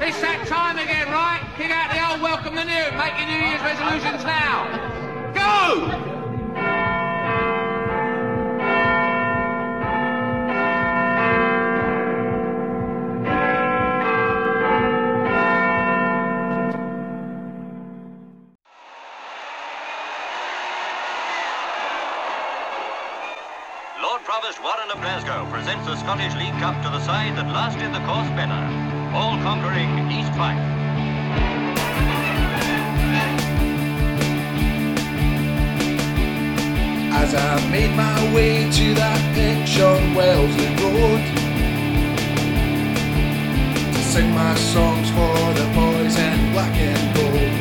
It's 0.00 0.20
that 0.20 0.46
time 0.46 0.78
again, 0.78 1.10
right? 1.10 1.42
Kick 1.56 1.72
out 1.72 1.90
the 1.90 1.98
old, 1.98 2.22
welcome 2.22 2.54
the 2.54 2.62
new. 2.62 2.86
Make 2.96 3.18
your 3.18 3.26
New 3.26 3.42
Year's 3.50 3.60
resolutions 3.62 4.22
now. 4.22 4.70
Go! 5.34 5.90
Lord 24.00 24.22
Provost 24.22 24.62
Warren 24.62 24.90
of 24.92 25.00
Glasgow 25.00 25.44
presents 25.50 25.86
the 25.86 25.96
Scottish 25.96 26.34
League 26.36 26.54
Cup 26.62 26.80
to 26.84 26.88
the 26.88 27.00
side 27.04 27.36
that 27.36 27.52
lasted 27.52 27.92
the 27.92 28.06
course 28.06 28.30
better. 28.38 28.97
All 29.12 29.38
conquering 29.38 30.10
East 30.10 30.32
Fife. 30.34 30.58
As 37.20 37.34
I 37.34 37.70
made 37.70 37.96
my 37.96 38.34
way 38.34 38.70
to 38.70 38.94
that 38.94 39.20
pitch 39.34 39.80
on 39.80 40.14
Wellesley 40.14 40.68
Road 40.76 41.22
To 43.92 44.00
sing 44.12 44.30
my 44.32 44.54
songs 44.54 45.08
for 45.10 45.54
the 45.58 45.66
boys 45.74 46.16
in 46.16 46.52
black 46.52 46.76
and 46.76 47.14
gold 47.16 47.52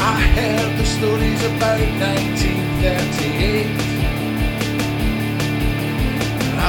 I 0.00 0.20
heard 0.36 0.78
the 0.78 0.86
stories 0.86 1.42
about 1.44 1.80
1938 1.80 3.66
And 3.66 3.80
I 3.80 3.91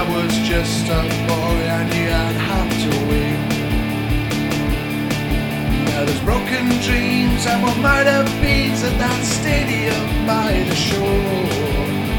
was 0.10 0.34
just 0.48 0.88
a 0.88 1.02
boy, 1.28 1.60
I 1.80 1.84
knew 1.90 2.10
I'd 2.10 2.40
have 2.52 2.72
to 2.84 2.90
wait 3.10 3.54
now 5.94 6.06
there's 6.06 6.22
broken 6.22 6.68
dreams 6.82 7.46
and 7.46 7.62
what 7.64 7.78
might 7.78 8.08
have 8.08 8.26
been 8.42 8.72
at 8.72 8.98
that 9.00 9.24
stadium 9.24 10.26
by 10.26 10.52
the 10.52 10.76
shore. 10.76 11.08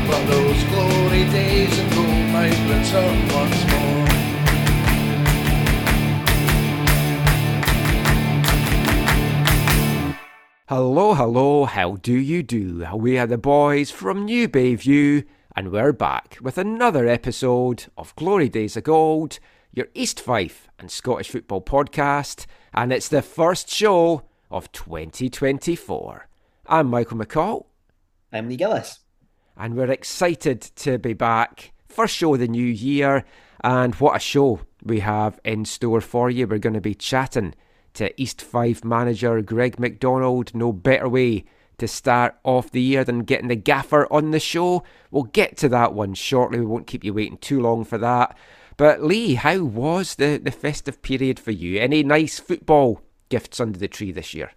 But 0.09 0.25
those 0.27 0.65
glory 0.65 1.25
days 1.31 1.79
and 1.79 1.91
gold 1.93 2.27
might 2.33 2.59
return 2.71 3.29
once 3.35 3.61
more. 3.73 4.09
Hello, 10.69 11.15
hello, 11.15 11.65
how 11.65 11.97
do 11.97 12.15
you 12.15 12.43
do? 12.43 12.87
We 12.95 13.19
are 13.19 13.27
the 13.27 13.39
boys 13.39 13.91
from 13.91 14.25
New 14.25 14.49
Bayview, 14.49 15.25
and 15.57 15.71
we're 15.71 15.93
back 15.93 16.37
with 16.41 16.59
another 16.59 17.07
episode 17.07 17.87
of 17.97 18.15
Glory 18.17 18.49
Days 18.49 18.77
of 18.77 18.85
Gold, 18.85 19.39
your 19.73 19.87
East 19.95 20.21
Fife 20.21 20.69
and 20.79 20.91
Scottish 20.91 21.31
football 21.31 21.61
podcast, 21.63 22.47
and 22.73 22.93
it's 22.93 23.09
the 23.09 23.23
first 23.23 23.69
show 23.69 24.23
of 24.51 24.71
2024. 24.73 26.29
I'm 26.67 26.89
Michael 26.89 27.19
McCall, 27.19 27.67
I'm 28.33 28.49
Lee 28.49 28.57
Gillis. 28.57 29.01
and 29.57 29.77
we're 29.77 29.91
excited 29.91 30.61
to 30.61 30.99
be 30.99 31.13
back. 31.13 31.73
First 31.89 32.17
show 32.17 32.35
of 32.35 32.41
the 32.41 32.49
new 32.49 32.67
year, 32.67 33.25
and 33.63 33.95
what 33.97 34.17
a 34.17 34.21
show 34.21 34.61
we 34.83 35.01
have 35.01 35.39
in 35.45 35.65
store 35.65 36.01
for 36.01 36.31
you. 36.31 36.47
We're 36.47 36.59
going 36.59 36.75
to 36.75 36.81
be 36.81 36.95
chatting 36.95 37.55
to 37.95 38.21
East 38.21 38.43
Fife 38.43 38.85
manager 38.85 39.41
Greig 39.41 39.79
McDonald. 39.79 40.53
No 40.55 40.73
better 40.73 41.09
way 41.09 41.45
to 41.79 41.89
start 41.89 42.37
off 42.45 42.71
the 42.71 42.81
year 42.81 43.05
than 43.05 43.21
getting 43.21 43.49
the 43.49 43.57
gaffer 43.57 44.13
on 44.13 44.31
the 44.31 44.41
show. 44.41 44.83
We'll 45.11 45.25
get 45.25 45.57
to 45.59 45.69
that 45.71 45.95
one 45.95 46.15
shortly. 46.15 46.61
We 46.61 46.67
won't 46.67 46.87
keep 46.87 47.05
you 47.05 47.15
waiting 47.15 47.39
too 47.39 47.61
long 47.61 47.85
for 47.85 47.99
that. 47.99 48.37
But 48.77 49.03
Lee, 49.03 49.35
how 49.35 49.63
was 49.63 50.17
the, 50.17 50.39
the 50.43 50.51
festive 50.51 51.03
period 51.03 51.39
for 51.39 51.53
you? 51.53 51.81
Any 51.81 52.03
nice 52.03 52.41
football 52.41 53.01
gifts 53.29 53.61
under 53.61 53.79
the 53.79 53.89
tree 53.89 54.13
this 54.13 54.35
year? 54.35 54.53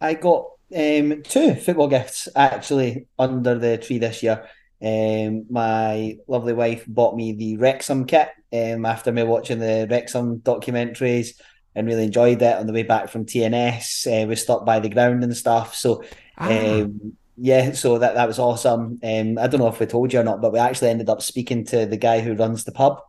I 0.00 0.14
got 0.14 0.46
um, 0.74 1.22
two 1.22 1.54
football 1.54 1.88
gifts 1.88 2.28
actually 2.34 3.06
under 3.18 3.58
the 3.58 3.78
tree 3.78 3.98
this 3.98 4.22
year. 4.22 4.46
Um, 4.82 5.46
my 5.50 6.16
lovely 6.26 6.54
wife 6.54 6.84
bought 6.86 7.16
me 7.16 7.32
the 7.32 7.56
Wrexham 7.58 8.06
kit 8.06 8.30
um, 8.52 8.86
after 8.86 9.12
me 9.12 9.22
watching 9.24 9.58
the 9.58 9.86
Wrexham 9.90 10.38
documentaries 10.38 11.34
and 11.74 11.86
really 11.86 12.04
enjoyed 12.04 12.42
it 12.42 12.56
on 12.56 12.66
the 12.66 12.72
way 12.72 12.82
back 12.82 13.08
from 13.08 13.26
TNS. 13.26 14.24
Uh, 14.24 14.26
we 14.26 14.36
stopped 14.36 14.66
by 14.66 14.80
the 14.80 14.88
ground 14.88 15.22
and 15.22 15.36
stuff. 15.36 15.74
So, 15.74 16.02
Ah. 16.40 16.48
um, 16.48 17.16
yeah, 17.36 17.72
so 17.72 17.98
that, 17.98 18.14
that 18.14 18.26
was 18.26 18.38
awesome. 18.38 18.98
Um, 19.02 19.38
I 19.38 19.46
don't 19.46 19.60
know 19.60 19.68
if 19.68 19.80
we 19.80 19.86
told 19.86 20.12
you 20.12 20.20
or 20.20 20.24
not, 20.24 20.42
but 20.42 20.52
we 20.52 20.58
actually 20.58 20.90
ended 20.90 21.08
up 21.08 21.22
speaking 21.22 21.64
to 21.66 21.86
the 21.86 21.96
guy 21.96 22.20
who 22.20 22.34
runs 22.34 22.64
the 22.64 22.72
pub 22.72 23.00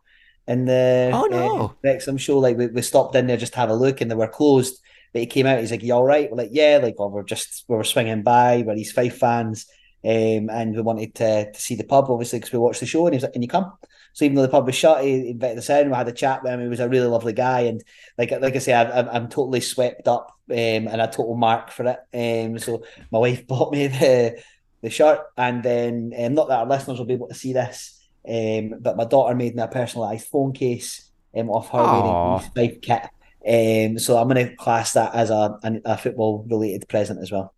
in 0.48 0.66
the 0.66 1.12
Oh, 1.14 1.26
uh, 1.26 1.28
no. 1.28 1.74
Wrexham 1.84 2.18
show. 2.18 2.40
Like, 2.40 2.58
we, 2.58 2.68
we 2.68 2.82
stopped 2.82 3.16
in 3.16 3.28
there 3.28 3.38
just 3.38 3.54
to 3.54 3.60
have 3.60 3.70
a 3.70 3.76
look 3.76 4.00
and 4.00 4.10
they 4.10 4.16
were 4.16 4.28
closed. 4.28 4.82
But 5.12 5.22
he 5.22 5.26
came 5.26 5.46
out, 5.46 5.60
he's 5.60 5.72
like, 5.72 5.84
You 5.84 5.96
all 5.96 6.06
right? 6.06 6.30
We're 6.32 6.38
like, 6.38 6.52
Yeah, 6.54 6.80
like, 6.82 6.96
oh, 6.98 7.08
we're 7.10 7.24
just, 7.24 7.66
we 7.68 7.76
were 7.76 7.84
swinging 7.84 8.24
by, 8.24 8.64
we're 8.66 8.76
East 8.76 8.96
Fife 8.96 9.18
fans. 9.18 9.66
Um, 10.04 10.50
and 10.50 10.76
we 10.76 10.82
wanted 10.82 11.14
to, 11.16 11.52
to 11.52 11.62
see 11.62 11.76
the 11.76 11.84
pub, 11.84 12.10
obviously, 12.10 12.40
because 12.40 12.54
we 12.54 12.60
watched 12.60 12.80
the 12.80 12.86
show. 12.86 13.06
And 13.06 13.14
he 13.14 13.18
was 13.18 13.24
like, 13.24 13.34
Can 13.34 13.42
you 13.42 13.50
come? 13.50 13.74
So 14.14 14.26
even 14.26 14.36
though 14.36 14.42
the 14.42 14.50
pub 14.50 14.66
was 14.66 14.76
shut, 14.76 15.04
he 15.04 15.30
invited 15.30 15.58
us 15.58 15.70
in. 15.70 15.90
We 15.90 15.96
had 15.96 16.08
a 16.08 16.12
chat 16.12 16.44
with 16.44 16.52
him. 16.52 16.62
He 16.62 16.68
was 16.68 16.80
a 16.80 16.90
really 16.90 17.08
lovely 17.08 17.34
guy, 17.34 17.62
and 17.62 17.82
like 18.18 18.32
like 18.32 18.56
I 18.56 18.60
say, 18.60 18.74
I, 18.74 19.00
I'm 19.00 19.10
I'm 19.10 19.30
totally 19.30 19.62
swept 19.62 20.08
up, 20.08 20.36
um, 20.52 20.88
and 20.88 21.02
a 21.02 21.08
total 21.08 21.36
mark 21.36 21.72
for 21.72 21.86
it. 21.88 22.00
Um, 22.14 22.60
so 22.60 22.84
my 23.12 23.20
wife 23.20 23.48
bought 23.48 23.72
me 23.72 23.88
the 23.88 24.42
the 24.82 24.90
shirt, 24.90 25.20
and 25.38 25.62
then 25.64 26.14
um, 26.18 26.34
not 26.34 26.48
that 26.50 26.60
our 26.60 26.66
listeners 26.66 26.98
will 26.98 27.06
be 27.06 27.14
able 27.14 27.28
to 27.28 27.36
see 27.36 27.54
this, 27.54 28.00
um, 28.28 28.76
but 28.80 28.98
my 28.98 29.06
daughter 29.06 29.36
made 29.36 29.56
me 29.56 29.62
a 29.62 29.68
personalised 29.68 30.28
phone 30.28 30.54
case 30.54 31.12
um, 31.36 31.50
of 31.50 31.70
her 31.70 31.80
Aw. 31.80 32.50
wearing 32.56 32.80
kit. 32.82 33.04
Um, 33.44 33.98
so 33.98 34.18
I'm 34.18 34.28
going 34.28 34.48
to 34.48 34.56
class 34.56 34.94
that 34.94 35.14
as 35.16 35.30
a 35.30 35.60
a, 35.64 35.82
a 35.86 35.98
football 35.98 36.46
related 36.50 36.88
present 36.88 37.22
as 37.22 37.32
well. 37.32 37.54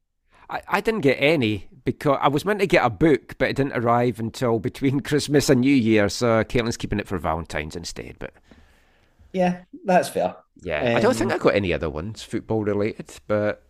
I, 0.50 0.62
I 0.68 0.82
didn't 0.82 1.02
get 1.02 1.16
any 1.16 1.68
because 1.86 2.18
I 2.22 2.28
was 2.28 2.46
meant 2.46 2.60
to 2.60 2.68
get 2.68 2.86
a 2.86 2.90
book, 2.90 3.36
but 3.38 3.50
it 3.50 3.56
didn't 3.56 3.74
arrive 3.74 4.20
until 4.20 4.60
between 4.60 5.00
Christmas 5.02 5.50
and 5.50 5.62
New 5.62 5.74
Year. 5.74 6.10
So 6.10 6.44
Caitlin's 6.44 6.78
keeping 6.78 7.00
it 7.00 7.08
for 7.08 7.18
Valentine's 7.18 7.76
instead. 7.76 8.16
But 8.20 8.34
Yeah, 9.32 9.64
that's 9.86 10.10
fair. 10.10 10.36
Yeah, 10.62 10.94
I 10.96 11.00
don't 11.00 11.16
think 11.16 11.32
Um, 11.32 11.36
I 11.36 11.38
got 11.38 11.56
any 11.56 11.74
other 11.74 11.90
ones 11.90 12.24
football 12.24 12.64
related. 12.64 13.12
But 13.28 13.64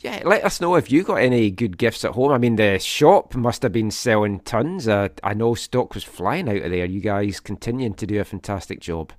yeah, 0.00 0.22
let 0.24 0.44
us 0.44 0.60
know 0.60 0.74
if 0.76 0.90
you 0.90 1.02
got 1.04 1.16
any 1.16 1.50
good 1.50 1.78
gifts 1.78 2.04
at 2.04 2.12
home. 2.12 2.32
I 2.32 2.38
mean, 2.38 2.56
the 2.56 2.78
shop 2.78 3.34
must 3.34 3.62
have 3.62 3.72
been 3.72 3.90
selling 3.90 4.40
tons. 4.40 4.88
Uh, 4.88 5.08
I 5.22 5.34
know 5.34 5.54
stock 5.54 5.94
was 5.94 6.04
flying 6.04 6.48
out 6.48 6.62
of 6.62 6.70
there. 6.70 6.84
You 6.86 7.00
guys 7.00 7.40
continuing 7.40 7.94
to 7.94 8.06
do 8.06 8.20
a 8.20 8.24
fantastic 8.24 8.80
job. 8.80 9.12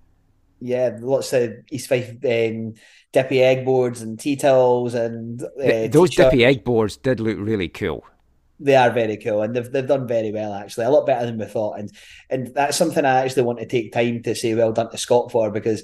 Yeah, 0.60 0.98
lots 1.02 1.34
of 1.34 1.54
East 1.72 1.90
Fife 1.90 2.12
um, 2.24 2.74
dippy 3.12 3.42
egg 3.44 3.66
boards 3.66 4.02
and 4.02 4.18
tea 4.20 4.38
towels 4.38 4.94
and 4.94 5.44
uh, 5.44 5.48
Th- 5.60 5.92
those 5.92 6.12
t-shirts. 6.12 6.16
dippy 6.16 6.46
egg 6.46 6.64
boards 6.64 6.96
did 6.98 7.20
look 7.20 7.38
really 7.38 7.68
cool. 7.70 8.06
They 8.60 8.76
are 8.76 8.92
very 8.92 9.18
cool 9.18 9.42
and 9.42 9.56
they've 9.56 9.70
they've 9.72 9.88
done 9.88 10.08
very 10.08 10.32
well 10.32 10.54
actually, 10.54 10.86
a 10.86 10.90
lot 10.90 11.06
better 11.06 11.26
than 11.26 11.38
we 11.38 11.46
thought. 11.46 11.80
And 11.80 11.92
and 12.30 12.48
that's 12.54 12.78
something 12.78 13.04
I 13.04 13.22
actually 13.26 13.44
want 13.44 13.60
to 13.60 13.66
take 13.66 13.92
time 13.92 14.22
to 14.24 14.36
say 14.36 14.54
well 14.56 14.72
done 14.72 14.90
to 14.92 14.98
Scott 14.98 15.32
for 15.32 15.52
because 15.52 15.84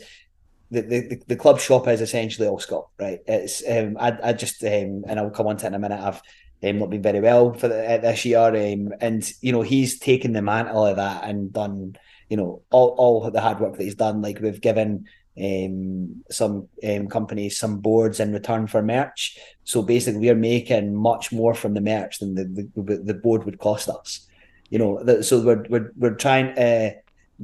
the 0.72 0.82
the, 0.82 1.22
the 1.28 1.36
club 1.36 1.60
shop 1.60 1.88
is 1.88 2.02
essentially 2.02 2.48
all 2.48 2.60
Scott, 2.60 2.88
right? 3.00 3.20
It's 3.26 3.64
um 3.68 3.98
I 4.00 4.18
I 4.24 4.34
just 4.34 4.64
um 4.64 5.04
and 5.08 5.20
I'll 5.20 5.30
come 5.30 5.48
on 5.48 5.58
to 5.58 5.66
it 5.66 5.70
in 5.70 5.74
a 5.76 5.80
minute. 5.80 6.00
I've 6.00 6.22
um, 6.62 6.80
not 6.80 6.90
been 6.90 7.02
very 7.02 7.22
well 7.22 7.54
for 7.54 7.68
the, 7.70 7.94
uh, 7.94 7.98
this 8.00 8.26
year, 8.26 8.40
um, 8.40 8.94
and 9.00 9.32
you 9.42 9.52
know 9.52 9.62
he's 9.62 9.98
taken 9.98 10.34
the 10.34 10.42
mantle 10.42 10.86
of 10.86 10.98
that 10.98 11.24
and 11.24 11.54
done 11.54 11.96
you 12.30 12.38
know 12.38 12.62
all 12.72 12.90
all 12.98 13.32
the 13.32 13.42
hard 13.42 13.60
work 13.60 13.78
that 13.78 13.84
he's 13.84 13.96
done. 13.96 14.22
Like 14.22 14.40
we've 14.40 14.62
given 14.62 15.06
um, 15.42 16.24
some 16.30 16.68
um, 16.88 17.08
companies 17.08 17.58
some 17.58 17.80
boards 17.80 18.20
in 18.20 18.34
return 18.34 18.68
for 18.68 18.82
merch. 18.82 19.38
So 19.64 19.82
basically, 19.82 20.20
we're 20.20 20.36
making 20.36 20.96
much 20.96 21.32
more 21.32 21.54
from 21.54 21.74
the 21.74 21.82
merch 21.82 22.20
than 22.20 22.36
the 22.36 22.70
the, 22.76 22.98
the 22.98 23.14
board 23.14 23.46
would 23.46 23.60
cost 23.60 23.90
us. 23.90 24.28
You 24.70 24.80
know, 24.80 25.22
so 25.22 25.42
we're 25.42 25.66
we're 25.70 25.92
we're 25.96 26.16
trying 26.16 26.54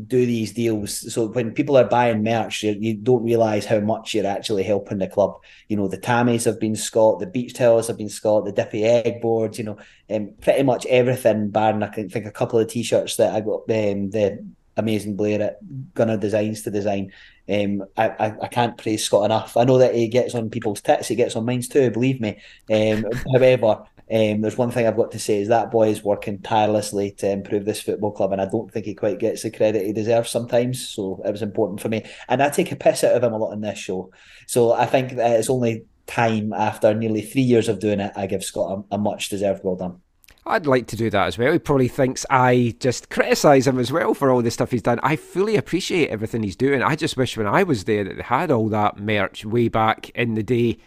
do 0.07 0.25
these 0.25 0.51
deals. 0.51 1.13
So 1.13 1.27
when 1.27 1.53
people 1.53 1.77
are 1.77 1.85
buying 1.85 2.21
merch, 2.21 2.63
you, 2.63 2.95
don't 2.95 3.23
realize 3.23 3.65
how 3.65 3.79
much 3.79 4.13
you're 4.13 4.27
actually 4.27 4.63
helping 4.63 4.97
the 4.97 5.07
club. 5.07 5.39
You 5.69 5.77
know, 5.77 5.87
the 5.87 5.97
Tammies 5.97 6.45
have 6.45 6.59
been 6.59 6.75
Scott, 6.75 7.19
the 7.19 7.27
beach 7.27 7.53
towels 7.53 7.87
have 7.87 7.97
been 7.97 8.09
Scott, 8.09 8.45
the 8.45 8.51
dippy 8.51 8.83
egg 8.83 9.21
boards. 9.21 9.57
You 9.57 9.65
know, 9.65 9.77
um, 10.09 10.31
pretty 10.41 10.63
much 10.63 10.85
everything. 10.87 11.49
Barring 11.49 11.83
I 11.83 11.87
can 11.87 12.09
think 12.09 12.25
a 12.25 12.31
couple 12.31 12.59
of 12.59 12.67
t-shirts 12.67 13.15
that 13.17 13.33
I 13.33 13.39
got 13.39 13.61
um, 13.69 14.09
the 14.09 14.45
amazing 14.77 15.15
Blair 15.15 15.41
at 15.41 15.93
Gunner 15.93 16.17
Designs 16.17 16.63
to 16.63 16.71
design. 16.71 17.13
Um, 17.47 17.83
I, 17.95 18.09
I, 18.09 18.35
I 18.43 18.47
can't 18.47 18.77
praise 18.77 19.05
Scott 19.05 19.25
enough. 19.25 19.55
I 19.55 19.63
know 19.63 19.77
that 19.77 19.95
he 19.95 20.07
gets 20.07 20.35
on 20.35 20.49
people's 20.49 20.81
tits, 20.81 21.07
he 21.07 21.15
gets 21.15 21.35
on 21.35 21.45
mine 21.45 21.61
too, 21.61 21.91
believe 21.91 22.19
me. 22.19 22.39
Um, 22.69 23.05
however, 23.33 23.83
um, 24.11 24.41
there's 24.41 24.57
one 24.57 24.71
thing 24.71 24.85
I've 24.85 24.97
got 24.97 25.11
to 25.11 25.19
say 25.19 25.41
is 25.41 25.47
that 25.47 25.71
boy 25.71 25.89
is 25.89 26.03
working 26.03 26.39
tirelessly 26.39 27.11
to 27.17 27.29
improve 27.29 27.65
this 27.65 27.81
football 27.81 28.11
club, 28.11 28.31
and 28.31 28.41
I 28.41 28.45
don't 28.45 28.71
think 28.71 28.85
he 28.85 28.93
quite 28.93 29.19
gets 29.19 29.43
the 29.43 29.51
credit 29.51 29.85
he 29.85 29.93
deserves 29.93 30.29
sometimes. 30.29 30.87
So 30.87 31.21
it 31.25 31.31
was 31.31 31.41
important 31.41 31.81
for 31.81 31.89
me, 31.89 32.03
and 32.27 32.41
I 32.41 32.49
take 32.49 32.71
a 32.71 32.75
piss 32.75 33.03
out 33.03 33.15
of 33.15 33.23
him 33.23 33.33
a 33.33 33.37
lot 33.37 33.53
in 33.53 33.61
this 33.61 33.79
show. 33.79 34.11
So 34.47 34.73
I 34.73 34.85
think 34.85 35.13
that 35.13 35.39
it's 35.39 35.49
only 35.49 35.85
time 36.07 36.53
after 36.53 36.93
nearly 36.93 37.21
three 37.21 37.41
years 37.41 37.67
of 37.67 37.79
doing 37.79 37.99
it, 37.99 38.13
I 38.15 38.27
give 38.27 38.43
Scott 38.43 38.85
a, 38.91 38.95
a 38.95 38.97
much 38.97 39.29
deserved 39.29 39.63
well 39.63 39.75
done. 39.75 40.01
I'd 40.47 40.67
like 40.67 40.85
to 40.87 40.95
do 40.95 41.09
that 41.09 41.25
as 41.25 41.39
well. 41.39 41.51
He 41.51 41.59
probably 41.59 41.87
thinks 41.87 42.23
I 42.29 42.75
just 42.79 43.09
criticise 43.09 43.65
him 43.65 43.79
as 43.79 43.91
well 43.91 44.13
for 44.13 44.29
all 44.29 44.43
the 44.43 44.51
stuff 44.51 44.69
he's 44.69 44.83
done. 44.83 44.99
I 45.01 45.15
fully 45.15 45.55
appreciate 45.55 46.09
everything 46.09 46.43
he's 46.43 46.55
doing. 46.55 46.83
I 46.83 46.95
just 46.95 47.17
wish 47.17 47.35
when 47.35 47.47
I 47.47 47.63
was 47.63 47.85
there 47.85 48.03
that 48.03 48.17
they 48.17 48.23
had 48.23 48.51
all 48.51 48.69
that 48.69 48.99
merch 48.99 49.43
way 49.43 49.69
back 49.69 50.11
in 50.11 50.35
the 50.35 50.43
day. 50.43 50.77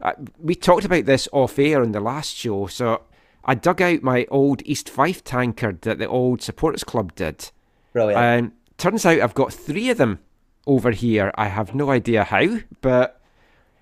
Uh, 0.00 0.12
we 0.38 0.54
talked 0.54 0.84
about 0.84 1.04
this 1.06 1.28
off 1.32 1.58
air 1.58 1.82
in 1.82 1.92
the 1.92 2.00
last 2.00 2.34
show, 2.36 2.66
so 2.66 3.02
I 3.44 3.54
dug 3.54 3.80
out 3.82 4.02
my 4.02 4.26
old 4.30 4.62
East 4.64 4.88
Fife 4.88 5.24
tankard 5.24 5.82
that 5.82 5.98
the 5.98 6.08
old 6.08 6.42
supporters 6.42 6.84
club 6.84 7.14
did. 7.14 7.50
Brilliant. 7.92 8.44
Um, 8.46 8.52
turns 8.76 9.04
out 9.06 9.20
I've 9.20 9.34
got 9.34 9.52
three 9.52 9.90
of 9.90 9.98
them 9.98 10.20
over 10.66 10.90
here. 10.90 11.32
I 11.36 11.48
have 11.48 11.74
no 11.74 11.90
idea 11.90 12.24
how, 12.24 12.58
but 12.80 13.20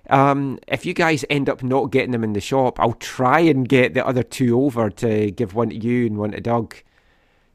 um, 0.08 0.58
if 0.68 0.86
you 0.86 0.94
guys 0.94 1.24
end 1.28 1.48
up 1.48 1.62
not 1.62 1.90
getting 1.90 2.12
them 2.12 2.24
in 2.24 2.32
the 2.32 2.40
shop, 2.40 2.78
I'll 2.80 2.92
try 2.94 3.40
and 3.40 3.68
get 3.68 3.92
the 3.94 4.06
other 4.06 4.22
two 4.22 4.60
over 4.62 4.88
to 4.90 5.30
give 5.32 5.54
one 5.54 5.70
to 5.70 5.76
you 5.76 6.06
and 6.06 6.16
one 6.16 6.30
to 6.32 6.40
Doug. 6.40 6.76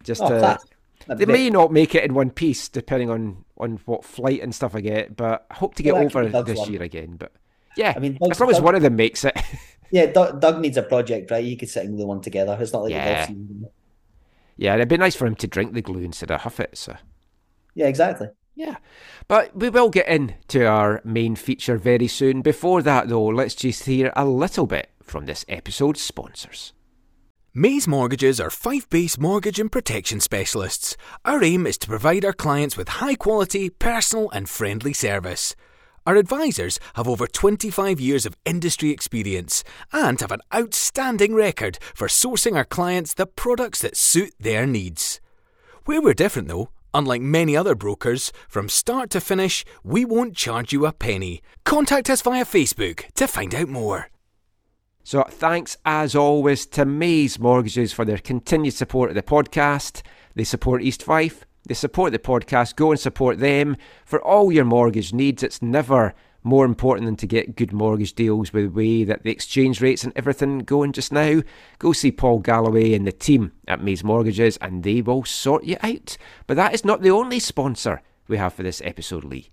Just 0.03 0.21
Oh, 0.21 0.29
to, 0.29 0.39
class. 0.39 0.65
they 1.07 1.25
may 1.25 1.49
not 1.49 1.71
make 1.71 1.95
it 1.95 2.03
in 2.03 2.13
one 2.13 2.29
piece 2.31 2.67
depending 2.69 3.09
on 3.09 3.45
on 3.57 3.79
what 3.85 4.03
flight 4.03 4.41
and 4.41 4.53
stuff 4.53 4.75
I 4.75 4.81
get, 4.81 5.15
but 5.15 5.45
I 5.51 5.53
hope 5.55 5.75
to 5.75 5.83
get 5.83 5.93
Well, 5.93 6.03
over 6.05 6.43
this 6.43 6.57
one. 6.57 6.71
year 6.73 6.81
again. 6.81 7.15
But 7.17 7.31
yeah, 7.77 7.93
I 7.95 7.99
mean, 7.99 8.17
Doug- 8.21 8.31
as 8.31 8.39
long 8.39 8.49
as 8.49 8.57
Doug- 8.57 8.65
one 8.65 8.75
of 8.75 8.81
them 8.81 8.95
makes 8.95 9.23
it. 9.25 9.37
Yeah, 9.93 10.05
Doug, 10.05 10.39
Doug 10.39 10.61
needs 10.61 10.77
a 10.77 10.83
project, 10.83 11.29
right? 11.31 11.43
He 11.43 11.57
could 11.57 11.67
sit 11.69 11.83
and 11.85 11.97
glue 11.97 12.05
one 12.07 12.21
together. 12.21 12.57
It's 12.61 12.71
not 12.71 12.83
like 12.83 12.91
Yeah. 12.91 13.09
the 13.09 13.13
golf 13.13 13.27
season. 13.27 13.65
yeah, 14.55 14.75
it'd 14.75 14.87
be 14.87 14.95
nice 14.95 15.17
for 15.17 15.25
him 15.25 15.35
to 15.35 15.47
drink 15.47 15.73
the 15.73 15.81
glue 15.81 15.99
instead 15.99 16.31
of 16.31 16.39
huff 16.39 16.61
it. 16.61 16.77
So. 16.77 16.95
Yeah, 17.75 17.87
exactly. 17.87 18.29
Yeah, 18.55 18.77
but 19.27 19.53
we 19.53 19.69
will 19.69 19.89
get 19.89 20.07
into 20.07 20.65
our 20.65 21.01
main 21.03 21.35
feature 21.35 21.77
very 21.77 22.07
soon. 22.07 22.41
Before 22.41 22.81
that, 22.81 23.09
though, 23.09 23.25
let's 23.25 23.53
just 23.53 23.83
hear 23.83 24.13
a 24.15 24.23
little 24.23 24.65
bit 24.65 24.91
from 25.03 25.25
this 25.25 25.43
episode's 25.49 25.99
sponsors. 25.99 26.71
Maze 27.53 27.85
Mortgages 27.85 28.39
are 28.39 28.49
Fife 28.49 28.89
base 28.89 29.17
mortgage 29.17 29.59
and 29.59 29.69
protection 29.69 30.21
specialists. 30.21 30.95
Our 31.25 31.43
aim 31.43 31.67
is 31.67 31.77
to 31.79 31.87
provide 31.87 32.23
our 32.23 32.31
clients 32.31 32.77
with 32.77 32.87
high 32.87 33.15
quality, 33.15 33.69
personal, 33.69 34.29
and 34.31 34.47
friendly 34.49 34.93
service. 34.93 35.53
Our 36.07 36.15
advisors 36.15 36.79
have 36.95 37.07
over 37.07 37.27
25 37.27 37.99
years 37.99 38.25
of 38.25 38.35
industry 38.43 38.89
experience 38.89 39.63
and 39.93 40.19
have 40.19 40.31
an 40.31 40.41
outstanding 40.53 41.35
record 41.35 41.77
for 41.93 42.07
sourcing 42.07 42.55
our 42.55 42.65
clients 42.65 43.13
the 43.13 43.27
products 43.27 43.81
that 43.81 43.95
suit 43.95 44.33
their 44.39 44.65
needs. 44.65 45.21
Where 45.85 46.01
we're 46.01 46.15
different 46.15 46.47
though, 46.47 46.69
unlike 46.91 47.21
many 47.21 47.55
other 47.55 47.75
brokers, 47.75 48.31
from 48.49 48.67
start 48.67 49.11
to 49.11 49.21
finish, 49.21 49.63
we 49.83 50.03
won't 50.03 50.35
charge 50.35 50.73
you 50.73 50.87
a 50.87 50.91
penny. 50.91 51.43
Contact 51.65 52.09
us 52.09 52.23
via 52.23 52.45
Facebook 52.45 53.05
to 53.13 53.27
find 53.27 53.53
out 53.53 53.69
more. 53.69 54.09
So, 55.03 55.23
thanks 55.23 55.77
as 55.85 56.15
always 56.15 56.65
to 56.67 56.85
Maze 56.85 57.39
Mortgages 57.39 57.93
for 57.93 58.05
their 58.05 58.19
continued 58.19 58.73
support 58.73 59.09
of 59.09 59.15
the 59.15 59.23
podcast. 59.23 60.01
They 60.35 60.43
support 60.43 60.83
East 60.83 61.03
Fife, 61.03 61.45
they 61.65 61.73
support 61.73 62.11
the 62.11 62.19
podcast. 62.19 62.75
Go 62.75 62.91
and 62.91 62.99
support 62.99 63.39
them 63.39 63.77
for 64.05 64.21
all 64.21 64.51
your 64.51 64.65
mortgage 64.65 65.13
needs. 65.13 65.43
It's 65.43 65.61
never 65.61 66.13
more 66.43 66.65
important 66.65 67.05
than 67.05 67.15
to 67.17 67.27
get 67.27 67.55
good 67.55 67.71
mortgage 67.71 68.13
deals 68.13 68.51
with 68.51 68.63
the 68.63 68.71
way 68.71 69.03
that 69.03 69.23
the 69.23 69.31
exchange 69.31 69.79
rates 69.81 70.03
and 70.03 70.13
everything 70.15 70.59
going 70.59 70.91
just 70.91 71.11
now. 71.11 71.41
Go 71.79 71.93
see 71.93 72.11
Paul 72.11 72.39
Galloway 72.39 72.93
and 72.93 73.05
the 73.05 73.11
team 73.11 73.51
at 73.67 73.83
Maze 73.83 74.03
Mortgages, 74.03 74.57
and 74.57 74.83
they 74.83 75.01
will 75.01 75.23
sort 75.23 75.63
you 75.63 75.77
out. 75.83 76.17
But 76.47 76.57
that 76.57 76.73
is 76.73 76.83
not 76.83 77.01
the 77.01 77.11
only 77.11 77.39
sponsor 77.39 78.01
we 78.27 78.37
have 78.37 78.53
for 78.53 78.63
this 78.63 78.81
episode, 78.83 79.23
Lee. 79.23 79.51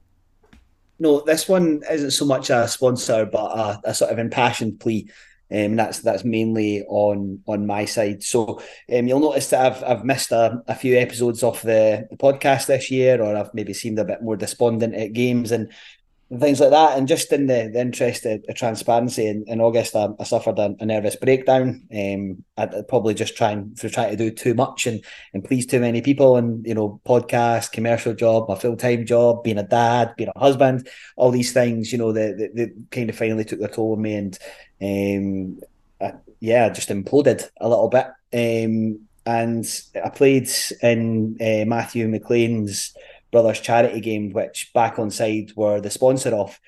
No, 1.00 1.20
this 1.20 1.48
one 1.48 1.82
isn't 1.90 2.10
so 2.10 2.24
much 2.24 2.50
a 2.50 2.66
sponsor, 2.66 3.24
but 3.26 3.38
a, 3.38 3.80
a 3.84 3.94
sort 3.94 4.10
of 4.10 4.18
impassioned 4.18 4.80
plea. 4.80 5.08
Um, 5.50 5.76
that's 5.76 6.00
that's 6.00 6.24
mainly 6.24 6.84
on 6.88 7.42
on 7.46 7.66
my 7.66 7.86
side. 7.86 8.22
So 8.22 8.60
um, 8.92 9.08
you'll 9.08 9.20
notice 9.20 9.50
that 9.50 9.64
I've 9.64 9.84
I've 9.84 10.04
missed 10.04 10.30
a, 10.30 10.62
a 10.68 10.74
few 10.74 10.96
episodes 10.98 11.42
of 11.42 11.60
the, 11.62 12.06
the 12.10 12.16
podcast 12.16 12.66
this 12.66 12.90
year, 12.90 13.22
or 13.22 13.34
I've 13.34 13.54
maybe 13.54 13.72
seemed 13.72 13.98
a 13.98 14.04
bit 14.04 14.22
more 14.22 14.36
despondent 14.36 14.94
at 14.94 15.14
games 15.14 15.50
and, 15.50 15.72
and 16.28 16.40
things 16.40 16.60
like 16.60 16.70
that. 16.70 16.98
And 16.98 17.08
just 17.08 17.32
in 17.32 17.46
the, 17.46 17.70
the 17.72 17.80
interest 17.80 18.26
of, 18.26 18.44
of 18.46 18.54
transparency, 18.56 19.26
in, 19.26 19.44
in 19.46 19.62
August 19.62 19.96
I, 19.96 20.08
I 20.20 20.24
suffered 20.24 20.58
a, 20.58 20.76
a 20.80 20.84
nervous 20.84 21.16
breakdown. 21.16 21.88
Um, 21.94 22.44
I'd, 22.58 22.86
probably 22.86 23.14
just 23.14 23.34
trying 23.34 23.74
through 23.74 23.90
trying 23.90 24.10
to 24.10 24.16
do 24.16 24.30
too 24.30 24.52
much 24.52 24.86
and 24.86 25.02
and 25.32 25.42
please 25.42 25.64
too 25.64 25.80
many 25.80 26.02
people, 26.02 26.36
and 26.36 26.66
you 26.66 26.74
know, 26.74 27.00
podcast, 27.06 27.72
commercial 27.72 28.12
job, 28.12 28.50
my 28.50 28.54
full 28.54 28.76
time 28.76 29.06
job, 29.06 29.44
being 29.44 29.56
a 29.56 29.62
dad, 29.62 30.12
being 30.18 30.30
a 30.34 30.38
husband 30.38 30.88
all 31.16 31.30
these 31.30 31.52
things, 31.52 31.90
you 31.90 31.98
know, 31.98 32.12
they, 32.12 32.70
kind 32.90 33.10
of 33.10 33.16
finally 33.16 33.44
took 33.44 33.58
their 33.58 33.68
toll 33.68 33.94
on 33.94 34.02
me, 34.02 34.14
and 34.14 34.38
um, 34.80 35.60
I, 36.00 36.14
yeah, 36.40 36.68
just 36.68 36.88
imploded 36.88 37.48
a 37.60 37.68
little 37.68 37.88
bit. 37.88 38.06
Um, 38.32 39.08
and 39.26 39.66
I 40.02 40.08
played 40.08 40.48
in 40.82 41.36
uh, 41.40 41.64
Matthew 41.66 42.08
McLean's 42.08 42.94
brothers 43.30 43.60
charity 43.60 44.00
game, 44.00 44.32
which 44.32 44.72
Back 44.72 44.98
on 44.98 45.10
Side 45.10 45.52
were 45.54 45.80
the 45.80 45.90
sponsor 45.90 46.34
of. 46.34 46.58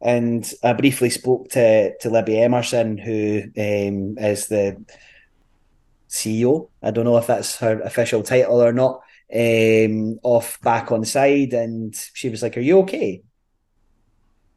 And 0.00 0.50
I 0.62 0.72
briefly 0.72 1.10
spoke 1.10 1.50
to 1.50 1.96
to 1.98 2.10
Libby 2.10 2.40
Emerson, 2.40 2.98
who 2.98 3.42
um, 3.56 4.18
is 4.18 4.46
the 4.46 4.84
CEO. 6.08 6.68
I 6.82 6.90
don't 6.90 7.04
know 7.04 7.18
if 7.18 7.26
that's 7.26 7.56
her 7.58 7.80
official 7.82 8.22
title 8.22 8.62
or 8.62 8.72
not. 8.72 9.02
Um, 9.32 10.18
off 10.22 10.60
back 10.62 10.90
on 10.90 11.04
side, 11.04 11.52
and 11.52 11.94
she 12.14 12.30
was 12.30 12.42
like, 12.42 12.56
"Are 12.56 12.60
you 12.60 12.78
okay?" 12.80 13.22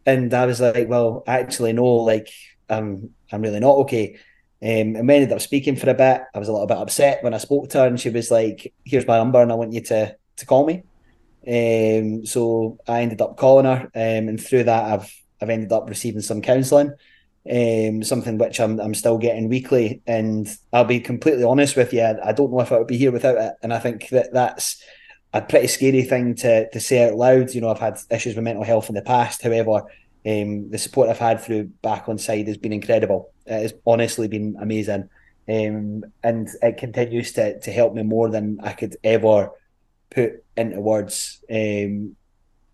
And 0.05 0.33
I 0.33 0.45
was 0.45 0.61
like, 0.61 0.87
"Well, 0.87 1.23
actually, 1.27 1.73
no. 1.73 1.85
Like, 1.85 2.29
I'm 2.71 3.11
I'm 3.31 3.41
really 3.41 3.59
not 3.59 3.77
okay." 3.79 4.17
Um, 4.63 4.95
and 4.95 5.07
we 5.07 5.15
ended 5.15 5.31
up 5.31 5.41
speaking 5.41 5.75
for 5.75 5.89
a 5.89 5.95
bit. 5.95 6.21
I 6.35 6.39
was 6.39 6.47
a 6.47 6.51
little 6.51 6.67
bit 6.67 6.77
upset 6.77 7.23
when 7.23 7.33
I 7.33 7.39
spoke 7.39 7.69
to 7.69 7.79
her, 7.79 7.87
and 7.87 7.99
she 7.99 8.09
was 8.09 8.29
like, 8.31 8.73
"Here's 8.85 9.07
my 9.07 9.17
number, 9.17 9.41
and 9.41 9.51
I 9.51 9.55
want 9.55 9.73
you 9.73 9.81
to 9.81 10.15
to 10.37 10.45
call 10.45 10.65
me." 10.65 10.83
Um, 11.47 12.25
so 12.25 12.77
I 12.87 13.01
ended 13.01 13.21
up 13.21 13.37
calling 13.37 13.65
her, 13.65 13.89
um, 13.95 14.29
and 14.29 14.41
through 14.41 14.65
that, 14.65 14.83
I've 14.85 15.21
I've 15.41 15.49
ended 15.49 15.71
up 15.71 15.89
receiving 15.89 16.21
some 16.21 16.41
counselling, 16.41 16.93
um, 17.51 18.03
something 18.03 18.37
which 18.37 18.59
I'm 18.59 18.79
I'm 18.79 18.93
still 18.93 19.17
getting 19.17 19.49
weekly. 19.49 20.01
And 20.05 20.47
I'll 20.71 20.85
be 20.85 20.99
completely 20.99 21.43
honest 21.43 21.75
with 21.75 21.93
you, 21.93 22.03
I 22.03 22.31
don't 22.31 22.51
know 22.51 22.61
if 22.61 22.71
I 22.71 22.77
would 22.77 22.87
be 22.87 22.97
here 22.97 23.11
without 23.11 23.37
it. 23.37 23.53
And 23.63 23.73
I 23.73 23.79
think 23.79 24.09
that 24.09 24.31
that's 24.31 24.81
a 25.33 25.41
pretty 25.41 25.67
scary 25.67 26.03
thing 26.03 26.35
to 26.35 26.69
to 26.69 26.79
say 26.79 27.09
out 27.09 27.15
loud. 27.15 27.53
You 27.55 27.61
know, 27.61 27.69
I've 27.69 27.79
had 27.79 27.99
issues 28.11 28.35
with 28.35 28.43
mental 28.43 28.63
health 28.63 28.89
in 28.89 28.95
the 28.95 29.01
past. 29.01 29.41
However, 29.41 29.83
um, 30.25 30.69
the 30.69 30.77
support 30.77 31.09
I've 31.09 31.17
had 31.17 31.41
through 31.41 31.65
Back 31.81 32.07
on 32.07 32.17
Side 32.17 32.47
has 32.47 32.57
been 32.57 32.73
incredible. 32.73 33.31
It 33.45 33.61
has 33.61 33.73
honestly 33.85 34.27
been 34.27 34.55
amazing, 34.59 35.09
um, 35.49 36.03
and 36.23 36.49
it 36.61 36.77
continues 36.77 37.31
to 37.33 37.59
to 37.59 37.71
help 37.71 37.93
me 37.93 38.03
more 38.03 38.29
than 38.29 38.59
I 38.61 38.73
could 38.73 38.97
ever 39.03 39.51
put 40.11 40.43
into 40.55 40.79
words. 40.79 41.43
Um, 41.49 42.15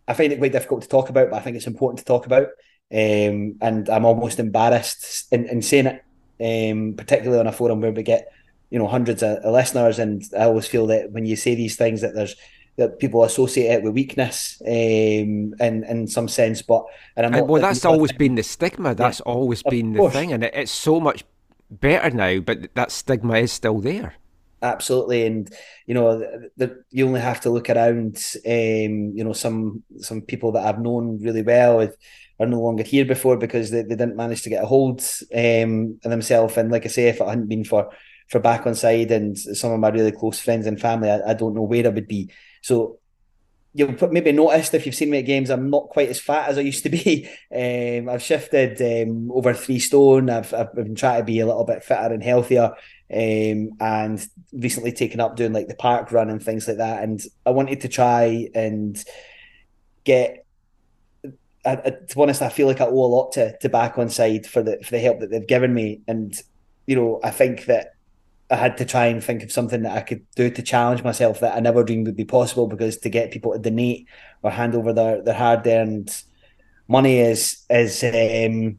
I 0.08 0.14
find 0.14 0.32
it 0.34 0.40
quite 0.40 0.52
difficult 0.52 0.82
to 0.82 0.90
talk 0.90 1.10
about, 1.10 1.30
but 1.30 1.38
I 1.38 1.42
think 1.42 1.56
it's 1.56 1.68
important 1.68 2.00
to 2.00 2.06
talk 2.06 2.26
about. 2.26 2.48
Um, 2.92 3.58
and 3.62 3.90
I'm 3.90 4.06
almost 4.06 4.40
embarrassed 4.40 5.28
in, 5.32 5.46
in 5.48 5.62
saying 5.62 6.02
it, 6.40 6.72
um, 6.72 6.96
particularly 6.96 7.40
on 7.40 7.48
a 7.48 7.52
forum 7.52 7.82
where 7.82 7.92
we 7.92 8.04
get, 8.04 8.32
you 8.70 8.80
know, 8.80 8.88
hundreds 8.88 9.22
of, 9.24 9.44
listeners. 9.44 10.00
And 10.00 10.24
I 10.38 10.44
always 10.44 10.68
feel 10.68 10.88
that 10.88 11.12
when 11.12 11.26
you 11.26 11.36
say 11.36 11.56
these 11.56 11.76
things, 11.76 12.02
that 12.02 12.16
there's 12.16 12.36
that 12.78 13.00
people 13.00 13.24
associate 13.24 13.72
it 13.72 13.84
with 13.84 13.94
weakness, 13.94 14.62
um, 14.66 15.54
in 15.60 15.84
in 15.88 16.08
some 16.08 16.28
sense. 16.28 16.62
But 16.62 16.86
and 17.16 17.26
I'm 17.26 17.34
And, 17.34 17.48
well, 17.48 17.62
that's 17.62 17.86
always 17.86 18.12
been 18.12 18.36
the 18.36 18.44
stigma. 18.44 18.96
That's 18.96 19.22
always 19.22 19.64
been 19.64 19.94
the 19.94 20.10
thing, 20.10 20.32
and 20.32 20.44
it, 20.44 20.54
it's 20.56 20.72
so 20.72 21.00
much 21.00 21.26
better 21.70 22.16
now. 22.16 22.40
But 22.40 22.74
that 22.76 22.92
stigma 22.92 23.38
is 23.38 23.52
still 23.52 23.80
there. 23.80 24.16
absolutely 24.62 25.26
and 25.26 25.54
you 25.86 25.94
know 25.94 26.18
the, 26.18 26.50
the, 26.58 26.84
you 26.90 27.06
only 27.06 27.20
have 27.20 27.40
to 27.40 27.50
look 27.50 27.70
around 27.70 28.18
um 28.46 29.12
you 29.16 29.24
know 29.24 29.34
some 29.34 29.84
some 30.00 30.22
people 30.22 30.52
that 30.52 30.66
i've 30.66 30.80
known 30.80 31.20
really 31.22 31.44
well 31.44 31.80
are 31.82 31.94
are 32.40 32.48
no 32.48 32.60
longer 32.60 32.84
here 32.84 33.06
before 33.06 33.38
because 33.38 33.70
they, 33.70 33.84
they 33.84 33.96
didn't 33.96 34.16
manage 34.16 34.42
to 34.42 34.50
get 34.50 34.64
a 34.64 34.66
hold 34.66 35.02
um 35.36 36.00
of 36.04 36.10
themselves 36.10 36.58
and 36.58 36.72
like 36.72 36.86
i 36.86 36.90
say 36.90 37.08
if 37.08 37.22
it 37.22 37.28
hadn't 37.28 37.48
been 37.48 37.64
for 37.64 37.92
for 38.30 38.40
back 38.40 38.66
on 38.66 38.74
side 38.74 39.12
and 39.12 39.38
some 39.38 39.72
of 39.72 39.80
my 39.80 39.90
really 39.90 40.12
close 40.12 40.40
friends 40.40 40.66
and 40.66 40.82
family 40.82 41.10
i, 41.10 41.20
I 41.30 41.34
don't 41.36 41.54
know 41.54 41.62
where 41.62 41.86
i 41.86 41.90
would 41.90 42.08
be 42.08 42.32
so 42.68 43.00
put- 43.98 44.12
maybe 44.12 44.34
noticed 44.34 44.74
if 44.74 44.86
you've 44.86 44.96
seen 44.96 45.10
me 45.10 45.20
at 45.20 45.26
games, 45.26 45.50
I'm 45.50 45.70
not 45.70 45.88
quite 45.88 46.10
as 46.10 46.20
fat 46.20 46.50
as 46.50 46.58
I 46.58 46.62
used 46.62 46.84
to 46.84 46.90
be. 46.90 47.30
Um, 47.50 48.10
I've 48.10 48.22
shifted 48.22 48.82
um, 48.82 49.32
over 49.32 49.54
three 49.54 49.80
stone. 49.80 50.30
I've, 50.30 50.54
I've 50.54 50.76
been 50.76 50.96
trying 50.96 51.22
to 51.22 51.24
be 51.24 51.40
a 51.40 51.46
little 51.46 51.64
bit 51.64 51.84
fitter 51.84 52.14
and 52.14 52.22
healthier 52.22 52.74
um, 53.12 53.70
and 53.80 54.28
recently 54.52 54.92
taken 54.92 55.22
up 55.22 55.38
doing 55.38 55.54
like 55.54 55.70
the 55.70 55.76
park 55.76 56.12
run 56.12 56.30
and 56.30 56.44
things 56.44 56.68
like 56.68 56.78
that. 56.78 57.04
And 57.04 57.22
I 57.46 57.52
wanted 57.52 57.82
to 57.82 57.88
try 57.88 58.50
and 58.54 59.02
get. 60.04 60.46
I, 61.66 61.72
I, 61.72 61.76
to 61.76 62.16
be 62.16 62.22
honest, 62.22 62.42
I 62.42 62.50
feel 62.50 62.68
like 62.68 62.82
I 62.82 62.86
owe 62.86 63.06
a 63.06 63.16
lot 63.16 63.32
to, 63.34 63.58
to 63.60 63.70
back 63.70 63.98
on 63.98 64.10
side 64.10 64.46
for 64.46 64.62
the 64.62 64.78
for 64.84 64.92
the 64.92 65.00
help 65.00 65.22
that 65.22 65.32
they've 65.32 65.48
given 65.48 65.74
me, 65.74 66.02
and 66.08 66.36
you 66.86 66.98
know 66.98 67.22
I 67.24 67.32
think 67.32 67.66
that 67.66 67.94
I 68.50 68.56
had 68.56 68.78
to 68.78 68.86
try 68.86 69.08
and 69.08 69.24
think 69.24 69.44
of 69.44 69.52
something 69.52 69.84
that 69.84 69.98
I 69.98 70.02
could 70.02 70.26
do 70.36 70.50
to 70.50 70.62
challenge 70.62 71.04
myself 71.04 71.42
that 71.42 71.56
I 71.56 71.60
never 71.60 71.84
dreamed 71.84 72.08
would 72.08 72.16
be 72.16 72.26
possible 72.26 72.68
because 72.68 72.98
to 73.00 73.10
get 73.10 73.32
people 73.32 73.52
to 73.52 73.60
donate 73.60 74.08
or 74.42 74.52
hand 74.52 74.74
over 74.74 74.94
their, 74.94 75.22
their 75.22 75.34
hard 75.34 75.68
earned 75.68 76.16
money 76.88 77.20
is 77.20 77.66
is 77.70 78.04
um, 78.04 78.78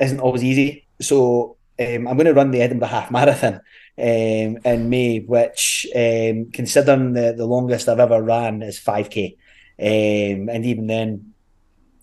isn't 0.00 0.20
always 0.20 0.42
easy. 0.42 0.86
So 1.00 1.56
um, 1.78 2.08
I'm 2.08 2.16
going 2.16 2.26
to 2.26 2.34
run 2.34 2.50
the 2.50 2.62
Edinburgh 2.62 2.88
Half 2.88 3.10
Marathon 3.10 3.60
um, 3.98 4.58
in 4.64 4.88
May, 4.88 5.20
which, 5.20 5.86
um, 5.94 6.50
considering 6.52 7.12
the, 7.12 7.34
the 7.36 7.46
longest 7.46 7.88
I've 7.88 8.00
ever 8.00 8.22
ran, 8.22 8.62
is 8.62 8.80
5k. 8.80 9.36
Um, 9.78 10.48
and 10.48 10.64
even 10.64 10.86
then, 10.86 11.34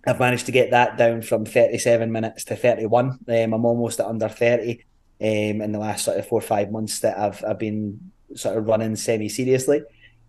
I've 0.06 0.20
managed 0.20 0.48
to 0.48 0.52
get 0.52 0.72
that 0.72 0.98
down 0.98 1.22
from 1.22 1.46
37 1.46 2.12
minutes 2.12 2.46
to 2.46 2.56
31. 2.56 3.20
Um, 3.28 3.54
I'm 3.54 3.66
almost 3.66 4.00
at 4.00 4.08
under 4.08 4.28
30 4.28 4.84
um, 5.22 5.62
in 5.62 5.72
the 5.72 5.80
last 5.80 6.06
sort 6.06 6.18
of 6.18 6.28
four 6.28 6.40
or 6.40 6.42
five 6.42 6.72
months 6.72 7.00
that 7.02 7.18
I've, 7.18 7.44
I've 7.48 7.60
been 7.60 8.12
sort 8.36 8.58
of 8.58 8.68
running 8.68 8.96
semi 8.96 9.30
seriously. 9.30 9.82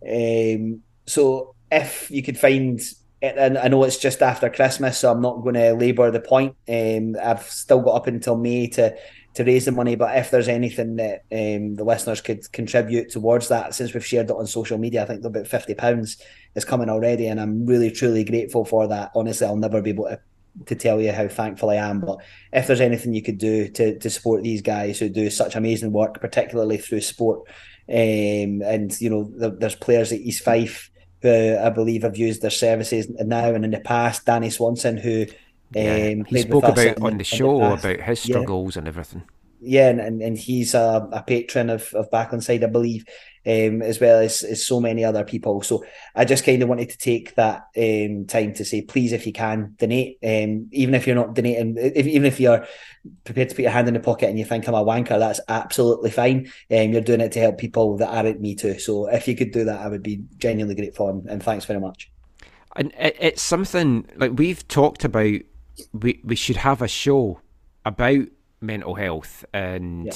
Um, 0.07 0.83
so 1.07 1.55
if 1.71 2.11
you 2.11 2.23
could 2.23 2.39
find, 2.39 2.81
and 3.23 3.57
I 3.57 3.69
know 3.69 3.85
it's 3.85 3.99
just 3.99 4.21
after 4.21 4.51
Christmas, 4.51 4.99
so 4.99 5.11
I'm 5.11 5.23
not 5.23 5.43
going 5.43 5.55
to 5.55 5.75
labour 5.75 6.11
the 6.11 6.21
point. 6.21 6.57
Um, 6.69 7.17
I've 7.23 7.45
still 7.45 7.81
got 7.81 7.95
up 7.95 8.07
until 8.07 8.37
May 8.37 8.69
to 8.69 8.95
to 9.35 9.45
raise 9.45 9.65
the 9.65 9.73
money. 9.73 9.95
But 9.95 10.19
if 10.19 10.31
there's 10.31 10.49
anything 10.49 10.97
that 10.97 11.23
um, 11.33 11.77
the 11.77 11.85
listeners 11.85 12.21
could 12.21 12.51
contribute 12.53 13.11
towards 13.11 13.49
that, 13.49 13.75
since 13.75 13.95
we've 13.95 14.05
shared 14.05 14.29
it 14.29 14.37
on 14.37 14.47
social 14.47 14.77
media, 14.77 15.03
I 15.03 15.07
think 15.07 15.25
about 15.25 15.47
fifty 15.47 15.75
pounds 15.75 16.19
is 16.55 16.65
coming 16.65 16.91
already, 16.91 17.29
and 17.29 17.41
I'm 17.41 17.65
really 17.65 17.91
truly 17.91 18.25
grateful 18.25 18.65
for 18.65 18.89
that. 18.89 19.13
Honestly, 19.15 19.47
I'll 19.47 19.57
never 19.57 19.81
be 19.81 19.91
able 19.91 20.05
to 20.05 20.21
to 20.67 20.75
tell 20.75 21.01
you 21.01 21.13
how 21.13 21.29
thankful 21.29 21.71
I 21.71 21.77
am. 21.77 22.01
But 22.01 22.19
if 22.53 22.67
there's 22.67 22.81
anything 22.81 23.15
you 23.15 23.23
could 23.23 23.39
do 23.39 23.69
to 23.69 23.99
to 23.99 24.11
support 24.11 24.43
these 24.43 24.63
guys 24.63 24.99
who 24.99 25.09
do 25.09 25.31
such 25.31 25.57
amazing 25.57 25.93
work, 25.93 26.21
particularly 26.21 26.79
through 26.79 27.01
sport, 27.01 27.49
um, 27.89 28.63
and 28.63 28.99
you 29.01 29.11
know, 29.11 29.31
there's 29.51 29.75
players 29.75 30.13
at 30.13 30.21
East 30.21 30.45
Fife 30.45 30.91
who 31.23 31.57
I 31.57 31.71
believe 31.71 32.03
have 32.03 32.17
used 32.17 32.43
their 32.43 32.51
services 32.51 33.09
now 33.09 33.55
and 33.55 33.65
in 33.65 33.71
the 33.71 33.81
past. 33.81 34.27
Danny 34.27 34.51
Swanson, 34.51 34.97
who 34.97 35.27
yeah, 35.75 36.13
um, 36.13 36.25
he 36.25 36.43
spoke 36.43 36.65
about 36.65 37.01
on 37.01 37.19
the 37.19 37.25
show 37.25 37.61
the 37.61 37.73
about 37.75 38.01
his 38.01 38.21
struggles 38.21 38.77
yeah. 38.77 38.81
and 38.81 38.89
everything. 38.89 39.23
Yeah, 39.65 39.89
and, 39.91 40.01
and, 40.01 40.23
and 40.23 40.37
he's 40.37 40.75
a, 40.75 41.09
a 41.13 41.23
patron 41.23 41.71
of, 41.71 41.93
of 41.95 42.11
Backonside, 42.11 42.65
I 42.65 42.67
believe, 42.67 43.05
um, 43.47 43.81
as 43.83 44.01
well 44.01 44.21
as, 44.21 44.43
as 44.43 44.67
so 44.67 44.81
many 44.81 45.05
other 45.05 45.25
people. 45.25 45.63
So 45.63 45.85
I 46.15 46.25
just 46.25 46.45
kind 46.45 46.63
of 46.63 46.69
wanted 46.69 46.91
to 46.91 46.99
take 46.99 47.35
that 47.37 47.69
um, 47.77 48.27
time 48.27 48.55
to 48.55 48.65
say, 48.65 48.83
please, 48.83 49.13
if 49.13 49.27
you 49.27 49.33
can, 49.33 49.75
donate. 49.79 50.19
Um, 50.23 50.69
even 50.73 50.95
if 50.95 51.07
you're 51.07 51.17
not 51.17 51.35
donating, 51.35 51.77
if, 51.79 52.07
even 52.07 52.27
if 52.27 52.41
you're 52.41 52.67
prepared 53.25 53.51
to 53.51 53.55
put 53.55 53.63
your 53.63 53.71
hand 53.71 53.89
in 53.89 53.95
the 53.95 54.01
pocket 54.01 54.29
and 54.29 54.39
you 54.39 54.45
think 54.45 54.67
I'm 54.67 54.75
a 54.75 54.85
wanker, 54.85 55.19
that's 55.19 55.41
absolutely 55.49 56.11
fine. 56.11 56.51
Um, 56.71 56.93
you're 56.93 57.01
doing 57.01 57.21
it 57.21 57.33
to 57.33 57.41
help 57.41 57.59
people 57.59 57.97
that 57.99 58.09
aren't 58.09 58.41
me 58.41 58.55
too. 58.55 58.79
So 58.79 59.07
if 59.09 59.29
you 59.29 59.37
could 59.37 59.53
do 59.53 59.65
that, 59.65 59.81
I 59.81 59.89
would 59.89 60.03
be 60.03 60.25
genuinely 60.39 60.75
grateful. 60.75 61.09
And, 61.09 61.27
and 61.29 61.43
thanks 61.43 61.65
very 61.65 61.81
much. 61.81 62.11
And 62.75 62.93
it's 62.97 63.43
something 63.43 64.09
like 64.17 64.33
we've 64.35 64.67
talked 64.67 65.05
about 65.05 65.41
we 65.93 66.21
we 66.25 66.37
should 66.37 66.57
have 66.57 66.83
a 66.83 66.89
show 66.89 67.41
about 67.85 68.27
mental 68.63 68.95
health 68.95 69.45
and 69.53 70.07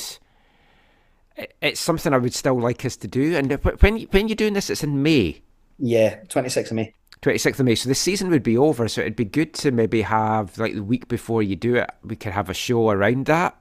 it's 1.60 1.80
something 1.80 2.14
I 2.14 2.18
would 2.18 2.34
still 2.34 2.58
like 2.58 2.84
us 2.84 2.96
to 2.98 3.08
do. 3.08 3.36
And 3.36 3.52
when 3.80 4.00
when 4.02 4.28
you're 4.28 4.36
doing 4.36 4.54
this, 4.54 4.70
it's 4.70 4.82
in 4.82 5.02
May. 5.02 5.42
Yeah, 5.78 6.16
twenty 6.28 6.48
sixth 6.48 6.72
of 6.72 6.76
May. 6.76 6.92
26th 7.22 7.58
of 7.58 7.66
May. 7.66 7.74
So 7.74 7.88
the 7.88 7.94
season 7.94 8.30
would 8.30 8.42
be 8.42 8.56
over. 8.56 8.88
So 8.88 9.00
it'd 9.00 9.16
be 9.16 9.24
good 9.24 9.54
to 9.54 9.70
maybe 9.70 10.02
have, 10.02 10.58
like, 10.58 10.74
the 10.74 10.82
week 10.82 11.08
before 11.08 11.42
you 11.42 11.56
do 11.56 11.74
it, 11.76 11.90
we 12.04 12.14
could 12.14 12.32
have 12.32 12.50
a 12.50 12.54
show 12.54 12.90
around 12.90 13.26
that, 13.26 13.60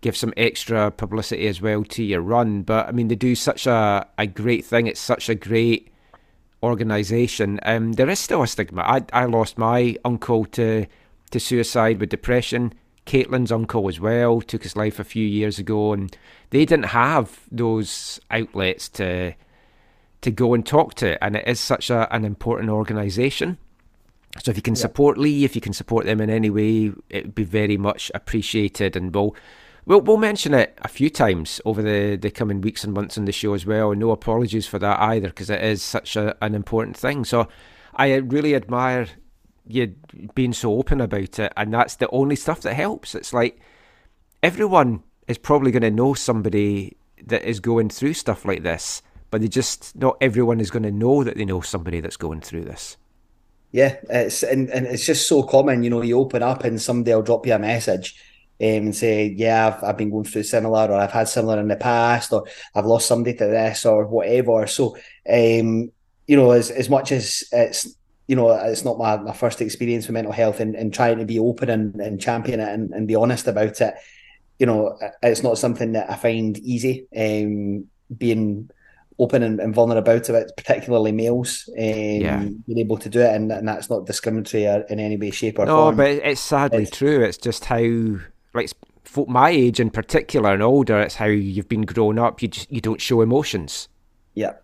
give 0.00 0.16
some 0.16 0.32
extra 0.36 0.90
publicity 0.90 1.46
as 1.46 1.60
well 1.60 1.84
to 1.84 2.02
your 2.02 2.22
run. 2.22 2.62
But 2.62 2.88
I 2.88 2.92
mean, 2.92 3.08
they 3.08 3.14
do 3.14 3.34
such 3.34 3.66
a, 3.66 4.06
a 4.18 4.26
great 4.26 4.64
thing. 4.64 4.86
It's 4.86 5.00
such 5.00 5.28
a 5.28 5.34
great 5.34 5.92
organisation. 6.62 7.60
Um, 7.62 7.92
there 7.92 8.08
is 8.08 8.18
still 8.18 8.42
a 8.42 8.46
stigma. 8.46 8.82
I, 8.82 9.02
I 9.12 9.26
lost 9.26 9.58
my 9.58 9.96
uncle 10.04 10.46
to 10.46 10.86
to 11.30 11.40
suicide 11.40 12.00
with 12.00 12.10
depression. 12.10 12.72
Caitlin's 13.06 13.52
uncle 13.52 13.88
as 13.88 14.00
well 14.00 14.40
took 14.40 14.62
his 14.62 14.76
life 14.76 14.98
a 14.98 15.04
few 15.04 15.26
years 15.26 15.58
ago, 15.58 15.92
and 15.92 16.16
they 16.50 16.64
didn't 16.64 16.86
have 16.86 17.40
those 17.50 18.20
outlets 18.30 18.88
to 18.90 19.34
to 20.22 20.30
go 20.30 20.54
and 20.54 20.64
talk 20.64 20.94
to. 20.94 21.22
And 21.22 21.36
it 21.36 21.46
is 21.46 21.60
such 21.60 21.90
a, 21.90 22.12
an 22.14 22.24
important 22.24 22.70
organisation. 22.70 23.58
So 24.42 24.50
if 24.50 24.56
you 24.56 24.62
can 24.62 24.74
yeah. 24.74 24.80
support 24.80 25.18
Lee, 25.18 25.44
if 25.44 25.54
you 25.54 25.60
can 25.60 25.74
support 25.74 26.06
them 26.06 26.20
in 26.20 26.30
any 26.30 26.50
way, 26.50 26.92
it 27.10 27.26
would 27.26 27.34
be 27.34 27.44
very 27.44 27.76
much 27.76 28.10
appreciated. 28.14 28.96
And 28.96 29.14
we'll 29.14 29.36
we'll, 29.84 30.00
we'll 30.00 30.16
mention 30.16 30.54
it 30.54 30.78
a 30.82 30.88
few 30.88 31.10
times 31.10 31.60
over 31.64 31.82
the, 31.82 32.16
the 32.16 32.30
coming 32.30 32.62
weeks 32.62 32.84
and 32.84 32.94
months 32.94 33.18
on 33.18 33.26
the 33.26 33.32
show 33.32 33.54
as 33.54 33.66
well. 33.66 33.90
And 33.90 34.00
no 34.00 34.10
apologies 34.10 34.66
for 34.66 34.78
that 34.78 34.98
either, 34.98 35.28
because 35.28 35.50
it 35.50 35.62
is 35.62 35.82
such 35.82 36.16
a, 36.16 36.36
an 36.42 36.54
important 36.54 36.96
thing. 36.96 37.24
So 37.24 37.48
I 37.94 38.14
really 38.14 38.54
admire 38.54 39.08
you 39.66 39.94
being 40.34 40.52
so 40.52 40.72
open 40.74 41.00
about 41.00 41.38
it, 41.38 41.52
and 41.56 41.72
that's 41.72 41.96
the 41.96 42.08
only 42.10 42.36
stuff 42.36 42.60
that 42.62 42.74
helps. 42.74 43.14
It's 43.14 43.32
like 43.32 43.58
everyone 44.42 45.02
is 45.26 45.38
probably 45.38 45.70
going 45.70 45.82
to 45.82 45.90
know 45.90 46.14
somebody 46.14 46.96
that 47.26 47.44
is 47.44 47.60
going 47.60 47.88
through 47.88 48.14
stuff 48.14 48.44
like 48.44 48.62
this, 48.62 49.02
but 49.30 49.40
they 49.40 49.48
just 49.48 49.96
not 49.96 50.16
everyone 50.20 50.60
is 50.60 50.70
going 50.70 50.82
to 50.82 50.90
know 50.90 51.24
that 51.24 51.36
they 51.36 51.44
know 51.44 51.60
somebody 51.60 52.00
that's 52.00 52.16
going 52.16 52.40
through 52.40 52.64
this. 52.64 52.96
Yeah, 53.72 53.96
it's 54.08 54.42
and, 54.42 54.70
and 54.70 54.86
it's 54.86 55.06
just 55.06 55.26
so 55.26 55.42
common. 55.42 55.82
You 55.82 55.90
know, 55.90 56.02
you 56.02 56.18
open 56.18 56.42
up 56.42 56.64
and 56.64 56.80
somebody 56.80 57.14
will 57.14 57.22
drop 57.22 57.46
you 57.46 57.54
a 57.54 57.58
message. 57.58 58.20
Um, 58.60 58.68
and 58.68 58.94
say, 58.94 59.34
yeah, 59.36 59.66
I've, 59.66 59.82
I've 59.82 59.96
been 59.96 60.10
going 60.10 60.26
through 60.26 60.44
similar, 60.44 60.86
or 60.86 60.94
I've 60.94 61.10
had 61.10 61.28
similar 61.28 61.58
in 61.58 61.66
the 61.66 61.74
past, 61.74 62.32
or 62.32 62.44
I've 62.72 62.86
lost 62.86 63.08
somebody 63.08 63.36
to 63.38 63.46
this, 63.46 63.84
or 63.84 64.06
whatever. 64.06 64.68
So, 64.68 64.96
um, 65.28 65.90
you 66.28 66.36
know, 66.36 66.52
as 66.52 66.70
as 66.70 66.88
much 66.88 67.10
as 67.10 67.42
it's 67.50 67.96
you 68.26 68.36
know, 68.36 68.50
it's 68.50 68.84
not 68.84 68.98
my, 68.98 69.16
my 69.16 69.32
first 69.32 69.60
experience 69.60 70.06
with 70.06 70.14
mental 70.14 70.32
health 70.32 70.60
and, 70.60 70.74
and 70.74 70.92
trying 70.92 71.18
to 71.18 71.24
be 71.24 71.38
open 71.38 71.68
and, 71.70 71.94
and 72.00 72.20
champion 72.20 72.60
it 72.60 72.68
and, 72.68 72.92
and 72.92 73.08
be 73.08 73.14
honest 73.14 73.46
about 73.46 73.80
it. 73.80 73.94
You 74.58 74.66
know, 74.66 74.98
it's 75.22 75.42
not 75.42 75.58
something 75.58 75.92
that 75.92 76.10
I 76.10 76.16
find 76.16 76.56
easy. 76.58 77.06
Um, 77.16 77.86
being 78.16 78.70
open 79.18 79.42
and, 79.42 79.60
and 79.60 79.74
vulnerable 79.74 80.12
about 80.12 80.28
it, 80.28 80.52
particularly 80.56 81.12
males, 81.12 81.68
um, 81.78 81.84
yeah. 81.84 82.44
being 82.66 82.78
able 82.78 82.98
to 82.98 83.08
do 83.08 83.20
it, 83.20 83.34
and, 83.34 83.50
and 83.52 83.66
that's 83.66 83.88
not 83.88 84.06
discriminatory 84.06 84.64
in 84.90 85.00
any 85.00 85.16
way, 85.16 85.30
shape, 85.30 85.58
or 85.58 85.66
no, 85.66 85.76
form. 85.76 85.96
No, 85.96 86.02
but 86.02 86.10
it's 86.10 86.40
sadly 86.40 86.82
it's, 86.82 86.96
true. 86.96 87.22
It's 87.22 87.38
just 87.38 87.64
how, 87.64 87.78
like, 88.54 88.70
folk 89.04 89.28
my 89.28 89.50
age 89.50 89.80
in 89.80 89.90
particular 89.90 90.52
and 90.52 90.62
older, 90.62 90.98
it's 91.00 91.14
how 91.14 91.26
you've 91.26 91.68
been 91.68 91.82
grown 91.82 92.18
up. 92.18 92.42
You 92.42 92.48
just 92.48 92.70
you 92.72 92.80
don't 92.80 93.00
show 93.00 93.20
emotions. 93.20 93.88
Yeah, 94.34 94.54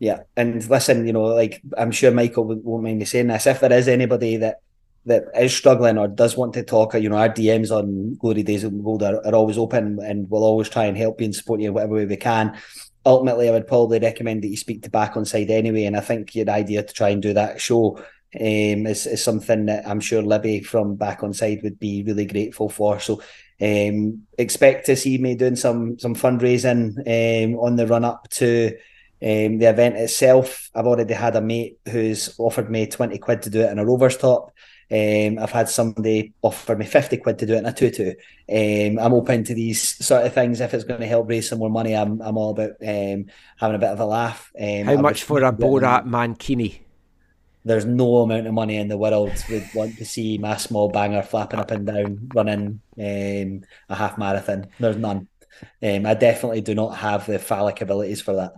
yeah, 0.00 0.20
and 0.34 0.66
listen, 0.68 1.06
you 1.06 1.12
know, 1.12 1.24
like 1.24 1.60
I'm 1.76 1.92
sure 1.92 2.10
Michael 2.10 2.46
won't 2.46 2.82
mind 2.82 2.98
me 2.98 3.04
saying 3.04 3.26
this. 3.26 3.46
If 3.46 3.60
there 3.60 3.72
is 3.72 3.86
anybody 3.86 4.38
that 4.38 4.62
that 5.04 5.24
is 5.38 5.54
struggling 5.54 5.98
or 5.98 6.08
does 6.08 6.36
want 6.38 6.54
to 6.54 6.62
talk, 6.62 6.94
you 6.94 7.10
know, 7.10 7.16
our 7.16 7.28
DMs 7.28 7.70
on 7.70 8.14
Glory 8.14 8.42
Days 8.42 8.64
of 8.64 8.82
Gold 8.82 9.02
are, 9.02 9.24
are 9.26 9.34
always 9.34 9.58
open, 9.58 9.98
and 10.02 10.28
we'll 10.30 10.42
always 10.42 10.70
try 10.70 10.86
and 10.86 10.96
help 10.96 11.20
you 11.20 11.26
and 11.26 11.34
support 11.34 11.60
you 11.60 11.68
in 11.68 11.74
whatever 11.74 11.96
way 11.96 12.06
we 12.06 12.16
can. 12.16 12.58
Ultimately, 13.04 13.50
I 13.50 13.52
would 13.52 13.66
probably 13.66 13.98
recommend 13.98 14.42
that 14.42 14.48
you 14.48 14.56
speak 14.56 14.82
to 14.82 14.90
Back 14.90 15.18
on 15.18 15.26
Side 15.26 15.50
anyway, 15.50 15.84
and 15.84 15.98
I 15.98 16.00
think 16.00 16.34
your 16.34 16.48
idea 16.48 16.82
to 16.82 16.94
try 16.94 17.10
and 17.10 17.20
do 17.20 17.34
that 17.34 17.60
show 17.60 17.98
um, 17.98 18.86
is, 18.86 19.06
is 19.06 19.22
something 19.22 19.66
that 19.66 19.86
I'm 19.86 20.00
sure 20.00 20.22
Libby 20.22 20.62
from 20.62 20.96
Back 20.96 21.22
on 21.22 21.34
Side 21.34 21.62
would 21.62 21.78
be 21.78 22.04
really 22.04 22.24
grateful 22.24 22.70
for. 22.70 23.00
So 23.00 23.20
um, 23.60 24.22
expect 24.38 24.86
to 24.86 24.96
see 24.96 25.18
me 25.18 25.34
doing 25.34 25.56
some 25.56 25.98
some 25.98 26.14
fundraising 26.14 26.96
um, 27.06 27.58
on 27.58 27.76
the 27.76 27.86
run 27.86 28.06
up 28.06 28.28
to 28.30 28.78
um, 29.22 29.58
the 29.58 29.68
event 29.68 29.96
itself, 29.96 30.70
I've 30.74 30.86
already 30.86 31.12
had 31.12 31.36
a 31.36 31.42
mate 31.42 31.78
who's 31.88 32.34
offered 32.38 32.70
me 32.70 32.86
20 32.86 33.18
quid 33.18 33.42
to 33.42 33.50
do 33.50 33.60
it 33.60 33.70
in 33.70 33.78
a 33.78 33.84
Rovers 33.84 34.16
top. 34.16 34.52
Um, 34.90 35.38
I've 35.38 35.52
had 35.52 35.68
somebody 35.68 36.32
offer 36.42 36.74
me 36.74 36.86
50 36.86 37.18
quid 37.18 37.38
to 37.38 37.46
do 37.46 37.54
it 37.54 37.58
in 37.58 37.66
a 37.66 37.72
tutu. 37.72 38.14
Um, 38.48 38.98
I'm 38.98 39.12
open 39.12 39.44
to 39.44 39.54
these 39.54 40.04
sort 40.04 40.26
of 40.26 40.32
things. 40.32 40.60
If 40.60 40.72
it's 40.72 40.84
going 40.84 41.00
to 41.00 41.06
help 41.06 41.28
raise 41.28 41.48
some 41.48 41.58
more 41.58 41.70
money, 41.70 41.94
I'm, 41.94 42.20
I'm 42.22 42.38
all 42.38 42.50
about 42.50 42.70
um, 42.80 43.26
having 43.56 43.76
a 43.76 43.78
bit 43.78 43.90
of 43.90 44.00
a 44.00 44.06
laugh. 44.06 44.50
Um, 44.60 44.86
How 44.86 44.96
much 44.96 45.22
for 45.22 45.44
a 45.44 45.52
Borat 45.52 46.06
Mankini? 46.06 46.80
There's 47.62 47.84
no 47.84 48.18
amount 48.22 48.46
of 48.46 48.54
money 48.54 48.76
in 48.76 48.88
the 48.88 48.96
world 48.96 49.32
would 49.50 49.68
want 49.74 49.98
to 49.98 50.04
see 50.06 50.38
my 50.38 50.56
small 50.56 50.88
banger 50.88 51.22
flapping 51.22 51.60
up 51.60 51.70
and 51.70 51.86
down 51.86 52.30
running 52.34 52.80
um, 52.98 53.62
a 53.90 53.94
half 53.94 54.16
marathon. 54.16 54.68
There's 54.80 54.96
none. 54.96 55.28
Um, 55.82 56.06
I 56.06 56.14
definitely 56.14 56.62
do 56.62 56.74
not 56.74 56.96
have 56.96 57.26
the 57.26 57.38
phallic 57.38 57.82
abilities 57.82 58.22
for 58.22 58.34
that. 58.36 58.54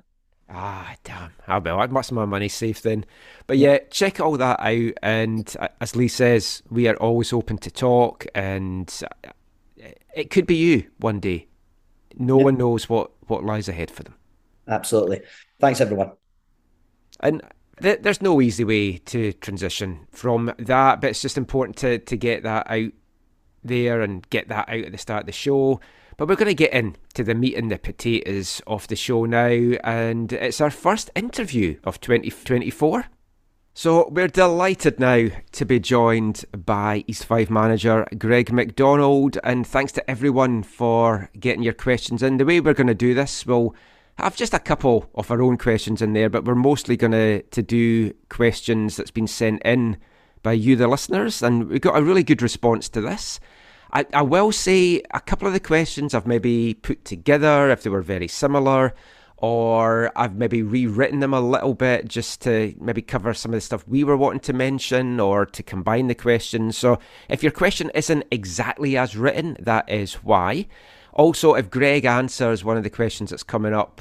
Ah, 0.55 0.95
damn. 1.03 1.33
I 1.49 1.59
will. 1.59 1.81
I'd 1.81 1.91
much 1.91 2.13
my 2.13 2.27
money 2.27 2.49
safe 2.49 2.83
then. 2.83 3.07
But 3.47 3.57
yeah, 3.57 3.79
check 3.91 4.21
all 4.21 4.37
that 4.37 4.61
out. 4.61 4.93
And 5.03 5.57
uh, 5.59 5.69
as 5.81 5.97
Lee 5.97 6.09
says, 6.09 6.63
we 6.71 6.87
are 6.89 6.97
always 6.97 7.33
open 7.33 7.57
to 7.59 7.71
talk. 7.71 8.27
And 8.35 8.93
uh, 9.25 9.89
it 10.15 10.31
could 10.31 10.47
be 10.47 10.57
you 10.57 10.91
one 10.99 11.21
day. 11.21 11.47
No 12.19 12.37
one 12.37 12.59
knows 12.59 12.89
what, 12.89 13.13
what 13.29 13.45
lies 13.45 13.69
ahead 13.69 13.91
for 13.91 14.03
them. 14.03 14.15
Absolutely. 14.69 15.23
Thanks, 15.59 15.81
everyone. 15.81 16.13
And 17.21 17.41
th- 17.81 18.01
there's 18.03 18.21
no 18.21 18.43
easy 18.43 18.65
way 18.65 18.99
to 18.99 19.33
transition 19.33 20.07
from 20.11 20.53
that, 20.59 21.01
but 21.01 21.09
it's 21.09 21.23
just 21.23 21.39
important 21.39 21.79
to, 21.79 21.99
to 21.99 22.17
get 22.17 22.43
that 22.43 22.71
out 22.71 22.93
there 23.65 24.03
and 24.03 24.29
get 24.29 24.49
that 24.49 24.69
out 24.69 24.85
at 24.85 24.93
the 24.93 24.99
start 24.99 25.21
of 25.21 25.27
the 25.27 25.33
show. 25.33 25.81
But 26.23 26.29
we're 26.29 26.37
going 26.37 26.47
to 26.47 26.55
get 26.55 26.73
into 26.73 27.25
the 27.25 27.35
meat 27.35 27.57
and 27.57 27.69
the 27.69 27.79
potatoes 27.79 28.63
of 28.65 28.87
the 28.87 28.95
show 28.95 29.25
now, 29.25 29.49
and 29.83 30.33
it's 30.33 30.61
our 30.61 30.71
first 30.71 31.11
interview 31.17 31.81
of 31.83 32.01
2024. 32.01 33.07
So 33.75 34.09
we're 34.09 34.29
delighted 34.29 35.01
now 35.01 35.31
to 35.51 35.65
be 35.65 35.81
joined 35.81 36.45
by 36.57 37.03
East 37.09 37.25
Fife 37.25 37.51
manager 37.51 38.07
Greig 38.17 38.53
McDonald, 38.53 39.37
and 39.43 39.67
thanks 39.67 39.91
to 39.95 40.09
everyone 40.09 40.63
for 40.63 41.29
getting 41.41 41.65
your 41.65 41.73
questions 41.73 42.23
in. 42.23 42.37
The 42.37 42.45
way 42.45 42.61
we're 42.61 42.73
going 42.73 42.87
to 42.87 42.95
do 42.95 43.15
this, 43.15 43.45
we'll 43.45 43.75
have 44.15 44.37
just 44.37 44.55
a 44.55 44.61
couple 44.61 45.11
of 45.17 45.29
our 45.29 45.43
own 45.43 45.59
questions 45.59 46.01
in 46.01 46.13
there, 46.13 46.31
but 46.31 46.45
we're 46.45 46.55
mostly 46.55 46.97
going 46.97 47.11
to, 47.11 47.43
to 47.43 47.63
do 47.63 48.13
questions 48.29 48.95
that's 48.95 49.11
been 49.11 49.27
sent 49.27 49.61
in 49.65 49.97
by 50.45 50.53
you, 50.53 50.77
the 50.77 50.87
listeners, 50.87 51.43
and 51.43 51.69
we've 51.69 51.81
got 51.81 51.99
a 51.99 52.03
really 52.05 52.23
good 52.23 52.43
response 52.43 52.89
to 52.91 53.01
this. 53.01 53.41
I, 53.93 54.07
I 54.13 54.23
will 54.23 54.53
say 54.53 55.03
a 55.13 55.21
couple 55.21 55.47
of 55.47 55.53
the 55.53 55.61
questions 55.61 56.15
I've 56.15 56.27
maybe 56.27 56.75
put 56.75 57.05
together 57.05 57.71
if 57.71 57.83
they 57.83 57.91
were 57.91 58.03
very 58.03 58.29
similar 58.29 58.95
or 59.37 60.13
I've 60.15 60.37
maybe 60.37 60.63
rewritten 60.63 61.19
them 61.19 61.35
a 61.35 61.41
little 61.41 61.75
bit 61.75 62.07
just 62.07 62.41
to 62.43 62.75
maybe 62.81 63.03
cover 63.03 63.35
some 63.35 63.51
of 63.51 63.57
the 63.57 63.61
stuff 63.61 63.87
we 63.89 64.05
were 64.05 64.17
wanting 64.17 64.41
to 64.41 64.53
mention 64.53 65.19
or 65.19 65.45
to 65.47 65.63
combine 65.65 66.07
the 66.07 66.15
questions. 66.15 66.79
So 66.79 67.01
if 67.29 67.43
your 67.43 67.51
question 67.51 67.91
isn't 67.93 68.25
exactly 68.31 68.97
as 68.97 69.17
written, 69.17 69.57
that 69.59 69.89
is 69.91 70.15
why. 70.15 70.69
Also, 71.13 71.55
if 71.55 71.71
Greig 71.71 72.05
answers 72.05 72.65
one 72.65 72.77
of 72.77 72.85
the 72.85 72.91
questions 72.91 73.31
that's 73.31 73.43
coming 73.43 73.75
up 73.75 74.01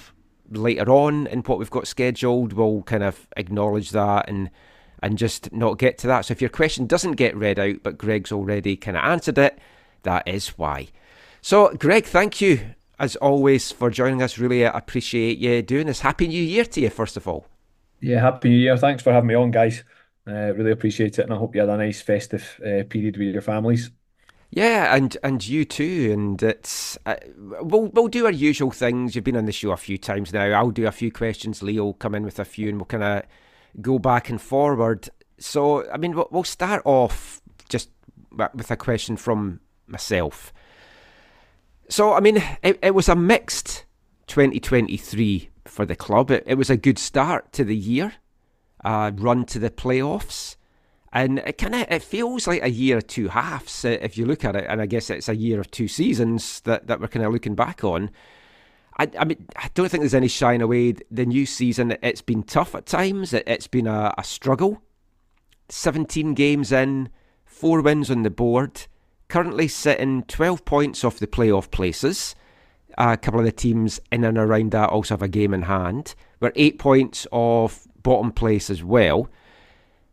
later 0.52 0.90
on 0.92 1.26
in 1.28 1.40
what 1.42 1.58
we've 1.58 1.72
got 1.72 1.88
scheduled, 1.88 2.54
we'll 2.54 2.84
kind 2.84 3.04
of 3.04 3.28
acknowledge 3.36 3.90
that 3.92 4.30
and 4.30 4.50
and 5.04 5.18
just 5.18 5.52
not 5.52 5.80
get 5.80 5.98
to 5.98 6.06
that. 6.06 6.26
So 6.26 6.32
if 6.34 6.42
your 6.42 6.52
question 6.52 6.86
doesn't 6.86 7.14
get 7.14 7.36
read 7.36 7.58
out, 7.58 7.78
but 7.82 7.98
Greig's 7.98 8.32
already 8.32 8.78
kind 8.78 8.96
of 8.96 9.04
answered 9.04 9.40
it, 9.40 9.58
that 10.04 10.28
is 10.28 10.50
why. 10.50 10.88
So, 11.42 11.74
Greig, 11.76 12.06
thank 12.06 12.42
you 12.42 12.76
as 13.02 13.16
always, 13.16 13.72
for 13.72 13.90
joining 13.90 14.22
us. 14.22 14.38
Really 14.38 14.62
appreciate 14.62 15.40
you 15.40 15.64
doing 15.64 15.88
this. 15.88 16.02
Happy 16.02 16.28
New 16.28 16.42
Year 16.42 16.64
to 16.66 16.82
you, 16.82 16.90
first 16.92 17.18
of 17.18 17.28
all. 17.28 17.48
Yeah, 18.00 18.20
Happy 18.22 18.50
New 18.50 18.58
Year. 18.58 18.78
Thanks 18.78 19.02
for 19.02 19.12
having 19.12 19.28
me 19.28 19.34
on, 19.34 19.50
guys. 19.50 19.84
Uh, 20.28 20.54
really 20.54 20.72
appreciate 20.72 21.18
it, 21.18 21.24
and 21.24 21.34
I 21.34 21.38
hope 21.38 21.56
you 21.56 21.62
had 21.62 21.70
a 21.70 21.78
nice 21.78 22.00
festive 22.00 22.62
uh, 22.64 22.84
period 22.88 23.18
with 23.18 23.34
your 23.34 23.42
families. 23.42 23.90
Yeah, 24.52 24.96
and 24.96 25.18
and 25.24 25.46
you 25.46 25.66
too. 25.66 26.12
And 26.14 26.44
it's 26.44 26.96
uh, 27.08 27.16
we'll 27.38 27.88
we'll 27.88 28.08
do 28.08 28.26
our 28.26 28.32
usual 28.32 28.70
things. 28.70 29.16
You've 29.16 29.24
been 29.24 29.36
on 29.36 29.46
the 29.46 29.52
show 29.52 29.72
a 29.72 29.78
few 29.78 29.98
times 29.98 30.32
now. 30.32 30.46
I'll 30.46 30.70
do 30.70 30.86
a 30.86 30.92
few 30.92 31.12
questions. 31.12 31.64
Leo 31.64 31.86
will 31.86 31.94
come 31.96 32.14
in 32.14 32.24
with 32.24 32.38
a 32.38 32.46
few, 32.46 32.70
and 32.70 32.78
we'll 32.78 32.86
kind 32.86 33.04
of 33.04 33.24
go 33.82 33.98
back 33.98 34.30
and 34.30 34.40
forward. 34.40 35.10
So, 35.40 35.90
I 35.92 35.98
mean, 35.98 36.14
we'll 36.30 36.44
start 36.44 36.84
off 36.86 37.42
just 37.68 37.90
with 38.54 38.70
a 38.70 38.78
question 38.78 39.18
from 39.18 39.60
myself. 39.92 40.54
So, 41.90 42.14
I 42.14 42.22
mean, 42.22 42.42
it, 42.64 42.80
it 42.82 42.96
was 42.96 43.10
a 43.10 43.16
mixed 43.16 43.86
2023 44.28 45.50
for 45.66 45.86
the 45.86 45.96
club. 45.96 46.32
It, 46.32 46.44
it 46.48 46.56
was 46.56 46.70
a 46.70 46.78
good 46.78 46.98
start 46.98 47.52
to 47.54 47.64
the 47.64 47.76
year, 47.76 48.14
run 48.84 49.46
to 49.46 49.60
the 49.60 49.70
playoffs. 49.70 50.56
And 51.14 51.40
it 51.40 51.58
kind 51.58 51.76
of 51.76 51.82
it 51.90 52.02
feels 52.02 52.48
like 52.48 52.64
a 52.64 52.70
year 52.70 52.98
of 52.98 53.08
two 53.08 53.28
halves 53.28 53.84
if 53.84 54.18
you 54.18 54.26
look 54.26 54.46
at 54.46 54.56
it, 54.56 54.66
and 54.70 54.82
I 54.82 54.86
guess 54.86 55.10
it's 55.10 55.28
a 55.28 55.36
year 55.36 55.60
of 55.60 55.70
two 55.70 55.90
seasons 55.90 56.62
that, 56.62 56.88
that 56.88 57.02
we're 57.02 57.10
kind 57.10 57.26
of 57.26 57.34
looking 57.34 57.56
back 57.56 57.84
on. 57.84 58.12
I, 58.98 59.10
I 59.20 59.26
mean, 59.26 59.46
I 59.58 59.70
don't 59.74 59.90
think 59.90 60.02
there's 60.02 60.14
any 60.14 60.30
shying 60.30 60.62
away. 60.62 60.96
The 61.12 61.26
new 61.26 61.46
season, 61.46 61.98
it's 62.02 62.22
been 62.22 62.44
tough 62.44 62.76
at 62.76 62.86
times. 62.86 63.34
It, 63.34 63.48
has 63.48 63.68
been 63.68 63.88
a, 63.88 64.14
a 64.18 64.24
struggle. 64.24 64.82
17 65.68 66.34
games 66.34 66.72
in, 66.72 67.10
four 67.44 67.82
wins 67.82 68.10
on 68.10 68.24
the 68.24 68.30
board 68.30 68.88
currently 69.32 69.66
sitting 69.66 70.24
12 70.24 70.66
points 70.66 71.06
off 71.06 71.18
the 71.18 71.26
playoff 71.26 71.72
places. 71.72 72.36
A 72.98 73.16
couple 73.16 73.40
of 73.40 73.46
the 73.46 73.54
teams 73.54 74.02
in 74.12 74.26
and 74.26 74.38
around 74.38 74.72
that 74.72 74.90
also 74.90 75.14
have 75.14 75.22
a 75.22 75.30
game 75.30 75.54
in 75.54 75.62
hand. 75.62 76.16
We're 76.42 76.52
eight 76.58 76.78
points 76.78 77.26
off 77.32 77.88
bottom 78.04 78.34
place 78.34 78.70
as 78.70 78.84
well. 78.84 79.30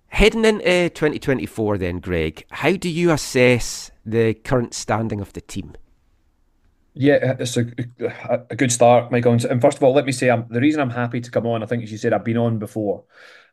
Heading 0.06 0.44
into 0.44 0.88
2024, 0.90 1.78
then, 1.78 1.98
Greig, 1.98 2.44
how 2.50 2.76
do 2.76 2.88
you 2.88 3.10
assess 3.10 3.90
the 4.06 4.34
current 4.34 4.72
standing 4.72 5.20
of 5.20 5.32
the 5.32 5.40
team? 5.40 5.74
Yeah, 6.94 7.34
it's 7.40 7.56
a, 7.56 7.66
a 8.50 8.54
good 8.54 8.70
start, 8.70 9.10
Michael. 9.10 9.32
And 9.32 9.60
first 9.60 9.78
of 9.78 9.82
all, 9.82 9.94
let 9.94 10.06
me 10.06 10.12
say 10.12 10.30
I'm, 10.30 10.46
the 10.48 10.60
reason 10.60 10.80
I'm 10.80 10.90
happy 10.90 11.20
to 11.20 11.30
come 11.30 11.44
on, 11.44 11.64
I 11.64 11.66
think, 11.66 11.82
as 11.82 11.90
you 11.90 11.98
said, 11.98 12.12
I've 12.12 12.24
been 12.24 12.36
on 12.38 12.60
before. 12.60 13.02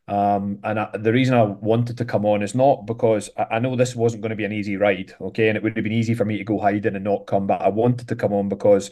Um, 0.08 0.60
and 0.64 0.80
I, 0.80 0.98
the 0.98 1.12
reason 1.12 1.34
I 1.34 1.44
wanted 1.44 1.98
to 1.98 2.06
come 2.06 2.26
on 2.26 2.44
is 2.44 2.54
not 2.54 2.86
because 2.86 3.30
I, 3.38 3.56
I, 3.56 3.60
know 3.60 3.76
this 3.76 3.96
wasn't 3.96 4.22
going 4.22 4.30
to 4.30 4.36
be 4.36 4.46
an 4.46 4.52
easy 4.52 4.78
ride, 4.78 5.16
okay, 5.20 5.48
and 5.48 5.58
it 5.58 5.64
would 5.64 5.76
have 5.76 5.84
been 5.84 5.94
easy 5.94 6.14
for 6.14 6.26
me 6.26 6.38
to 6.38 6.44
go 6.44 6.60
hiding 6.60 6.96
and 6.96 7.04
not 7.04 7.26
come, 7.26 7.48
but 7.48 7.62
I 7.62 7.70
wanted 7.70 8.08
to 8.10 8.16
come 8.16 8.32
on 8.32 8.48
because, 8.48 8.92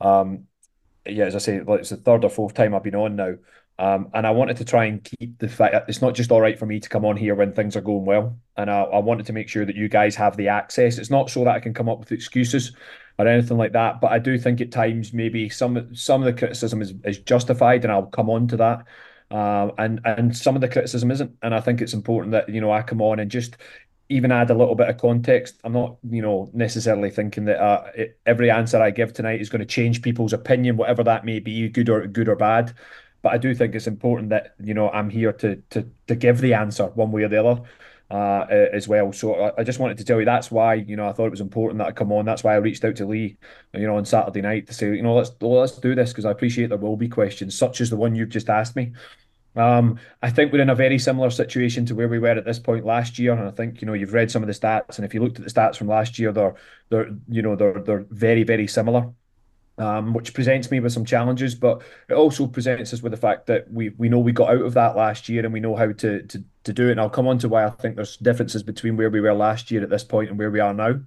um, 0.00 0.48
yeah, 1.06 1.26
as 1.26 1.36
I 1.36 1.38
say, 1.38 1.62
it's 1.64 1.90
the 1.90 1.96
third 1.98 2.24
or 2.24 2.30
fourth 2.30 2.54
time 2.54 2.74
I've 2.74 2.82
been 2.82 2.96
on 2.96 3.14
now, 3.14 3.36
um, 3.78 4.10
and 4.12 4.26
I 4.26 4.32
wanted 4.32 4.56
to 4.56 4.64
try 4.64 4.86
and 4.86 5.04
keep 5.04 5.38
the 5.38 5.48
fact 5.48 5.72
that 5.72 5.84
it's 5.86 6.02
not 6.02 6.16
just 6.16 6.32
all 6.32 6.40
right 6.40 6.58
for 6.58 6.66
me 6.66 6.80
to 6.80 6.88
come 6.88 7.04
on 7.04 7.16
here 7.16 7.36
when 7.36 7.52
things 7.52 7.76
are 7.76 7.80
going 7.80 8.04
well, 8.04 8.36
and 8.56 8.68
I, 8.68 8.82
I 8.82 8.98
wanted 8.98 9.26
to 9.26 9.32
make 9.32 9.48
sure 9.48 9.64
that 9.64 9.76
you 9.76 9.88
guys 9.88 10.16
have 10.16 10.36
the 10.36 10.48
access. 10.48 10.98
It's 10.98 11.10
not 11.10 11.30
so 11.30 11.44
that 11.44 11.54
I 11.54 11.60
can 11.60 11.74
come 11.74 11.88
up 11.88 12.00
with 12.00 12.10
excuses 12.10 12.72
or 13.20 13.28
anything 13.28 13.56
like 13.56 13.72
that, 13.72 14.00
but 14.00 14.10
I 14.10 14.18
do 14.18 14.36
think 14.36 14.60
at 14.60 14.72
times 14.72 15.12
maybe 15.12 15.48
some 15.48 15.94
some 15.94 16.22
of 16.22 16.26
the 16.26 16.36
criticism 16.36 16.82
is, 16.82 16.92
is 17.04 17.18
justified, 17.18 17.84
and 17.84 17.92
I'll 17.92 18.06
come 18.06 18.28
on 18.28 18.48
to 18.48 18.56
that. 18.56 18.84
Uh, 19.30 19.70
and 19.78 20.00
and 20.04 20.36
some 20.36 20.56
of 20.56 20.60
the 20.60 20.68
criticism 20.68 21.10
isn't. 21.10 21.32
And 21.42 21.54
I 21.54 21.60
think 21.60 21.80
it's 21.80 21.94
important 21.94 22.32
that 22.32 22.48
you 22.48 22.60
know 22.60 22.72
I 22.72 22.82
come 22.82 23.00
on 23.00 23.20
and 23.20 23.30
just 23.30 23.56
even 24.08 24.32
add 24.32 24.50
a 24.50 24.54
little 24.54 24.74
bit 24.74 24.88
of 24.88 24.98
context. 24.98 25.60
I'm 25.62 25.72
not 25.72 25.96
you 26.08 26.20
know 26.20 26.50
necessarily 26.52 27.10
thinking 27.10 27.44
that 27.44 27.62
uh, 27.62 27.84
it, 27.94 28.18
every 28.26 28.50
answer 28.50 28.82
I 28.82 28.90
give 28.90 29.12
tonight 29.12 29.40
is 29.40 29.48
going 29.48 29.60
to 29.60 29.66
change 29.66 30.02
people's 30.02 30.32
opinion, 30.32 30.76
whatever 30.76 31.04
that 31.04 31.24
may 31.24 31.38
be, 31.38 31.68
good 31.68 31.88
or 31.88 32.06
good 32.06 32.28
or 32.28 32.36
bad. 32.36 32.74
But 33.22 33.32
I 33.32 33.38
do 33.38 33.54
think 33.54 33.74
it's 33.74 33.86
important 33.86 34.30
that 34.30 34.54
you 34.62 34.74
know 34.74 34.90
I'm 34.90 35.10
here 35.10 35.32
to 35.34 35.56
to 35.70 35.88
to 36.08 36.14
give 36.16 36.40
the 36.40 36.54
answer 36.54 36.86
one 36.86 37.12
way 37.12 37.22
or 37.22 37.28
the 37.28 37.44
other. 37.44 37.62
Uh, 38.10 38.44
as 38.72 38.88
well. 38.88 39.12
So 39.12 39.54
I, 39.56 39.62
just 39.62 39.78
wanted 39.78 39.96
to 39.98 40.04
tell 40.04 40.18
you 40.18 40.24
that's 40.24 40.50
why 40.50 40.74
you 40.74 40.96
know 40.96 41.06
I 41.06 41.12
thought 41.12 41.26
it 41.26 41.30
was 41.30 41.40
important 41.40 41.78
that 41.78 41.86
I 41.86 41.92
come 41.92 42.10
on. 42.10 42.24
That's 42.24 42.42
why 42.42 42.54
I 42.54 42.56
reached 42.56 42.84
out 42.84 42.96
to 42.96 43.06
Lee, 43.06 43.36
you 43.72 43.86
know, 43.86 43.96
on 43.96 44.04
Saturday 44.04 44.40
night 44.40 44.66
to 44.66 44.74
say 44.74 44.86
you 44.88 45.02
know 45.02 45.14
let's 45.14 45.30
let's 45.40 45.78
do 45.78 45.94
this 45.94 46.10
because 46.10 46.24
I 46.24 46.32
appreciate 46.32 46.70
there 46.70 46.78
will 46.78 46.96
be 46.96 47.08
questions 47.08 47.56
such 47.56 47.80
as 47.80 47.88
the 47.88 47.96
one 47.96 48.16
you've 48.16 48.30
just 48.30 48.50
asked 48.50 48.74
me. 48.74 48.94
Um, 49.56 49.98
I 50.22 50.30
think 50.30 50.52
we're 50.52 50.62
in 50.62 50.70
a 50.70 50.74
very 50.74 50.98
similar 50.98 51.30
situation 51.30 51.84
to 51.86 51.94
where 51.94 52.08
we 52.08 52.18
were 52.18 52.28
at 52.28 52.44
this 52.44 52.58
point 52.58 52.84
last 52.84 53.18
year, 53.18 53.32
and 53.32 53.48
I 53.48 53.50
think 53.50 53.80
you 53.80 53.86
know 53.86 53.94
you've 53.94 54.14
read 54.14 54.30
some 54.30 54.42
of 54.42 54.46
the 54.46 54.52
stats, 54.54 54.96
and 54.96 55.04
if 55.04 55.12
you 55.12 55.20
looked 55.20 55.38
at 55.38 55.44
the 55.44 55.50
stats 55.50 55.76
from 55.76 55.88
last 55.88 56.18
year, 56.18 56.32
they're 56.32 56.54
they're 56.88 57.10
you 57.28 57.42
know 57.42 57.56
they're 57.56 57.80
they're 57.80 58.06
very 58.10 58.44
very 58.44 58.66
similar. 58.66 59.12
Um, 59.78 60.12
which 60.12 60.34
presents 60.34 60.70
me 60.70 60.78
with 60.78 60.92
some 60.92 61.06
challenges, 61.06 61.54
but 61.54 61.80
it 62.10 62.12
also 62.12 62.46
presents 62.46 62.92
us 62.92 63.02
with 63.02 63.12
the 63.12 63.16
fact 63.16 63.46
that 63.46 63.72
we 63.72 63.88
we 63.96 64.10
know 64.10 64.18
we 64.18 64.30
got 64.32 64.50
out 64.50 64.60
of 64.60 64.74
that 64.74 64.94
last 64.94 65.26
year 65.30 65.42
and 65.42 65.54
we 65.54 65.60
know 65.60 65.74
how 65.74 65.90
to 65.90 66.22
to 66.22 66.44
to 66.64 66.72
do 66.72 66.88
it. 66.88 66.92
And 66.92 67.00
I'll 67.00 67.08
come 67.08 67.26
on 67.26 67.38
to 67.38 67.48
why 67.48 67.64
I 67.64 67.70
think 67.70 67.96
there's 67.96 68.18
differences 68.18 68.62
between 68.62 68.98
where 68.98 69.08
we 69.08 69.22
were 69.22 69.32
last 69.32 69.70
year 69.70 69.82
at 69.82 69.88
this 69.88 70.04
point 70.04 70.28
and 70.28 70.38
where 70.38 70.50
we 70.50 70.60
are 70.60 70.74
now. 70.74 71.00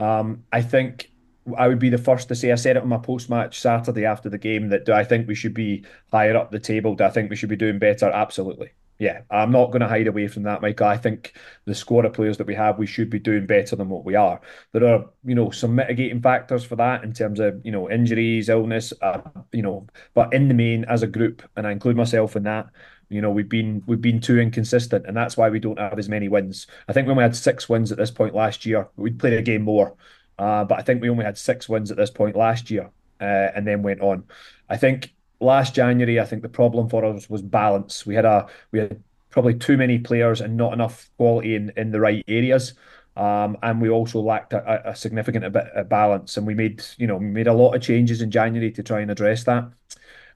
Um, 0.00 0.42
I 0.52 0.62
think 0.62 1.11
I 1.56 1.68
would 1.68 1.78
be 1.78 1.90
the 1.90 1.98
first 1.98 2.28
to 2.28 2.34
say 2.34 2.52
I 2.52 2.56
said 2.56 2.76
it 2.76 2.82
on 2.82 2.88
my 2.88 2.98
post 2.98 3.28
match 3.28 3.60
Saturday 3.60 4.04
after 4.04 4.28
the 4.28 4.38
game 4.38 4.68
that 4.68 4.84
do 4.84 4.92
I 4.92 5.04
think 5.04 5.26
we 5.26 5.34
should 5.34 5.54
be 5.54 5.84
higher 6.10 6.36
up 6.36 6.50
the 6.50 6.58
table? 6.58 6.94
Do 6.94 7.04
I 7.04 7.10
think 7.10 7.30
we 7.30 7.36
should 7.36 7.48
be 7.48 7.56
doing 7.56 7.78
better? 7.78 8.06
Absolutely. 8.06 8.70
Yeah, 8.98 9.22
I'm 9.30 9.50
not 9.50 9.72
going 9.72 9.80
to 9.80 9.88
hide 9.88 10.06
away 10.06 10.28
from 10.28 10.44
that, 10.44 10.62
Michael. 10.62 10.86
I 10.86 10.96
think 10.96 11.34
the 11.64 11.74
squad 11.74 12.04
of 12.04 12.12
players 12.12 12.36
that 12.38 12.46
we 12.46 12.54
have, 12.54 12.78
we 12.78 12.86
should 12.86 13.10
be 13.10 13.18
doing 13.18 13.46
better 13.46 13.74
than 13.74 13.88
what 13.88 14.04
we 14.04 14.14
are. 14.14 14.40
There 14.70 14.86
are, 14.86 15.06
you 15.24 15.34
know, 15.34 15.50
some 15.50 15.74
mitigating 15.74 16.22
factors 16.22 16.62
for 16.62 16.76
that 16.76 17.02
in 17.02 17.12
terms 17.12 17.40
of, 17.40 17.60
you 17.64 17.72
know, 17.72 17.90
injuries, 17.90 18.48
illness, 18.48 18.92
uh, 19.02 19.20
you 19.50 19.62
know, 19.62 19.88
but 20.14 20.32
in 20.32 20.46
the 20.46 20.54
main, 20.54 20.84
as 20.84 21.02
a 21.02 21.08
group, 21.08 21.42
and 21.56 21.66
I 21.66 21.72
include 21.72 21.96
myself 21.96 22.36
in 22.36 22.44
that, 22.44 22.66
you 23.08 23.20
know, 23.20 23.30
we've 23.30 23.48
been 23.48 23.82
we've 23.86 24.00
been 24.00 24.20
too 24.20 24.38
inconsistent, 24.38 25.06
and 25.06 25.16
that's 25.16 25.36
why 25.36 25.50
we 25.50 25.58
don't 25.58 25.78
have 25.78 25.98
as 25.98 26.08
many 26.08 26.28
wins. 26.28 26.66
I 26.88 26.92
think 26.92 27.08
when 27.08 27.16
we 27.16 27.22
had 27.22 27.34
six 27.34 27.68
wins 27.68 27.90
at 27.90 27.98
this 27.98 28.10
point 28.10 28.34
last 28.34 28.64
year, 28.64 28.88
we'd 28.96 29.18
played 29.18 29.34
a 29.34 29.42
game 29.42 29.62
more. 29.62 29.96
Uh, 30.38 30.64
but 30.64 30.78
I 30.78 30.82
think 30.82 31.02
we 31.02 31.10
only 31.10 31.24
had 31.24 31.38
six 31.38 31.68
wins 31.68 31.90
at 31.90 31.96
this 31.96 32.10
point 32.10 32.36
last 32.36 32.70
year, 32.70 32.90
uh, 33.20 33.24
and 33.54 33.66
then 33.66 33.82
went 33.82 34.00
on. 34.00 34.24
I 34.68 34.76
think 34.76 35.14
last 35.40 35.74
January, 35.74 36.20
I 36.20 36.24
think 36.24 36.42
the 36.42 36.48
problem 36.48 36.88
for 36.88 37.04
us 37.04 37.28
was 37.28 37.42
balance. 37.42 38.06
We 38.06 38.14
had 38.14 38.24
a 38.24 38.46
we 38.70 38.80
had 38.80 39.02
probably 39.30 39.54
too 39.54 39.76
many 39.76 39.98
players 39.98 40.40
and 40.40 40.56
not 40.56 40.72
enough 40.72 41.10
quality 41.16 41.54
in 41.54 41.72
in 41.76 41.90
the 41.90 42.00
right 42.00 42.24
areas. 42.28 42.74
Um, 43.14 43.58
and 43.62 43.80
we 43.80 43.90
also 43.90 44.20
lacked 44.20 44.54
a, 44.54 44.90
a 44.90 44.96
significant 44.96 45.52
bit 45.52 45.66
of 45.74 45.88
balance, 45.88 46.36
and 46.36 46.46
we 46.46 46.54
made 46.54 46.82
you 46.96 47.06
know 47.06 47.18
made 47.18 47.46
a 47.46 47.52
lot 47.52 47.74
of 47.74 47.82
changes 47.82 48.22
in 48.22 48.30
January 48.30 48.70
to 48.72 48.82
try 48.82 49.00
and 49.00 49.10
address 49.10 49.44
that, 49.44 49.70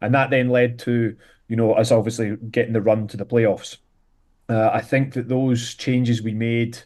and 0.00 0.14
that 0.14 0.30
then 0.30 0.50
led 0.50 0.78
to 0.80 1.16
you 1.48 1.56
know 1.56 1.72
us 1.72 1.90
obviously 1.90 2.36
getting 2.50 2.74
the 2.74 2.82
run 2.82 3.08
to 3.08 3.16
the 3.16 3.24
playoffs. 3.24 3.78
Uh, 4.48 4.70
I 4.72 4.80
think 4.80 5.14
that 5.14 5.28
those 5.28 5.74
changes 5.74 6.22
we 6.22 6.34
made 6.34 6.78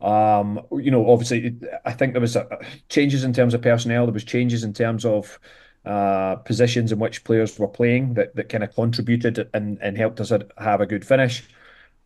um, 0.00 0.60
you 0.72 0.90
know, 0.90 1.10
obviously, 1.10 1.58
I 1.84 1.92
think 1.92 2.12
there 2.12 2.20
was 2.20 2.36
a, 2.36 2.46
changes 2.88 3.24
in 3.24 3.32
terms 3.32 3.54
of 3.54 3.62
personnel. 3.62 4.06
There 4.06 4.12
was 4.12 4.24
changes 4.24 4.64
in 4.64 4.72
terms 4.72 5.04
of 5.04 5.38
uh, 5.84 6.36
positions 6.36 6.92
in 6.92 6.98
which 6.98 7.24
players 7.24 7.58
were 7.58 7.68
playing 7.68 8.14
that, 8.14 8.36
that 8.36 8.48
kind 8.48 8.62
of 8.62 8.74
contributed 8.74 9.48
and, 9.54 9.78
and 9.80 9.96
helped 9.96 10.20
us 10.20 10.32
have 10.58 10.80
a 10.80 10.86
good 10.86 11.04
finish. 11.04 11.42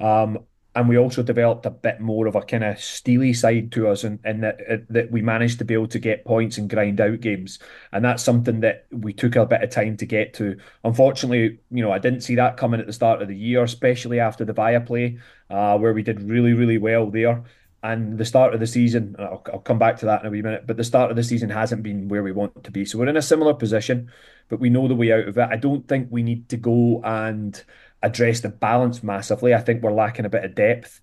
Um, 0.01 0.39
and 0.75 0.89
we 0.89 0.97
also 0.97 1.23
developed 1.23 1.67
a 1.67 1.71
bit 1.71 2.01
more 2.01 2.27
of 2.27 2.35
a 2.35 2.41
kind 2.41 2.65
of 2.65 2.81
steely 2.81 3.35
side 3.35 3.73
to 3.73 3.89
us, 3.89 4.05
and 4.05 4.43
that 4.43 4.61
uh, 4.71 4.77
that 4.89 5.11
we 5.11 5.21
managed 5.21 5.59
to 5.59 5.65
be 5.65 5.75
able 5.75 5.89
to 5.89 5.99
get 5.99 6.25
points 6.25 6.57
and 6.57 6.71
grind 6.71 7.01
out 7.01 7.21
games, 7.21 7.59
and 7.93 8.05
that's 8.05 8.23
something 8.23 8.61
that 8.61 8.87
we 8.91 9.13
took 9.13 9.37
a 9.37 9.45
bit 9.45 9.63
of 9.63 9.71
time 9.71 9.97
to 9.99 10.07
get 10.07 10.33
to. 10.35 10.57
Unfortunately, 10.85 11.59
you 11.71 11.83
know, 11.83 11.93
I 11.93 11.99
didn't 11.99 12.23
see 12.23 12.37
that 12.37 12.57
coming 12.57 12.81
at 12.81 12.87
the 12.87 12.93
start 12.93 13.21
of 13.21 13.29
the 13.29 13.37
year, 13.37 13.63
especially 13.63 14.19
after 14.19 14.45
the 14.47 14.55
Viaplay, 14.55 15.21
uh, 15.51 15.77
where 15.77 15.93
we 15.93 16.03
did 16.03 16.23
really, 16.23 16.55
really 16.55 16.79
well 16.79 17.11
there. 17.11 17.45
And 17.83 18.17
the 18.17 18.25
start 18.25 18.55
of 18.55 18.61
the 18.61 18.67
season, 18.67 19.17
I'll, 19.19 19.43
I'll 19.53 19.59
come 19.59 19.79
back 19.79 19.99
to 19.99 20.07
that 20.07 20.21
in 20.21 20.27
a 20.27 20.31
wee 20.31 20.43
minute, 20.43 20.67
but 20.67 20.77
the 20.77 20.85
start 20.85 21.11
of 21.11 21.17
the 21.17 21.25
season 21.25 21.51
hasn't 21.51 21.83
been 21.83 22.07
where 22.09 22.23
we 22.23 22.31
want 22.31 22.63
to 22.63 22.71
be. 22.71 22.85
So 22.85 22.99
we're 22.99 23.09
in 23.09 23.17
a 23.17 23.23
similar 23.23 23.55
position, 23.55 24.11
but 24.49 24.61
we 24.61 24.71
know 24.71 24.87
the 24.87 24.95
way 24.95 25.13
out 25.13 25.27
of 25.27 25.37
it. 25.37 25.49
I 25.51 25.57
don't 25.57 25.87
think 25.89 26.09
we 26.11 26.23
need 26.23 26.49
to 26.51 26.57
go 26.57 27.03
and 27.03 27.61
address 28.03 28.41
the 28.41 28.51
balance 28.51 29.03
massively. 29.03 29.53
I 29.53 29.61
think 29.61 29.83
we're 29.83 29.93
lacking 29.93 30.27
a 30.27 30.31
bit 30.31 30.45
of 30.45 30.55
depth. 30.55 31.01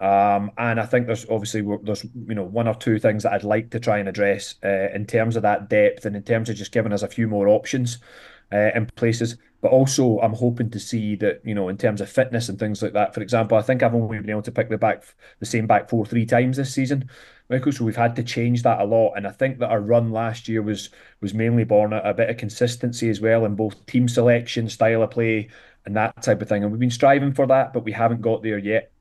Um, 0.00 0.50
and 0.56 0.80
I 0.80 0.86
think 0.86 1.06
there's 1.06 1.26
obviously 1.28 1.62
there's 1.82 2.04
you 2.04 2.34
know 2.34 2.44
one 2.44 2.66
or 2.66 2.74
two 2.74 2.98
things 2.98 3.22
that 3.22 3.34
I'd 3.34 3.44
like 3.44 3.70
to 3.70 3.80
try 3.80 3.98
and 3.98 4.08
address 4.08 4.54
uh, 4.64 4.88
in 4.94 5.06
terms 5.06 5.36
of 5.36 5.42
that 5.42 5.68
depth 5.68 6.06
and 6.06 6.16
in 6.16 6.22
terms 6.22 6.48
of 6.48 6.56
just 6.56 6.72
giving 6.72 6.92
us 6.92 7.02
a 7.02 7.08
few 7.08 7.28
more 7.28 7.48
options 7.48 7.98
uh, 8.50 8.70
in 8.74 8.86
places. 8.86 9.36
But 9.60 9.72
also, 9.72 10.18
I'm 10.20 10.32
hoping 10.32 10.70
to 10.70 10.80
see 10.80 11.16
that 11.16 11.42
you 11.44 11.54
know 11.54 11.68
in 11.68 11.76
terms 11.76 12.00
of 12.00 12.10
fitness 12.10 12.48
and 12.48 12.58
things 12.58 12.82
like 12.82 12.94
that. 12.94 13.14
For 13.14 13.20
example, 13.22 13.58
I 13.58 13.62
think 13.62 13.82
I've 13.82 13.94
only 13.94 14.18
been 14.18 14.30
able 14.30 14.42
to 14.42 14.52
pick 14.52 14.70
the 14.70 14.78
back 14.78 15.04
the 15.38 15.46
same 15.46 15.66
back 15.66 15.88
four 15.90 16.06
three 16.06 16.26
times 16.26 16.56
this 16.56 16.72
season, 16.74 17.10
Michael. 17.48 17.72
So 17.72 17.84
we've 17.84 17.96
had 17.96 18.16
to 18.16 18.22
change 18.22 18.62
that 18.62 18.80
a 18.80 18.84
lot. 18.84 19.14
And 19.16 19.26
I 19.26 19.30
think 19.32 19.58
that 19.58 19.70
our 19.70 19.80
run 19.80 20.10
last 20.10 20.48
year 20.48 20.62
was 20.62 20.90
was 21.20 21.34
mainly 21.34 21.64
born 21.64 21.92
a, 21.92 21.98
a 21.98 22.14
bit 22.14 22.30
of 22.30 22.36
consistency 22.38 23.10
as 23.10 23.20
well 23.20 23.44
in 23.44 23.54
both 23.54 23.84
team 23.86 24.08
selection, 24.08 24.68
style 24.68 25.02
of 25.02 25.10
play, 25.10 25.50
and 25.84 25.96
that 25.96 26.22
type 26.22 26.40
of 26.42 26.48
thing. 26.48 26.62
And 26.62 26.72
we've 26.72 26.80
been 26.80 26.90
striving 26.90 27.34
for 27.34 27.46
that, 27.48 27.72
but 27.72 27.84
we 27.84 27.92
haven't 27.92 28.22
got 28.22 28.42
there 28.42 28.58
yet. 28.58 28.92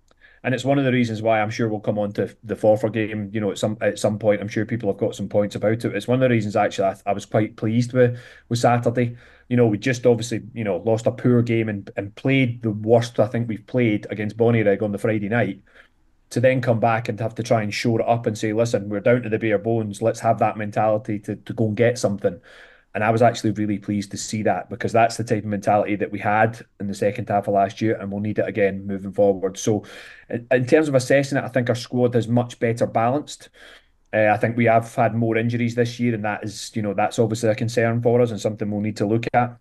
And 0.44 0.56
it's 0.56 0.64
one 0.64 0.80
of 0.80 0.86
the 0.86 0.92
reasons 0.92 1.22
why 1.22 1.42
I'm 1.42 1.50
sure 1.50 1.68
we'll 1.68 1.80
come 1.80 2.00
on 2.00 2.12
to 2.14 2.36
the 2.44 2.56
Forfar 2.56 2.92
game. 2.92 3.30
You 3.34 3.42
know, 3.42 3.52
at 3.52 3.58
some 3.58 3.78
at 3.82 4.00
some 4.00 4.20
point, 4.20 4.42
I'm 4.42 4.48
sure 4.48 4.66
people 4.66 4.90
have 4.90 5.00
got 5.00 5.16
some 5.16 5.30
points 5.30 5.56
about 5.56 5.84
it. 5.86 5.96
It's 5.96 6.08
one 6.08 6.16
of 6.16 6.22
the 6.22 6.34
reasons 6.34 6.56
actually 6.56 6.86
I, 6.90 6.96
I 7.08 7.14
was 7.14 7.26
quite 7.26 7.58
pleased 7.58 7.94
with 7.94 8.20
with 8.48 8.60
Saturday. 8.60 9.18
You 9.50 9.58
know, 9.58 9.68
we 9.68 9.78
just 9.78 10.06
obviously 10.06 10.42
you 10.54 10.64
know 10.64 10.78
lost 10.78 11.08
a 11.08 11.12
poor 11.12 11.42
game 11.42 11.70
and, 11.70 11.90
and 11.98 12.16
played 12.16 12.62
the 12.62 12.72
worst 12.72 13.20
I 13.20 13.28
think 13.28 13.48
we've 13.50 13.66
played 13.68 14.08
against 14.10 14.38
Bonnyrigg 14.38 14.82
on 14.82 14.92
the 14.92 14.98
Friday 14.98 15.30
night. 15.30 15.62
To 16.32 16.40
then 16.40 16.62
come 16.62 16.80
back 16.80 17.10
and 17.10 17.20
have 17.20 17.34
to 17.36 17.44
try 17.44 17.64
and 17.64 17.74
shore 17.74 18.02
it 18.02 18.08
up 18.08 18.28
and 18.28 18.38
say, 18.38 18.54
listen, 18.54 18.88
we're 18.88 19.00
down 19.00 19.24
to 19.24 19.30
the 19.30 19.40
bare 19.40 19.58
bones. 19.58 20.00
Let's 20.00 20.20
have 20.20 20.38
that 20.40 20.58
mentality 20.58 21.18
to, 21.22 21.36
to 21.38 21.54
go 21.54 21.66
and 21.70 21.76
get 21.76 21.98
something. 21.98 22.40
And 22.96 23.04
I 23.04 23.12
was 23.12 23.22
actually 23.22 23.52
really 23.52 23.78
pleased 23.78 24.12
to 24.12 24.18
see 24.18 24.42
that 24.44 24.70
because 24.70 24.92
that's 24.92 25.16
the 25.16 25.24
type 25.24 25.44
of 25.44 25.50
mentality 25.50 25.96
that 25.98 26.12
we 26.12 26.18
had 26.18 26.60
in 26.80 26.88
the 26.88 26.94
second 26.94 27.30
half 27.30 27.48
of 27.48 27.54
last 27.54 27.82
year, 27.82 27.96
and 27.96 28.12
we'll 28.12 28.22
need 28.22 28.40
it 28.40 28.48
again 28.48 28.88
moving 28.88 29.12
forward. 29.12 29.58
So, 29.58 29.84
in 30.30 30.66
terms 30.66 30.88
of 30.88 30.96
assessing 30.96 31.38
it, 31.38 31.44
I 31.44 31.50
think 31.50 31.70
our 31.70 31.76
squad 31.76 32.16
is 32.16 32.28
much 32.28 32.60
better 32.60 32.88
balanced. 32.88 33.50
Uh, 34.12 34.28
I 34.34 34.38
think 34.38 34.58
we 34.58 34.66
have 34.66 34.94
had 34.96 35.14
more 35.14 35.38
injuries 35.38 35.76
this 35.76 36.00
year, 36.00 36.16
and 36.16 36.26
that 36.26 36.44
is, 36.44 36.72
you 36.76 36.82
know, 36.82 36.96
that's 36.96 37.20
obviously 37.20 37.50
a 37.50 37.56
concern 37.56 38.02
for 38.02 38.22
us 38.22 38.32
and 38.32 38.42
something 38.42 38.70
we'll 38.72 38.82
need 38.82 38.98
to 38.98 39.06
look 39.06 39.26
at. 39.34 39.58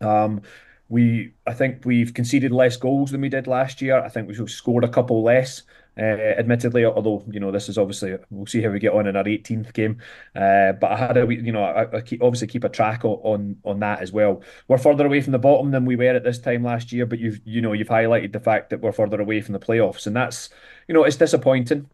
Um, 0.00 0.42
we, 0.88 1.34
I 1.46 1.54
think 1.54 1.84
we've 1.84 2.12
conceded 2.12 2.52
less 2.52 2.76
goals 2.76 3.12
than 3.12 3.20
we 3.20 3.28
did 3.28 3.46
last 3.46 3.80
year. 3.80 3.98
I 4.00 4.08
think 4.08 4.28
we've 4.28 4.50
scored 4.50 4.84
a 4.84 4.88
couple 4.88 5.22
less. 5.22 5.62
Uh, 5.98 6.02
admittedly, 6.38 6.84
although 6.84 7.24
you 7.30 7.40
know 7.40 7.50
this 7.50 7.70
is 7.70 7.78
obviously 7.78 8.14
we'll 8.28 8.44
see 8.44 8.60
how 8.60 8.68
we 8.68 8.78
get 8.78 8.92
on 8.92 9.06
in 9.06 9.16
our 9.16 9.24
18th 9.24 9.72
game. 9.72 9.98
Uh, 10.34 10.72
but 10.72 10.92
I 10.92 10.96
had 10.96 11.16
a 11.16 11.26
you 11.32 11.52
know 11.52 11.64
I, 11.64 11.96
I 11.96 12.00
keep, 12.02 12.22
obviously 12.22 12.48
keep 12.48 12.64
a 12.64 12.68
track 12.68 13.02
on 13.04 13.56
on 13.64 13.80
that 13.80 14.02
as 14.02 14.12
well. 14.12 14.42
We're 14.68 14.76
further 14.76 15.06
away 15.06 15.22
from 15.22 15.32
the 15.32 15.38
bottom 15.38 15.70
than 15.70 15.86
we 15.86 15.96
were 15.96 16.14
at 16.14 16.22
this 16.22 16.38
time 16.38 16.64
last 16.64 16.92
year, 16.92 17.06
but 17.06 17.18
you've 17.18 17.40
you 17.46 17.62
know 17.62 17.72
you've 17.72 17.88
highlighted 17.88 18.32
the 18.32 18.40
fact 18.40 18.68
that 18.70 18.82
we're 18.82 18.92
further 18.92 19.20
away 19.20 19.40
from 19.40 19.54
the 19.54 19.58
playoffs, 19.58 20.06
and 20.06 20.14
that's 20.14 20.50
you 20.86 20.94
know 20.94 21.04
it's 21.04 21.16
disappointing. 21.16 21.88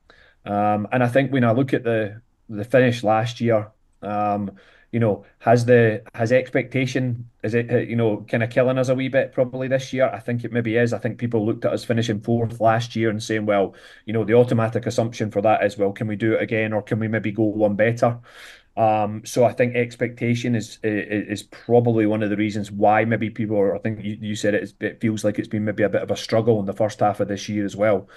Um, 0.45 0.89
and 0.91 1.05
I 1.05 1.09
think 1.09 1.33
when 1.33 1.45
I 1.45 1.53
look 1.53 1.73
at 1.73 1.85
the 1.85 2.21
the 2.49 2.65
finish 2.65 3.05
last 3.05 3.41
year, 3.41 3.71
um, 4.03 4.51
you 4.93 5.01
know, 5.01 5.25
has 5.39 5.65
the 5.65 6.03
has 6.15 6.31
expectation 6.31 7.29
is 7.43 7.55
it 7.55 7.89
you 7.89 7.97
know 7.97 8.25
kind 8.29 8.43
of 8.43 8.51
killing 8.51 8.79
us 8.79 8.89
a 8.89 8.95
wee 8.95 9.09
bit 9.09 9.33
probably 9.33 9.67
this 9.67 9.93
year? 9.93 10.09
I 10.13 10.21
think 10.21 10.45
it 10.45 10.53
maybe 10.53 10.77
is. 10.77 10.93
I 10.93 10.99
think 10.99 11.19
people 11.19 11.45
looked 11.45 11.65
at 11.65 11.73
us 11.73 11.85
finishing 11.85 12.21
fourth 12.21 12.61
last 12.61 12.95
year 12.95 13.11
and 13.11 13.23
saying, 13.23 13.47
well, 13.47 13.75
you 14.05 14.13
know, 14.13 14.25
the 14.25 14.35
automatic 14.35 14.87
assumption 14.87 15.31
for 15.31 15.41
that 15.43 15.65
is, 15.65 15.79
well, 15.79 15.93
can 15.93 16.07
we 16.07 16.17
do 16.17 16.35
it 16.35 16.43
again 16.43 16.73
or 16.73 16.83
can 16.83 17.01
we 17.01 17.09
maybe 17.09 17.33
go 17.33 17.45
one 17.45 17.75
better? 17.75 18.21
Um, 18.77 19.23
so 19.25 19.45
I 19.45 19.53
think 19.53 19.75
expectation 19.75 20.55
is, 20.55 20.79
is, 20.83 21.41
is 21.41 21.43
probably 21.43 22.07
one 22.07 22.23
of 22.23 22.31
the 22.31 22.37
reasons 22.37 22.71
why 22.71 23.05
maybe 23.05 23.29
people 23.29 23.59
are. 23.59 23.75
I 23.75 23.79
think 23.79 24.03
you, 24.03 24.17
you 24.21 24.37
said 24.37 24.55
it, 24.55 24.73
it 24.81 25.01
feels 25.01 25.25
like 25.25 25.39
it's 25.39 25.49
been 25.49 25.65
maybe 25.65 25.83
a 25.83 25.89
bit 25.89 26.03
of 26.03 26.11
a 26.11 26.17
struggle 26.17 26.61
in 26.61 26.67
the 26.67 26.73
first 26.73 27.01
half 27.01 27.21
of 27.21 27.29
this 27.29 27.49
year 27.49 27.65
as 27.65 27.77
well. 27.77 28.09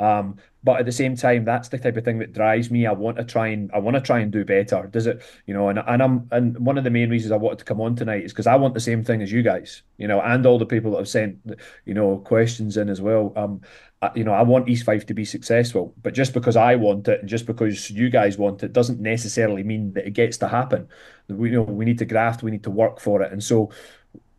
Um, 0.00 0.36
but 0.62 0.80
at 0.80 0.86
the 0.86 0.92
same 0.92 1.16
time, 1.16 1.44
that's 1.44 1.68
the 1.68 1.78
type 1.78 1.96
of 1.96 2.04
thing 2.04 2.18
that 2.18 2.32
drives 2.32 2.70
me. 2.70 2.86
I 2.86 2.92
want 2.92 3.16
to 3.18 3.24
try 3.24 3.48
and 3.48 3.70
I 3.72 3.78
want 3.78 3.96
to 3.96 4.00
try 4.00 4.20
and 4.20 4.30
do 4.30 4.44
better. 4.44 4.88
Does 4.90 5.06
it, 5.06 5.22
you 5.46 5.54
know? 5.54 5.68
And 5.68 5.78
and 5.78 6.02
I'm 6.02 6.28
and 6.32 6.58
one 6.58 6.78
of 6.78 6.84
the 6.84 6.90
main 6.90 7.10
reasons 7.10 7.32
I 7.32 7.36
wanted 7.36 7.60
to 7.60 7.64
come 7.64 7.80
on 7.80 7.96
tonight 7.96 8.24
is 8.24 8.32
because 8.32 8.46
I 8.46 8.56
want 8.56 8.74
the 8.74 8.80
same 8.80 9.04
thing 9.04 9.22
as 9.22 9.30
you 9.32 9.42
guys, 9.42 9.82
you 9.98 10.08
know, 10.08 10.20
and 10.20 10.44
all 10.44 10.58
the 10.58 10.66
people 10.66 10.92
that 10.92 10.98
have 10.98 11.08
sent, 11.08 11.38
you 11.84 11.94
know, 11.94 12.18
questions 12.18 12.76
in 12.76 12.88
as 12.88 13.00
well. 13.00 13.32
Um, 13.36 13.60
I, 14.02 14.10
you 14.14 14.24
know, 14.24 14.32
I 14.32 14.42
want 14.42 14.68
East 14.68 14.84
Fife 14.84 15.06
to 15.06 15.14
be 15.14 15.24
successful, 15.24 15.94
but 16.02 16.14
just 16.14 16.32
because 16.32 16.56
I 16.56 16.76
want 16.76 17.08
it 17.08 17.20
and 17.20 17.28
just 17.28 17.46
because 17.46 17.90
you 17.90 18.08
guys 18.08 18.38
want 18.38 18.62
it 18.62 18.72
doesn't 18.72 19.00
necessarily 19.00 19.62
mean 19.62 19.92
that 19.94 20.06
it 20.06 20.12
gets 20.12 20.38
to 20.38 20.48
happen. 20.48 20.88
We 21.28 21.50
you 21.50 21.56
know 21.56 21.62
we 21.62 21.84
need 21.84 21.98
to 21.98 22.06
graft, 22.06 22.42
we 22.42 22.50
need 22.50 22.64
to 22.64 22.70
work 22.70 23.00
for 23.00 23.22
it, 23.22 23.32
and 23.32 23.42
so 23.42 23.70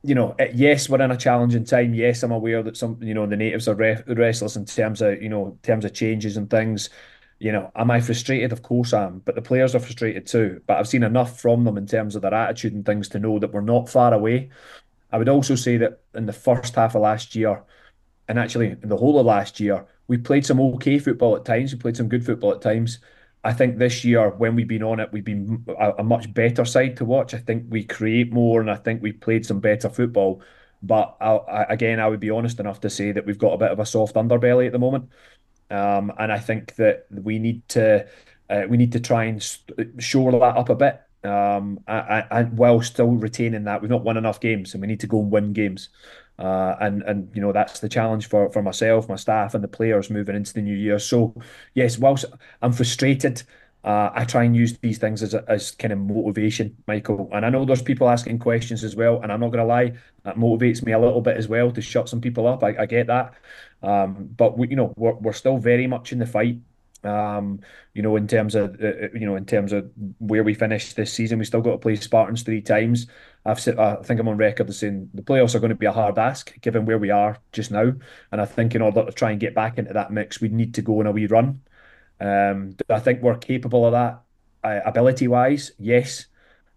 you 0.04 0.16
know, 0.16 0.36
eh, 0.40 0.52
yes, 0.54 0.90
we're 0.90 1.02
in 1.02 1.12
a 1.12 1.18
challenging 1.18 1.64
time. 1.66 1.94
Yes, 1.94 2.24
I'm 2.24 2.32
aware 2.32 2.64
that 2.64 2.78
some, 2.78 3.02
you 3.02 3.14
know, 3.14 3.28
the 3.28 3.38
natives 3.38 3.68
are 3.68 3.76
restless 3.76 4.56
in 4.56 4.66
terms 4.66 5.02
of, 5.02 5.22
you 5.22 5.30
know, 5.30 5.58
terms 5.64 5.86
of 5.86 5.94
changes 5.94 6.38
and 6.38 6.50
things. 6.50 6.90
You 7.40 7.52
know, 7.52 7.72
am 7.76 7.92
I 7.92 8.02
frustrated? 8.02 8.52
Of 8.52 8.62
course 8.64 8.94
I 8.94 9.06
am, 9.06 9.20
but 9.20 9.36
the 9.36 9.42
players 9.42 9.76
are 9.76 9.80
frustrated 9.80 10.28
too. 10.28 10.62
But 10.68 10.78
I've 10.78 10.88
seen 10.88 11.04
enough 11.04 11.40
from 11.40 11.64
them 11.64 11.78
in 11.78 11.88
terms 11.88 12.16
of 12.16 12.22
their 12.22 12.34
attitude 12.34 12.74
and 12.74 12.86
things 12.86 13.10
to 13.10 13.20
know 13.20 13.40
that 13.40 13.52
we're 13.54 13.62
not 13.62 13.90
far 13.90 14.14
away. 14.14 14.50
I 15.12 15.18
would 15.18 15.30
also 15.30 15.56
say 15.56 15.78
that 15.78 16.02
in 16.16 16.26
the 16.26 16.34
first 16.34 16.76
half 16.76 16.96
of 16.96 17.02
last 17.02 17.36
year, 17.36 17.64
and 18.28 18.40
actually 18.40 18.70
in 18.72 18.90
the 18.90 18.98
whole 18.98 19.20
of 19.20 19.26
last 19.26 19.60
year, 19.60 19.86
we 20.08 20.18
played 20.18 20.46
some 20.46 20.60
okay 20.60 21.00
football 21.00 21.36
at 21.36 21.46
times. 21.46 21.74
We 21.74 21.80
played 21.80 21.98
some 21.98 22.10
good 22.10 22.26
football 22.26 22.54
at 22.54 22.62
times. 22.62 23.00
I 23.44 23.54
think 23.54 23.78
this 23.78 24.06
year, 24.06 24.30
when 24.30 24.56
we've 24.56 24.68
been 24.68 24.84
on 24.84 25.00
it, 25.00 25.12
we've 25.12 25.26
been 25.26 25.66
a, 25.68 25.94
a, 26.00 26.04
much 26.04 26.32
better 26.32 26.64
side 26.64 26.98
to 26.98 27.06
watch. 27.06 27.34
I 27.34 27.40
think 27.40 27.66
we 27.70 27.84
create 27.84 28.32
more, 28.32 28.62
and 28.62 28.70
I 28.70 28.76
think 28.76 29.02
we 29.02 29.12
played 29.14 29.46
some 29.46 29.60
better 29.60 29.90
football. 29.90 30.42
But 30.84 31.18
I, 31.20 31.32
I, 31.36 31.64
again, 31.74 32.00
I 32.00 32.08
would 32.08 32.20
be 32.20 32.30
honest 32.30 32.60
enough 32.60 32.82
to 32.82 32.90
say 32.90 33.12
that 33.12 33.26
we've 33.26 33.40
got 33.40 33.54
a 33.54 33.58
bit 33.58 33.72
of 33.72 33.80
a 33.80 33.86
soft 33.86 34.16
underbelly 34.16 34.68
at 34.68 34.72
the 34.72 34.80
moment, 34.80 35.10
um, 35.72 36.12
and 36.20 36.32
I 36.32 36.38
think 36.38 36.76
that 36.76 37.08
we 37.10 37.40
need 37.40 37.68
to 37.70 38.08
uh, 38.50 38.64
we 38.70 38.78
need 38.78 38.92
to 38.92 39.00
try 39.00 39.24
and 39.26 39.42
shore 39.98 40.32
that 40.34 40.58
up 40.58 40.70
a 40.70 40.76
bit, 40.76 41.02
um, 41.24 41.80
and 41.88 42.58
while 42.58 42.82
still 42.82 43.12
retaining 43.12 43.64
that 43.64 43.82
we've 43.82 43.90
not 43.90 44.04
won 44.04 44.18
enough 44.18 44.40
games, 44.40 44.74
and 44.74 44.82
we 44.82 44.88
need 44.88 45.00
to 45.00 45.08
go 45.08 45.20
and 45.20 45.32
win 45.32 45.54
games. 45.54 45.90
Uh, 46.42 46.76
and 46.82 47.04
and 47.04 47.30
you 47.36 47.42
know 47.42 47.52
that's 47.52 47.80
the 47.82 47.90
challenge 47.90 48.28
for 48.28 48.50
for 48.52 48.64
myself, 48.64 49.08
my 49.08 49.16
staff, 49.16 49.54
and 49.54 49.64
the 49.64 49.68
players 49.68 50.10
moving 50.10 50.36
into 50.36 50.54
the 50.54 50.62
new 50.62 50.76
year. 50.76 50.98
So 50.98 51.36
yes, 51.76 52.00
whilst 52.00 52.26
I'm 52.64 52.74
frustrated, 52.74 53.44
uh, 53.84 54.10
I 54.14 54.26
try 54.26 54.44
and 54.44 54.56
use 54.56 54.76
these 54.80 54.98
things 54.98 55.22
as 55.22 55.36
a, 55.36 55.44
as 55.48 55.72
kind 55.72 55.94
of 55.94 56.00
motivation, 56.00 56.76
Michael. 56.88 57.30
And 57.32 57.46
I 57.46 57.50
know 57.50 57.64
there's 57.66 57.84
people 57.84 58.10
asking 58.10 58.40
questions 58.40 58.84
as 58.84 58.96
well, 58.96 59.22
and 59.22 59.32
I'm 59.32 59.40
not 59.40 59.50
going 59.50 59.64
to 59.64 59.66
lie, 59.66 59.94
that 60.24 60.36
motivates 60.36 60.84
me 60.84 60.94
a 60.94 61.00
little 61.00 61.22
bit 61.22 61.38
as 61.38 61.48
well 61.48 61.72
to 61.72 61.82
shut 61.82 62.10
some 62.10 62.22
people 62.22 62.48
up. 62.48 62.64
I, 62.64 62.76
I 62.80 62.86
get 62.88 63.08
that, 63.08 63.36
um, 63.84 64.30
but 64.36 64.58
we, 64.58 64.68
you 64.70 64.76
know 64.76 64.94
we're 64.98 65.14
we're 65.14 65.34
still 65.34 65.60
very 65.60 65.86
much 65.88 66.12
in 66.12 66.20
the 66.20 66.26
fight. 66.26 66.58
Um, 67.04 67.62
you 67.94 68.02
know, 68.02 68.16
in 68.16 68.28
terms 68.28 68.54
of 68.56 68.80
uh, 68.82 68.88
uh, 68.88 69.08
you 69.14 69.26
know, 69.26 69.36
in 69.36 69.46
terms 69.46 69.74
of 69.74 69.92
where 70.20 70.44
we 70.44 70.54
finished 70.54 70.96
this 70.96 71.12
season, 71.12 71.40
we 71.40 71.46
still 71.46 71.62
got 71.62 71.72
to 71.72 71.78
play 71.78 71.96
Spartans 71.96 72.44
three 72.44 72.62
times. 72.62 73.08
I've 73.46 73.60
said, 73.60 73.80
I 73.80 73.96
think 73.96 74.20
I'm 74.20 74.28
on 74.28 74.38
record 74.38 74.70
as 74.70 74.78
saying 74.78 75.10
the 75.14 75.24
playoffs 75.24 75.56
are 75.56 75.60
going 75.60 75.70
to 75.70 75.76
be 75.76 75.88
a 75.88 75.92
hard 75.92 76.20
ask 76.20 76.60
given 76.62 76.86
where 76.86 77.00
we 77.00 77.10
are 77.10 77.40
just 77.52 77.72
now, 77.72 77.94
and 78.32 78.42
I 78.42 78.46
think 78.46 78.76
in 78.76 78.82
order 78.82 79.04
to 79.06 79.12
try 79.12 79.32
and 79.32 79.40
get 79.40 79.56
back 79.56 79.80
into 79.80 79.94
that 79.94 80.12
mix, 80.12 80.40
we 80.40 80.50
need 80.50 80.76
to 80.76 80.82
go 80.84 81.00
on 81.00 81.08
a 81.08 81.12
wee 81.12 81.26
run. 81.26 81.62
Um, 82.20 82.76
I 82.88 83.00
think 83.00 83.24
we're 83.24 83.38
capable 83.38 83.86
of 83.86 83.94
that, 83.94 84.22
uh, 84.64 84.82
ability 84.88 85.28
wise, 85.28 85.72
yes. 85.80 86.28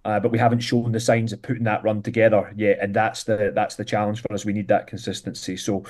Uh, 0.07 0.21
but 0.21 0.31
we 0.31 0.39
haven't 0.39 0.61
shown 0.61 0.93
the 0.93 1.01
signs 1.01 1.33
of 1.33 1.41
putting 1.41 1.65
that 1.65 1.83
run 1.83 2.03
together 2.03 2.53
yet, 2.57 2.79
and 2.83 2.95
that's 2.95 3.25
the 3.25 3.53
that's 3.55 3.77
the 3.77 3.85
challenge 3.85 4.21
for 4.21 4.35
us. 4.35 4.45
We 4.45 4.53
need 4.53 4.69
that 4.69 4.87
consistency. 4.87 5.57
So, 5.57 5.85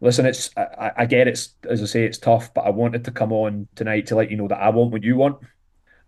listen, 0.00 0.26
it's 0.26 0.50
I, 0.56 0.92
I 0.98 1.06
get 1.06 1.28
it's 1.28 1.54
as 1.68 1.82
I 1.82 1.86
say, 1.86 2.04
it's 2.04 2.18
tough, 2.18 2.52
but 2.54 2.62
I 2.62 2.70
wanted 2.70 3.04
to 3.04 3.10
come 3.10 3.32
on 3.32 3.68
tonight 3.74 4.06
to 4.06 4.16
let 4.16 4.30
you 4.30 4.36
know 4.36 4.48
that 4.48 4.60
I 4.60 4.68
want 4.70 4.92
what 4.92 5.02
you 5.02 5.16
want, 5.16 5.38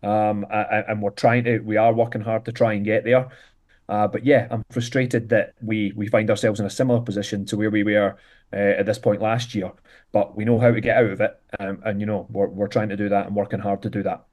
um, 0.03 0.47
and 0.51 1.03
we're 1.03 1.11
trying 1.11 1.45
to, 1.45 1.59
we 1.61 1.77
are 1.77 1.93
working 1.93 2.21
hard 2.21 2.45
to 2.47 2.53
try 2.53 2.75
and 2.75 2.85
get 2.85 3.05
there. 3.05 3.29
Uh, 3.89 4.09
but 4.09 4.25
yeah, 4.25 4.49
I'm 4.51 4.65
frustrated 4.71 5.29
that 5.29 5.55
we 5.63 5.93
we 5.97 6.09
find 6.09 6.29
ourselves 6.31 6.61
in 6.61 6.67
a 6.67 6.71
similar 6.71 7.01
position 7.01 7.45
to 7.47 7.57
where 7.57 7.71
we 7.71 7.85
were 7.85 8.17
uh, 8.53 8.57
at 8.57 8.87
this 8.87 8.99
point 8.99 9.23
last 9.23 9.55
year. 9.55 9.73
But 10.13 10.37
we 10.37 10.45
know 10.45 10.59
how 10.59 10.73
to 10.73 10.81
get 10.81 10.97
out 10.97 11.11
of 11.11 11.21
it, 11.21 11.41
um, 11.61 11.83
and 11.85 12.01
you 12.01 12.07
know 12.07 12.27
we're 12.31 12.49
we're 12.49 12.69
trying 12.69 12.89
to 12.89 12.97
do 12.97 13.09
that 13.09 13.27
and 13.27 13.37
working 13.37 13.61
hard 13.61 13.83
to 13.83 13.91
do 13.91 14.03
that. 14.03 14.25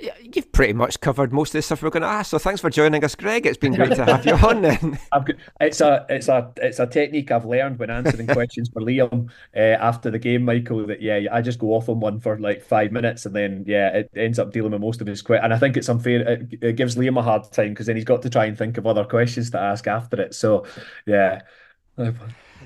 You've 0.00 0.52
pretty 0.52 0.74
much 0.74 1.00
covered 1.00 1.32
most 1.32 1.50
of 1.50 1.58
the 1.58 1.62
stuff 1.62 1.82
we're 1.82 1.90
going 1.90 2.02
to 2.02 2.08
ask. 2.08 2.30
So 2.30 2.38
thanks 2.38 2.60
for 2.60 2.70
joining 2.70 3.02
us, 3.02 3.16
Greig. 3.16 3.46
It's 3.46 3.58
been 3.58 3.74
great 3.74 3.96
to 3.96 4.04
have 4.04 4.24
you 4.24 4.34
on. 4.34 4.62
Then 4.62 4.98
it's 5.60 5.80
a 5.80 6.06
it's 6.08 6.28
a 6.28 6.52
it's 6.56 6.78
a 6.78 6.86
technique 6.86 7.32
I've 7.32 7.44
learned 7.44 7.80
when 7.80 7.90
answering 7.90 8.28
questions 8.28 8.68
for 8.68 8.80
Liam 8.80 9.28
uh, 9.56 9.58
after 9.58 10.10
the 10.10 10.18
game, 10.18 10.44
Michael. 10.44 10.86
That 10.86 11.02
yeah, 11.02 11.26
I 11.32 11.42
just 11.42 11.58
go 11.58 11.74
off 11.74 11.88
on 11.88 11.98
one 11.98 12.20
for 12.20 12.38
like 12.38 12.62
five 12.62 12.92
minutes, 12.92 13.26
and 13.26 13.34
then 13.34 13.64
yeah, 13.66 13.88
it 13.88 14.10
ends 14.14 14.38
up 14.38 14.52
dealing 14.52 14.70
with 14.70 14.80
most 14.80 15.00
of 15.00 15.08
his 15.08 15.20
questions. 15.20 15.44
And 15.44 15.52
I 15.52 15.58
think 15.58 15.76
it's 15.76 15.88
unfair. 15.88 16.20
It, 16.28 16.58
it 16.62 16.76
gives 16.76 16.94
Liam 16.94 17.18
a 17.18 17.22
hard 17.22 17.50
time 17.50 17.70
because 17.70 17.86
then 17.86 17.96
he's 17.96 18.04
got 18.04 18.22
to 18.22 18.30
try 18.30 18.44
and 18.44 18.56
think 18.56 18.78
of 18.78 18.86
other 18.86 19.04
questions 19.04 19.50
to 19.50 19.58
ask 19.58 19.88
after 19.88 20.20
it. 20.20 20.32
So 20.34 20.64
yeah. 21.06 21.40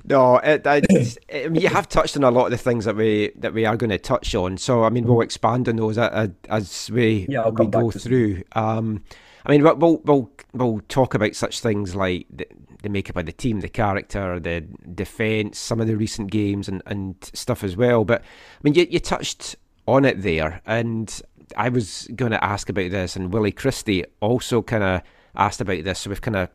No, 0.05 0.37
it, 0.39 0.67
it, 0.67 1.19
I 1.33 1.49
mean, 1.49 1.63
you 1.63 1.69
have 1.69 1.89
touched 1.89 2.17
on 2.17 2.25
a 2.25 2.31
lot 2.31 2.47
of 2.47 2.51
the 2.51 2.59
things 2.59 2.85
that 2.85 2.97
we 2.97 3.33
that 3.37 3.55
we 3.55 3.65
are 3.65 3.77
going 3.77 3.91
to 3.91 3.99
touch 3.99 4.35
on. 4.35 4.57
So, 4.57 4.85
I 4.85 4.91
mean, 4.91 5.05
we'll 5.05 5.21
expand 5.21 5.69
on 5.69 5.77
those 5.77 5.99
as 5.99 6.91
we 6.91 7.27
yeah, 7.29 7.49
we 7.49 7.67
go 7.67 7.91
through. 7.91 8.43
Um, 8.53 9.05
I 9.45 9.53
mean, 9.53 9.63
we'll 9.63 9.99
we'll 10.05 10.31
we'll 10.53 10.81
talk 10.89 11.15
about 11.15 11.35
such 11.35 11.61
things 11.61 11.95
like 11.95 12.27
the, 12.31 12.47
the 12.83 12.89
makeup 12.89 13.17
of 13.17 13.27
the 13.27 13.33
team, 13.33 13.61
the 13.61 13.69
character, 13.69 14.39
the 14.39 14.63
defence, 14.95 15.59
some 15.59 15.81
of 15.81 15.87
the 15.87 15.97
recent 15.97 16.31
games, 16.31 16.69
and, 16.69 16.83
and 16.87 17.17
stuff 17.33 17.65
as 17.65 17.77
well. 17.77 18.05
But 18.05 18.23
I 18.23 18.61
mean, 18.63 18.75
you 18.75 18.87
you 18.91 19.01
touched 19.01 19.57
on 19.87 20.05
it 20.05 20.23
there, 20.23 20.63
and 20.67 21.23
I 21.57 21.69
was 21.69 22.09
going 22.15 22.33
to 22.33 22.45
ask 22.45 22.69
about 22.69 22.91
this, 22.91 23.17
and 23.17 23.33
Willie 23.33 23.53
Christie 23.53 24.05
also 24.21 24.63
kind 24.63 24.83
of 24.83 25.03
asked 25.35 25.61
about 25.61 25.85
this. 25.85 26.01
So 26.01 26.11
we've 26.11 26.21
kind 26.21 26.37
of 26.37 26.49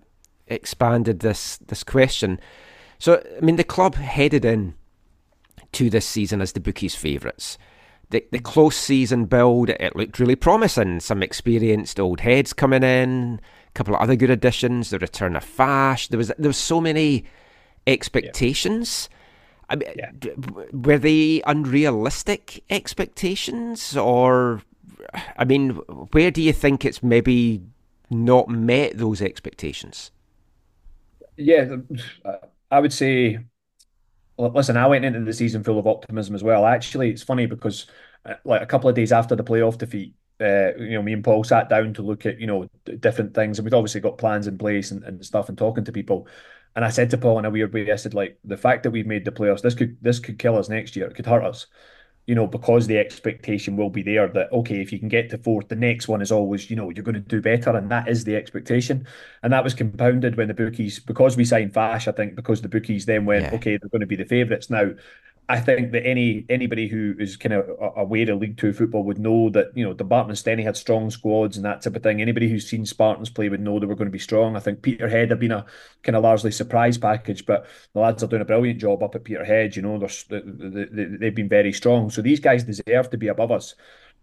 expanded 0.48 1.20
this 1.20 1.58
this 1.58 1.84
question. 1.84 2.40
So, 3.00 3.24
I 3.38 3.42
mean, 3.42 3.56
the 3.58 3.64
club 3.64 3.96
headed 3.96 4.46
in 4.46 4.76
to 5.74 5.90
this 5.90 6.06
season 6.06 6.42
as 6.42 6.54
the 6.54 6.60
bookies' 6.60 6.96
favourites. 6.96 7.58
The, 8.10 8.26
the 8.32 8.40
close 8.40 8.78
season 8.78 9.26
build, 9.26 9.70
it 9.70 9.96
looked 9.96 10.20
really 10.20 10.36
promising. 10.36 11.02
Some 11.02 11.22
experienced 11.22 12.00
old 12.00 12.22
heads 12.22 12.54
coming 12.54 12.84
in, 12.84 13.42
a 13.68 13.72
couple 13.74 13.96
of 13.96 14.02
other 14.02 14.16
good 14.16 14.30
additions, 14.30 14.90
the 14.90 15.00
return 15.00 15.36
of 15.36 15.44
Fash. 15.44 16.08
There 16.08 16.18
was 16.18 16.32
there 16.38 16.50
was 16.50 16.58
so 16.58 16.80
many 16.80 17.26
expectations. 17.86 19.10
Yeah. 19.12 19.18
I 19.70 19.76
mean, 19.76 19.90
yeah. 19.98 20.32
were 20.72 20.98
they 20.98 21.42
unrealistic 21.46 22.64
expectations, 22.70 23.98
or 23.98 24.62
I 25.38 25.44
mean, 25.44 25.72
where 26.12 26.32
do 26.32 26.42
you 26.42 26.54
think 26.54 26.86
it's 26.86 27.04
maybe 27.04 27.62
not 28.10 28.48
met 28.48 28.98
those 28.98 29.22
expectations? 29.22 30.12
Yeah, 31.36 31.76
uh, 32.26 32.38
I 32.72 32.80
would 32.80 32.94
say, 32.94 33.40
listen, 34.38 34.78
I 34.78 34.88
went 34.88 35.06
into 35.06 35.22
the 35.22 35.34
season 35.34 35.64
full 35.64 35.80
of 35.80 35.88
optimism 35.88 36.36
as 36.36 36.44
well. 36.44 36.66
Actually, 36.66 37.12
it's 37.12 37.24
funny 37.24 37.46
because 37.46 37.88
uh, 38.26 38.36
like 38.44 38.62
a 38.62 38.66
couple 38.66 38.90
of 38.90 38.96
days 38.96 39.12
after 39.12 39.36
the 39.36 39.44
playoff 39.44 39.78
defeat, 39.78 40.16
uh, 40.40 40.76
you 40.76 40.92
know, 40.92 41.02
me 41.02 41.14
and 41.14 41.24
Paul 41.24 41.44
sat 41.44 41.70
down 41.70 41.94
to 41.96 42.02
look 42.04 42.26
at 42.26 42.40
you 42.40 42.48
know 42.48 42.70
different 43.00 43.34
things, 43.34 43.58
and 43.58 43.66
we'd 43.66 43.74
obviously 43.74 44.02
got 44.02 44.18
plans 44.18 44.48
in 44.48 44.58
place 44.58 44.92
and, 44.92 45.04
and 45.04 45.26
stuff, 45.26 45.50
and 45.50 45.58
talking 45.58 45.84
to 45.86 45.92
people. 45.92 46.28
And 46.76 46.86
I 46.86 46.90
said 46.90 47.10
to 47.10 47.18
Paul 47.18 47.40
in 47.40 47.46
a 47.46 47.50
weird 47.50 47.74
way, 47.74 47.92
I 47.92 47.96
said 47.96 48.14
like 48.14 48.38
the 48.44 48.58
fact 48.58 48.84
that 48.84 48.92
we've 48.92 49.08
made 49.08 49.26
the 49.26 49.32
playoffs, 49.32 49.62
this 49.62 49.74
could 49.74 49.98
this 50.02 50.20
could 50.20 50.38
kill 50.38 50.58
us 50.58 50.70
next 50.70 50.96
year. 50.96 51.08
It 51.08 51.16
could 51.16 51.26
hurt 51.26 51.44
us 51.44 51.68
you 52.28 52.36
know, 52.36 52.46
because 52.46 52.88
the 52.88 52.98
expectation 52.98 53.78
will 53.78 53.90
be 53.90 54.04
there 54.04 54.28
that, 54.28 54.52
okay, 54.52 54.82
if 54.82 54.92
you 54.92 55.00
can 55.00 55.08
get 55.08 55.30
to 55.30 55.38
fourth, 55.38 55.70
the 55.70 55.76
next 55.78 56.10
one 56.10 56.22
is 56.22 56.30
always, 56.30 56.70
you 56.70 56.76
know, 56.76 56.90
you're 56.90 57.04
going 57.04 57.16
to 57.16 57.22
do 57.22 57.42
better. 57.42 57.76
And 57.76 57.90
that 57.90 58.10
is 58.10 58.26
the 58.26 58.36
expectation. 58.36 59.08
And 59.44 59.54
that 59.54 59.64
was 59.64 59.74
compounded 59.74 60.36
when 60.36 60.50
the 60.50 60.54
bookies, 60.54 61.00
because 61.00 61.38
we 61.38 61.46
signed 61.46 61.74
Fash, 61.74 62.06
I 62.06 62.12
think, 62.12 62.36
because 62.36 62.62
the 62.62 62.68
bookies 62.68 63.06
then 63.06 63.26
went, 63.26 63.46
yeah. 63.46 63.56
okay, 63.56 63.78
they're 63.78 63.90
going 63.90 64.02
to 64.02 64.06
be 64.06 64.18
the 64.18 64.26
favourites. 64.26 64.70
Now, 64.70 64.92
I 65.50 65.62
think 65.62 65.94
that 65.94 66.06
any 66.06 66.46
anybody 66.50 66.90
who 66.90 67.16
is 67.20 67.38
kind 67.38 67.54
of 67.54 67.70
aware 67.96 68.30
of 68.30 68.40
League 68.40 68.58
Two 68.58 68.74
football 68.74 69.04
would 69.04 69.18
know 69.18 69.50
that 69.52 69.68
you 69.76 69.86
know 69.86 69.94
Dumbarton 69.94 70.30
and 70.30 70.38
Steny 70.38 70.64
had 70.64 70.76
strong 70.76 71.10
squads 71.10 71.56
and 71.56 71.66
that 71.66 71.82
type 71.82 71.96
of 71.96 72.04
thing. 72.04 72.22
Anybody 72.22 72.50
who's 72.50 72.70
seen 72.70 72.86
Spartans 72.86 73.30
play 73.30 73.48
would 73.48 73.62
know 73.62 73.80
they 73.80 73.86
were 73.86 73.96
going 73.96 74.10
to 74.10 74.12
be 74.12 74.20
strong. 74.20 74.58
I 74.58 74.60
think 74.60 74.82
Peterhead 74.82 75.30
have 75.30 75.40
been 75.40 75.54
a 75.54 75.66
kind 76.04 76.18
of 76.18 76.24
largely 76.24 76.52
surprise 76.52 76.98
package, 76.98 77.46
but 77.46 77.66
the 77.94 78.02
lads 78.02 78.24
are 78.24 78.28
doing 78.28 78.42
a 78.42 78.46
brilliant 78.46 78.82
job 78.82 79.02
up 79.04 79.16
at 79.16 79.24
Peterhead. 79.24 79.78
You 79.78 79.84
know, 79.84 79.98
they're, 79.98 80.42
they, 80.42 81.06
they've 81.06 81.36
been 81.36 81.48
very 81.48 81.72
strong. 81.72 82.10
So 82.10 82.22
these 82.22 82.42
guys 82.42 82.66
deserve 82.66 83.10
to 83.12 83.18
be 83.18 83.30
above 83.30 83.52
us. 83.52 83.76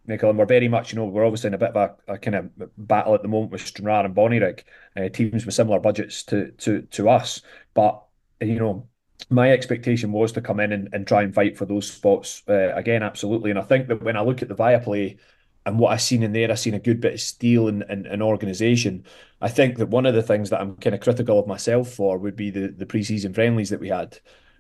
Michael, 0.07 0.29
and 0.29 0.39
we're 0.39 0.45
very 0.45 0.69
much, 0.69 0.93
you 0.93 0.99
know, 0.99 1.07
we're 1.07 1.25
obviously 1.25 1.49
in 1.49 1.55
a 1.55 1.59
bit 1.59 1.75
of 1.75 1.77
a, 1.77 2.13
a 2.13 2.19
kind 2.19 2.35
of 2.35 2.51
battle 2.77 3.15
at 3.15 3.23
the 3.23 3.29
moment 3.29 3.53
with 3.53 3.67
Stranraer 3.67 4.05
and 4.05 4.15
Bonnyrigg, 4.15 4.63
uh, 4.97 5.09
teams 5.09 5.47
with 5.47 5.55
similar 5.55 5.81
budgets 5.81 6.23
to 6.25 6.51
to 6.53 6.83
to 6.83 7.09
us. 7.09 7.41
But 7.73 8.05
you 8.41 8.59
know, 8.59 8.89
my 9.31 9.53
expectation 9.53 10.13
was 10.13 10.33
to 10.33 10.41
come 10.41 10.61
in 10.61 10.73
and, 10.73 10.89
and 10.93 11.07
try 11.07 11.23
and 11.23 11.35
fight 11.35 11.57
for 11.57 11.65
those 11.65 11.91
spots 11.91 12.43
uh, 12.49 12.75
again, 12.75 13.03
absolutely. 13.03 13.51
And 13.51 13.59
I 13.59 13.63
think 13.63 13.89
that 13.89 14.03
when 14.03 14.17
I 14.17 14.23
look 14.23 14.43
at 14.43 14.49
the 14.49 14.55
Viaplay 14.55 15.19
and 15.67 15.79
what 15.79 15.93
I've 15.93 16.03
seen 16.03 16.23
in 16.23 16.33
there, 16.33 16.51
I've 16.51 16.59
seen 16.59 16.75
a 16.75 16.79
good 16.79 17.01
bit 17.01 17.15
of 17.15 17.21
steel 17.21 17.69
and, 17.69 17.83
and, 17.89 18.07
and 18.07 18.23
organisation. 18.23 19.05
I 19.41 19.49
think 19.49 19.79
that 19.79 19.89
one 19.89 20.07
of 20.07 20.15
the 20.15 20.23
things 20.23 20.51
that 20.51 20.61
I'm 20.61 20.77
kind 20.77 20.95
of 20.95 21.01
critical 21.01 21.39
of 21.39 21.47
myself 21.47 21.91
for 21.91 22.19
would 22.19 22.37
be 22.37 22.51
the, 22.51 22.69
the 22.69 22.87
pre-season 22.87 23.33
friendlies 23.33 23.71
that 23.71 23.81
we 23.81 23.89
had. 23.89 24.19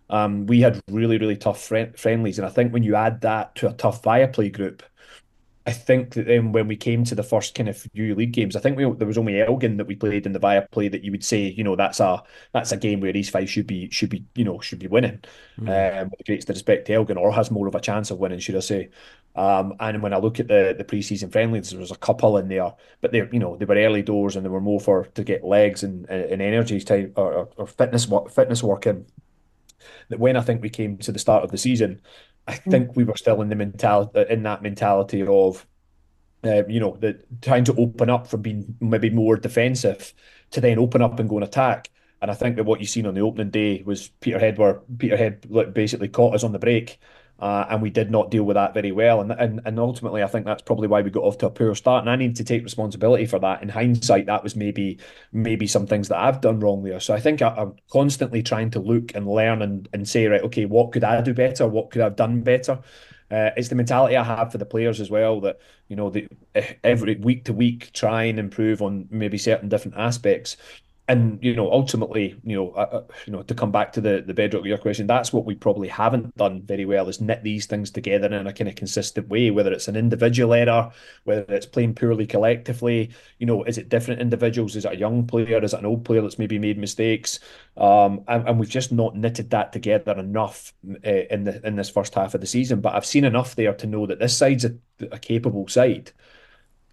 Um, 0.08 0.46
we 0.46 0.60
had 0.60 0.80
really, 0.90 1.18
really 1.18 1.36
tough 1.36 1.60
friendlies. 1.62 2.38
And 2.38 2.46
I 2.46 2.50
think 2.50 2.72
when 2.72 2.82
you 2.82 2.94
add 2.94 3.20
that 3.22 3.54
to 3.56 3.68
a 3.68 3.74
tough 3.74 4.02
Viaplay 4.02 4.52
group, 4.52 4.82
I 5.66 5.72
think 5.72 6.12
that 6.12 6.27
then 6.27 6.53
when 6.53 6.68
we 6.68 6.77
came 6.77 7.05
to 7.05 7.14
the 7.14 7.22
first 7.22 7.55
kind 7.55 7.70
of 7.70 7.79
few 7.79 8.14
league 8.14 8.33
games, 8.33 8.55
I 8.55 8.61
think 8.61 8.77
we, 8.77 8.90
there 8.92 9.07
was 9.07 9.16
only 9.16 9.40
Elgin 9.40 9.79
that 9.79 9.87
we 9.87 9.96
played 9.96 10.27
in 10.27 10.33
the 10.33 10.40
Viaplay 10.40 10.90
that 10.90 11.05
you 11.05 11.11
would 11.11 11.24
say, 11.24 11.44
you 11.44 11.64
know, 11.64 11.74
that's 11.74 12.00
a 12.00 12.22
that's 12.53 12.72
a 12.72 12.77
game 12.77 13.00
where 13.00 13.16
East 13.16 13.31
Fife 13.31 13.48
should 13.48 13.66
be 13.66 13.88
should 13.88 14.11
be 14.11 14.27
you 14.35 14.44
know 14.44 14.61
should 14.61 14.79
be 14.79 14.88
winning. 14.88 15.24
Mm. 15.59 16.03
Um, 16.03 16.11
with 16.11 16.27
greatest 16.27 16.50
respect 16.50 16.87
to 16.87 16.94
Elgin, 16.94 17.16
or 17.16 17.33
has 17.33 17.50
more 17.50 17.66
of 17.66 17.74
a 17.74 17.81
chance 17.81 18.11
of 18.11 18.18
winning, 18.18 18.40
should 18.40 18.57
I 18.57 18.61
say? 18.61 18.90
Um, 19.37 19.74
and 19.81 20.03
when 20.03 20.12
I 20.12 20.18
look 20.18 20.38
at 20.38 20.48
the 20.48 20.74
the 20.77 20.85
preseason 20.85 21.33
friendlies, 21.33 21.70
there 21.70 21.81
was 21.81 21.90
a 21.90 21.96
couple 21.96 22.37
in 22.37 22.48
there, 22.48 22.74
but 23.00 23.12
they 23.12 23.27
you 23.33 23.38
know 23.38 23.57
they 23.57 23.64
were 23.64 23.74
early 23.74 24.03
doors 24.03 24.37
and 24.37 24.44
they 24.44 24.50
were 24.50 24.61
more 24.61 24.81
for 24.81 25.07
to 25.07 25.24
get 25.24 25.44
legs 25.44 25.83
and 25.83 26.05
and 26.11 26.42
energy 26.42 26.79
time 26.81 27.14
or, 27.16 27.48
or 27.57 27.66
fitness 27.66 28.07
fitness 28.31 28.62
work 28.62 28.87
in. 28.87 29.07
That 30.11 30.20
when 30.20 30.37
I 30.37 30.42
think 30.42 30.61
we 30.61 30.70
came 30.70 30.98
to 30.98 31.12
the 31.12 31.18
start 31.18 31.42
of 31.42 31.50
the 31.50 31.59
season, 31.59 32.03
I 32.46 32.54
think 32.54 32.94
we 32.94 33.04
were 33.04 33.16
still 33.16 33.40
in 33.42 33.48
the 33.48 33.57
mentality 33.57 34.26
in 34.30 34.42
that 34.42 34.62
mentality 34.62 35.22
of 35.22 35.66
uh, 36.44 36.66
you 36.66 36.80
know 36.80 36.96
the 37.00 37.18
trying 37.40 37.64
to 37.64 37.74
open 37.76 38.11
up 38.11 38.26
from 38.26 38.42
being 38.42 38.76
maybe 38.80 39.11
more 39.11 39.37
defensive 39.37 40.12
to 40.50 40.61
then 40.61 40.78
open 40.78 41.02
up 41.02 41.18
and 41.18 41.28
go 41.28 41.37
and 41.37 41.44
attack. 41.44 41.90
And 42.20 42.30
I 42.30 42.35
think 42.35 42.57
that 42.57 42.64
what 42.64 42.80
you 42.80 42.87
seen 42.87 43.07
on 43.07 43.14
the 43.14 43.20
opening 43.20 43.50
day 43.50 43.83
was 43.85 44.09
Peterhead 44.20 44.59
were 44.59 44.83
Peterhead 44.98 45.46
basically 45.74 46.09
caught 46.09 46.35
us 46.35 46.44
on 46.44 46.52
the 46.52 46.59
break 46.59 46.98
uh, 47.40 47.66
and 47.68 47.83
we 47.83 47.90
did 47.90 48.11
not 48.11 48.31
deal 48.31 48.44
with 48.44 48.55
that 48.55 48.75
very 48.75 48.92
well. 48.92 49.20
And, 49.20 49.33
and 49.33 49.61
and 49.64 49.79
ultimately, 49.79 50.23
I 50.23 50.27
think 50.29 50.47
that's 50.47 50.62
probably 50.62 50.88
why 50.88 51.03
we 51.03 51.11
got 51.11 51.25
off 51.25 51.38
to 51.38 51.47
a 51.47 51.51
poor 51.51 51.75
start. 51.75 52.03
And 52.03 52.11
I 52.11 52.16
need 52.16 52.37
to 52.37 52.44
take 52.44 52.62
responsibility 52.62 53.27
for 53.27 53.38
that. 53.40 53.62
In 53.62 53.68
hindsight, 53.68 54.27
that 54.27 54.42
was 54.42 54.55
maybe 54.55 54.99
maybe 55.33 55.66
some 55.66 55.87
things 55.87 56.09
that 56.09 56.18
I've 56.18 56.40
done 56.40 56.61
wrong 56.61 56.85
there. 56.85 57.01
So 57.01 57.12
I 57.12 57.20
think 57.20 57.42
I, 57.42 57.55
am 57.57 57.75
constantly 57.90 58.42
trying 58.42 58.70
to 58.73 58.81
look 58.81 59.14
and 59.14 59.27
learn 59.27 59.62
and, 59.62 59.88
and 59.92 60.09
say, 60.09 60.27
right, 60.27 60.42
okay, 60.42 60.64
what 60.64 60.92
could 60.92 61.05
I 61.05 61.20
do 61.23 61.35
better? 61.35 61.66
What 61.66 61.90
could 61.90 62.03
I 62.03 62.05
have 62.05 62.16
done 62.16 62.42
better? 62.42 62.79
Uh, 63.31 63.51
it's 63.57 63.68
the 63.68 63.75
mentality 63.75 64.16
I 64.16 64.23
have 64.23 64.53
for 64.53 64.59
the 64.59 64.66
players 64.66 65.01
as 65.01 65.11
well 65.11 65.40
that 65.40 65.59
you 65.88 65.97
know 65.97 66.11
the, 66.11 66.29
every 66.85 67.16
week 67.16 67.44
to 67.47 67.53
week 67.53 67.90
try 67.92 68.25
and 68.25 68.38
improve 68.38 68.81
on 68.81 69.09
maybe 69.11 69.38
certain 69.38 69.68
different 69.68 69.97
aspects 69.97 70.57
and 71.08 71.38
you 71.42 71.54
know 71.54 71.70
ultimately 71.70 72.34
you 72.44 72.56
know 72.56 72.70
uh, 72.72 72.88
uh, 72.92 73.02
you 73.26 73.32
know 73.32 73.42
to 73.42 73.54
come 73.54 73.70
back 73.70 73.92
to 73.92 74.00
the 74.00 74.22
the 74.26 74.34
bedrock 74.34 74.60
of 74.60 74.66
your 74.66 74.78
question 74.78 75.06
that's 75.06 75.32
what 75.32 75.44
we 75.44 75.54
probably 75.54 75.88
haven't 75.88 76.34
done 76.36 76.62
very 76.62 76.84
well 76.84 77.08
is 77.08 77.20
knit 77.20 77.42
these 77.42 77.66
things 77.66 77.90
together 77.90 78.26
in 78.26 78.46
a 78.46 78.52
kind 78.52 78.68
of 78.68 78.74
consistent 78.74 79.28
way 79.28 79.50
whether 79.50 79.72
it's 79.72 79.88
an 79.88 79.96
individual 79.96 80.54
error 80.54 80.90
whether 81.24 81.44
it's 81.54 81.66
playing 81.66 81.94
poorly 81.94 82.26
collectively 82.26 83.10
you 83.38 83.46
know 83.46 83.64
is 83.64 83.78
it 83.78 83.88
different 83.88 84.20
individuals? 84.20 84.76
Is 84.76 84.84
it 84.84 84.92
a 84.92 84.96
young 84.96 85.26
player? 85.26 85.62
Is 85.62 85.74
it 85.74 85.78
an 85.78 85.86
old 85.86 86.04
player 86.04 86.22
that's 86.22 86.38
maybe 86.38 86.58
made 86.58 86.78
mistakes? 86.78 87.40
Um 87.76 88.24
and, 88.28 88.48
and 88.48 88.58
we've 88.58 88.68
just 88.68 88.92
not 88.92 89.16
knitted 89.16 89.50
that 89.50 89.72
together 89.72 90.18
enough 90.18 90.72
uh, 91.04 91.10
in 91.30 91.44
the 91.44 91.66
in 91.66 91.76
this 91.76 91.90
first 91.90 92.14
half 92.14 92.34
of 92.34 92.40
the 92.40 92.46
season. 92.46 92.80
But 92.80 92.94
I've 92.94 93.06
seen 93.06 93.24
enough 93.24 93.54
there 93.54 93.74
to 93.74 93.86
know 93.86 94.06
that 94.06 94.18
this 94.18 94.36
side's 94.36 94.64
a, 94.64 94.74
a 95.12 95.18
capable 95.18 95.68
side 95.68 96.12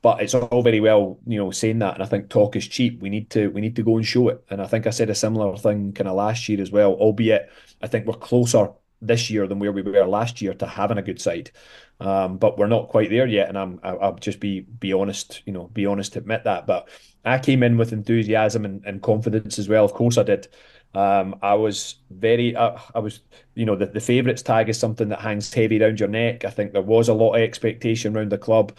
but 0.01 0.21
it's 0.21 0.33
all 0.33 0.63
very 0.63 0.79
well, 0.79 1.19
you 1.27 1.37
know, 1.37 1.51
saying 1.51 1.79
that, 1.79 1.95
and 1.95 2.03
I 2.03 2.07
think 2.07 2.29
talk 2.29 2.55
is 2.55 2.67
cheap. 2.67 3.01
We 3.01 3.09
need 3.09 3.29
to 3.31 3.49
we 3.49 3.61
need 3.61 3.75
to 3.75 3.83
go 3.83 3.97
and 3.97 4.05
show 4.05 4.29
it. 4.29 4.43
And 4.49 4.61
I 4.61 4.67
think 4.67 4.87
I 4.87 4.89
said 4.89 5.09
a 5.09 5.15
similar 5.15 5.55
thing 5.57 5.93
kind 5.93 6.07
of 6.07 6.15
last 6.15 6.49
year 6.49 6.61
as 6.61 6.71
well. 6.71 6.93
Albeit, 6.93 7.51
I 7.81 7.87
think 7.87 8.05
we're 8.07 8.13
closer 8.13 8.69
this 9.01 9.29
year 9.29 9.47
than 9.47 9.59
where 9.59 9.71
we 9.71 9.81
were 9.81 10.05
last 10.05 10.41
year 10.41 10.53
to 10.55 10.65
having 10.67 10.97
a 10.97 11.03
good 11.03 11.21
side. 11.21 11.51
Um, 11.99 12.37
but 12.37 12.57
we're 12.57 12.67
not 12.67 12.89
quite 12.89 13.11
there 13.11 13.27
yet, 13.27 13.49
and 13.49 13.57
I'm 13.57 13.79
I'll 13.83 14.15
just 14.15 14.39
be 14.39 14.61
be 14.61 14.91
honest, 14.93 15.43
you 15.45 15.53
know, 15.53 15.67
be 15.67 15.85
honest 15.85 16.13
to 16.13 16.19
admit 16.19 16.45
that. 16.45 16.65
But 16.65 16.89
I 17.23 17.37
came 17.37 17.61
in 17.61 17.77
with 17.77 17.93
enthusiasm 17.93 18.65
and, 18.65 18.83
and 18.85 19.03
confidence 19.03 19.59
as 19.59 19.69
well. 19.69 19.85
Of 19.85 19.93
course, 19.93 20.17
I 20.17 20.23
did. 20.23 20.47
Um, 20.93 21.35
I 21.41 21.53
was 21.53 21.95
very, 22.09 22.53
uh, 22.55 22.77
I 22.93 22.99
was, 22.99 23.21
you 23.55 23.65
know, 23.65 23.77
the, 23.77 23.85
the 23.85 24.01
favourites 24.01 24.41
tag 24.41 24.67
is 24.67 24.77
something 24.77 25.07
that 25.09 25.21
hangs 25.21 25.53
heavy 25.53 25.81
around 25.81 25.99
your 25.99 26.09
neck. 26.09 26.43
I 26.43 26.49
think 26.49 26.73
there 26.73 26.81
was 26.81 27.07
a 27.07 27.13
lot 27.13 27.35
of 27.35 27.41
expectation 27.41 28.15
around 28.15 28.31
the 28.31 28.37
club 28.37 28.73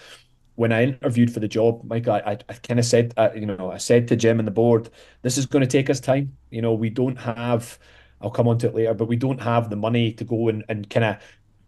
when 0.55 0.73
I 0.73 0.85
interviewed 0.85 1.33
for 1.33 1.41
the 1.41 1.49
job, 1.49 1.83
Michael, 1.85 2.15
I, 2.15 2.39
I 2.49 2.53
kind 2.55 2.79
of 2.79 2.85
said, 2.87 3.15
uh, 3.17 3.31
you 3.35 3.47
know, 3.47 3.71
I 3.71 3.79
said 3.79 4.09
to 4.09 4.17
Jim 4.17 4.39
and 4.39 4.47
the 4.47 4.53
board, 4.53 4.91
this 5.23 5.39
is 5.39 5.47
going 5.47 5.63
to 5.63 5.67
take 5.67 5.89
us 5.89 6.01
time. 6.01 6.37
You 6.51 6.63
know, 6.63 6.75
we 6.75 6.91
don't 6.91 7.17
have, 7.17 7.79
I'll 8.21 8.31
come 8.31 8.49
on 8.49 8.59
to 8.59 8.69
it 8.69 8.75
later, 8.75 8.95
but 8.95 9.07
we 9.09 9.17
don't 9.17 9.41
have 9.41 9.71
the 9.71 9.77
money 9.77 10.13
to 10.13 10.25
go 10.25 10.49
and, 10.49 10.65
and 10.69 10.89
kind 10.91 11.05
of 11.05 11.17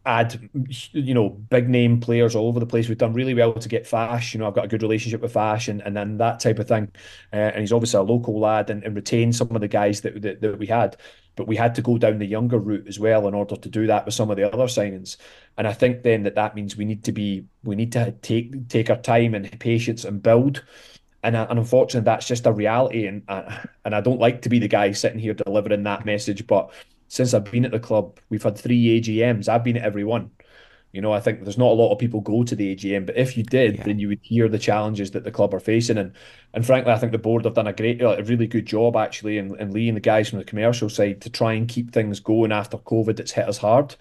add, 0.06 0.50
you 0.92 1.14
know, 1.14 1.30
big 1.30 1.68
name 1.68 2.00
players 2.00 2.34
all 2.34 2.48
over 2.48 2.60
the 2.60 2.66
place. 2.66 2.88
We've 2.88 2.98
done 2.98 3.14
really 3.14 3.34
well 3.34 3.54
to 3.54 3.68
get 3.68 3.86
Fash. 3.86 4.34
You 4.34 4.40
know, 4.40 4.46
I've 4.46 4.54
got 4.54 4.66
a 4.66 4.68
good 4.68 4.82
relationship 4.82 5.22
with 5.22 5.32
Fash 5.32 5.68
and, 5.68 5.80
and 5.80 5.96
then 5.96 6.18
that 6.18 6.40
type 6.40 6.58
of 6.58 6.68
thing. 6.68 6.92
Uh, 7.32 7.36
and 7.36 7.60
he's 7.60 7.72
obviously 7.72 7.98
a 7.98 8.02
local 8.02 8.38
lad 8.38 8.70
and, 8.70 8.84
and 8.84 8.94
retain 8.94 9.32
some 9.32 9.54
of 9.54 9.60
the 9.60 9.68
guys 9.68 10.02
that, 10.02 10.20
that, 10.22 10.40
that 10.40 10.58
we 10.58 10.66
had. 10.66 10.96
But 11.36 11.48
we 11.48 11.56
had 11.56 11.74
to 11.76 11.82
go 11.82 11.98
down 11.98 12.18
the 12.18 12.26
younger 12.26 12.58
route 12.58 12.86
as 12.86 13.00
well 13.00 13.26
in 13.26 13.34
order 13.34 13.56
to 13.56 13.68
do 13.68 13.86
that 13.86 14.04
with 14.04 14.14
some 14.14 14.30
of 14.30 14.36
the 14.36 14.52
other 14.52 14.64
signings. 14.64 15.16
And 15.56 15.66
I 15.66 15.72
think 15.72 16.02
then 16.02 16.22
that 16.24 16.36
that 16.36 16.54
means 16.54 16.76
we 16.76 16.84
need 16.84 17.04
to 17.04 17.12
be 17.12 17.46
we 17.64 17.74
need 17.74 17.92
to 17.92 18.12
take 18.12 18.68
take 18.68 18.90
our 18.90 19.00
time 19.00 19.34
and 19.34 19.58
patience 19.58 20.04
and 20.04 20.22
build 20.22 20.62
and, 21.24 21.34
and 21.34 21.58
unfortunately 21.58 22.04
that's 22.04 22.28
just 22.28 22.46
a 22.46 22.52
reality 22.52 23.06
and 23.06 23.22
and 23.28 23.94
I 23.94 24.00
don't 24.00 24.20
like 24.20 24.42
to 24.42 24.48
be 24.48 24.58
the 24.58 24.68
guy 24.68 24.92
sitting 24.92 25.18
here 25.18 25.34
delivering 25.34 25.82
that 25.84 26.04
message 26.04 26.46
but 26.46 26.70
since 27.08 27.34
I've 27.34 27.50
been 27.50 27.64
at 27.64 27.70
the 27.70 27.80
club 27.80 28.18
we've 28.28 28.42
had 28.42 28.58
three 28.58 29.00
AGMs 29.00 29.48
I've 29.48 29.64
been 29.64 29.76
at 29.76 29.84
every 29.84 30.04
one. 30.04 30.30
You 30.92 31.00
know 31.00 31.12
I 31.12 31.20
think 31.20 31.42
there's 31.42 31.58
not 31.58 31.72
a 31.72 31.74
lot 31.74 31.92
of 31.92 31.98
people 31.98 32.20
go 32.20 32.44
to 32.44 32.54
the 32.54 32.74
AGM 32.74 33.06
but 33.06 33.16
if 33.16 33.36
you 33.36 33.42
did 33.42 33.76
yeah. 33.76 33.82
then 33.84 33.98
you 33.98 34.08
would 34.08 34.20
hear 34.22 34.48
the 34.48 34.58
challenges 34.58 35.10
that 35.12 35.24
the 35.24 35.30
club 35.30 35.54
are 35.54 35.60
facing. 35.60 35.98
And 35.98 36.12
and 36.52 36.64
frankly 36.64 36.92
I 36.92 36.98
think 36.98 37.12
the 37.12 37.18
board 37.18 37.44
have 37.44 37.54
done 37.54 37.66
a 37.66 37.72
great 37.72 38.00
a 38.00 38.22
really 38.24 38.46
good 38.46 38.66
job 38.66 38.96
actually 38.96 39.38
and, 39.38 39.56
and 39.60 39.72
Lee 39.72 39.88
and 39.88 39.96
the 39.96 40.00
guys 40.00 40.28
from 40.28 40.38
the 40.38 40.44
commercial 40.44 40.88
side 40.88 41.20
to 41.22 41.30
try 41.30 41.54
and 41.54 41.68
keep 41.68 41.92
things 41.92 42.20
going 42.20 42.52
after 42.52 42.78
COVID 42.78 43.16
that's 43.16 43.32
hit 43.32 43.48
us 43.48 43.58
hard. 43.58 43.96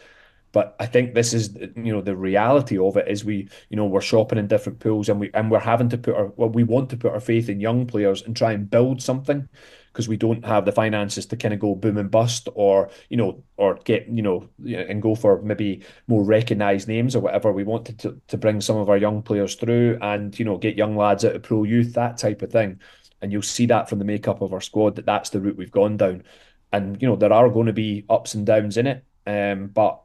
But 0.54 0.76
I 0.80 0.86
think 0.86 1.16
this 1.16 1.34
is, 1.34 1.56
you 1.76 1.92
know, 1.92 2.02
the 2.02 2.16
reality 2.16 2.78
of 2.78 2.96
it 2.96 3.08
is 3.08 3.26
we, 3.26 3.50
you 3.70 3.76
know, 3.76 3.86
we're 3.86 4.02
shopping 4.02 4.38
in 4.38 4.48
different 4.48 4.80
pools 4.80 5.10
and 5.10 5.20
we 5.20 5.32
and 5.34 5.50
we're 5.50 5.60
having 5.60 5.90
to 5.90 5.98
put 5.98 6.16
our 6.16 6.28
well, 6.28 6.50
we 6.50 6.64
want 6.64 6.92
to 6.92 6.98
put 6.98 7.12
our 7.12 7.20
faith 7.20 7.50
in 7.50 7.60
young 7.60 7.88
players 7.88 8.22
and 8.22 8.38
try 8.38 8.54
and 8.54 8.70
build 8.70 9.02
something 9.02 9.50
because 9.94 10.10
we 10.10 10.18
don't 10.18 10.44
have 10.44 10.66
the 10.66 10.72
finances 10.72 11.28
to 11.28 11.38
kind 11.38 11.54
of 11.54 11.60
go 11.60 11.76
boom 11.76 11.98
and 12.00 12.10
bust 12.10 12.50
or 12.56 12.90
you 13.10 13.16
know 13.16 13.44
or 13.58 13.76
get 13.86 14.08
you 14.08 14.24
know 14.24 14.50
and 14.66 15.02
go 15.02 15.14
for 15.14 15.42
maybe 15.44 15.84
more 16.08 16.24
recognised 16.24 16.88
names 16.88 17.16
or 17.16 17.20
whatever. 17.20 17.54
We 17.54 17.64
wanted 17.64 18.00
to 18.00 18.20
to 18.28 18.38
bring 18.38 18.60
some 18.60 18.78
of 18.78 18.90
our 18.90 18.98
young 18.98 19.22
players 19.22 19.56
through 19.56 20.00
and 20.02 20.38
you 20.38 20.46
know 20.46 20.58
get 20.58 20.76
young 20.76 20.98
lads 20.98 21.24
out 21.24 21.36
of 21.36 21.44
pro 21.44 21.64
youth 21.64 21.94
that 21.94 22.18
type 22.18 22.42
of 22.42 22.52
thing. 22.52 22.80
And 23.22 23.32
you'll 23.32 23.42
see 23.44 23.68
that 23.68 23.88
from 23.88 24.00
the 24.00 24.06
makeup 24.06 24.42
of 24.42 24.52
our 24.52 24.60
squad 24.60 24.96
that 24.96 25.06
that's 25.06 25.30
the 25.30 25.40
route 25.40 25.56
we've 25.56 25.72
gone 25.72 25.96
down. 25.96 26.24
And 26.72 27.00
you 27.02 27.08
know 27.08 27.16
there 27.16 27.32
are 27.32 27.50
going 27.50 27.68
to 27.68 27.74
be 27.74 28.06
ups 28.10 28.34
and 28.34 28.46
downs 28.46 28.78
in 28.78 28.88
it, 28.88 29.06
um, 29.28 29.68
but 29.68 30.02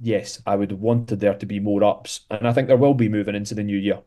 yes, 0.00 0.42
I 0.46 0.56
would 0.56 0.70
have 0.70 0.80
wanted 0.80 1.20
there 1.20 1.34
to 1.34 1.46
be 1.46 1.60
more 1.60 1.84
ups, 1.84 2.20
and 2.30 2.48
I 2.48 2.52
think 2.52 2.68
there 2.68 2.76
will 2.76 2.94
be 2.94 3.08
moving 3.10 3.34
into 3.34 3.54
the 3.54 3.62
new 3.62 3.76
year. 3.76 4.00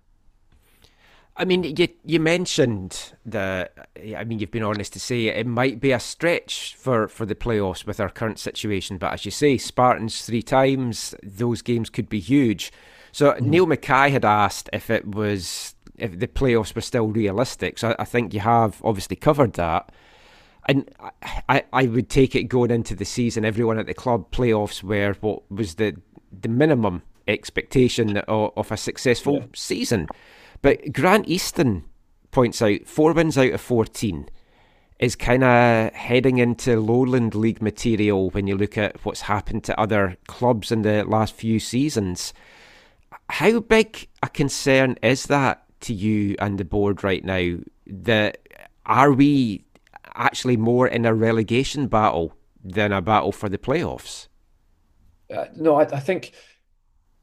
I 1.39 1.45
mean, 1.45 1.63
you 1.63 1.87
you 2.03 2.19
mentioned 2.19 3.13
the. 3.25 3.69
I 4.15 4.23
mean, 4.25 4.39
you've 4.39 4.51
been 4.51 4.63
honest 4.63 4.93
to 4.93 4.99
say 4.99 5.27
it 5.27 5.47
might 5.47 5.79
be 5.79 5.91
a 5.91 5.99
stretch 5.99 6.75
for, 6.77 7.07
for 7.07 7.25
the 7.25 7.35
playoffs 7.35 7.85
with 7.85 7.99
our 7.99 8.09
current 8.09 8.39
situation, 8.39 8.97
but 8.97 9.13
as 9.13 9.25
you 9.25 9.31
say, 9.31 9.57
Spartans 9.57 10.25
three 10.25 10.41
times, 10.41 11.15
those 11.23 11.61
games 11.61 11.89
could 11.89 12.09
be 12.09 12.19
huge. 12.19 12.71
So 13.11 13.31
mm. 13.31 13.41
Neil 13.41 13.65
Mackay 13.65 14.11
had 14.11 14.25
asked 14.25 14.69
if 14.73 14.89
it 14.89 15.07
was 15.07 15.75
if 15.97 16.19
the 16.19 16.27
playoffs 16.27 16.75
were 16.75 16.81
still 16.81 17.07
realistic. 17.07 17.77
So 17.77 17.95
I 17.97 18.05
think 18.05 18.33
you 18.33 18.41
have 18.41 18.81
obviously 18.83 19.15
covered 19.15 19.53
that 19.53 19.91
and 20.69 20.89
I, 21.49 21.63
I 21.73 21.87
would 21.87 22.09
take 22.09 22.35
it 22.35 22.43
going 22.43 22.69
into 22.69 22.95
the 22.95 23.05
season, 23.05 23.43
everyone 23.43 23.79
at 23.79 23.87
the 23.87 23.93
club 23.93 24.29
playoffs 24.31 24.83
were 24.83 25.15
what 25.21 25.49
was 25.51 25.75
the 25.75 25.95
the 26.31 26.49
minimum 26.49 27.01
expectation 27.27 28.17
of, 28.17 28.51
of 28.55 28.71
a 28.71 28.77
successful 28.77 29.37
yeah. 29.37 29.45
season. 29.53 30.07
But 30.61 30.93
Grant 30.93 31.27
Easton 31.27 31.85
points 32.31 32.61
out 32.61 32.85
four 32.85 33.13
wins 33.13 33.37
out 33.37 33.51
of 33.51 33.61
fourteen 33.61 34.29
is 34.99 35.15
kind 35.15 35.43
of 35.43 35.93
heading 35.93 36.39
into 36.39 36.79
lowland 36.79 37.33
league 37.33 37.61
material 37.61 38.29
when 38.31 38.47
you 38.47 38.57
look 38.57 38.77
at 38.77 39.03
what's 39.05 39.21
happened 39.21 39.63
to 39.63 39.79
other 39.79 40.17
clubs 40.27 40.71
in 40.71 40.81
the 40.81 41.05
last 41.05 41.33
few 41.33 41.59
seasons. 41.59 42.33
How 43.29 43.61
big 43.61 44.09
a 44.21 44.27
concern 44.27 44.97
is 45.01 45.27
that 45.27 45.63
to 45.81 45.93
you 45.93 46.35
and 46.39 46.57
the 46.57 46.65
board 46.65 47.03
right 47.03 47.23
now? 47.23 47.59
That 47.87 48.39
are 48.85 49.13
we 49.13 49.65
actually 50.15 50.57
more 50.57 50.87
in 50.87 51.05
a 51.05 51.13
relegation 51.13 51.87
battle 51.87 52.33
than 52.63 52.91
a 52.91 53.01
battle 53.01 53.31
for 53.31 53.49
the 53.49 53.57
playoffs. 53.57 54.27
Uh, 55.33 55.45
no, 55.55 55.75
I, 55.75 55.83
I, 55.83 55.99
think 55.99 56.33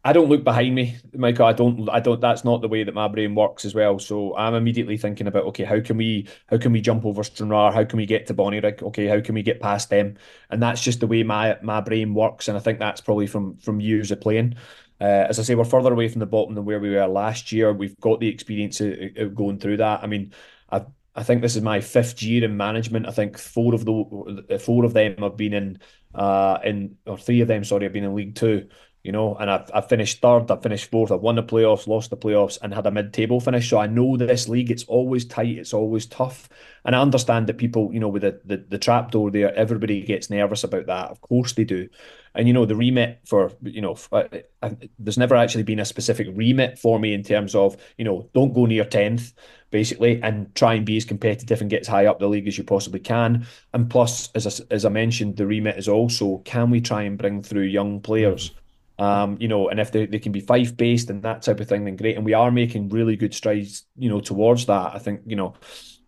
I 0.06 0.12
don't 0.12 0.28
look 0.28 0.44
behind 0.44 0.72
me, 0.72 0.96
Michael. 1.14 1.46
I 1.46 1.52
don't. 1.52 1.88
I 1.88 1.98
don't. 1.98 2.20
That's 2.20 2.44
not 2.44 2.62
the 2.62 2.68
way 2.68 2.84
that 2.84 2.94
my 2.94 3.08
brain 3.08 3.34
works 3.34 3.64
as 3.64 3.74
well. 3.74 3.98
So 3.98 4.36
I'm 4.36 4.54
immediately 4.54 4.96
thinking 4.96 5.26
about 5.26 5.46
okay, 5.46 5.64
how 5.64 5.80
can 5.80 5.96
we 5.96 6.28
how 6.46 6.58
can 6.58 6.70
we 6.70 6.80
jump 6.80 7.04
over 7.04 7.24
Stranraer? 7.24 7.72
How 7.72 7.84
can 7.84 7.96
we 7.96 8.06
get 8.06 8.24
to 8.28 8.34
Bonnyrigg? 8.34 8.84
Okay, 8.84 9.06
how 9.08 9.20
can 9.20 9.34
we 9.34 9.42
get 9.42 9.60
past 9.60 9.90
them? 9.90 10.16
And 10.48 10.62
that's 10.62 10.80
just 10.80 11.00
the 11.00 11.08
way 11.08 11.24
my 11.24 11.58
my 11.60 11.80
brain 11.80 12.14
works. 12.14 12.46
And 12.46 12.56
I 12.56 12.60
think 12.60 12.78
that's 12.78 13.00
probably 13.00 13.26
from 13.26 13.56
from 13.56 13.80
years 13.80 14.12
of 14.12 14.20
playing. 14.20 14.54
Uh, 15.00 15.26
as 15.28 15.40
I 15.40 15.42
say, 15.42 15.56
we're 15.56 15.64
further 15.64 15.92
away 15.92 16.06
from 16.08 16.20
the 16.20 16.26
bottom 16.26 16.54
than 16.54 16.64
where 16.64 16.78
we 16.78 16.90
were 16.90 17.08
last 17.08 17.50
year. 17.50 17.72
We've 17.72 17.98
got 17.98 18.20
the 18.20 18.28
experience 18.28 18.80
of, 18.80 18.94
of 19.16 19.34
going 19.34 19.58
through 19.58 19.78
that. 19.78 20.04
I 20.04 20.06
mean, 20.06 20.32
I've 20.70 20.86
I 21.16 21.22
think 21.22 21.40
this 21.40 21.56
is 21.56 21.62
my 21.62 21.80
fifth 21.80 22.22
year 22.22 22.44
in 22.44 22.56
management. 22.58 23.08
I 23.08 23.10
think 23.10 23.38
four 23.38 23.74
of 23.74 23.86
the 23.86 24.60
four 24.62 24.84
of 24.84 24.92
them 24.92 25.16
have 25.18 25.36
been 25.36 25.54
in 25.54 25.80
uh 26.14 26.58
in 26.62 26.98
or 27.06 27.16
three 27.16 27.40
of 27.40 27.48
them, 27.48 27.64
sorry, 27.64 27.84
have 27.84 27.94
been 27.94 28.04
in 28.04 28.14
League 28.14 28.34
Two. 28.34 28.68
You 29.06 29.12
know, 29.12 29.36
and 29.36 29.48
I've, 29.48 29.70
I've 29.72 29.88
finished 29.88 30.20
third, 30.20 30.50
I've 30.50 30.64
finished 30.64 30.90
fourth, 30.90 31.12
I've 31.12 31.20
won 31.20 31.36
the 31.36 31.42
playoffs, 31.44 31.86
lost 31.86 32.10
the 32.10 32.16
playoffs, 32.16 32.58
and 32.60 32.74
had 32.74 32.86
a 32.86 32.90
mid-table 32.90 33.38
finish. 33.38 33.70
So 33.70 33.78
I 33.78 33.86
know 33.86 34.16
this 34.16 34.48
league, 34.48 34.68
it's 34.68 34.82
always 34.84 35.24
tight, 35.24 35.58
it's 35.58 35.72
always 35.72 36.06
tough, 36.06 36.48
and 36.84 36.96
I 36.96 37.00
understand 37.00 37.46
that 37.46 37.56
people, 37.56 37.94
you 37.94 38.00
know, 38.00 38.08
with 38.08 38.22
the 38.22 38.40
the, 38.44 38.56
the 38.56 38.78
trap 38.78 39.12
door 39.12 39.30
there, 39.30 39.54
everybody 39.54 40.02
gets 40.02 40.28
nervous 40.28 40.64
about 40.64 40.86
that. 40.86 41.10
Of 41.12 41.20
course 41.20 41.52
they 41.52 41.62
do, 41.62 41.88
and 42.34 42.48
you 42.48 42.52
know 42.52 42.66
the 42.66 42.74
remit 42.74 43.20
for 43.24 43.52
you 43.62 43.80
know 43.80 43.96
I, 44.10 44.16
uh, 44.22 44.38
I, 44.62 44.76
there's 44.98 45.18
never 45.18 45.36
actually 45.36 45.62
been 45.62 45.78
a 45.78 45.84
specific 45.84 46.26
remit 46.32 46.76
for 46.76 46.98
me 46.98 47.14
in 47.14 47.22
terms 47.22 47.54
of 47.54 47.76
you 47.96 48.04
know 48.04 48.28
don't 48.34 48.54
go 48.54 48.66
near 48.66 48.84
tenth 48.84 49.34
basically, 49.70 50.20
and 50.22 50.52
try 50.54 50.74
and 50.74 50.86
be 50.86 50.96
as 50.96 51.04
competitive 51.04 51.60
and 51.60 51.70
get 51.70 51.82
as 51.82 51.88
high 51.88 52.06
up 52.06 52.18
the 52.18 52.28
league 52.28 52.48
as 52.48 52.58
you 52.58 52.64
possibly 52.64 53.00
can. 53.00 53.46
And 53.72 53.90
plus, 53.90 54.30
as 54.34 54.46
I, 54.46 54.64
as 54.74 54.84
I 54.84 54.88
mentioned, 54.88 55.36
the 55.36 55.46
remit 55.46 55.76
is 55.76 55.88
also 55.88 56.38
can 56.38 56.70
we 56.70 56.80
try 56.80 57.02
and 57.02 57.18
bring 57.18 57.42
through 57.42 57.62
young 57.62 58.00
players? 58.00 58.50
Um, 58.98 59.36
you 59.40 59.48
know, 59.48 59.68
and 59.68 59.78
if 59.78 59.92
they, 59.92 60.06
they 60.06 60.18
can 60.18 60.32
be 60.32 60.40
Fife 60.40 60.76
based 60.76 61.10
and 61.10 61.22
that 61.22 61.42
type 61.42 61.60
of 61.60 61.68
thing, 61.68 61.84
then 61.84 61.96
great. 61.96 62.16
And 62.16 62.24
we 62.24 62.32
are 62.32 62.50
making 62.50 62.88
really 62.88 63.16
good 63.16 63.34
strides, 63.34 63.84
you 63.96 64.08
know, 64.08 64.20
towards 64.20 64.66
that. 64.66 64.94
I 64.94 64.98
think, 64.98 65.20
you 65.26 65.36
know, 65.36 65.54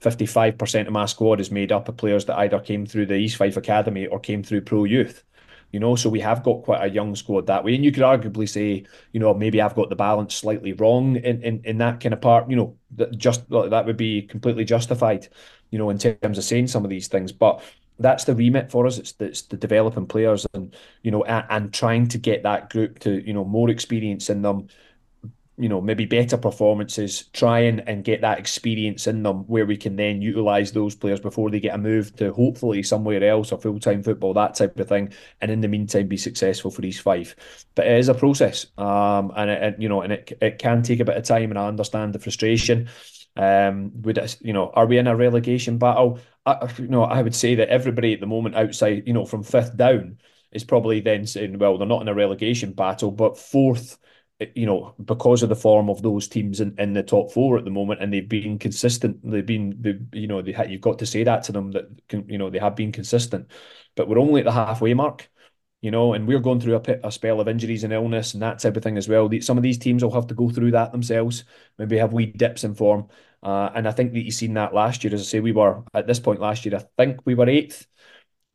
55% 0.01 0.87
of 0.87 0.93
my 0.93 1.05
squad 1.07 1.41
is 1.41 1.51
made 1.51 1.71
up 1.71 1.89
of 1.89 1.97
players 1.97 2.25
that 2.27 2.39
either 2.39 2.61
came 2.61 2.87
through 2.87 3.07
the 3.07 3.17
East 3.17 3.37
Fife 3.37 3.57
Academy 3.57 4.07
or 4.07 4.19
came 4.21 4.43
through 4.43 4.63
pro 4.63 4.85
youth 4.85 5.23
you 5.73 5.81
know. 5.81 5.97
So 5.97 6.09
we 6.09 6.21
have 6.21 6.43
got 6.43 6.63
quite 6.63 6.83
a 6.83 6.93
young 6.93 7.15
squad 7.15 7.47
that 7.47 7.65
way, 7.65 7.75
and 7.75 7.85
you 7.85 7.93
could 7.93 8.03
arguably 8.03 8.49
say, 8.49 8.85
you 9.13 9.21
know, 9.21 9.35
maybe 9.35 9.61
I've 9.61 9.75
got 9.75 9.89
the 9.89 9.97
balance 9.97 10.35
slightly 10.35 10.73
wrong 10.73 11.17
in 11.17 11.43
in, 11.43 11.61
in 11.65 11.79
that 11.79 12.01
kind 12.01 12.13
of 12.13 12.21
part. 12.21 12.51
You 12.51 12.57
know, 12.57 12.77
that 12.97 13.17
just 13.17 13.49
that 13.51 13.85
would 13.87 13.97
be 13.97 14.23
completely 14.23 14.65
justified, 14.65 15.29
you 15.71 15.79
know, 15.79 15.91
in 15.91 15.99
terms 15.99 16.39
of 16.39 16.45
saying 16.45 16.69
some 16.69 16.85
of 16.85 16.91
these 16.91 17.09
things, 17.09 17.33
but. 17.33 17.63
That's 17.99 18.25
the 18.25 18.35
remit 18.35 18.71
for 18.71 18.87
us. 18.87 18.99
It's, 18.99 19.15
it's 19.19 19.43
the 19.43 19.57
developing 19.57 20.07
players 20.07 20.47
and 20.55 20.75
you 21.03 21.11
know 21.11 21.25
and, 21.25 21.47
and 21.51 21.75
trying 21.75 22.09
to 22.09 22.19
get 22.19 22.43
that 22.45 22.71
group 22.71 22.99
to 23.01 23.27
you 23.27 23.33
know 23.33 23.45
more 23.45 23.71
experience 23.71 24.31
in 24.31 24.43
them, 24.43 24.69
you 25.59 25.69
know, 25.69 25.81
maybe 25.81 26.05
better 26.05 26.37
performances, 26.37 27.25
try 27.33 27.61
and, 27.61 27.87
and 27.89 28.05
get 28.05 28.21
that 28.21 28.39
experience 28.39 29.09
in 29.09 29.25
them 29.25 29.39
where 29.49 29.67
we 29.67 29.77
can 29.77 29.97
then 29.97 30.23
utilise 30.23 30.71
those 30.71 30.95
players 30.95 31.19
before 31.19 31.51
they 31.51 31.59
get 31.59 31.75
a 31.75 31.79
move 31.79 32.15
to 32.15 32.33
hopefully 32.33 32.81
somewhere 32.83 33.25
else 33.25 33.51
or 33.51 33.59
full 33.59 33.81
time 33.81 34.03
football, 34.03 34.33
that 34.35 34.55
type 34.55 34.79
of 34.79 34.89
thing. 34.89 35.13
And 35.41 35.51
in 35.51 35.61
the 35.61 35.67
meantime, 35.67 36.07
be 36.07 36.17
successful 36.17 36.71
for 36.71 36.85
East 36.85 37.01
Fife. 37.01 37.35
But 37.75 37.89
it 37.89 37.99
is 37.99 38.09
a 38.09 38.15
process. 38.15 38.67
Um, 38.79 39.33
and 39.37 39.51
it, 39.51 39.81
you 39.81 39.89
know, 39.89 40.03
and 40.03 40.13
it, 40.13 40.39
it 40.41 40.59
can 40.59 40.83
take 40.83 41.01
a 41.01 41.05
bit 41.05 41.17
of 41.17 41.25
time, 41.25 41.51
and 41.51 41.59
I 41.59 41.67
understand 41.67 42.15
the 42.15 42.21
frustration. 42.21 42.89
Um, 43.39 43.93
would 44.03 44.19
it, 44.19 44.37
you 44.43 44.53
know, 44.53 44.71
are 44.75 44.87
we 44.87 44.99
in 44.99 45.07
a 45.07 45.17
relegation 45.17 45.79
battle? 45.79 46.21
I, 46.45 46.69
you 46.79 46.89
know, 46.89 47.05
I 47.05 47.23
would 47.23 47.35
say 47.35 47.55
that 47.57 47.69
everybody 47.71 48.13
at 48.15 48.21
the 48.21 48.27
moment 48.27 48.57
outside, 48.57 49.05
you 49.07 49.13
know, 49.15 49.25
from 49.25 49.43
fifth 49.45 49.77
down 49.77 50.19
is 50.53 50.65
probably 50.65 51.01
then 51.01 51.27
saying, 51.27 51.59
well, 51.59 51.79
they're 51.79 51.87
not 51.87 52.03
in 52.03 52.09
a 52.09 52.15
relegation 52.15 52.73
battle, 52.73 53.11
but 53.13 53.39
fourth 53.39 53.99
you 54.55 54.67
know, 54.67 54.95
because 55.05 55.43
of 55.43 55.49
the 55.49 55.57
form 55.57 55.91
of 55.91 56.01
those 56.03 56.29
teams 56.29 56.61
in, 56.61 56.75
in 56.79 56.93
the 56.93 57.03
top 57.03 57.33
four 57.33 57.59
at 57.59 57.65
the 57.65 57.71
moment, 57.71 58.01
and 58.01 58.13
they've 58.13 58.29
been 58.29 58.59
consistent. 58.59 59.19
They've 59.29 59.45
been, 59.45 59.75
they, 59.81 59.99
you 60.19 60.29
know, 60.29 60.43
they 60.43 60.55
you've 60.69 60.81
got 60.81 61.01
to 61.01 61.07
say 61.07 61.25
that 61.25 61.43
to 61.45 61.53
them 61.53 61.73
that 61.73 61.87
you 62.29 62.39
know 62.39 62.49
they 62.49 62.61
have 62.61 62.77
been 62.77 62.93
consistent. 62.93 63.51
But 63.97 64.09
we're 64.09 64.19
only 64.19 64.41
at 64.41 64.45
the 64.45 64.53
halfway 64.53 64.95
mark, 64.95 65.29
you 65.81 65.91
know, 65.91 66.13
and 66.15 66.27
we're 66.29 66.39
going 66.39 66.61
through 66.61 66.77
a, 66.77 67.09
a 67.09 67.11
spell 67.13 67.41
of 67.41 67.49
injuries 67.49 67.83
and 67.83 67.93
illness 67.93 68.35
and 68.35 68.43
that 68.43 68.61
type 68.61 68.77
of 68.77 68.83
thing 68.85 68.97
as 68.97 69.09
well. 69.09 69.29
Some 69.41 69.57
of 69.57 69.65
these 69.65 69.79
teams 69.79 70.05
will 70.05 70.15
have 70.15 70.29
to 70.29 70.35
go 70.35 70.51
through 70.51 70.71
that 70.73 70.93
themselves. 70.93 71.43
Maybe 71.77 71.99
have 71.99 72.13
wee 72.13 72.27
dips 72.27 72.63
in 72.63 72.75
form, 72.75 73.09
uh, 73.43 73.71
and 73.75 73.87
I 73.89 73.93
think 73.93 74.13
that 74.13 74.21
you've 74.21 74.35
seen 74.35 74.55
that 74.55 74.75
last 74.75 75.05
year. 75.05 75.15
As 75.15 75.21
I 75.21 75.25
say, 75.25 75.41
we 75.41 75.53
were 75.53 75.83
at 75.95 76.07
this 76.07 76.21
point 76.21 76.41
last 76.41 76.65
year. 76.65 76.77
I 76.77 76.85
think 76.97 77.21
we 77.25 77.35
were 77.35 77.49
eighth. 77.49 77.87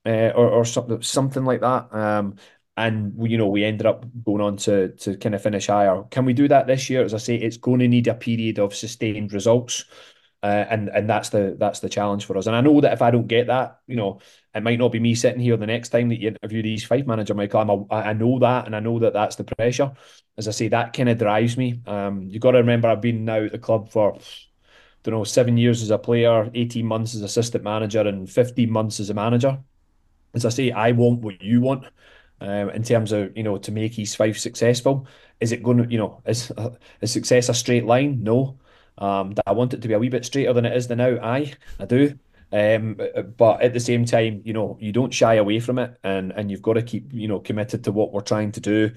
Uh, 0.06 0.34
or, 0.36 0.50
or 0.50 0.66
something 0.66 1.02
something 1.02 1.46
like 1.46 1.62
that. 1.62 1.88
Um, 1.96 2.36
and 2.76 3.16
we, 3.16 3.30
you 3.30 3.38
know 3.38 3.48
we 3.48 3.64
ended 3.64 3.88
up 3.88 4.06
going 4.26 4.42
on 4.42 4.58
to 4.58 4.90
to 4.90 5.16
kind 5.16 5.34
of 5.34 5.42
finish 5.42 5.68
higher. 5.68 6.04
Can 6.12 6.26
we 6.26 6.34
do 6.34 6.50
that 6.50 6.68
this 6.68 6.90
year? 6.90 7.06
As 7.06 7.14
I 7.14 7.20
say, 7.20 7.36
it's 7.36 7.56
going 7.56 7.80
to 7.80 7.88
need 7.88 8.08
a 8.08 8.14
period 8.14 8.60
of 8.60 8.76
sustained 8.76 9.32
results. 9.32 9.86
Uh, 10.42 10.66
and 10.70 10.90
and 10.90 11.10
that's 11.10 11.30
the 11.30 11.56
that's 11.58 11.80
the 11.80 11.88
challenge 11.88 12.26
for 12.26 12.38
us. 12.38 12.48
And 12.48 12.56
I 12.56 12.60
know 12.60 12.82
that 12.82 12.92
if 12.92 13.02
I 13.02 13.12
don't 13.12 13.28
get 13.28 13.48
that, 13.48 13.80
you 13.88 13.96
know, 13.96 14.20
it 14.54 14.62
might 14.62 14.78
not 14.78 14.92
be 14.92 15.00
me 15.00 15.16
sitting 15.16 15.40
here 15.40 15.56
the 15.56 15.66
next 15.66 15.88
time 15.88 16.10
that 16.10 16.20
you 16.20 16.28
interview 16.28 16.62
the 16.62 16.72
East 16.72 16.88
Fife 16.88 17.08
manager, 17.08 17.34
Michael. 17.34 17.62
I'm 17.62 17.70
a, 17.70 17.86
I 17.90 18.12
know 18.12 18.40
that, 18.40 18.66
and 18.66 18.76
I 18.76 18.82
know 18.82 19.00
that 19.00 19.14
that's 19.14 19.38
the 19.38 19.46
pressure. 19.46 19.94
As 20.38 20.50
I 20.50 20.52
say, 20.52 20.68
that 20.68 20.92
kind 20.92 21.08
of 21.08 21.18
drives 21.18 21.56
me. 21.56 21.80
Um, 21.88 22.24
you 22.24 22.40
got 22.40 22.52
to 22.52 22.58
remember, 22.58 22.90
I've 22.90 23.00
been 23.00 23.24
now 23.24 23.46
at 23.46 23.54
the 23.54 23.58
club 23.58 23.90
for, 23.90 24.18
don't 25.04 25.14
know, 25.14 25.24
seven 25.24 25.58
years 25.58 25.84
as 25.84 25.92
a 25.92 25.98
player, 25.98 26.50
eighteen 26.54 26.86
months 26.86 27.16
as 27.16 27.22
assistant 27.22 27.64
manager, 27.64 28.02
and 28.02 28.30
fifteen 28.30 28.72
months 28.72 29.00
as 29.00 29.10
a 29.10 29.14
manager. 29.14 29.60
As 30.34 30.46
I 30.46 30.50
say, 30.50 30.72
I 30.72 30.92
want 30.92 31.22
what 31.22 31.42
you 31.42 31.62
want. 31.62 31.86
Um, 32.42 32.72
in 32.72 32.84
terms 32.84 33.12
of 33.12 33.36
you 33.38 33.44
know 33.44 33.58
to 33.58 33.72
make 33.72 33.98
East 33.98 34.18
Fife 34.18 34.38
successful, 34.38 35.08
is 35.40 35.52
it 35.52 35.64
going 35.64 35.78
to 35.78 35.90
you 35.90 35.98
know 35.98 36.22
is 36.26 36.52
is 37.02 37.12
success 37.12 37.50
a 37.50 37.54
straight 37.54 37.86
line? 37.86 38.24
No, 38.24 38.60
um, 38.98 39.34
I 39.46 39.54
want 39.54 39.74
it 39.74 39.82
to 39.82 39.88
be 39.88 39.94
a 39.94 40.00
wee 40.00 40.10
bit 40.10 40.26
straighter 40.26 40.54
than 40.54 40.66
it 40.66 40.76
is 40.76 40.90
now. 40.90 41.18
Aye, 41.22 41.54
I 41.80 41.86
do. 41.86 42.18
Um, 42.52 43.00
but 43.38 43.62
at 43.62 43.74
the 43.74 43.80
same 43.80 44.06
time, 44.06 44.44
you 44.46 44.54
know, 44.54 44.78
you 44.80 44.92
don't 44.92 45.14
shy 45.14 45.36
away 45.36 45.60
from 45.60 45.80
it, 45.80 45.98
and 46.04 46.32
and 46.32 46.52
you've 46.52 46.62
got 46.62 46.74
to 46.74 46.84
keep, 46.84 47.12
you 47.12 47.28
know, 47.28 47.40
committed 47.40 47.84
to 47.86 47.92
what 47.92 48.14
we're 48.14 48.22
trying 48.22 48.52
to 48.52 48.60
do, 48.60 48.92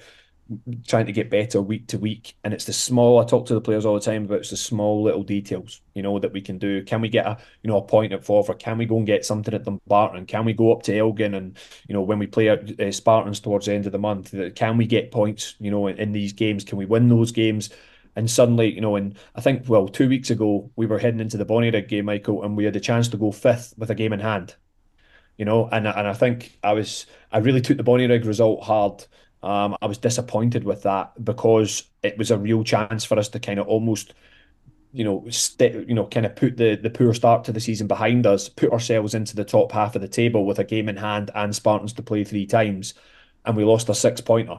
trying 0.87 1.07
to 1.07 1.13
get 1.13 1.31
better 1.31 1.61
week 1.61 1.89
to 1.89 1.99
week. 1.99 2.37
And 2.45 2.55
it's 2.55 2.65
the 2.65 2.73
small. 2.73 3.19
I 3.19 3.25
talk 3.25 3.47
to 3.47 3.55
the 3.55 3.61
players 3.61 3.85
all 3.85 3.95
the 3.95 4.01
time 4.01 4.25
about 4.25 4.39
it's 4.39 4.51
the 4.51 4.57
small 4.57 5.03
little 5.03 5.23
details, 5.23 5.81
you 5.95 6.03
know, 6.03 6.19
that 6.19 6.33
we 6.33 6.41
can 6.41 6.59
do. 6.59 6.83
Can 6.85 7.01
we 7.01 7.09
get 7.09 7.27
a, 7.27 7.39
you 7.63 7.69
know, 7.69 7.79
a 7.79 7.83
point 7.83 8.13
at 8.13 8.25
Forfar? 8.25 8.59
Can 8.59 8.79
we 8.79 8.87
go 8.87 8.99
and 8.99 9.07
get 9.07 9.25
something 9.25 9.53
at 9.55 9.65
Dumbarton? 9.65 10.27
Can 10.27 10.45
we 10.45 10.53
go 10.53 10.73
up 10.73 10.83
to 10.85 10.97
Elgin 10.97 11.35
and, 11.35 11.57
you 11.89 11.95
know, 11.95 12.03
when 12.03 12.19
we 12.19 12.27
play 12.27 12.49
at 12.49 12.81
uh, 12.81 12.93
Spartans 12.93 13.41
towards 13.41 13.67
the 13.67 13.75
end 13.75 13.87
of 13.87 13.93
the 13.93 13.99
month, 13.99 14.35
can 14.55 14.77
we 14.77 14.87
get 14.87 15.11
points, 15.11 15.57
you 15.59 15.71
know, 15.71 15.87
in, 15.89 15.99
in 15.99 16.13
these 16.13 16.33
games? 16.33 16.65
Can 16.65 16.79
we 16.79 16.87
win 16.87 17.09
those 17.09 17.33
games? 17.33 17.71
And 18.17 18.31
suddenly, 18.31 18.73
you 18.75 18.81
know, 18.81 18.97
and 18.97 19.15
I 19.35 19.43
think, 19.43 19.69
well, 19.69 19.89
two 19.89 20.09
weeks 20.09 20.31
ago, 20.31 20.71
we 20.75 20.87
were 20.87 20.99
heading 20.99 21.21
into 21.21 21.37
the 21.37 21.45
Bonnyrigg 21.45 21.89
game, 21.89 22.07
Michael, 22.07 22.43
and 22.43 22.57
we 22.57 22.65
had 22.65 22.75
a 22.75 22.81
chance 22.81 23.09
to 23.09 23.19
go 23.19 23.31
fifth 23.31 23.75
with 23.77 23.91
a 23.91 23.95
game 23.95 24.15
in 24.15 24.21
hand. 24.21 24.55
You 25.37 25.45
know, 25.45 25.69
and 25.71 25.87
and 25.87 26.09
I 26.09 26.15
think 26.15 26.59
I 26.63 26.73
was 26.73 27.05
I 27.31 27.39
really 27.39 27.61
took 27.61 27.77
the 27.77 27.85
Bonnyrigg 27.85 28.25
result 28.25 28.65
hard. 28.65 29.05
Um, 29.47 29.77
I 29.81 29.87
was 29.87 29.99
disappointed 29.99 30.65
with 30.65 30.83
that 30.83 31.13
because 31.25 31.85
it 32.03 32.19
was 32.19 32.33
a 32.33 32.37
real 32.37 32.65
chance 32.65 33.05
for 33.05 33.17
us 33.17 33.29
to 33.29 33.39
kind 33.39 33.61
of 33.61 33.69
almost, 33.69 34.13
you 34.93 35.05
know, 35.05 35.25
st- 35.31 35.89
you 35.89 35.95
know, 35.95 36.07
kind 36.07 36.27
of 36.27 36.35
put 36.35 36.57
the 36.57 36.75
the 36.75 36.91
poor 36.91 37.15
start 37.15 37.45
to 37.45 37.53
the 37.53 37.61
season 37.61 37.87
behind 37.87 38.27
us, 38.27 38.49
put 38.49 38.73
ourselves 38.73 39.15
into 39.15 39.37
the 39.37 39.45
top 39.45 39.71
half 39.71 39.95
of 39.95 40.03
the 40.03 40.09
table 40.09 40.45
with 40.45 40.59
a 40.59 40.65
game 40.65 40.89
in 40.89 40.97
hand 40.97 41.31
and 41.33 41.55
Spartans 41.55 41.93
to 41.93 42.03
play 42.03 42.25
three 42.25 42.45
times, 42.47 42.95
and 43.45 43.57
we 43.57 43.63
lost 43.63 43.89
a 43.89 43.95
six 43.95 44.21
pointer. 44.21 44.59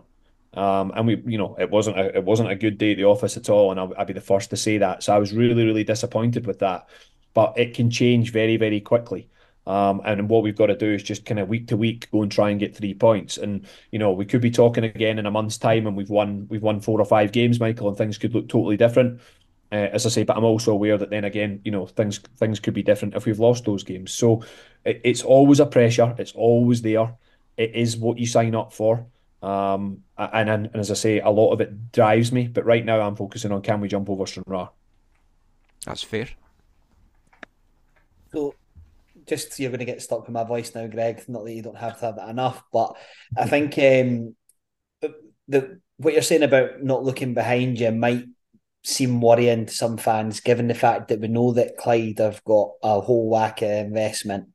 Um, 0.54 0.94
and 0.96 1.06
we, 1.06 1.22
you 1.26 1.38
know, 1.38 1.58
it 1.60 1.70
wasn't 1.70 2.00
a, 2.00 2.18
it 2.20 2.24
wasn't 2.24 2.52
a 2.52 2.56
good 2.56 2.78
day 2.78 2.92
at 2.92 2.98
the 2.98 3.04
office 3.04 3.36
at 3.36 3.50
all, 3.50 3.72
and 3.72 3.80
I'll 3.82 4.06
be 4.06 4.14
the 4.14 4.22
first 4.22 4.52
to 4.52 4.58
say 4.58 4.78
that. 4.78 5.04
So 5.04 5.14
I 5.14 5.20
was 5.20 5.34
really, 5.34 5.66
really 5.66 5.84
disappointed 5.84 6.48
with 6.48 6.60
that. 6.60 6.88
But 7.34 7.60
it 7.60 7.76
can 7.76 7.92
change 7.92 8.32
very, 8.32 8.56
very 8.56 8.80
quickly. 8.80 9.28
Um, 9.68 10.01
and 10.05 10.30
what 10.30 10.43
we've 10.43 10.55
got 10.55 10.68
to 10.68 10.78
do 10.78 10.93
is 10.93 11.03
just 11.03 11.26
kind 11.26 11.39
of 11.39 11.49
week 11.49 11.68
to 11.68 11.78
week 11.78 12.09
go 12.09 12.22
and 12.22 12.32
try 12.32 12.49
and 12.49 12.59
get 12.59 12.74
three 12.74 12.93
points. 12.93 13.38
And 13.38 13.68
you 13.91 13.99
know, 13.99 14.13
we 14.13 14.26
could 14.26 14.39
be 14.39 14.49
talking 14.49 14.86
again 14.86 15.20
in 15.20 15.26
a 15.26 15.32
month's 15.32 15.57
time, 15.57 15.86
and 15.86 15.97
we've 15.97 16.09
won 16.09 16.47
we've 16.49 16.63
won 16.63 16.80
four 16.80 17.01
or 17.01 17.05
five 17.05 17.34
games, 17.34 17.59
Michael, 17.59 17.89
and 17.89 17.97
things 17.97 18.18
could 18.18 18.34
look 18.34 18.47
totally 18.47 18.78
different. 18.78 19.20
Uh, 19.70 19.89
as 19.91 20.05
I 20.05 20.09
say, 20.09 20.24
but 20.24 20.38
I'm 20.38 20.45
also 20.45 20.72
aware 20.72 20.97
that 20.97 21.09
then 21.09 21.26
again, 21.26 21.59
you 21.65 21.72
know, 21.72 21.86
things 21.86 22.20
things 22.38 22.61
could 22.61 22.74
be 22.74 22.82
different 22.82 23.15
if 23.15 23.26
we've 23.26 23.39
lost 23.39 23.65
those 23.65 23.84
games. 23.84 24.13
So 24.13 24.43
it, 24.86 25.01
it's 25.03 25.22
always 25.22 25.59
a 25.59 25.65
pressure. 25.65 26.15
It's 26.18 26.32
always 26.32 26.82
there. 26.82 27.13
It 27.57 27.76
is 27.76 27.97
what 27.97 28.18
you 28.18 28.26
sign 28.26 28.55
up 28.55 28.72
for. 28.72 29.05
Um, 29.43 30.03
and, 30.18 30.49
and, 30.49 30.65
and 30.68 30.76
as 30.78 30.89
I 30.89 30.93
say, 30.93 31.20
a 31.20 31.30
lot 31.30 31.51
of 31.51 31.59
it 31.59 31.91
drives 31.91 32.32
me. 32.32 32.47
But 32.47 32.65
right 32.65 32.86
now, 32.86 33.01
I'm 33.01 33.18
focusing 33.18 33.51
on 33.51 33.61
can 33.61 33.82
we 33.82 33.89
jump 33.89 34.09
over 34.09 34.26
Stranraer. 34.26 34.70
That's 35.86 36.03
fair. 36.03 36.30
Just 39.28 39.60
you're 39.60 39.70
going 39.70 39.80
to 39.80 39.86
get 39.86 40.02
stuck 40.02 40.22
with 40.22 40.32
my 40.32 40.44
voice 40.44 40.74
now, 40.74 40.88
Greig. 40.88 41.28
Not 41.28 41.46
that 41.46 41.54
you 41.54 41.62
don't 41.62 41.78
have 41.78 42.00
to 42.00 42.06
have 42.06 42.16
that 42.16 42.30
enough, 42.30 42.64
but 42.72 42.96
I 43.38 43.48
think 43.48 43.78
um, 43.78 44.36
the 45.48 45.80
what 45.98 46.14
you're 46.14 46.22
saying 46.22 46.44
about 46.44 46.82
not 46.84 47.04
looking 47.04 47.34
behind 47.34 47.80
you 47.80 47.92
might 47.92 48.26
seem 48.84 49.20
worrying 49.20 49.66
to 49.66 49.74
some 49.74 49.98
fans, 49.98 50.40
given 50.40 50.68
the 50.68 50.74
fact 50.74 51.10
that 51.10 51.20
we 51.20 51.28
know 51.28 51.52
that 51.54 51.78
Clyde 51.78 52.20
have 52.20 52.44
got 52.44 52.72
a 52.84 53.02
whole 53.02 53.30
whack 53.30 53.62
of 53.62 53.70
investment 53.70 54.50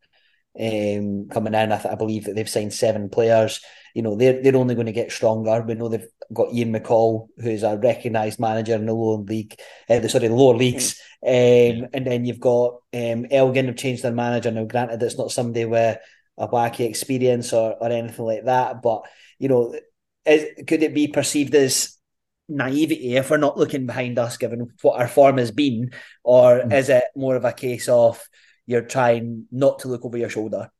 um, 0.58 1.28
coming 1.28 1.54
in. 1.54 1.72
I, 1.72 1.76
th- 1.76 1.92
I 1.92 1.96
believe 1.96 2.24
that 2.24 2.34
they've 2.34 2.48
signed 2.48 2.72
seven 2.72 3.10
players 3.10 3.60
you 3.94 4.02
know 4.02 4.16
they're 4.16 4.42
they're 4.42 4.56
only 4.56 4.74
going 4.74 4.86
to 4.86 4.92
get 4.92 5.12
stronger. 5.12 5.62
We 5.62 5.74
know 5.74 5.88
they've 5.88 6.08
got 6.32 6.52
Ian 6.52 6.72
McCall, 6.72 7.28
who's 7.38 7.62
a 7.62 7.76
recognised 7.76 8.40
manager 8.40 8.74
in 8.74 8.86
the 8.86 8.94
lower 8.94 9.18
league, 9.18 9.54
uh, 9.88 9.98
the 9.98 10.08
sorry 10.08 10.28
the 10.28 10.34
lower 10.34 10.54
leagues, 10.54 11.00
um, 11.24 11.88
and 11.92 12.06
then 12.06 12.24
you've 12.24 12.40
got 12.40 12.76
um, 12.94 13.26
Elgin 13.30 13.66
have 13.66 13.76
changed 13.76 14.02
their 14.02 14.12
manager 14.12 14.50
now. 14.50 14.64
Granted, 14.64 15.02
it's 15.02 15.18
not 15.18 15.30
somebody 15.30 15.64
with 15.64 15.98
a 16.38 16.48
wacky 16.48 16.88
experience 16.88 17.52
or 17.52 17.76
or 17.80 17.90
anything 17.90 18.24
like 18.24 18.44
that, 18.44 18.82
but 18.82 19.02
you 19.38 19.48
know, 19.48 19.74
is, 20.24 20.46
could 20.66 20.82
it 20.82 20.94
be 20.94 21.08
perceived 21.08 21.54
as 21.54 21.98
naivety 22.48 23.16
if 23.16 23.30
we're 23.30 23.36
not 23.36 23.58
looking 23.58 23.86
behind 23.86 24.18
us, 24.18 24.36
given 24.36 24.72
what 24.82 25.00
our 25.00 25.08
form 25.08 25.38
has 25.38 25.50
been, 25.50 25.90
or 26.24 26.60
mm. 26.60 26.72
is 26.72 26.88
it 26.88 27.04
more 27.16 27.36
of 27.36 27.44
a 27.44 27.52
case 27.52 27.88
of 27.88 28.22
you're 28.66 28.82
trying 28.82 29.46
not 29.50 29.80
to 29.80 29.88
look 29.88 30.04
over 30.04 30.16
your 30.16 30.28
shoulder? 30.28 30.70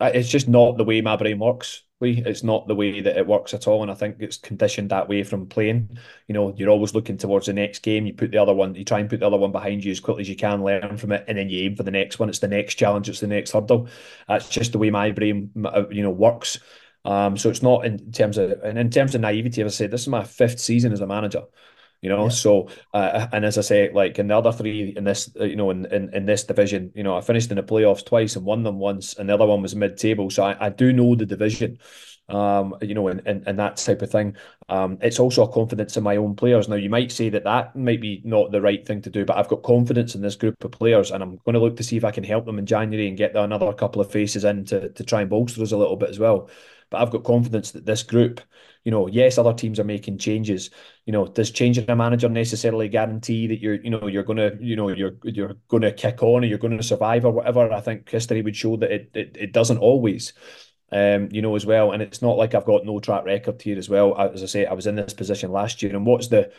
Uh, 0.00 0.10
it's 0.12 0.28
just 0.28 0.48
not 0.48 0.76
the 0.76 0.84
way 0.84 1.00
my 1.00 1.16
brain 1.16 1.38
works. 1.38 1.82
It's 2.12 2.42
not 2.42 2.66
the 2.66 2.74
way 2.74 3.00
that 3.00 3.16
it 3.16 3.26
works 3.26 3.54
at 3.54 3.66
all, 3.66 3.82
and 3.82 3.90
I 3.90 3.94
think 3.94 4.16
it's 4.20 4.36
conditioned 4.36 4.90
that 4.90 5.08
way 5.08 5.22
from 5.22 5.46
playing. 5.46 5.98
You 6.28 6.34
know, 6.34 6.54
you're 6.56 6.70
always 6.70 6.94
looking 6.94 7.16
towards 7.16 7.46
the 7.46 7.52
next 7.52 7.82
game. 7.82 8.06
You 8.06 8.14
put 8.14 8.30
the 8.30 8.38
other 8.38 8.54
one, 8.54 8.74
you 8.74 8.84
try 8.84 9.00
and 9.00 9.10
put 9.10 9.20
the 9.20 9.26
other 9.26 9.36
one 9.36 9.52
behind 9.52 9.84
you 9.84 9.92
as 9.92 10.00
quickly 10.00 10.22
as 10.22 10.28
you 10.28 10.36
can, 10.36 10.62
learn 10.62 10.96
from 10.96 11.12
it, 11.12 11.24
and 11.28 11.38
then 11.38 11.48
you 11.48 11.64
aim 11.64 11.76
for 11.76 11.82
the 11.82 11.90
next 11.90 12.18
one. 12.18 12.28
It's 12.28 12.38
the 12.38 12.48
next 12.48 12.74
challenge. 12.74 13.08
It's 13.08 13.20
the 13.20 13.26
next 13.26 13.52
hurdle. 13.52 13.88
That's 14.28 14.48
just 14.48 14.72
the 14.72 14.78
way 14.78 14.90
my 14.90 15.10
brain, 15.10 15.50
uh, 15.64 15.88
you 15.90 16.02
know, 16.02 16.10
works. 16.10 16.58
Um, 17.04 17.36
so 17.36 17.50
it's 17.50 17.62
not 17.62 17.84
in 17.84 18.12
terms 18.12 18.38
of, 18.38 18.52
and 18.62 18.78
in 18.78 18.90
terms 18.90 19.14
of 19.14 19.20
naivety, 19.20 19.62
as 19.62 19.74
I 19.74 19.76
said, 19.76 19.90
this 19.90 20.02
is 20.02 20.08
my 20.08 20.24
fifth 20.24 20.60
season 20.60 20.92
as 20.92 21.00
a 21.00 21.06
manager 21.06 21.42
you 22.04 22.10
know. 22.10 22.24
Yeah. 22.24 22.28
So, 22.28 22.68
uh, 22.92 23.26
and 23.32 23.46
as 23.46 23.56
I 23.56 23.62
say, 23.62 23.90
like 23.90 24.18
in 24.18 24.28
the 24.28 24.36
other 24.36 24.52
three 24.52 24.92
in 24.94 25.04
this, 25.04 25.30
uh, 25.40 25.44
you 25.44 25.56
know, 25.56 25.70
in, 25.70 25.86
in, 25.86 26.14
in 26.14 26.26
this 26.26 26.44
division, 26.44 26.92
you 26.94 27.02
know, 27.02 27.16
I 27.16 27.22
finished 27.22 27.50
in 27.50 27.56
the 27.56 27.62
playoffs 27.62 28.04
twice 28.04 28.36
and 28.36 28.44
won 28.44 28.62
them 28.62 28.78
once, 28.78 29.14
and 29.14 29.28
the 29.28 29.34
other 29.34 29.46
one 29.46 29.62
was 29.62 29.74
mid 29.74 29.96
table. 29.96 30.28
So 30.28 30.44
I, 30.44 30.66
I 30.66 30.68
do 30.68 30.92
know 30.92 31.14
the 31.14 31.24
division, 31.24 31.78
um, 32.28 32.74
you 32.82 32.94
know, 32.94 33.08
and, 33.08 33.22
and, 33.24 33.42
and 33.46 33.58
that 33.58 33.78
type 33.78 34.02
of 34.02 34.10
thing. 34.10 34.36
Um, 34.68 34.98
it's 35.00 35.18
also 35.18 35.44
a 35.44 35.52
confidence 35.52 35.96
in 35.96 36.04
my 36.04 36.16
own 36.16 36.36
players. 36.36 36.68
Now, 36.68 36.76
you 36.76 36.90
might 36.90 37.10
say 37.10 37.30
that 37.30 37.44
that 37.44 37.74
might 37.74 38.02
be 38.02 38.20
not 38.24 38.52
the 38.52 38.60
right 38.60 38.86
thing 38.86 39.00
to 39.02 39.10
do, 39.10 39.24
but 39.24 39.38
I've 39.38 39.48
got 39.48 39.62
confidence 39.62 40.14
in 40.14 40.20
this 40.20 40.36
group 40.36 40.62
of 40.62 40.72
players, 40.72 41.10
and 41.10 41.22
I'm 41.22 41.38
going 41.44 41.54
to 41.54 41.60
look 41.60 41.76
to 41.76 41.82
see 41.82 41.96
if 41.96 42.04
I 42.04 42.10
can 42.10 42.24
help 42.24 42.44
them 42.44 42.58
in 42.58 42.66
January 42.66 43.08
and 43.08 43.16
get 43.16 43.34
another 43.34 43.72
couple 43.72 44.02
of 44.02 44.12
faces 44.12 44.44
in 44.44 44.66
to, 44.66 44.90
to 44.90 45.04
try 45.04 45.22
and 45.22 45.30
bolster 45.30 45.62
us 45.62 45.72
a 45.72 45.76
little 45.78 45.96
bit 45.96 46.10
as 46.10 46.18
well. 46.18 46.50
But 46.94 47.02
I've 47.02 47.10
got 47.10 47.24
confidence 47.24 47.72
that 47.72 47.84
this 47.86 48.02
group, 48.04 48.40
you 48.84 48.92
know, 48.92 49.08
yes, 49.08 49.36
other 49.38 49.52
teams 49.52 49.80
are 49.80 49.84
making 49.84 50.18
changes. 50.18 50.70
You 51.06 51.12
know, 51.12 51.26
does 51.26 51.50
changing 51.50 51.90
a 51.90 51.96
manager 51.96 52.28
necessarily 52.28 52.88
guarantee 52.88 53.48
that 53.48 53.60
you're, 53.60 53.82
you 53.82 53.90
know, 53.90 54.06
you're 54.06 54.22
gonna, 54.22 54.52
you 54.60 54.76
know, 54.76 54.88
you're 54.90 55.16
you're 55.24 55.54
gonna 55.68 55.92
kick 55.92 56.22
on 56.22 56.44
or 56.44 56.46
you're 56.46 56.58
gonna 56.58 56.82
survive 56.82 57.24
or 57.24 57.32
whatever? 57.32 57.72
I 57.72 57.80
think 57.80 58.08
history 58.08 58.42
would 58.42 58.56
show 58.56 58.76
that 58.76 58.92
it 58.92 59.10
it, 59.14 59.36
it 59.40 59.52
doesn't 59.52 59.78
always. 59.78 60.32
Um, 60.92 61.28
you 61.32 61.42
know, 61.42 61.56
as 61.56 61.66
well. 61.66 61.90
And 61.92 62.02
it's 62.02 62.22
not 62.22 62.36
like 62.36 62.54
I've 62.54 62.66
got 62.66 62.84
no 62.84 63.00
track 63.00 63.24
record 63.24 63.60
here 63.60 63.78
as 63.78 63.88
well. 63.88 64.16
As 64.16 64.42
I 64.44 64.46
say, 64.46 64.66
I 64.66 64.74
was 64.74 64.86
in 64.86 64.94
this 64.94 65.14
position 65.14 65.50
last 65.50 65.82
year, 65.82 65.96
and 65.96 66.06
what's 66.06 66.28
the, 66.28 66.52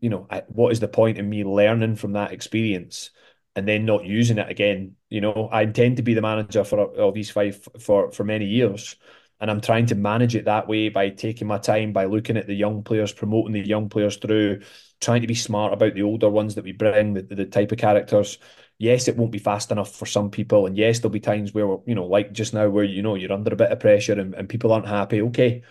you 0.00 0.10
know, 0.10 0.28
what 0.48 0.70
is 0.72 0.80
the 0.80 0.88
point 0.88 1.18
in 1.18 1.28
me 1.28 1.42
learning 1.44 1.96
from 1.96 2.12
that 2.12 2.32
experience 2.32 3.10
and 3.56 3.66
then 3.66 3.84
not 3.84 4.04
using 4.04 4.38
it 4.38 4.48
again? 4.50 4.96
You 5.10 5.20
know, 5.22 5.48
I 5.50 5.62
intend 5.62 5.96
to 5.96 6.02
be 6.02 6.14
the 6.14 6.22
manager 6.22 6.64
for 6.64 6.78
of 6.78 7.16
East 7.16 7.32
Fife 7.32 7.66
for 7.80 8.12
for 8.12 8.24
many 8.24 8.46
years, 8.46 8.96
and 9.44 9.50
I'm 9.50 9.60
trying 9.60 9.84
to 9.88 9.94
manage 9.94 10.34
it 10.34 10.46
that 10.46 10.68
way 10.68 10.88
by 10.88 11.10
taking 11.10 11.46
my 11.46 11.58
time, 11.58 11.92
by 11.92 12.06
looking 12.06 12.38
at 12.38 12.46
the 12.46 12.54
young 12.54 12.82
players, 12.82 13.12
promoting 13.12 13.52
the 13.52 13.60
young 13.60 13.90
players 13.90 14.16
through, 14.16 14.62
trying 15.02 15.20
to 15.20 15.26
be 15.26 15.34
smart 15.34 15.74
about 15.74 15.92
the 15.92 16.02
older 16.02 16.30
ones 16.30 16.54
that 16.54 16.64
we 16.64 16.72
bring, 16.72 17.12
the, 17.12 17.20
the 17.20 17.44
type 17.44 17.70
of 17.70 17.76
characters. 17.76 18.38
Yes, 18.78 19.06
it 19.06 19.18
won't 19.18 19.32
be 19.32 19.38
fast 19.38 19.70
enough 19.70 19.94
for 19.94 20.06
some 20.06 20.30
people, 20.30 20.64
and 20.66 20.78
yes, 20.78 20.98
there'll 21.00 21.12
be 21.12 21.20
times 21.20 21.52
where 21.52 21.76
you 21.86 21.94
know, 21.94 22.06
like 22.06 22.32
just 22.32 22.54
now, 22.54 22.70
where 22.70 22.84
you 22.84 23.02
know 23.02 23.16
you're 23.16 23.32
under 23.32 23.52
a 23.52 23.56
bit 23.56 23.70
of 23.70 23.80
pressure 23.80 24.18
and, 24.18 24.34
and 24.34 24.48
people 24.48 24.72
aren't 24.72 24.88
happy. 24.88 25.20
Okay, 25.20 25.62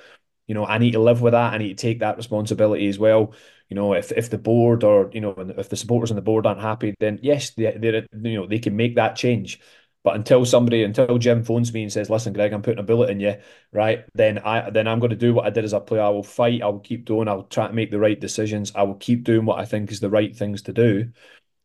you 0.47 0.53
know, 0.53 0.65
I 0.65 0.77
need 0.77 0.91
to 0.91 0.99
live 0.99 1.21
with 1.21 1.33
that. 1.33 1.53
I 1.53 1.57
need 1.57 1.77
to 1.77 1.81
take 1.81 1.99
that 1.99 2.17
responsibility 2.17 2.87
as 2.89 2.99
well. 2.99 3.33
You 3.69 3.75
know, 3.75 3.93
if 3.93 4.11
if 4.11 4.29
the 4.29 4.37
board 4.37 4.83
or 4.83 5.09
you 5.13 5.21
know, 5.21 5.33
if 5.57 5.69
the 5.69 5.77
supporters 5.77 6.11
on 6.11 6.15
the 6.15 6.21
board 6.21 6.45
aren't 6.45 6.61
happy, 6.61 6.95
then 6.99 7.19
yes, 7.23 7.51
they 7.51 7.71
they 7.71 8.05
you 8.29 8.39
know 8.39 8.47
they 8.47 8.59
can 8.59 8.75
make 8.75 8.95
that 8.95 9.15
change. 9.15 9.59
But 10.03 10.15
until 10.15 10.45
somebody, 10.45 10.83
until 10.83 11.17
Jim 11.17 11.43
phones 11.43 11.73
me 11.73 11.83
and 11.83 11.91
says, 11.91 12.09
"Listen, 12.09 12.33
Greig, 12.33 12.51
I'm 12.53 12.61
putting 12.61 12.79
a 12.79 12.83
bullet 12.83 13.09
in 13.09 13.19
you," 13.21 13.35
right? 13.71 14.05
Then 14.13 14.39
I 14.39 14.69
then 14.69 14.87
I'm 14.87 14.99
going 14.99 15.11
to 15.11 15.15
do 15.15 15.33
what 15.33 15.45
I 15.45 15.49
did 15.49 15.63
as 15.63 15.73
a 15.73 15.79
player. 15.79 16.01
I 16.01 16.09
will 16.09 16.23
fight. 16.23 16.61
I 16.61 16.67
will 16.67 16.79
keep 16.79 17.05
doing. 17.05 17.27
I'll 17.29 17.43
try 17.43 17.67
to 17.67 17.73
make 17.73 17.89
the 17.91 17.99
right 17.99 18.19
decisions. 18.19 18.73
I 18.75 18.83
will 18.83 18.95
keep 18.95 19.23
doing 19.23 19.45
what 19.45 19.59
I 19.59 19.65
think 19.65 19.91
is 19.91 20.01
the 20.01 20.09
right 20.09 20.35
things 20.35 20.63
to 20.63 20.73
do. 20.73 21.11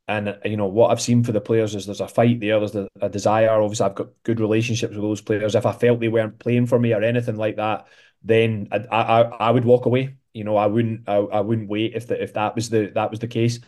And 0.06 0.38
you 0.44 0.56
know 0.56 0.66
what 0.66 0.90
I've 0.90 1.02
seen 1.02 1.22
for 1.22 1.32
the 1.32 1.40
players 1.40 1.74
is 1.74 1.84
there's 1.84 2.00
a 2.00 2.08
fight 2.08 2.40
there. 2.40 2.58
There's 2.60 2.74
a 3.00 3.08
desire. 3.10 3.50
Obviously, 3.50 3.86
I've 3.86 3.94
got 3.94 4.08
good 4.22 4.40
relationships 4.40 4.94
with 4.94 5.02
those 5.02 5.20
players. 5.20 5.54
If 5.54 5.66
I 5.66 5.72
felt 5.72 6.00
they 6.00 6.08
weren't 6.08 6.38
playing 6.38 6.66
for 6.66 6.78
me 6.78 6.94
or 6.94 7.02
anything 7.02 7.36
like 7.36 7.56
that, 7.56 7.86
then 8.22 8.68
I 8.72 8.78
I, 8.90 9.20
I 9.22 9.50
would 9.50 9.66
walk 9.66 9.84
away. 9.86 10.16
You 10.32 10.44
know, 10.44 10.56
I 10.56 10.66
wouldn't 10.66 11.08
I, 11.08 11.16
I 11.16 11.40
wouldn't 11.40 11.68
wait 11.68 11.94
if 11.94 12.06
the, 12.06 12.22
if 12.22 12.32
that 12.34 12.54
was 12.54 12.70
the 12.70 12.86
that 12.94 13.10
was 13.10 13.20
the 13.20 13.28
case. 13.28 13.60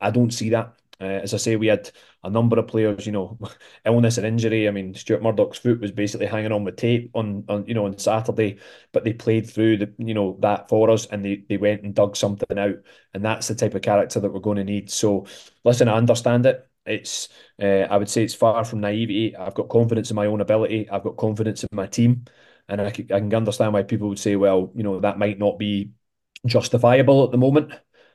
I 0.00 0.10
don't 0.12 0.30
see 0.32 0.50
that. 0.50 0.77
Uh, 1.00 1.04
as 1.22 1.32
I 1.32 1.36
say, 1.36 1.54
we 1.56 1.68
had 1.68 1.90
a 2.24 2.30
number 2.30 2.58
of 2.58 2.66
players, 2.66 3.06
you 3.06 3.12
know, 3.12 3.38
illness 3.86 4.18
and 4.18 4.26
injury. 4.26 4.66
I 4.66 4.72
mean, 4.72 4.94
Stuart 4.94 5.22
Murdoch's 5.22 5.58
foot 5.58 5.80
was 5.80 5.92
basically 5.92 6.26
hanging 6.26 6.50
on 6.50 6.64
with 6.64 6.76
tape 6.76 7.10
on, 7.14 7.44
on 7.48 7.66
you 7.68 7.74
know, 7.74 7.86
on 7.86 7.96
Saturday, 7.98 8.58
but 8.92 9.04
they 9.04 9.12
played 9.12 9.48
through 9.48 9.76
the, 9.78 9.94
you 9.98 10.14
know, 10.14 10.36
that 10.40 10.68
for 10.68 10.90
us 10.90 11.06
and 11.06 11.24
they, 11.24 11.44
they 11.48 11.56
went 11.56 11.82
and 11.82 11.94
dug 11.94 12.16
something 12.16 12.58
out. 12.58 12.76
And 13.14 13.24
that's 13.24 13.46
the 13.46 13.54
type 13.54 13.74
of 13.74 13.82
character 13.82 14.18
that 14.18 14.32
we're 14.32 14.40
going 14.40 14.56
to 14.56 14.64
need. 14.64 14.90
So, 14.90 15.26
listen, 15.64 15.88
I 15.88 15.96
understand 15.96 16.46
it. 16.46 16.68
It's, 16.84 17.28
uh, 17.62 17.86
I 17.90 17.96
would 17.96 18.08
say 18.10 18.24
it's 18.24 18.34
far 18.34 18.64
from 18.64 18.80
naivety. 18.80 19.36
I've 19.36 19.54
got 19.54 19.68
confidence 19.68 20.10
in 20.10 20.16
my 20.16 20.26
own 20.26 20.40
ability. 20.40 20.90
I've 20.90 21.04
got 21.04 21.16
confidence 21.16 21.62
in 21.62 21.68
my 21.72 21.86
team. 21.86 22.24
And 22.68 22.80
I 22.80 22.90
can, 22.90 23.04
I 23.12 23.20
can 23.20 23.34
understand 23.34 23.72
why 23.72 23.82
people 23.84 24.08
would 24.08 24.18
say, 24.18 24.36
well, 24.36 24.72
you 24.74 24.82
know, 24.82 25.00
that 25.00 25.18
might 25.18 25.38
not 25.38 25.58
be 25.58 25.92
justifiable 26.46 27.24
at 27.24 27.30
the 27.30 27.38
moment 27.38 27.72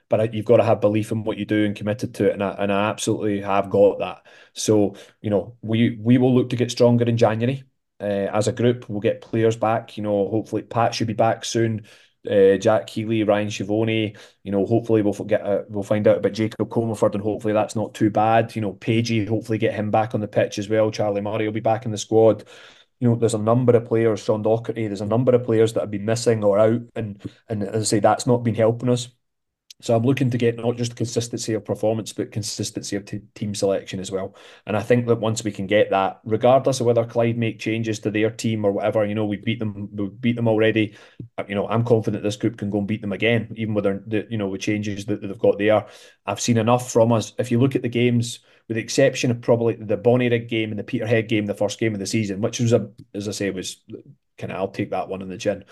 but 0.10 0.34
you've 0.34 0.46
got 0.46 0.58
to 0.58 0.64
have 0.64 0.82
belief 0.82 1.12
in 1.12 1.24
what 1.24 1.38
you 1.38 1.46
do 1.46 1.66
and 1.66 1.76
committed 1.76 2.14
to 2.16 2.30
it, 2.30 2.34
and 2.34 2.44
I, 2.44 2.52
and 2.60 2.72
I 2.72 2.90
absolutely 2.90 3.42
have 3.42 3.70
got 3.70 4.00
that. 4.00 4.26
So 4.54 4.96
you 5.22 5.30
know, 5.30 5.58
we 5.62 5.98
we 6.00 6.18
will 6.18 6.34
look 6.36 6.50
to 6.52 6.56
get 6.56 6.72
stronger 6.72 7.06
in 7.06 7.18
January 7.18 7.64
uh, 8.00 8.04
as 8.34 8.48
a 8.48 8.52
group. 8.52 8.90
We'll 8.90 9.02
get 9.02 9.22
players 9.22 9.56
back. 9.56 9.98
You 9.98 10.04
know, 10.04 10.30
hopefully 10.30 10.64
Pat 10.64 10.96
should 10.96 11.08
be 11.08 11.14
back 11.14 11.46
soon. 11.46 11.86
Uh, 12.30 12.56
Jack 12.56 12.90
Healy, 12.90 13.24
Ryan 13.24 13.50
Schiavone, 13.50 14.16
you 14.44 14.52
know, 14.54 14.66
hopefully 14.66 15.02
we'll 15.02 15.12
get 15.12 15.42
a, 15.42 15.66
we'll 15.68 15.84
find 15.84 16.08
out 16.08 16.20
about 16.20 16.32
Jacob 16.32 16.70
Comerford 16.70 17.16
and 17.16 17.22
hopefully 17.22 17.54
that's 17.54 17.76
not 17.76 17.94
too 17.94 18.10
bad. 18.10 18.56
You 18.56 18.62
know, 18.62 18.72
Pagey, 18.72 19.28
hopefully 19.28 19.58
get 19.58 19.74
him 19.74 19.92
back 19.92 20.16
on 20.16 20.22
the 20.22 20.28
pitch 20.30 20.58
as 20.58 20.70
well. 20.70 20.90
Charlie 20.90 21.20
Murray 21.20 21.46
will 21.46 21.54
be 21.54 21.60
back 21.60 21.84
in 21.84 21.92
the 21.92 21.98
squad 21.98 22.46
you 23.04 23.10
know, 23.10 23.16
there's 23.16 23.34
a 23.34 23.38
number 23.38 23.76
of 23.76 23.84
players, 23.84 24.24
Sean 24.24 24.42
Docherty, 24.42 24.88
there's 24.88 25.02
a 25.02 25.06
number 25.06 25.34
of 25.36 25.44
players 25.44 25.74
that 25.74 25.82
have 25.82 25.92
been 25.92 26.06
missing 26.06 26.42
or 26.42 26.58
out, 26.58 26.82
and 26.96 27.22
and 27.50 27.64
as 27.64 27.82
I 27.82 27.84
say, 27.84 28.00
that's 28.00 28.26
not 28.26 28.46
been 28.46 28.56
helping 28.56 28.88
us. 28.88 29.10
So 29.84 29.94
I'm 29.94 30.04
looking 30.04 30.30
to 30.30 30.38
get 30.38 30.56
not 30.56 30.78
just 30.78 30.96
consistency 30.96 31.54
of 31.56 31.66
performance, 31.66 32.14
but 32.14 32.32
consistency 32.32 32.96
of 32.96 33.04
team 33.34 33.54
selection 33.54 34.00
as 34.00 34.12
well. 34.12 34.34
And 34.66 34.78
I 34.78 34.82
think 34.82 35.08
that 35.08 35.18
once 35.18 35.44
we 35.44 35.52
can 35.52 35.68
get 35.68 35.90
that, 35.90 36.22
regardless 36.24 36.80
of 36.80 36.86
whether 36.86 37.04
Clyde 37.04 37.38
make 37.38 37.60
changes 37.60 38.00
to 38.00 38.10
their 38.10 38.30
team 38.30 38.64
or 38.64 38.72
whatever, 38.72 39.06
you 39.06 39.14
know, 39.14 39.26
we 39.26 39.36
beat 39.36 39.60
them, 39.60 39.90
we 39.92 40.08
beat 40.08 40.38
them 40.38 40.48
already. 40.48 40.96
Uh, 41.38 41.44
you 41.50 41.56
know, 41.56 41.68
I'm 41.68 41.84
confident 41.84 42.24
this 42.24 42.38
group 42.38 42.58
can 42.58 42.70
go 42.70 42.78
and 42.78 42.88
beat 42.88 43.02
them 43.02 43.12
again, 43.12 43.54
even 43.58 43.74
with 43.74 43.84
their, 43.84 44.02
the, 44.08 44.26
you 44.30 44.38
know, 44.38 44.48
with 44.48 44.62
changes 44.62 45.04
that, 45.08 45.22
they've 45.22 45.38
got 45.38 45.58
there. 45.58 45.86
I've 46.26 46.40
seen 46.40 46.58
enough 46.58 46.90
from 46.90 47.12
us. 47.12 47.34
If 47.38 47.52
you 47.52 47.60
look 47.60 47.76
at 47.76 47.82
the 47.82 47.90
games, 47.90 48.40
with 48.70 48.76
the 48.76 48.82
exception 48.82 49.32
of 49.32 49.42
probably 49.42 49.76
the 49.76 49.98
Bonnyrigg 49.98 50.48
game 50.48 50.70
and 50.70 50.80
the 50.80 50.86
Peterhead 50.86 51.28
game, 51.28 51.46
the 51.46 51.54
first 51.54 51.78
game 51.78 51.94
of 51.94 52.00
the 52.00 52.08
season, 52.08 52.40
which 52.40 52.62
was 52.62 52.72
a, 52.72 52.90
as 53.14 53.28
I 53.28 53.32
say, 53.32 53.50
was 53.50 53.82
kind 54.38 54.54
of 54.54 54.58
I'll 54.60 54.70
take 54.70 54.92
that 54.92 55.10
one 55.10 55.22
in 55.22 55.28
the 55.28 55.38
chin 55.38 55.66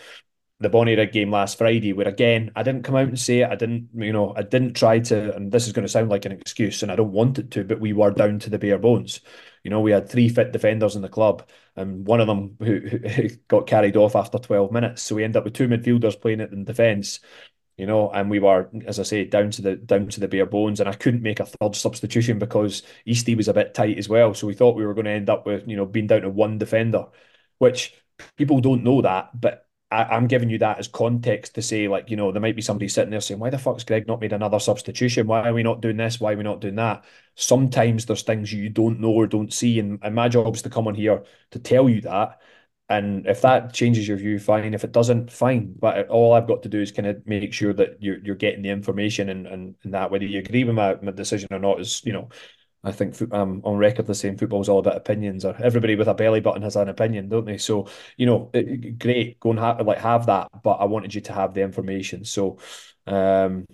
the 0.62 0.70
Bonnyrigg 0.70 1.12
game 1.12 1.32
last 1.32 1.58
Friday, 1.58 1.94
where 1.94 2.08
again 2.08 2.52
I 2.56 2.64
didn't 2.64 2.84
come 2.84 2.96
out 2.96 3.08
and 3.08 3.20
say 3.20 3.40
it. 3.40 3.50
I 3.50 3.56
didn't, 3.56 3.90
you 3.96 4.14
know, 4.14 4.34
I 4.36 4.44
didn't 4.44 4.74
try 4.76 5.00
to, 5.00 5.36
and 5.36 5.52
this 5.52 5.68
is 5.68 5.74
going 5.74 5.86
to 5.86 5.92
sound 5.92 6.10
like 6.10 6.26
an 6.26 6.32
excuse, 6.32 6.84
and 6.84 6.92
I 6.92 6.96
don't 6.96 7.12
want 7.12 7.40
it 7.40 7.52
to, 7.52 7.64
but 7.64 7.80
we 7.80 7.94
were 7.94 8.12
down 8.12 8.40
to 8.40 8.50
the 8.50 8.60
bare 8.60 8.78
bones. 8.78 9.22
You 9.64 9.72
know, 9.72 9.82
we 9.82 9.92
had 9.92 10.10
three 10.10 10.30
fit 10.30 10.52
defenders 10.52 10.96
in 10.96 11.02
the 11.02 11.10
club, 11.10 11.48
and 11.76 12.06
one 12.06 12.20
of 12.22 12.28
them 12.28 12.56
who, 12.60 12.80
who 12.80 13.30
got 13.48 13.68
carried 13.68 13.98
off 13.98 14.16
after 14.16 14.38
12 14.40 14.72
minutes. 14.72 15.02
So 15.04 15.16
we 15.16 15.24
end 15.24 15.36
up 15.36 15.44
with 15.44 15.54
two 15.54 15.68
midfielders 15.68 16.20
playing 16.20 16.42
it 16.42 16.52
in 16.52 16.64
defence. 16.66 17.20
You 17.78 17.88
know, 17.88 18.12
and 18.12 18.30
we 18.30 18.40
were, 18.40 18.70
as 18.86 19.00
I 19.00 19.04
say, 19.04 19.26
down 19.26 19.50
to 19.52 19.62
the 19.62 19.76
down 19.76 20.08
to 20.10 20.20
the 20.20 20.28
bare 20.28 20.46
bones, 20.46 20.80
and 20.80 20.90
I 20.90 20.94
couldn't 20.94 21.24
make 21.24 21.40
a 21.40 21.46
third 21.46 21.76
substitution 21.76 22.38
because 22.38 22.84
Eastie 23.06 23.36
was 23.36 23.48
a 23.48 23.54
bit 23.54 23.74
tight 23.74 23.98
as 23.98 24.08
well. 24.10 24.34
So 24.34 24.46
we 24.46 24.54
thought 24.54 24.76
we 24.76 24.86
were 24.86 24.94
going 24.94 25.06
to 25.06 25.12
end 25.12 25.30
up 25.30 25.46
with, 25.48 25.68
you 25.68 25.78
know, 25.78 25.86
being 25.86 26.08
down 26.08 26.22
to 26.22 26.30
one 26.30 26.58
defender, 26.60 27.06
which 27.58 27.96
people 28.38 28.60
don't 28.60 28.84
know 28.84 29.02
that, 29.02 29.30
but 29.40 29.68
I, 29.92 30.16
am 30.16 30.28
giving 30.28 30.50
you 30.50 30.58
that 30.60 30.80
as 30.80 30.88
context 30.88 31.56
to 31.56 31.62
say, 31.62 31.90
like, 31.90 32.10
you 32.10 32.16
know, 32.16 32.32
there 32.32 32.42
might 32.42 32.56
be 32.56 32.62
somebody 32.62 32.88
sitting 32.88 33.12
there 33.12 33.20
saying, 33.20 33.42
why 33.42 33.50
the 33.50 33.58
fuck's 33.58 33.84
Greg 33.84 34.08
not 34.08 34.22
made 34.22 34.32
another 34.32 34.60
substitution? 34.60 35.28
Why 35.28 35.50
are 35.50 35.54
we 35.54 35.64
not 35.64 35.82
doing 35.82 35.98
this? 35.98 36.20
Why 36.20 36.32
are 36.34 36.38
we 36.38 36.44
not 36.44 36.62
doing 36.62 36.76
that? 36.76 37.04
Sometimes 37.36 38.06
there's 38.06 38.24
things 38.24 38.54
you 38.54 38.70
don't 38.70 39.02
know 39.02 39.12
or 39.12 39.28
don't 39.28 39.52
see. 39.52 39.80
And, 39.80 40.00
and 40.02 40.16
my 40.16 40.30
job 40.30 40.56
is 40.56 40.62
to 40.62 40.70
come 40.70 40.88
on 40.88 40.96
here 40.96 41.24
to 41.52 41.60
tell 41.60 41.90
you 41.90 42.00
that. 42.02 42.40
And 42.88 43.26
if 43.26 43.42
that 43.42 43.74
changes 43.74 44.08
your 44.08 44.18
view, 44.18 44.40
fine. 44.40 44.74
If 44.74 44.84
it 44.84 44.92
doesn't, 44.94 45.32
fine. 45.32 45.76
But 45.78 46.08
all 46.08 46.34
I've 46.34 46.48
got 46.48 46.64
to 46.64 46.70
do 46.70 46.82
is 46.82 46.92
kind 46.92 47.08
of 47.08 47.26
make 47.26 47.54
sure 47.54 47.74
that 47.74 47.98
you're 48.02 48.18
you're 48.20 48.36
getting 48.36 48.64
the 48.64 48.70
information 48.70 49.30
and, 49.30 49.48
and, 49.48 49.76
and 49.84 49.94
that 49.94 50.12
whether 50.12 50.26
you 50.26 50.40
agree 50.40 50.64
with 50.66 50.76
my, 50.76 50.96
my 51.02 51.12
decision 51.12 51.50
or 51.52 51.60
not 51.60 51.80
is, 51.80 52.02
you 52.06 52.12
know, 52.12 52.30
I 52.84 52.92
think 52.92 53.16
I'm 53.32 53.62
on 53.64 53.78
record 53.78 54.08
the 54.08 54.16
saying 54.16 54.38
football's 54.38 54.68
all 54.68 54.80
about 54.80 54.98
opinions, 54.98 55.46
or 55.46 55.56
everybody 55.62 55.96
with 55.96 56.08
a 56.08 56.16
belly 56.16 56.40
button 56.40 56.64
has 56.64 56.76
an 56.76 56.90
opinion, 56.90 57.30
don't 57.30 57.46
they? 57.46 57.58
So 57.58 57.88
you 58.18 58.26
know, 58.26 58.50
it, 58.54 58.98
great, 58.98 59.40
go 59.40 59.52
and 59.52 59.60
have 59.60 59.86
like 59.86 60.00
have 60.00 60.26
that, 60.26 60.50
but 60.64 60.74
I 60.74 60.86
wanted 60.86 61.14
you 61.14 61.22
to 61.22 61.34
have 61.34 61.54
the 61.54 61.62
information. 61.62 62.26
So, 62.26 62.58
um, 63.06 63.68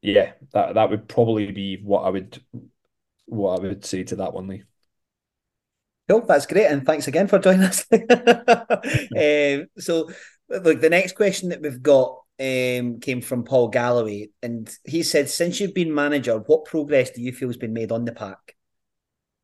yeah, 0.00 0.32
that 0.52 0.74
that 0.74 0.90
would 0.90 1.08
probably 1.08 1.52
be 1.52 1.76
what 1.76 2.02
I 2.02 2.10
would 2.10 2.42
what 3.26 3.60
I 3.60 3.62
would 3.62 3.84
say 3.84 4.02
to 4.04 4.16
that 4.16 4.32
one, 4.32 4.48
Lee. 4.48 4.64
Cool, 6.08 6.22
that's 6.22 6.46
great, 6.46 6.66
and 6.66 6.84
thanks 6.84 7.06
again 7.06 7.28
for 7.28 7.38
joining 7.38 7.62
us. 7.62 7.86
um, 7.92 9.68
so, 9.78 10.10
look, 10.48 10.80
the 10.80 10.90
next 10.90 11.14
question 11.14 11.50
that 11.50 11.62
we've 11.62 11.82
got 11.82 12.22
um, 12.42 12.98
came 12.98 13.20
from 13.20 13.44
Paul 13.44 13.68
Galloway, 13.68 14.30
and 14.42 14.68
he 14.84 15.04
said, 15.04 15.30
"Since 15.30 15.60
you've 15.60 15.74
been 15.74 15.94
manager, 15.94 16.38
what 16.38 16.64
progress 16.64 17.10
do 17.10 17.22
you 17.22 17.32
feel 17.32 17.48
has 17.48 17.56
been 17.56 17.72
made 17.72 17.92
on 17.92 18.04
the 18.04 18.12
pack?" 18.12 18.56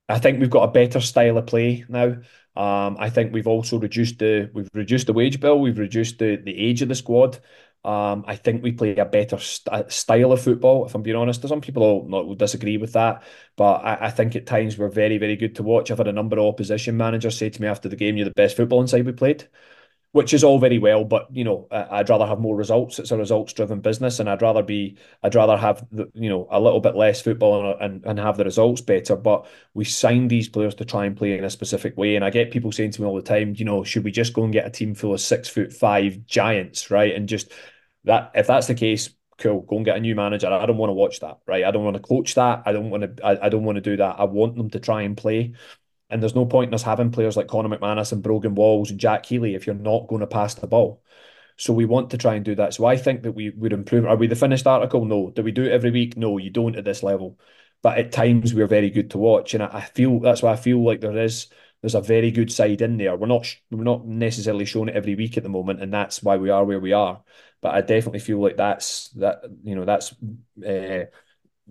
I 0.08 0.18
think 0.18 0.40
we've 0.40 0.50
got 0.50 0.68
a 0.68 0.72
better 0.72 1.00
style 1.00 1.38
of 1.38 1.46
play 1.46 1.84
now. 1.88 2.16
Um, 2.56 2.96
I 2.98 3.10
think 3.10 3.32
we've 3.32 3.46
also 3.46 3.78
reduced 3.78 4.18
the 4.18 4.50
we've 4.52 4.70
reduced 4.74 5.06
the 5.06 5.12
wage 5.12 5.38
bill. 5.38 5.60
We've 5.60 5.78
reduced 5.78 6.18
the 6.18 6.36
the 6.36 6.58
age 6.58 6.82
of 6.82 6.88
the 6.88 6.94
squad. 6.94 7.38
Um, 7.84 8.24
I 8.26 8.34
think 8.34 8.62
we 8.62 8.72
play 8.72 8.96
a 8.96 9.04
better 9.04 9.38
st- 9.38 9.92
style 9.92 10.32
of 10.32 10.42
football. 10.42 10.84
If 10.84 10.94
I'm 10.94 11.02
being 11.02 11.16
honest, 11.16 11.46
some 11.46 11.60
people 11.60 12.02
will, 12.02 12.26
will 12.26 12.34
disagree 12.34 12.76
with 12.76 12.94
that, 12.94 13.22
but 13.56 13.76
I, 13.84 14.06
I, 14.06 14.10
think 14.10 14.34
at 14.34 14.46
times 14.46 14.76
we're 14.76 14.88
very, 14.88 15.16
very 15.16 15.36
good 15.36 15.54
to 15.56 15.62
watch. 15.62 15.90
I've 15.90 15.98
had 15.98 16.08
a 16.08 16.12
number 16.12 16.38
of 16.38 16.46
opposition 16.46 16.96
managers 16.96 17.38
say 17.38 17.50
to 17.50 17.62
me 17.62 17.68
after 17.68 17.88
the 17.88 17.96
game, 17.96 18.16
"You're 18.16 18.24
the 18.24 18.32
best 18.32 18.56
football 18.56 18.80
inside 18.80 19.06
we 19.06 19.12
played." 19.12 19.46
Which 20.12 20.32
is 20.32 20.42
all 20.42 20.58
very 20.58 20.78
well, 20.78 21.04
but 21.04 21.26
you 21.30 21.44
know, 21.44 21.68
I'd 21.70 22.08
rather 22.08 22.26
have 22.26 22.40
more 22.40 22.56
results. 22.56 22.98
It's 22.98 23.10
a 23.10 23.16
results-driven 23.16 23.80
business, 23.80 24.18
and 24.18 24.28
I'd 24.28 24.40
rather 24.40 24.62
be, 24.62 24.96
I'd 25.22 25.34
rather 25.34 25.56
have 25.56 25.86
the, 25.92 26.10
you 26.14 26.30
know, 26.30 26.48
a 26.50 26.58
little 26.58 26.80
bit 26.80 26.96
less 26.96 27.20
football 27.20 27.72
and, 27.72 27.82
and 27.82 28.06
and 28.06 28.18
have 28.18 28.38
the 28.38 28.44
results 28.44 28.80
better. 28.80 29.16
But 29.16 29.46
we 29.74 29.84
signed 29.84 30.30
these 30.30 30.48
players 30.48 30.74
to 30.76 30.84
try 30.86 31.04
and 31.04 31.16
play 31.16 31.36
in 31.36 31.44
a 31.44 31.50
specific 31.50 31.96
way, 31.96 32.16
and 32.16 32.24
I 32.24 32.30
get 32.30 32.50
people 32.50 32.72
saying 32.72 32.92
to 32.92 33.02
me 33.02 33.06
all 33.06 33.16
the 33.16 33.22
time, 33.22 33.54
you 33.56 33.66
know, 33.66 33.84
should 33.84 34.04
we 34.04 34.10
just 34.10 34.32
go 34.32 34.44
and 34.44 34.52
get 34.52 34.66
a 34.66 34.70
team 34.70 34.94
full 34.94 35.12
of 35.12 35.20
six 35.20 35.48
foot 35.48 35.72
five 35.72 36.24
giants, 36.26 36.90
right? 36.90 37.14
And 37.14 37.28
just 37.28 37.52
that, 38.04 38.30
if 38.34 38.46
that's 38.46 38.66
the 38.66 38.74
case, 38.74 39.10
cool, 39.36 39.60
go 39.60 39.76
and 39.76 39.84
get 39.84 39.96
a 39.96 40.00
new 40.00 40.14
manager. 40.14 40.48
I 40.48 40.64
don't 40.66 40.78
want 40.78 40.90
to 40.90 40.94
watch 40.94 41.20
that, 41.20 41.38
right? 41.46 41.64
I 41.64 41.70
don't 41.70 41.84
want 41.84 41.96
to 41.96 42.02
coach 42.02 42.34
that. 42.34 42.62
I 42.64 42.72
don't 42.72 42.90
want 42.90 43.16
to. 43.16 43.24
I, 43.24 43.46
I 43.46 43.48
don't 43.50 43.64
want 43.64 43.76
to 43.76 43.82
do 43.82 43.98
that. 43.98 44.16
I 44.18 44.24
want 44.24 44.56
them 44.56 44.70
to 44.70 44.80
try 44.80 45.02
and 45.02 45.16
play. 45.16 45.52
And 46.10 46.22
there's 46.22 46.34
no 46.34 46.46
point 46.46 46.68
in 46.68 46.74
us 46.74 46.82
having 46.82 47.10
players 47.10 47.36
like 47.36 47.48
Conor 47.48 47.76
McManus 47.76 48.12
and 48.12 48.22
Brogan 48.22 48.54
Walls 48.54 48.90
and 48.90 48.98
Jack 49.00 49.26
Healy 49.26 49.54
if 49.54 49.66
you're 49.66 49.74
not 49.74 50.08
going 50.08 50.20
to 50.20 50.26
pass 50.26 50.54
the 50.54 50.66
ball. 50.66 51.02
So 51.56 51.72
we 51.72 51.84
want 51.84 52.10
to 52.10 52.18
try 52.18 52.34
and 52.34 52.44
do 52.44 52.54
that. 52.54 52.74
So 52.74 52.86
I 52.86 52.96
think 52.96 53.22
that 53.24 53.32
we 53.32 53.50
would 53.50 53.72
improve. 53.72 54.06
Are 54.06 54.16
we 54.16 54.28
the 54.28 54.36
finished 54.36 54.66
article? 54.66 55.04
No. 55.04 55.30
Do 55.30 55.42
we 55.42 55.52
do 55.52 55.64
it 55.64 55.72
every 55.72 55.90
week? 55.90 56.16
No, 56.16 56.38
you 56.38 56.50
don't 56.50 56.76
at 56.76 56.84
this 56.84 57.02
level. 57.02 57.38
But 57.82 57.98
at 57.98 58.12
times 58.12 58.54
we're 58.54 58.66
very 58.66 58.90
good 58.90 59.10
to 59.12 59.18
watch, 59.18 59.54
and 59.54 59.62
I 59.62 59.82
feel 59.82 60.18
that's 60.18 60.42
why 60.42 60.52
I 60.52 60.56
feel 60.56 60.84
like 60.84 61.00
there 61.00 61.16
is 61.16 61.46
there's 61.80 61.94
a 61.94 62.00
very 62.00 62.30
good 62.32 62.50
side 62.52 62.82
in 62.82 62.96
there. 62.96 63.16
We're 63.16 63.28
not 63.28 63.54
we're 63.70 63.84
not 63.84 64.04
necessarily 64.06 64.64
showing 64.64 64.88
it 64.88 64.96
every 64.96 65.14
week 65.14 65.36
at 65.36 65.44
the 65.44 65.48
moment, 65.48 65.80
and 65.80 65.92
that's 65.92 66.22
why 66.22 66.36
we 66.38 66.50
are 66.50 66.64
where 66.64 66.80
we 66.80 66.92
are. 66.92 67.22
But 67.60 67.74
I 67.74 67.80
definitely 67.82 68.18
feel 68.20 68.40
like 68.40 68.56
that's 68.56 69.10
that 69.10 69.42
you 69.62 69.76
know 69.76 69.84
that's 69.84 70.12
uh, 70.66 71.04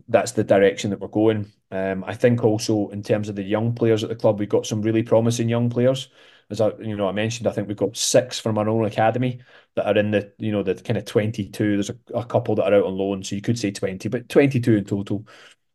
that's 0.08 0.32
the 0.34 0.44
direction 0.44 0.92
that 0.92 1.00
we're 1.00 1.08
going. 1.10 1.52
Um, 1.70 2.04
I 2.06 2.14
think 2.14 2.44
also 2.44 2.90
in 2.90 3.04
terms 3.04 3.30
of 3.30 3.36
the 3.36 3.44
young 3.44 3.74
players 3.74 4.04
at 4.04 4.10
the 4.10 4.16
club, 4.16 4.40
we've 4.40 4.48
got 4.48 4.66
some 4.66 4.82
really 4.82 5.04
promising 5.04 5.50
young 5.50 5.70
players. 5.70 6.10
As 6.50 6.62
I, 6.62 6.72
you 6.80 6.96
know, 6.96 7.10
I 7.10 7.12
mentioned, 7.12 7.46
I 7.46 7.52
think 7.52 7.68
we've 7.68 7.76
got 7.76 7.98
six 7.98 8.40
from 8.40 8.58
our 8.58 8.70
own 8.70 8.86
academy 8.86 9.42
that 9.76 9.86
are 9.86 10.00
in 10.00 10.12
the, 10.12 10.32
you 10.38 10.52
know, 10.52 10.64
the 10.64 10.76
kind 10.76 10.98
of 10.98 11.04
twenty-two. 11.04 11.74
There's 11.76 11.90
a, 11.90 11.98
a 12.14 12.26
couple 12.26 12.56
that 12.56 12.72
are 12.72 12.76
out 12.76 12.86
on 12.86 12.98
loan, 12.98 13.22
so 13.22 13.36
you 13.36 13.42
could 13.42 13.60
say 13.60 13.72
twenty, 13.72 14.08
but 14.08 14.30
twenty-two 14.30 14.78
in 14.78 14.86
total. 14.86 15.28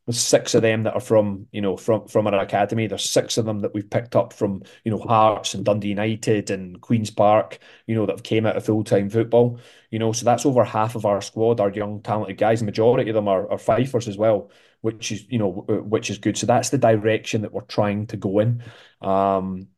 There's 0.07 0.19
six 0.19 0.55
of 0.55 0.63
them 0.63 0.83
that 0.83 0.95
are 0.95 1.01
from, 1.01 1.47
you 1.53 1.61
know, 1.61 1.77
from 1.77 2.09
from 2.09 2.27
our 2.27 2.41
academy. 2.41 2.87
There's 2.87 3.09
six 3.09 3.39
of 3.39 3.45
them 3.45 3.61
that 3.61 3.73
we've 3.75 3.89
picked 3.89 4.17
up 4.17 4.33
from, 4.33 4.63
you 4.85 4.91
know, 4.91 4.99
Hearts 4.99 5.55
and 5.55 5.65
Dundee 5.65 5.91
United 5.91 6.51
and 6.51 6.81
Queens 6.81 7.11
Park, 7.11 7.59
you 7.87 7.95
know, 7.95 8.07
that 8.07 8.17
have 8.17 8.23
came 8.25 8.47
out 8.47 8.57
of 8.57 8.65
full 8.65 8.83
time 8.83 9.11
football. 9.11 9.61
You 9.91 9.99
know, 9.99 10.13
so 10.13 10.25
that's 10.25 10.47
over 10.47 10.65
half 10.65 10.97
of 10.97 11.05
our 11.05 11.21
squad, 11.21 11.61
our 11.61 11.71
young 11.71 12.01
talented 12.01 12.39
guys. 12.39 12.61
The 12.61 12.65
majority 12.67 13.11
of 13.11 13.15
them 13.15 13.29
are, 13.29 13.49
are 13.49 13.59
fifers 13.59 14.09
as 14.09 14.17
well, 14.17 14.51
which 14.83 15.13
is, 15.13 15.25
you 15.31 15.39
know, 15.39 15.51
which 15.51 16.11
is 16.11 16.19
good. 16.19 16.37
So 16.39 16.47
that's 16.47 16.71
the 16.71 16.79
direction 16.79 17.43
that 17.43 17.53
we're 17.53 17.63
trying 17.63 18.07
to 18.09 18.17
go 18.17 18.41
in. 18.41 18.63
Um, 19.01 19.69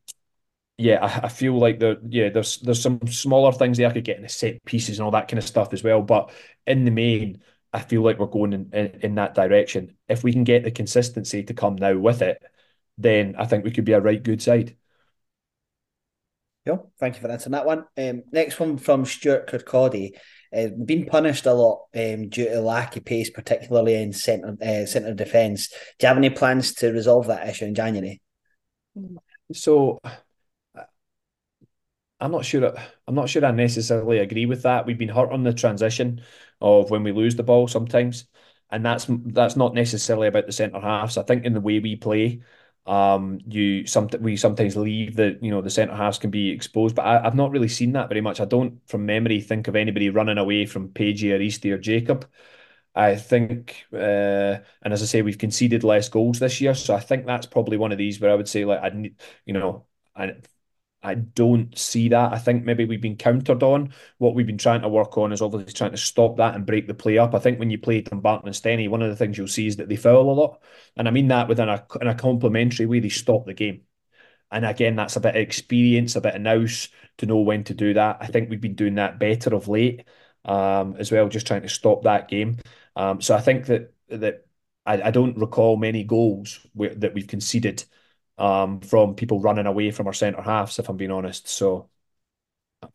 yeah, 0.77 0.99
I, 1.03 1.25
I 1.25 1.29
feel 1.29 1.57
like 1.57 1.79
there, 1.79 1.97
yeah, 2.07 2.29
there's 2.29 2.57
there's 2.59 2.81
some 2.81 2.99
smaller 3.07 3.51
things 3.51 3.77
there 3.77 3.89
I 3.89 3.93
could 3.93 4.03
get 4.03 4.17
in 4.17 4.23
the 4.23 4.29
set 4.29 4.63
pieces 4.65 4.99
and 4.99 5.05
all 5.05 5.11
that 5.11 5.27
kind 5.27 5.39
of 5.39 5.47
stuff 5.47 5.73
as 5.73 5.83
well. 5.83 6.01
But 6.01 6.31
in 6.67 6.85
the 6.85 6.91
main, 6.91 7.41
I 7.73 7.79
feel 7.79 8.01
like 8.01 8.19
we're 8.19 8.27
going 8.27 8.53
in, 8.53 8.69
in, 8.73 8.87
in 9.01 9.15
that 9.15 9.35
direction. 9.35 9.95
If 10.09 10.23
we 10.23 10.33
can 10.33 10.43
get 10.43 10.63
the 10.63 10.71
consistency 10.71 11.43
to 11.43 11.53
come 11.53 11.75
now 11.75 11.97
with 11.97 12.21
it, 12.21 12.43
then 12.97 13.35
I 13.37 13.45
think 13.45 13.63
we 13.63 13.71
could 13.71 13.85
be 13.85 13.93
a 13.93 14.01
right 14.01 14.21
good 14.21 14.41
side. 14.41 14.75
Yeah, 16.65 16.77
thank 16.99 17.15
you 17.15 17.21
for 17.21 17.29
answering 17.29 17.51
that 17.51 17.65
one. 17.65 17.85
Um, 17.95 18.23
next 18.31 18.59
one 18.59 18.77
from 18.77 19.05
Stuart 19.05 19.47
Kirkcaldy. 19.47 20.11
uh, 20.55 20.67
been 20.83 21.05
punished 21.05 21.45
a 21.45 21.53
lot 21.53 21.85
um, 21.95 22.29
due 22.29 22.49
to 22.49 22.59
lack 22.61 22.95
of 22.95 23.05
pace, 23.05 23.29
particularly 23.29 23.95
in 23.95 24.13
centre 24.13 24.57
uh, 24.61 24.85
centre 24.85 25.13
defence. 25.13 25.69
Do 25.69 25.75
you 26.01 26.07
have 26.07 26.17
any 26.17 26.29
plans 26.29 26.73
to 26.75 26.91
resolve 26.91 27.27
that 27.27 27.47
issue 27.47 27.65
in 27.65 27.75
January? 27.75 28.21
So 29.53 29.99
I'm 32.19 32.31
not 32.31 32.45
sure. 32.45 32.73
I'm 33.07 33.15
not 33.15 33.29
sure 33.29 33.45
I 33.45 33.51
necessarily 33.51 34.19
agree 34.19 34.45
with 34.45 34.63
that. 34.63 34.85
We've 34.85 34.97
been 34.97 35.09
hurt 35.09 35.31
on 35.31 35.43
the 35.43 35.53
transition 35.53 36.21
of 36.61 36.89
when 36.89 37.03
we 37.03 37.11
lose 37.11 37.35
the 37.35 37.43
ball 37.43 37.67
sometimes, 37.67 38.25
and 38.71 38.85
that's 38.85 39.07
that's 39.09 39.55
not 39.55 39.73
necessarily 39.73 40.27
about 40.27 40.45
the 40.45 40.51
centre 40.51 40.79
halves. 40.79 41.17
I 41.17 41.23
think 41.23 41.45
in 41.45 41.53
the 41.53 41.61
way 41.61 41.79
we 41.79 41.95
play, 41.95 42.41
um, 42.85 43.39
you 43.47 43.87
some 43.87 44.09
we 44.19 44.37
sometimes 44.37 44.75
leave 44.75 45.15
the 45.15 45.37
you 45.41 45.51
know 45.51 45.61
the 45.61 45.69
centre 45.69 45.95
halves 45.95 46.19
can 46.19 46.29
be 46.31 46.49
exposed, 46.51 46.95
but 46.95 47.05
I, 47.05 47.21
have 47.23 47.35
not 47.35 47.51
really 47.51 47.67
seen 47.67 47.93
that 47.93 48.09
very 48.09 48.21
much. 48.21 48.39
I 48.39 48.45
don't, 48.45 48.79
from 48.87 49.05
memory, 49.05 49.41
think 49.41 49.67
of 49.67 49.75
anybody 49.75 50.09
running 50.09 50.37
away 50.37 50.65
from 50.65 50.89
Pagey 50.89 51.33
or 51.33 51.41
Eastie 51.41 51.71
or 51.71 51.77
Jacob. 51.79 52.29
I 52.95 53.15
think, 53.15 53.85
uh, 53.93 53.97
and 54.81 54.93
as 54.93 55.01
I 55.03 55.05
say, 55.05 55.21
we've 55.21 55.37
conceded 55.37 55.83
less 55.83 56.07
goals 56.09 56.39
this 56.39 56.61
year, 56.61 56.73
so 56.73 56.95
I 56.95 56.99
think 57.01 57.25
that's 57.25 57.45
probably 57.45 57.77
one 57.77 57.91
of 57.91 57.97
these 57.97 58.19
where 58.21 58.31
I 58.31 58.35
would 58.35 58.47
say 58.47 58.65
like 58.65 58.81
I 58.83 58.89
need, 58.89 59.15
you 59.45 59.53
know, 59.53 59.85
I 60.15 60.35
I 61.05 61.15
don't 61.15 61.77
see 61.77 62.09
that. 62.09 62.33
I 62.33 62.37
think 62.37 62.65
maybe 62.65 62.85
we've 62.85 63.01
been 63.01 63.17
countered 63.17 63.63
on. 63.63 63.93
What 64.17 64.35
we've 64.35 64.47
been 64.47 64.57
trying 64.57 64.81
to 64.81 64.89
work 64.89 65.17
on 65.17 65.31
is 65.31 65.41
obviously 65.41 65.73
trying 65.73 65.91
to 65.91 65.97
stop 65.97 66.37
that 66.37 66.55
and 66.55 66.65
break 66.65 66.87
the 66.87 66.93
play 66.93 67.17
up. 67.17 67.35
I 67.35 67.39
think 67.39 67.59
when 67.59 67.69
you 67.69 67.77
play 67.77 68.01
Dumbarton 68.01 68.47
and 68.47 68.55
Stenny, 68.55 68.89
one 68.89 69.01
of 69.01 69.09
the 69.09 69.15
things 69.15 69.37
you'll 69.37 69.47
see 69.47 69.67
is 69.67 69.77
that 69.77 69.89
they 69.89 69.95
foul 69.95 70.31
a 70.31 70.33
lot. 70.33 70.61
And 70.97 71.07
I 71.07 71.11
mean 71.11 71.27
that 71.29 71.47
within 71.47 71.69
a, 71.69 71.85
in 72.01 72.07
a 72.07 72.15
complementary 72.15 72.85
way, 72.85 72.99
they 72.99 73.09
stop 73.09 73.45
the 73.45 73.53
game. 73.53 73.81
And 74.51 74.65
again, 74.65 74.95
that's 74.95 75.15
a 75.15 75.19
bit 75.19 75.35
of 75.35 75.41
experience, 75.41 76.15
a 76.15 76.21
bit 76.21 76.35
of 76.35 76.41
nous 76.41 76.89
to 77.17 77.25
know 77.25 77.39
when 77.39 77.63
to 77.65 77.73
do 77.73 77.93
that. 77.93 78.17
I 78.21 78.27
think 78.27 78.49
we've 78.49 78.61
been 78.61 78.75
doing 78.75 78.95
that 78.95 79.19
better 79.19 79.53
of 79.55 79.67
late 79.67 80.05
um, 80.45 80.95
as 80.97 81.11
well, 81.11 81.27
just 81.29 81.47
trying 81.47 81.63
to 81.63 81.69
stop 81.69 82.03
that 82.03 82.27
game. 82.27 82.57
Um, 82.95 83.21
so 83.21 83.35
I 83.35 83.41
think 83.41 83.65
that 83.67 83.93
that 84.09 84.45
I, 84.85 85.01
I 85.01 85.11
don't 85.11 85.37
recall 85.37 85.77
many 85.77 86.03
goals 86.03 86.65
where, 86.73 86.93
that 86.95 87.13
we've 87.13 87.27
conceded 87.27 87.83
um, 88.37 88.81
from 88.81 89.15
people 89.15 89.39
running 89.41 89.65
away 89.65 89.91
from 89.91 90.07
our 90.07 90.13
centre 90.13 90.41
halves, 90.41 90.79
if 90.79 90.89
I'm 90.89 90.97
being 90.97 91.11
honest. 91.11 91.47
So 91.47 91.89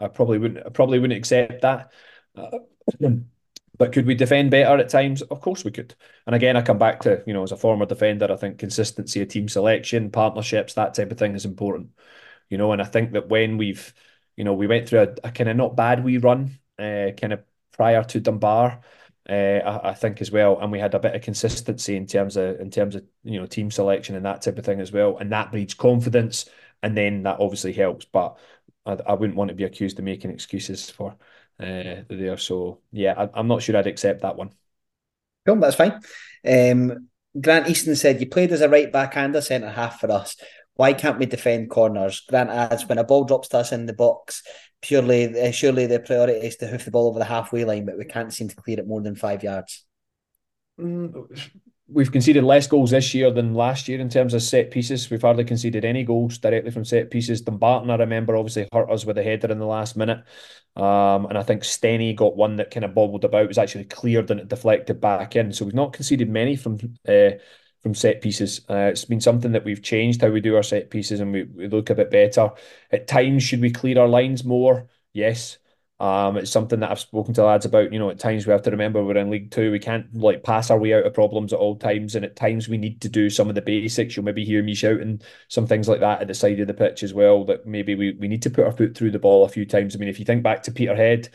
I 0.00 0.08
probably 0.08 0.38
wouldn't 0.38 0.66
I 0.66 0.70
probably 0.70 0.98
wouldn't 0.98 1.18
accept 1.18 1.62
that. 1.62 1.92
Uh, 2.34 2.58
but 3.78 3.92
could 3.92 4.06
we 4.06 4.14
defend 4.14 4.50
better 4.50 4.76
at 4.78 4.90
times? 4.90 5.22
Of 5.22 5.40
course 5.40 5.64
we 5.64 5.70
could. 5.70 5.94
And 6.26 6.34
again, 6.34 6.56
I 6.56 6.62
come 6.62 6.78
back 6.78 7.00
to, 7.02 7.22
you 7.26 7.32
know, 7.32 7.42
as 7.42 7.52
a 7.52 7.56
former 7.56 7.86
defender, 7.86 8.30
I 8.30 8.36
think 8.36 8.58
consistency 8.58 9.22
of 9.22 9.28
team 9.28 9.48
selection, 9.48 10.10
partnerships, 10.10 10.74
that 10.74 10.94
type 10.94 11.10
of 11.10 11.18
thing 11.18 11.34
is 11.34 11.46
important. 11.46 11.90
You 12.50 12.58
know, 12.58 12.72
and 12.72 12.82
I 12.82 12.84
think 12.84 13.12
that 13.12 13.28
when 13.28 13.56
we've, 13.58 13.94
you 14.36 14.44
know, 14.44 14.54
we 14.54 14.66
went 14.66 14.88
through 14.88 15.00
a, 15.00 15.28
a 15.28 15.30
kind 15.32 15.48
of 15.48 15.56
not 15.56 15.76
bad 15.76 16.04
wee 16.04 16.18
run, 16.18 16.58
uh, 16.78 17.10
kind 17.18 17.32
of 17.32 17.42
prior 17.72 18.04
to 18.04 18.20
Dunbar, 18.20 18.82
uh, 19.30 19.80
I, 19.84 19.90
I, 19.90 19.94
think 19.94 20.20
as 20.20 20.32
well, 20.32 20.58
and 20.60 20.72
we 20.72 20.80
had 20.80 20.94
a 20.94 20.98
bit 20.98 21.14
of 21.14 21.22
consistency 21.22 21.94
in 21.94 22.06
terms 22.06 22.36
of 22.36 22.58
in 22.60 22.70
terms 22.70 22.96
of 22.96 23.04
you 23.22 23.38
know 23.38 23.46
team 23.46 23.70
selection 23.70 24.16
and 24.16 24.26
that 24.26 24.42
type 24.42 24.58
of 24.58 24.64
thing 24.64 24.80
as 24.80 24.90
well, 24.90 25.18
and 25.18 25.30
that 25.30 25.52
breeds 25.52 25.74
confidence, 25.74 26.46
and 26.82 26.96
then 26.96 27.22
that 27.22 27.38
obviously 27.38 27.72
helps. 27.72 28.04
But 28.04 28.38
I, 28.84 28.98
I 29.06 29.12
wouldn't 29.14 29.36
want 29.36 29.50
to 29.50 29.54
be 29.54 29.64
accused 29.64 29.98
of 29.98 30.04
making 30.04 30.32
excuses 30.32 30.90
for 30.90 31.16
uh, 31.60 32.02
there. 32.08 32.36
So 32.38 32.80
yeah, 32.90 33.28
I, 33.34 33.38
am 33.38 33.46
not 33.46 33.62
sure 33.62 33.76
I'd 33.76 33.86
accept 33.86 34.22
that 34.22 34.36
one. 34.36 34.50
Cool, 35.46 35.56
that's 35.56 35.76
fine. 35.76 36.00
Um, 36.44 37.08
Grant 37.40 37.68
Easton 37.68 37.94
said 37.94 38.20
you 38.20 38.26
played 38.26 38.50
as 38.50 38.60
a 38.62 38.68
right 38.68 38.90
back 38.90 39.16
and 39.16 39.34
a 39.36 39.42
centre 39.42 39.70
half 39.70 40.00
for 40.00 40.10
us. 40.10 40.36
Why 40.74 40.92
can't 40.92 41.18
we 41.18 41.26
defend 41.26 41.70
corners? 41.70 42.20
Grant 42.28 42.50
adds 42.50 42.88
when 42.88 42.98
a 42.98 43.04
ball 43.04 43.24
drops 43.24 43.48
to 43.48 43.58
us 43.58 43.70
in 43.70 43.86
the 43.86 43.92
box, 43.92 44.42
purely 44.82 45.40
uh, 45.40 45.50
surely 45.50 45.86
the 45.86 46.00
priority 46.00 46.46
is 46.46 46.56
to 46.56 46.66
hoof 46.66 46.84
the 46.84 46.90
ball 46.90 47.08
over 47.08 47.18
the 47.18 47.24
halfway 47.24 47.64
line, 47.64 47.84
but 47.84 47.98
we 47.98 48.04
can't 48.04 48.32
seem 48.32 48.48
to 48.48 48.56
clear 48.56 48.78
it 48.78 48.86
more 48.86 49.00
than 49.00 49.14
five 49.14 49.42
yards. 49.42 49.84
Mm, 50.80 51.28
we've 51.92 52.12
conceded 52.12 52.44
less 52.44 52.66
goals 52.66 52.90
this 52.92 53.14
year 53.14 53.30
than 53.30 53.54
last 53.54 53.88
year 53.88 54.00
in 54.00 54.08
terms 54.08 54.34
of 54.34 54.42
set 54.42 54.70
pieces. 54.70 55.10
We've 55.10 55.20
hardly 55.20 55.44
conceded 55.44 55.84
any 55.84 56.04
goals 56.04 56.38
directly 56.38 56.70
from 56.70 56.84
set 56.84 57.10
pieces. 57.10 57.40
Dumbarton, 57.40 57.90
I 57.90 57.96
remember, 57.96 58.36
obviously 58.36 58.68
hurt 58.72 58.90
us 58.90 59.04
with 59.04 59.18
a 59.18 59.22
header 59.22 59.50
in 59.50 59.58
the 59.58 59.66
last 59.66 59.96
minute. 59.96 60.22
Um, 60.76 61.26
and 61.26 61.36
I 61.36 61.42
think 61.42 61.62
Stenny 61.62 62.14
got 62.14 62.36
one 62.36 62.56
that 62.56 62.70
kind 62.70 62.84
of 62.84 62.94
bobbled 62.94 63.24
about, 63.24 63.42
it 63.42 63.48
was 63.48 63.58
actually 63.58 63.84
cleared 63.84 64.30
and 64.30 64.40
it 64.40 64.48
deflected 64.48 65.00
back 65.00 65.34
in. 65.36 65.52
So 65.52 65.64
we've 65.64 65.74
not 65.74 65.92
conceded 65.92 66.30
many 66.30 66.56
from 66.56 66.78
uh, 67.08 67.30
from 67.82 67.94
set 67.94 68.20
pieces. 68.20 68.60
Uh, 68.68 68.90
it's 68.92 69.04
been 69.04 69.20
something 69.20 69.52
that 69.52 69.64
we've 69.64 69.82
changed 69.82 70.20
how 70.20 70.28
we 70.30 70.40
do 70.40 70.56
our 70.56 70.62
set 70.62 70.90
pieces 70.90 71.20
and 71.20 71.32
we, 71.32 71.44
we 71.44 71.68
look 71.68 71.90
a 71.90 71.94
bit 71.94 72.10
better. 72.10 72.50
At 72.90 73.08
times, 73.08 73.42
should 73.42 73.60
we 73.60 73.70
clear 73.70 73.98
our 73.98 74.08
lines 74.08 74.44
more? 74.44 74.88
Yes. 75.12 75.58
Um, 75.98 76.38
it's 76.38 76.50
something 76.50 76.80
that 76.80 76.90
I've 76.90 76.98
spoken 77.00 77.34
to 77.34 77.44
lads 77.44 77.66
about. 77.66 77.92
You 77.92 77.98
know, 77.98 78.08
at 78.08 78.18
times 78.18 78.46
we 78.46 78.52
have 78.52 78.62
to 78.62 78.70
remember 78.70 79.04
we're 79.04 79.18
in 79.18 79.30
League 79.30 79.50
Two. 79.50 79.70
We 79.70 79.78
can't 79.78 80.14
like 80.14 80.42
pass 80.42 80.70
our 80.70 80.78
way 80.78 80.94
out 80.94 81.04
of 81.04 81.12
problems 81.12 81.52
at 81.52 81.58
all 81.58 81.76
times, 81.76 82.14
and 82.14 82.24
at 82.24 82.36
times 82.36 82.68
we 82.70 82.78
need 82.78 83.02
to 83.02 83.10
do 83.10 83.28
some 83.28 83.50
of 83.50 83.54
the 83.54 83.60
basics. 83.60 84.16
You'll 84.16 84.24
maybe 84.24 84.44
hear 84.44 84.62
me 84.62 84.74
shouting 84.74 85.20
some 85.48 85.66
things 85.66 85.88
like 85.88 86.00
that 86.00 86.22
at 86.22 86.28
the 86.28 86.32
side 86.34 86.58
of 86.58 86.68
the 86.68 86.74
pitch 86.74 87.02
as 87.02 87.12
well. 87.12 87.44
That 87.44 87.66
maybe 87.66 87.94
we, 87.96 88.12
we 88.12 88.28
need 88.28 88.42
to 88.42 88.50
put 88.50 88.64
our 88.64 88.72
foot 88.72 88.96
through 88.96 89.10
the 89.10 89.18
ball 89.18 89.44
a 89.44 89.48
few 89.50 89.66
times. 89.66 89.94
I 89.94 89.98
mean, 89.98 90.08
if 90.08 90.18
you 90.18 90.24
think 90.24 90.42
back 90.42 90.62
to 90.64 90.72
Peterhead, 90.72 91.28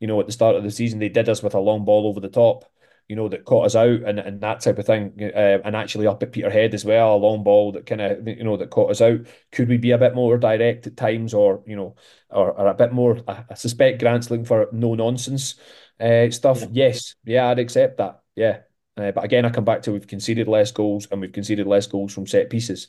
you 0.00 0.06
know, 0.06 0.20
at 0.20 0.26
the 0.26 0.32
start 0.32 0.56
of 0.56 0.64
the 0.64 0.70
season, 0.70 0.98
they 0.98 1.08
did 1.08 1.30
us 1.30 1.42
with 1.42 1.54
a 1.54 1.60
long 1.60 1.86
ball 1.86 2.06
over 2.06 2.20
the 2.20 2.28
top 2.28 2.70
you 3.10 3.16
know, 3.16 3.28
that 3.28 3.44
caught 3.44 3.66
us 3.66 3.74
out 3.74 4.02
and, 4.06 4.20
and 4.20 4.40
that 4.40 4.60
type 4.60 4.78
of 4.78 4.86
thing. 4.86 5.12
Uh, 5.20 5.58
and 5.64 5.74
actually 5.74 6.06
up 6.06 6.22
at 6.22 6.30
Peterhead 6.30 6.74
as 6.74 6.84
well, 6.84 7.16
a 7.16 7.18
long 7.18 7.42
ball 7.42 7.72
that 7.72 7.84
kind 7.84 8.00
of, 8.00 8.26
you 8.26 8.44
know, 8.44 8.56
that 8.56 8.70
caught 8.70 8.92
us 8.92 9.00
out. 9.00 9.26
Could 9.50 9.68
we 9.68 9.78
be 9.78 9.90
a 9.90 9.98
bit 9.98 10.14
more 10.14 10.38
direct 10.38 10.86
at 10.86 10.96
times 10.96 11.34
or, 11.34 11.64
you 11.66 11.74
know, 11.74 11.96
or, 12.30 12.52
or 12.52 12.68
a 12.68 12.74
bit 12.74 12.92
more, 12.92 13.18
I, 13.26 13.42
I 13.50 13.54
suspect 13.54 13.98
Grant's 13.98 14.30
looking 14.30 14.44
for 14.44 14.68
no 14.70 14.94
nonsense 14.94 15.56
uh, 15.98 16.30
stuff. 16.30 16.60
Yeah. 16.60 16.68
Yes. 16.70 17.16
Yeah, 17.24 17.48
I'd 17.48 17.58
accept 17.58 17.98
that. 17.98 18.22
Yeah. 18.36 18.60
Uh, 18.96 19.10
but 19.10 19.24
again, 19.24 19.44
I 19.44 19.50
come 19.50 19.64
back 19.64 19.82
to 19.82 19.92
we've 19.92 20.06
conceded 20.06 20.46
less 20.46 20.70
goals 20.70 21.08
and 21.10 21.20
we've 21.20 21.32
conceded 21.32 21.66
less 21.66 21.88
goals 21.88 22.14
from 22.14 22.28
set 22.28 22.48
pieces 22.48 22.86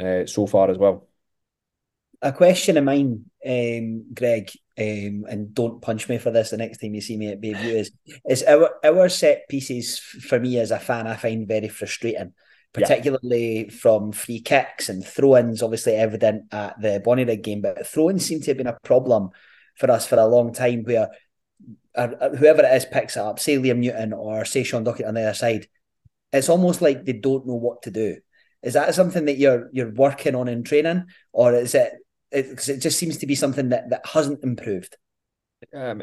uh, 0.00 0.24
so 0.24 0.46
far 0.46 0.70
as 0.70 0.78
well. 0.78 1.08
A 2.22 2.32
question 2.32 2.76
of 2.76 2.84
mine, 2.84 3.24
um, 3.44 4.06
Greig, 4.14 4.52
um, 4.76 5.24
and 5.28 5.54
don't 5.54 5.80
punch 5.80 6.08
me 6.08 6.18
for 6.18 6.32
this 6.32 6.50
the 6.50 6.56
next 6.56 6.78
time 6.78 6.94
you 6.94 7.00
see 7.00 7.16
me 7.16 7.28
at 7.28 7.40
Bayview 7.40 7.74
is 7.74 7.92
is 8.28 8.42
our 8.42 8.70
our 8.84 9.08
set 9.08 9.48
pieces 9.48 9.98
for 9.98 10.40
me 10.40 10.58
as 10.58 10.72
a 10.72 10.80
fan 10.80 11.06
I 11.06 11.14
find 11.14 11.46
very 11.46 11.68
frustrating, 11.68 12.32
particularly 12.72 13.66
yeah. 13.66 13.70
from 13.70 14.10
free 14.10 14.40
kicks 14.40 14.88
and 14.88 15.06
throw-ins. 15.06 15.62
Obviously 15.62 15.94
evident 15.94 16.52
at 16.52 16.80
the 16.80 17.00
Bonnyrigg 17.04 17.42
game, 17.42 17.60
but 17.60 17.86
throw-ins 17.86 18.26
seem 18.26 18.40
to 18.40 18.50
have 18.50 18.58
been 18.58 18.66
a 18.66 18.78
problem 18.82 19.30
for 19.76 19.90
us 19.92 20.08
for 20.08 20.16
a 20.16 20.26
long 20.26 20.52
time. 20.52 20.82
Where 20.82 21.08
uh, 21.94 22.30
whoever 22.30 22.62
it 22.62 22.74
is 22.74 22.84
picks 22.84 23.16
it 23.16 23.20
up, 23.20 23.38
say 23.38 23.56
Liam 23.58 23.78
Newton 23.78 24.12
or 24.12 24.44
say 24.44 24.64
Sean 24.64 24.82
Duckett 24.82 25.06
on 25.06 25.14
the 25.14 25.22
other 25.22 25.34
side, 25.34 25.68
it's 26.32 26.48
almost 26.48 26.82
like 26.82 27.04
they 27.04 27.12
don't 27.12 27.46
know 27.46 27.54
what 27.54 27.82
to 27.82 27.92
do. 27.92 28.16
Is 28.60 28.74
that 28.74 28.92
something 28.94 29.26
that 29.26 29.38
you're 29.38 29.68
you're 29.72 29.92
working 29.92 30.34
on 30.34 30.48
in 30.48 30.64
training, 30.64 31.04
or 31.32 31.54
is 31.54 31.76
it 31.76 31.92
because 32.34 32.68
it, 32.68 32.76
it, 32.76 32.80
just 32.80 32.98
seems 32.98 33.18
to 33.18 33.26
be 33.26 33.34
something 33.34 33.70
that, 33.70 33.90
that 33.90 34.06
hasn't 34.06 34.42
improved. 34.42 34.96
Um, 35.72 36.02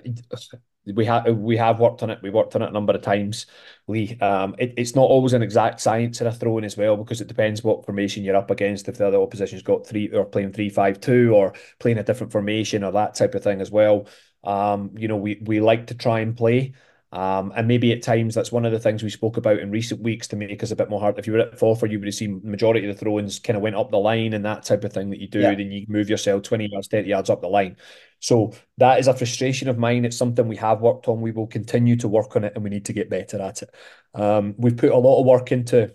we 0.86 1.06
have 1.06 1.26
we 1.38 1.58
have 1.58 1.80
worked 1.80 2.02
on 2.02 2.10
it. 2.10 2.20
We 2.24 2.32
worked 2.32 2.56
on 2.56 2.64
it 2.64 2.70
a 2.70 2.74
number 2.74 2.94
of 2.94 3.02
times. 3.02 3.46
We 3.86 4.18
um, 4.20 4.56
it, 4.58 4.74
it's 4.78 4.96
not 4.96 5.04
always 5.04 5.34
an 5.34 5.44
exact 5.44 5.80
science 5.80 6.22
in 6.22 6.28
a 6.28 6.32
throwing 6.32 6.66
as 6.66 6.76
well 6.76 6.98
because 6.98 7.22
it 7.22 7.28
depends 7.28 7.64
what 7.64 7.86
formation 7.86 8.24
you're 8.24 8.36
up 8.36 8.50
against. 8.50 8.88
If 8.88 8.98
the 8.98 9.08
other 9.08 9.22
opposition's 9.22 9.62
got 9.62 9.86
three 9.86 10.10
or 10.10 10.26
playing 10.26 10.54
three 10.54 10.70
five 10.70 11.00
two 11.00 11.36
or 11.36 11.54
playing 11.80 12.00
a 12.00 12.04
different 12.04 12.32
formation 12.32 12.84
or 12.84 12.92
that 12.94 13.16
type 13.16 13.36
of 13.36 13.44
thing 13.44 13.62
as 13.62 13.70
well. 13.70 14.08
Um, 14.44 14.96
you 14.98 15.08
know, 15.08 15.18
we 15.18 15.40
we 15.46 15.60
like 15.60 15.88
to 15.88 15.96
try 15.96 16.22
and 16.22 16.36
play. 16.36 16.74
Um, 17.14 17.52
and 17.56 17.68
maybe 17.68 17.92
at 17.92 18.02
times 18.02 18.34
that's 18.34 18.54
one 18.54 18.66
of 18.66 18.72
the 18.72 18.80
things 18.80 19.04
we 19.04 19.10
spoke 19.10 19.36
about 19.36 19.60
in 19.60 19.70
recent 19.70 20.02
weeks 20.02 20.28
to 20.30 20.38
make 20.38 20.64
us 20.64 20.72
a 20.72 20.76
bit 20.76 20.90
more 20.90 21.00
hard. 21.00 21.20
If 21.20 21.28
you 21.28 21.34
were 21.34 21.40
at 21.40 21.60
Forfar, 21.60 21.92
you 21.92 22.00
would 22.00 22.08
have 22.08 22.16
seen 22.16 22.40
the 22.42 22.50
majority 22.50 22.88
of 22.88 22.96
the 22.96 23.00
throw-ins 23.00 23.40
kind 23.40 23.58
of 23.58 23.64
went 23.64 23.76
up 23.76 23.92
the 23.92 23.98
line 23.98 24.34
and 24.34 24.46
that 24.46 24.64
type 24.64 24.86
of 24.86 24.94
thing 24.94 25.10
that 25.10 25.20
you 25.20 25.28
do. 25.28 25.42
Yeah. 25.42 25.56
Then 25.56 25.72
you 25.72 25.86
move 25.90 26.10
yourself 26.10 26.44
20 26.44 26.70
yards, 26.72 26.88
30 26.88 27.10
yards 27.10 27.30
up 27.30 27.42
the 27.42 27.48
line. 27.48 27.76
So 28.20 28.54
that 28.78 29.00
is 29.00 29.08
a 29.08 29.14
frustration 29.14 29.68
of 29.68 29.78
mine. 29.78 30.06
It's 30.06 30.16
something 30.16 30.48
we 30.48 30.56
have 30.58 30.80
worked 30.80 31.10
on. 31.10 31.20
We 31.20 31.32
will 31.32 31.48
continue 31.48 31.98
to 31.98 32.08
work 32.08 32.36
on 32.38 32.46
it 32.46 32.54
and 32.56 32.64
we 32.64 32.70
need 32.70 32.86
to 32.86 32.94
get 32.94 33.10
better 33.10 33.42
at 33.42 33.64
it. 33.64 33.76
Um, 34.14 34.56
we've 34.58 34.78
put 34.78 34.92
a 34.92 34.98
lot 34.98 35.20
of 35.20 35.26
work 35.26 35.52
into 35.52 35.94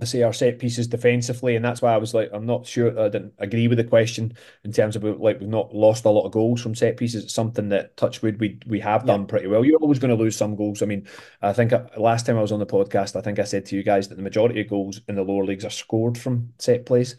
I 0.00 0.04
say 0.04 0.22
our 0.22 0.32
set 0.32 0.58
pieces 0.58 0.86
defensively, 0.86 1.56
and 1.56 1.64
that's 1.64 1.82
why 1.82 1.92
I 1.92 1.96
was 1.96 2.14
like, 2.14 2.30
I'm 2.32 2.46
not 2.46 2.66
sure 2.66 2.98
I 2.98 3.08
didn't 3.08 3.34
agree 3.38 3.66
with 3.66 3.78
the 3.78 3.84
question 3.84 4.32
in 4.64 4.72
terms 4.72 4.94
of 4.94 5.02
like 5.02 5.40
we've 5.40 5.48
not 5.48 5.74
lost 5.74 6.04
a 6.04 6.10
lot 6.10 6.24
of 6.24 6.32
goals 6.32 6.60
from 6.60 6.74
set 6.74 6.96
pieces. 6.96 7.24
It's 7.24 7.34
something 7.34 7.68
that 7.70 7.96
Touchwood 7.96 8.38
we 8.38 8.60
we 8.66 8.78
have 8.80 9.06
done 9.06 9.26
pretty 9.26 9.48
well. 9.48 9.64
You're 9.64 9.80
always 9.80 9.98
going 9.98 10.16
to 10.16 10.22
lose 10.22 10.36
some 10.36 10.54
goals. 10.54 10.82
I 10.82 10.86
mean, 10.86 11.08
I 11.42 11.52
think 11.52 11.72
uh, 11.72 11.86
last 11.96 12.26
time 12.26 12.38
I 12.38 12.42
was 12.42 12.52
on 12.52 12.60
the 12.60 12.66
podcast, 12.66 13.16
I 13.16 13.22
think 13.22 13.38
I 13.40 13.44
said 13.44 13.66
to 13.66 13.76
you 13.76 13.82
guys 13.82 14.08
that 14.08 14.14
the 14.14 14.22
majority 14.22 14.60
of 14.60 14.68
goals 14.68 15.00
in 15.08 15.16
the 15.16 15.22
lower 15.22 15.44
leagues 15.44 15.64
are 15.64 15.70
scored 15.70 16.16
from 16.16 16.52
set 16.58 16.86
plays. 16.86 17.16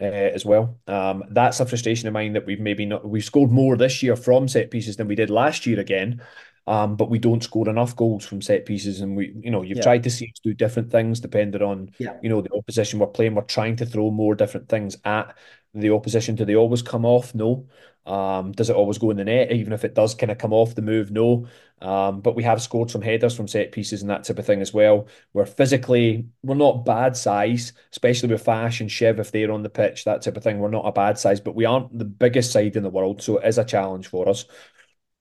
Uh, 0.00 0.06
as 0.06 0.44
well, 0.44 0.76
um, 0.88 1.22
that's 1.30 1.60
a 1.60 1.66
frustration 1.66 2.08
of 2.08 2.12
mine 2.12 2.32
that 2.32 2.44
we've 2.44 2.58
maybe 2.58 2.84
not 2.84 3.08
we've 3.08 3.24
scored 3.24 3.52
more 3.52 3.76
this 3.76 4.02
year 4.02 4.16
from 4.16 4.48
set 4.48 4.68
pieces 4.68 4.96
than 4.96 5.06
we 5.06 5.14
did 5.14 5.30
last 5.30 5.66
year 5.66 5.78
again, 5.78 6.20
um, 6.66 6.96
but 6.96 7.10
we 7.10 7.18
don't 7.18 7.42
score 7.42 7.68
enough 7.68 7.94
goals 7.94 8.24
from 8.24 8.40
set 8.40 8.64
pieces. 8.66 9.00
And 9.00 9.16
we, 9.16 9.34
you 9.42 9.50
know, 9.50 9.62
you've 9.62 9.78
Yeah. 9.78 9.82
tried 9.84 10.04
to 10.04 10.10
see 10.10 10.26
us 10.26 10.40
do 10.42 10.54
different 10.54 10.90
things 10.90 11.20
depending 11.20 11.62
on, 11.62 11.90
Yeah. 11.98 12.16
you 12.22 12.28
know, 12.28 12.40
the 12.40 12.52
opposition 12.54 12.98
we're 13.00 13.06
playing. 13.08 13.34
We're 13.34 13.42
trying 13.42 13.76
to 13.76 13.86
throw 13.86 14.10
more 14.10 14.34
different 14.34 14.68
things 14.68 14.96
at 15.04 15.34
the 15.74 15.90
opposition. 15.90 16.36
Do 16.36 16.44
they 16.44 16.54
always 16.56 16.82
come 16.82 17.04
off? 17.04 17.34
No. 17.34 17.66
Um, 18.06 18.52
does 18.52 18.68
it 18.70 18.76
always 18.76 18.98
go 18.98 19.10
in 19.10 19.16
the 19.16 19.24
net? 19.24 19.50
Even 19.50 19.72
if 19.72 19.84
it 19.84 19.94
does 19.94 20.14
kind 20.14 20.30
of 20.30 20.38
come 20.38 20.52
off 20.52 20.74
the 20.74 20.82
move, 20.82 21.10
no. 21.10 21.46
Um, 21.80 22.20
but 22.20 22.34
we 22.36 22.42
have 22.42 22.62
scored 22.62 22.90
some 22.90 23.02
headers 23.02 23.34
from 23.34 23.48
set 23.48 23.72
pieces 23.72 24.02
and 24.02 24.10
that 24.10 24.24
type 24.24 24.38
of 24.38 24.46
thing 24.46 24.60
as 24.60 24.72
well. 24.72 25.08
We're 25.32 25.46
physically, 25.46 26.26
we're 26.42 26.54
not 26.54 26.84
bad 26.84 27.16
size, 27.16 27.72
especially 27.92 28.28
with 28.30 28.42
Fash 28.44 28.80
and 28.80 28.90
Shiv 28.90 29.18
if 29.20 29.32
they're 29.32 29.50
on 29.50 29.62
the 29.62 29.70
pitch, 29.70 30.04
that 30.04 30.22
type 30.22 30.36
of 30.36 30.42
thing. 30.42 30.58
We're 30.60 30.70
not 30.70 30.86
a 30.86 30.92
bad 30.92 31.18
size, 31.18 31.40
but 31.40 31.54
we 31.54 31.64
aren't 31.64 31.98
the 31.98 32.04
biggest 32.04 32.52
side 32.52 32.76
in 32.76 32.82
the 32.82 32.90
world, 32.90 33.20
so 33.22 33.38
it 33.38 33.48
is 33.48 33.58
a 33.58 33.64
challenge 33.64 34.06
for 34.06 34.28
us. 34.28 34.44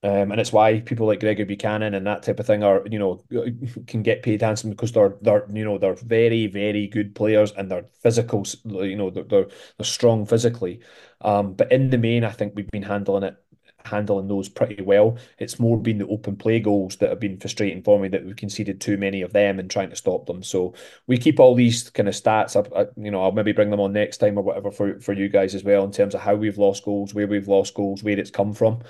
Um, 0.03 0.31
and 0.31 0.41
it's 0.41 0.51
why 0.51 0.81
people 0.81 1.07
like 1.07 1.21
Gregory 1.21 1.45
Buchanan 1.45 1.93
and 1.93 2.05
that 2.05 2.23
type 2.23 2.39
of 2.39 2.45
thing 2.45 2.61
are, 2.61 2.83
you 2.89 2.99
know, 2.99 3.23
can 3.87 4.03
get 4.03 4.21
paid 4.21 4.41
handsome 4.41 4.69
because 4.69 4.91
they're 4.91 5.15
they're 5.21 5.47
you 5.53 5.63
know 5.63 5.77
they're 5.77 5.95
very 5.95 6.47
very 6.47 6.87
good 6.87 7.15
players 7.15 7.53
and 7.53 7.71
they're 7.71 7.85
physical, 8.01 8.45
you 8.65 8.97
know, 8.97 9.09
they're 9.09 9.23
they're, 9.23 9.47
they're 9.77 9.85
strong 9.85 10.25
physically. 10.25 10.81
Um, 11.21 11.53
but 11.53 11.71
in 11.71 11.89
the 11.89 11.97
main, 11.97 12.25
I 12.25 12.31
think 12.31 12.53
we've 12.55 12.69
been 12.69 12.83
handling 12.83 13.23
it 13.23 13.37
handling 13.85 14.27
those 14.27 14.49
pretty 14.49 14.81
well. 14.81 15.17
It's 15.39 15.59
more 15.59 15.77
been 15.79 15.97
the 15.97 16.07
open 16.07 16.35
play 16.35 16.59
goals 16.59 16.97
that 16.97 17.09
have 17.09 17.19
been 17.19 17.37
frustrating 17.37 17.83
for 17.83 17.99
me 17.99 18.07
that 18.09 18.25
we've 18.25 18.35
conceded 18.35 18.79
too 18.79 18.97
many 18.97 19.21
of 19.21 19.33
them 19.33 19.59
and 19.59 19.69
trying 19.69 19.89
to 19.89 19.95
stop 19.95 20.25
them. 20.25 20.41
So 20.41 20.73
we 21.07 21.17
keep 21.17 21.39
all 21.39 21.53
these 21.53 21.89
kind 21.89 22.07
of 22.07 22.15
stats 22.15 22.55
up. 22.55 22.67
I, 22.75 22.87
you 22.97 23.11
know, 23.11 23.21
I'll 23.23 23.31
maybe 23.31 23.51
bring 23.51 23.69
them 23.71 23.81
on 23.81 23.93
next 23.93 24.17
time 24.17 24.37
or 24.37 24.41
whatever 24.41 24.71
for 24.71 24.99
for 24.99 25.13
you 25.13 25.29
guys 25.29 25.55
as 25.55 25.63
well 25.63 25.83
in 25.85 25.91
terms 25.91 26.13
of 26.13 26.21
how 26.21 26.35
we've 26.35 26.57
lost 26.57 26.83
goals, 26.83 27.13
where 27.13 27.27
we've 27.27 27.47
lost 27.47 27.73
goals, 27.73 28.03
where 28.03 28.19
it's 28.19 28.31
come 28.31 28.53
from 28.53 28.81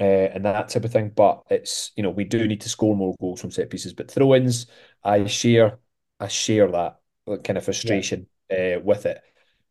uh, 0.00 0.04
and 0.04 0.44
that 0.44 0.68
type 0.68 0.84
of 0.84 0.92
thing. 0.92 1.12
But 1.14 1.42
it's 1.50 1.92
you 1.96 2.02
know 2.02 2.10
we 2.10 2.24
do 2.24 2.46
need 2.46 2.60
to 2.62 2.68
score 2.68 2.96
more 2.96 3.14
goals 3.20 3.40
from 3.40 3.50
set 3.50 3.70
pieces. 3.70 3.92
But 3.92 4.10
throw-ins, 4.10 4.66
I 5.02 5.26
share, 5.26 5.78
I 6.20 6.28
share 6.28 6.70
that 6.70 6.98
kind 7.44 7.58
of 7.58 7.64
frustration 7.64 8.26
yeah. 8.50 8.76
uh, 8.76 8.80
with 8.80 9.06
it. 9.06 9.20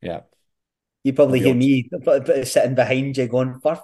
Yeah, 0.01 0.21
you 1.03 1.13
probably 1.13 1.39
hear 1.39 1.55
me 1.55 1.89
sitting 2.43 2.75
behind 2.75 3.17
you 3.17 3.27
going 3.27 3.59
for 3.59 3.81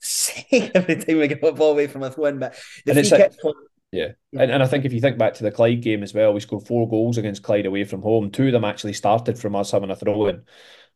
sake 0.00 0.70
every 0.74 0.96
time 0.96 1.18
we 1.18 1.28
get 1.28 1.42
a 1.42 1.52
ball 1.52 1.72
away 1.72 1.86
from 1.86 2.02
a 2.02 2.10
throw-in. 2.10 2.38
But 2.38 2.56
the 2.86 2.92
and 2.96 3.06
free 3.06 3.18
kick. 3.18 3.32
Like, 3.42 3.54
yeah. 3.92 4.08
yeah. 4.30 4.42
And, 4.42 4.50
and 4.52 4.62
I 4.62 4.66
think 4.66 4.84
if 4.84 4.92
you 4.92 5.00
think 5.00 5.18
back 5.18 5.34
to 5.34 5.42
the 5.42 5.50
Clyde 5.50 5.82
game 5.82 6.02
as 6.02 6.14
well, 6.14 6.32
we 6.32 6.40
scored 6.40 6.66
four 6.66 6.88
goals 6.88 7.18
against 7.18 7.42
Clyde 7.42 7.66
away 7.66 7.84
from 7.84 8.02
home. 8.02 8.30
Two 8.30 8.46
of 8.46 8.52
them 8.52 8.64
actually 8.64 8.92
started 8.92 9.38
from 9.38 9.56
us 9.56 9.72
having 9.72 9.90
a 9.90 9.96
throw 9.96 10.26
in 10.26 10.42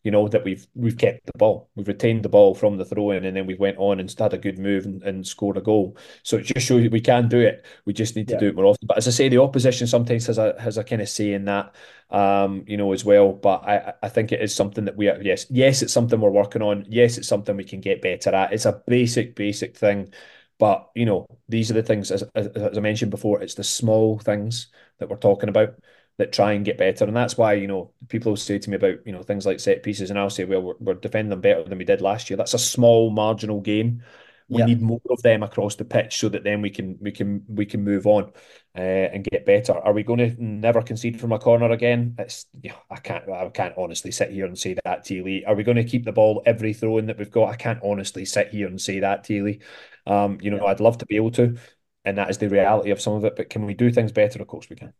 you 0.04 0.10
know 0.10 0.28
that 0.28 0.44
we've 0.44 0.66
we've 0.74 0.98
kept 0.98 1.24
the 1.26 1.38
ball, 1.38 1.70
we've 1.74 1.88
retained 1.88 2.22
the 2.22 2.28
ball 2.28 2.54
from 2.54 2.76
the 2.76 2.84
throw 2.84 3.10
in, 3.10 3.24
and 3.24 3.34
then 3.34 3.46
we 3.46 3.54
went 3.54 3.78
on 3.78 3.98
and 3.98 4.14
had 4.18 4.34
a 4.34 4.38
good 4.38 4.58
move 4.58 4.84
and, 4.84 5.02
and 5.02 5.26
scored 5.26 5.56
a 5.56 5.62
goal. 5.62 5.96
So 6.22 6.36
it 6.36 6.42
just 6.42 6.66
shows 6.66 6.82
you 6.82 6.90
we 6.90 7.00
can 7.00 7.28
do 7.28 7.40
it. 7.40 7.64
We 7.86 7.94
just 7.94 8.14
need 8.14 8.28
to 8.28 8.34
yeah. 8.34 8.40
do 8.40 8.48
it 8.48 8.54
more 8.54 8.66
often. 8.66 8.86
But 8.86 8.98
as 8.98 9.08
I 9.08 9.10
say, 9.10 9.30
the 9.30 9.40
opposition 9.40 9.86
sometimes 9.86 10.26
has 10.26 10.36
a 10.36 10.54
has 10.60 10.76
a 10.76 10.84
kind 10.84 11.00
of 11.00 11.08
say 11.08 11.32
in 11.32 11.46
that, 11.46 11.74
um, 12.10 12.64
you 12.66 12.76
know, 12.76 12.92
as 12.92 13.04
well. 13.04 13.32
But 13.32 13.64
I 13.64 13.94
I 14.02 14.08
think 14.10 14.30
it 14.30 14.42
is 14.42 14.54
something 14.54 14.84
that 14.84 14.96
we 14.96 15.08
are, 15.08 15.20
yes 15.22 15.46
yes 15.48 15.80
it's 15.80 15.92
something 15.92 16.20
we're 16.20 16.30
working 16.30 16.62
on. 16.62 16.84
Yes, 16.86 17.16
it's 17.16 17.28
something 17.28 17.56
we 17.56 17.64
can 17.64 17.80
get 17.80 18.02
better 18.02 18.34
at. 18.34 18.52
It's 18.52 18.66
a 18.66 18.82
basic 18.86 19.34
basic 19.34 19.76
thing. 19.76 20.12
But 20.58 20.90
you 20.94 21.06
know, 21.06 21.26
these 21.48 21.70
are 21.70 21.74
the 21.74 21.82
things 21.82 22.10
as, 22.10 22.22
as, 22.34 22.46
as 22.48 22.76
I 22.76 22.80
mentioned 22.80 23.10
before. 23.10 23.42
It's 23.42 23.54
the 23.54 23.64
small 23.64 24.18
things 24.18 24.68
that 24.98 25.08
we're 25.08 25.16
talking 25.16 25.48
about 25.48 25.74
that 26.18 26.32
try 26.32 26.52
and 26.52 26.64
get 26.64 26.78
better. 26.78 27.04
And 27.04 27.16
that's 27.16 27.36
why, 27.36 27.54
you 27.54 27.66
know, 27.66 27.90
people 28.08 28.36
say 28.36 28.58
to 28.58 28.70
me 28.70 28.76
about, 28.76 29.04
you 29.04 29.12
know, 29.12 29.22
things 29.22 29.46
like 29.46 29.60
set 29.60 29.82
pieces, 29.82 30.10
and 30.10 30.18
I'll 30.18 30.30
say, 30.30 30.44
well, 30.44 30.62
we're, 30.62 30.74
we're 30.80 30.94
defending 30.94 31.30
them 31.30 31.40
better 31.40 31.64
than 31.64 31.78
we 31.78 31.84
did 31.84 32.00
last 32.00 32.30
year. 32.30 32.36
That's 32.36 32.54
a 32.54 32.58
small 32.58 33.10
marginal 33.10 33.60
gain. 33.60 34.02
We 34.48 34.58
yeah. 34.58 34.66
need 34.66 34.82
more 34.82 35.00
of 35.08 35.22
them 35.22 35.42
across 35.42 35.74
the 35.76 35.86
pitch 35.86 36.18
so 36.18 36.28
that 36.28 36.44
then 36.44 36.60
we 36.60 36.68
can 36.68 36.98
we 37.00 37.12
can 37.12 37.42
we 37.48 37.64
can 37.64 37.82
move 37.82 38.06
on 38.06 38.30
uh, 38.76 38.80
and 38.80 39.24
get 39.24 39.46
better. 39.46 39.72
Are 39.72 39.94
we 39.94 40.02
going 40.02 40.18
to 40.18 40.44
never 40.44 40.82
concede 40.82 41.18
from 41.18 41.32
a 41.32 41.38
corner 41.38 41.70
again? 41.70 42.14
It's 42.18 42.44
yeah, 42.60 42.74
I 42.90 42.96
can't 42.96 43.26
I 43.30 43.48
can't 43.48 43.74
honestly 43.78 44.12
sit 44.12 44.32
here 44.32 44.44
and 44.44 44.58
say 44.58 44.76
that 44.84 45.08
Lee. 45.08 45.44
Are 45.46 45.54
we 45.54 45.64
going 45.64 45.78
to 45.78 45.84
keep 45.84 46.04
the 46.04 46.12
ball 46.12 46.42
every 46.44 46.74
throw 46.74 46.98
in 46.98 47.06
that 47.06 47.16
we've 47.16 47.30
got? 47.30 47.48
I 47.48 47.56
can't 47.56 47.80
honestly 47.82 48.26
sit 48.26 48.50
here 48.50 48.66
and 48.66 48.78
say 48.78 49.00
that 49.00 49.28
Lee. 49.30 49.60
Um, 50.06 50.38
you 50.42 50.50
know, 50.50 50.58
yeah. 50.58 50.64
I'd 50.64 50.80
love 50.80 50.98
to 50.98 51.06
be 51.06 51.16
able 51.16 51.30
to, 51.32 51.56
and 52.04 52.18
that 52.18 52.28
is 52.28 52.36
the 52.36 52.50
reality 52.50 52.90
of 52.90 53.00
some 53.00 53.14
of 53.14 53.24
it. 53.24 53.36
But 53.36 53.48
can 53.48 53.64
we 53.64 53.72
do 53.72 53.90
things 53.90 54.12
better? 54.12 54.42
Of 54.42 54.48
course 54.48 54.68
we 54.68 54.76
can 54.76 54.92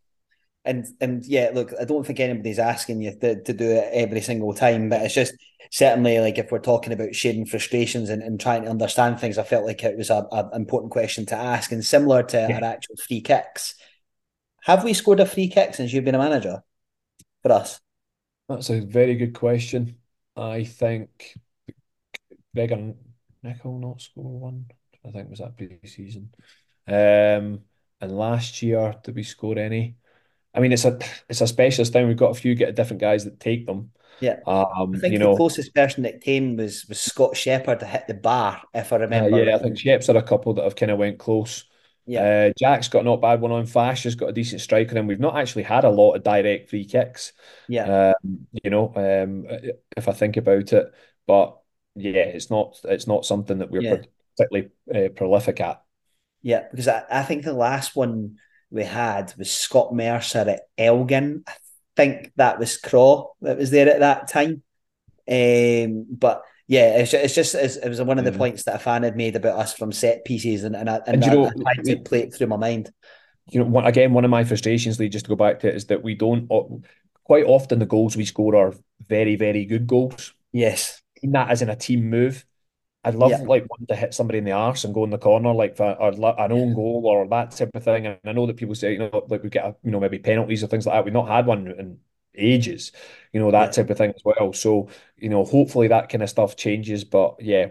and 0.64 0.86
and 1.00 1.24
yeah, 1.24 1.50
look, 1.54 1.72
I 1.78 1.84
don't 1.84 2.06
think 2.06 2.20
anybody's 2.20 2.58
asking 2.58 3.02
you 3.02 3.18
to, 3.20 3.42
to 3.42 3.52
do 3.52 3.70
it 3.70 3.90
every 3.92 4.20
single 4.20 4.54
time, 4.54 4.88
but 4.88 5.02
it's 5.02 5.14
just 5.14 5.34
certainly 5.70 6.18
like 6.20 6.38
if 6.38 6.50
we're 6.50 6.58
talking 6.58 6.92
about 6.92 7.14
sharing 7.14 7.46
frustrations 7.46 8.08
and, 8.08 8.22
and 8.22 8.40
trying 8.40 8.62
to 8.62 8.70
understand 8.70 9.20
things, 9.20 9.38
I 9.38 9.42
felt 9.42 9.66
like 9.66 9.82
it 9.82 9.96
was 9.96 10.10
a, 10.10 10.26
a 10.32 10.50
important 10.54 10.92
question 10.92 11.26
to 11.26 11.36
ask. 11.36 11.72
And 11.72 11.84
similar 11.84 12.22
to 12.22 12.46
yeah. 12.48 12.56
our 12.56 12.64
actual 12.64 12.96
free 12.96 13.20
kicks, 13.20 13.74
have 14.62 14.84
we 14.84 14.94
scored 14.94 15.20
a 15.20 15.26
free 15.26 15.48
kick 15.48 15.74
since 15.74 15.92
you've 15.92 16.04
been 16.04 16.14
a 16.14 16.18
manager 16.18 16.62
for 17.42 17.52
us? 17.52 17.80
That's 18.48 18.70
a 18.70 18.80
very 18.80 19.16
good 19.16 19.34
question. 19.34 19.96
I 20.36 20.64
think 20.64 21.34
Greg 22.54 22.72
and 22.72 22.96
Nick 23.42 23.64
will 23.64 23.78
not 23.78 24.00
score 24.00 24.38
one. 24.38 24.66
I 25.06 25.10
think 25.10 25.28
was 25.28 25.40
that 25.40 25.56
pre-season. 25.56 26.30
Um, 26.86 27.60
and 28.00 28.18
last 28.18 28.62
year, 28.62 28.94
did 29.02 29.14
we 29.14 29.22
score 29.22 29.58
any? 29.58 29.96
I 30.54 30.60
mean, 30.60 30.72
it's 30.72 30.84
a 30.84 30.98
it's 31.28 31.40
a 31.40 31.46
specialist 31.46 31.92
thing. 31.92 32.06
We've 32.06 32.16
got 32.16 32.30
a 32.30 32.40
few 32.40 32.54
get 32.54 32.76
different 32.76 33.00
guys 33.00 33.24
that 33.24 33.40
take 33.40 33.66
them. 33.66 33.90
Yeah, 34.20 34.38
um, 34.46 34.94
I 34.94 34.98
think 34.98 35.12
you 35.12 35.18
the 35.18 35.24
know, 35.24 35.36
closest 35.36 35.74
person 35.74 36.04
that 36.04 36.20
came 36.20 36.56
was 36.56 36.86
was 36.88 37.00
Scott 37.00 37.36
Shepherd 37.36 37.80
to 37.80 37.86
hit 37.86 38.06
the 38.06 38.14
bar, 38.14 38.62
if 38.72 38.92
I 38.92 38.96
remember. 38.96 39.34
Uh, 39.34 39.40
yeah, 39.40 39.56
I 39.56 39.58
think 39.58 39.78
Shep's 39.78 40.06
had 40.06 40.16
a 40.16 40.22
couple 40.22 40.54
that 40.54 40.64
have 40.64 40.76
kind 40.76 40.92
of 40.92 40.98
went 40.98 41.18
close. 41.18 41.64
Yeah, 42.06 42.22
uh, 42.48 42.52
Jack's 42.58 42.88
got 42.88 43.04
not 43.04 43.20
bad 43.20 43.40
one 43.40 43.50
on. 43.50 43.66
Fash 43.66 44.04
has 44.04 44.14
got 44.14 44.28
a 44.28 44.32
decent 44.32 44.60
striker, 44.60 44.96
and 44.96 45.08
we've 45.08 45.18
not 45.18 45.36
actually 45.36 45.64
had 45.64 45.84
a 45.84 45.90
lot 45.90 46.14
of 46.14 46.22
direct 46.22 46.70
free 46.70 46.84
kicks. 46.84 47.32
Yeah, 47.66 48.12
um, 48.22 48.46
you 48.62 48.70
know, 48.70 48.92
um, 48.94 49.46
if 49.96 50.08
I 50.08 50.12
think 50.12 50.36
about 50.36 50.72
it, 50.72 50.92
but 51.26 51.58
yeah, 51.96 52.22
it's 52.22 52.50
not 52.50 52.78
it's 52.84 53.06
not 53.06 53.26
something 53.26 53.58
that 53.58 53.70
we're 53.70 53.82
yeah. 53.82 53.96
particularly 54.36 54.70
uh, 54.94 55.08
prolific 55.10 55.60
at. 55.60 55.82
Yeah, 56.42 56.66
because 56.70 56.88
I, 56.88 57.04
I 57.10 57.22
think 57.22 57.44
the 57.44 57.54
last 57.54 57.96
one 57.96 58.36
we 58.74 58.84
had 58.84 59.32
was 59.38 59.52
Scott 59.52 59.94
Mercer 59.94 60.40
at 60.40 60.62
Elgin. 60.76 61.44
I 61.46 61.52
think 61.96 62.32
that 62.36 62.58
was 62.58 62.76
Craw 62.76 63.30
that 63.40 63.56
was 63.56 63.70
there 63.70 63.88
at 63.88 64.00
that 64.00 64.28
time. 64.28 64.62
Um, 65.26 66.06
but 66.10 66.42
yeah, 66.66 66.96
it's 66.98 67.12
just, 67.12 67.24
it's 67.24 67.34
just 67.34 67.54
it's, 67.54 67.76
it 67.76 67.88
was 67.88 68.02
one 68.02 68.18
of 68.18 68.24
the 68.24 68.32
yeah. 68.32 68.38
points 68.38 68.64
that 68.64 68.76
a 68.76 68.78
fan 68.78 69.04
had 69.04 69.16
made 69.16 69.36
about 69.36 69.58
us 69.58 69.74
from 69.74 69.92
set 69.92 70.24
pieces, 70.24 70.64
and 70.64 70.74
and, 70.74 70.90
I, 70.90 70.96
and, 71.06 71.22
and 71.22 71.24
I, 71.24 71.34
know, 71.34 71.46
I 71.46 71.74
tried 71.74 71.84
to 71.84 71.96
play 71.98 72.22
it 72.22 72.34
through 72.34 72.48
my 72.48 72.56
mind. 72.56 72.90
You 73.50 73.60
know, 73.60 73.66
one, 73.66 73.86
again, 73.86 74.12
one 74.12 74.24
of 74.24 74.30
my 74.30 74.44
frustrations, 74.44 74.98
Lee, 74.98 75.08
just 75.08 75.26
to 75.26 75.28
go 75.28 75.36
back 75.36 75.60
to 75.60 75.68
it, 75.68 75.74
is 75.76 75.86
that 75.86 76.02
we 76.02 76.14
don't 76.14 76.48
quite 77.24 77.44
often 77.44 77.78
the 77.78 77.86
goals 77.86 78.16
we 78.16 78.24
score 78.24 78.56
are 78.56 78.74
very, 79.06 79.36
very 79.36 79.66
good 79.66 79.86
goals. 79.86 80.34
Yes, 80.52 81.02
that 81.22 81.50
as 81.50 81.62
in 81.62 81.68
a 81.68 81.76
team 81.76 82.10
move. 82.10 82.44
I'd 83.04 83.14
love 83.14 83.30
yeah. 83.30 83.42
like 83.42 83.64
one 83.68 83.86
to 83.88 83.94
hit 83.94 84.14
somebody 84.14 84.38
in 84.38 84.44
the 84.44 84.52
arse 84.52 84.84
and 84.84 84.94
go 84.94 85.04
in 85.04 85.10
the 85.10 85.18
corner, 85.18 85.52
like 85.52 85.76
for 85.76 85.92
or 85.92 86.10
an 86.10 86.52
own 86.52 86.74
goal 86.74 87.02
or 87.04 87.26
that 87.28 87.50
type 87.50 87.70
of 87.74 87.84
thing. 87.84 88.06
And 88.06 88.18
I 88.24 88.32
know 88.32 88.46
that 88.46 88.56
people 88.56 88.74
say, 88.74 88.92
you 88.92 88.98
know, 88.98 89.26
like 89.28 89.42
we 89.42 89.50
get 89.50 89.64
a, 89.64 89.76
you 89.82 89.90
know 89.90 90.00
maybe 90.00 90.18
penalties 90.18 90.64
or 90.64 90.68
things 90.68 90.86
like 90.86 90.94
that. 90.94 91.04
We've 91.04 91.12
not 91.12 91.28
had 91.28 91.46
one 91.46 91.66
in 91.66 91.98
ages, 92.34 92.92
you 93.32 93.40
know, 93.40 93.50
that 93.50 93.66
yeah. 93.66 93.70
type 93.70 93.90
of 93.90 93.98
thing 93.98 94.10
as 94.10 94.22
well. 94.24 94.52
So 94.52 94.88
you 95.18 95.28
know, 95.28 95.44
hopefully 95.44 95.88
that 95.88 96.08
kind 96.08 96.22
of 96.22 96.30
stuff 96.30 96.56
changes. 96.56 97.04
But 97.04 97.36
yeah, 97.40 97.66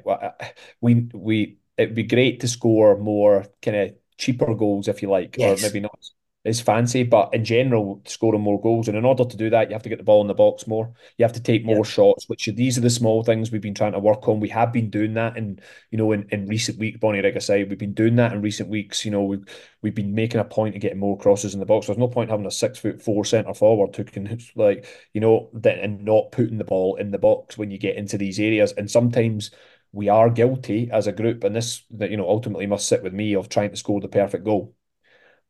we 0.81 1.09
we 1.13 1.57
it'd 1.77 1.95
be 1.95 2.03
great 2.03 2.41
to 2.41 2.47
score 2.47 2.97
more 2.97 3.45
kind 3.61 3.77
of 3.77 3.95
cheaper 4.17 4.53
goals 4.53 4.87
if 4.87 5.01
you 5.01 5.09
like, 5.09 5.37
yes. 5.37 5.59
or 5.59 5.65
maybe 5.65 5.79
not 5.79 5.97
is 6.43 6.59
fancy, 6.59 7.03
but 7.03 7.33
in 7.33 7.45
general, 7.45 8.01
scoring 8.05 8.41
more 8.41 8.59
goals. 8.59 8.89
And 8.89 8.97
in 8.97 9.05
order 9.05 9.23
to 9.23 9.37
do 9.37 9.49
that, 9.49 9.69
you 9.69 9.73
have 9.73 9.83
to 9.83 9.89
get 9.89 9.97
the 9.97 10.03
ball 10.03 10.21
in 10.21 10.27
the 10.27 10.33
box 10.33 10.67
more. 10.67 10.91
You 11.17 11.23
have 11.23 11.33
to 11.33 11.41
take 11.41 11.63
more 11.63 11.77
yeah. 11.77 11.83
shots, 11.83 12.27
which 12.27 12.49
these 12.53 12.77
are 12.77 12.81
the 12.81 12.89
small 12.89 13.23
things 13.23 13.49
we've 13.49 13.61
been 13.61 13.73
trying 13.73 13.93
to 13.93 13.99
work 13.99 14.27
on. 14.27 14.41
We 14.41 14.49
have 14.49 14.73
been 14.73 14.89
doing 14.89 15.13
that 15.13 15.37
in, 15.37 15.59
you 15.89 15.97
know, 15.97 16.11
in, 16.11 16.27
in 16.31 16.47
recent 16.47 16.77
weeks, 16.79 16.99
Bonnie, 16.99 17.21
like 17.21 17.37
I 17.37 17.39
say, 17.39 17.63
we've 17.63 17.77
been 17.77 17.93
doing 17.93 18.17
that 18.17 18.33
in 18.33 18.41
recent 18.41 18.67
weeks. 18.67 19.05
You 19.05 19.11
know, 19.11 19.23
we've 19.23 19.45
we've 19.81 19.95
been 19.95 20.13
making 20.13 20.41
a 20.41 20.45
point 20.45 20.75
of 20.75 20.81
getting 20.81 20.99
more 20.99 21.17
crosses 21.17 21.53
in 21.53 21.61
the 21.61 21.65
box. 21.65 21.87
There's 21.87 21.97
no 21.97 22.09
point 22.09 22.29
having 22.29 22.45
a 22.45 22.51
six 22.51 22.77
foot 22.77 23.01
four 23.01 23.23
centre 23.23 23.53
forward 23.53 23.95
who 23.95 24.03
can 24.03 24.37
like, 24.55 24.85
you 25.13 25.21
know, 25.21 25.49
that 25.53 25.79
and 25.79 26.03
not 26.03 26.33
putting 26.33 26.57
the 26.57 26.65
ball 26.65 26.97
in 26.97 27.11
the 27.11 27.17
box 27.19 27.57
when 27.57 27.71
you 27.71 27.77
get 27.77 27.95
into 27.95 28.17
these 28.17 28.39
areas. 28.39 28.73
And 28.73 28.91
sometimes 28.91 29.51
we 29.93 30.09
are 30.09 30.29
guilty 30.29 30.89
as 30.91 31.07
a 31.07 31.13
group, 31.13 31.45
and 31.45 31.55
this 31.55 31.83
that 31.91 32.11
you 32.11 32.17
know 32.17 32.27
ultimately 32.27 32.67
must 32.67 32.89
sit 32.89 33.01
with 33.01 33.13
me 33.13 33.33
of 33.33 33.47
trying 33.47 33.69
to 33.69 33.77
score 33.77 34.01
the 34.01 34.09
perfect 34.09 34.43
goal 34.43 34.75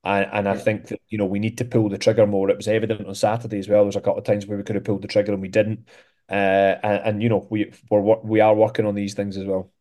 and, 0.04 0.28
and 0.32 0.50
I 0.50 0.56
think 0.56 0.88
that, 0.88 1.00
you 1.10 1.18
know, 1.18 1.26
we 1.26 1.40
need 1.40 1.58
to 1.60 1.66
pull 1.66 1.90
the 1.90 1.98
trigger 1.98 2.28
more. 2.28 2.50
It 2.50 2.58
was 2.58 2.68
evident 2.68 3.08
on 3.08 3.16
Saturday 3.16 3.60
as 3.60 3.70
well. 3.70 3.84
There's 3.84 3.96
a 3.96 4.02
couple 4.02 4.20
of 4.20 4.26
times 4.26 4.46
where 4.46 4.58
we 4.58 4.64
could 4.64 4.76
have 4.76 4.84
pulled 4.84 5.02
the 5.02 5.08
trigger 5.08 5.34
and 5.34 5.42
we 5.42 5.48
didn't. 5.48 5.88
Uh, 6.30 6.76
and, 6.84 7.02
and, 7.06 7.24
you 7.24 7.30
know, 7.30 7.48
we, 7.50 7.72
we're, 7.90 8.20
we 8.22 8.40
are 8.42 8.56
working 8.56 8.86
on 8.86 8.96
these 8.96 9.14
things 9.14 9.38
as 9.38 9.46
well. 9.46 9.72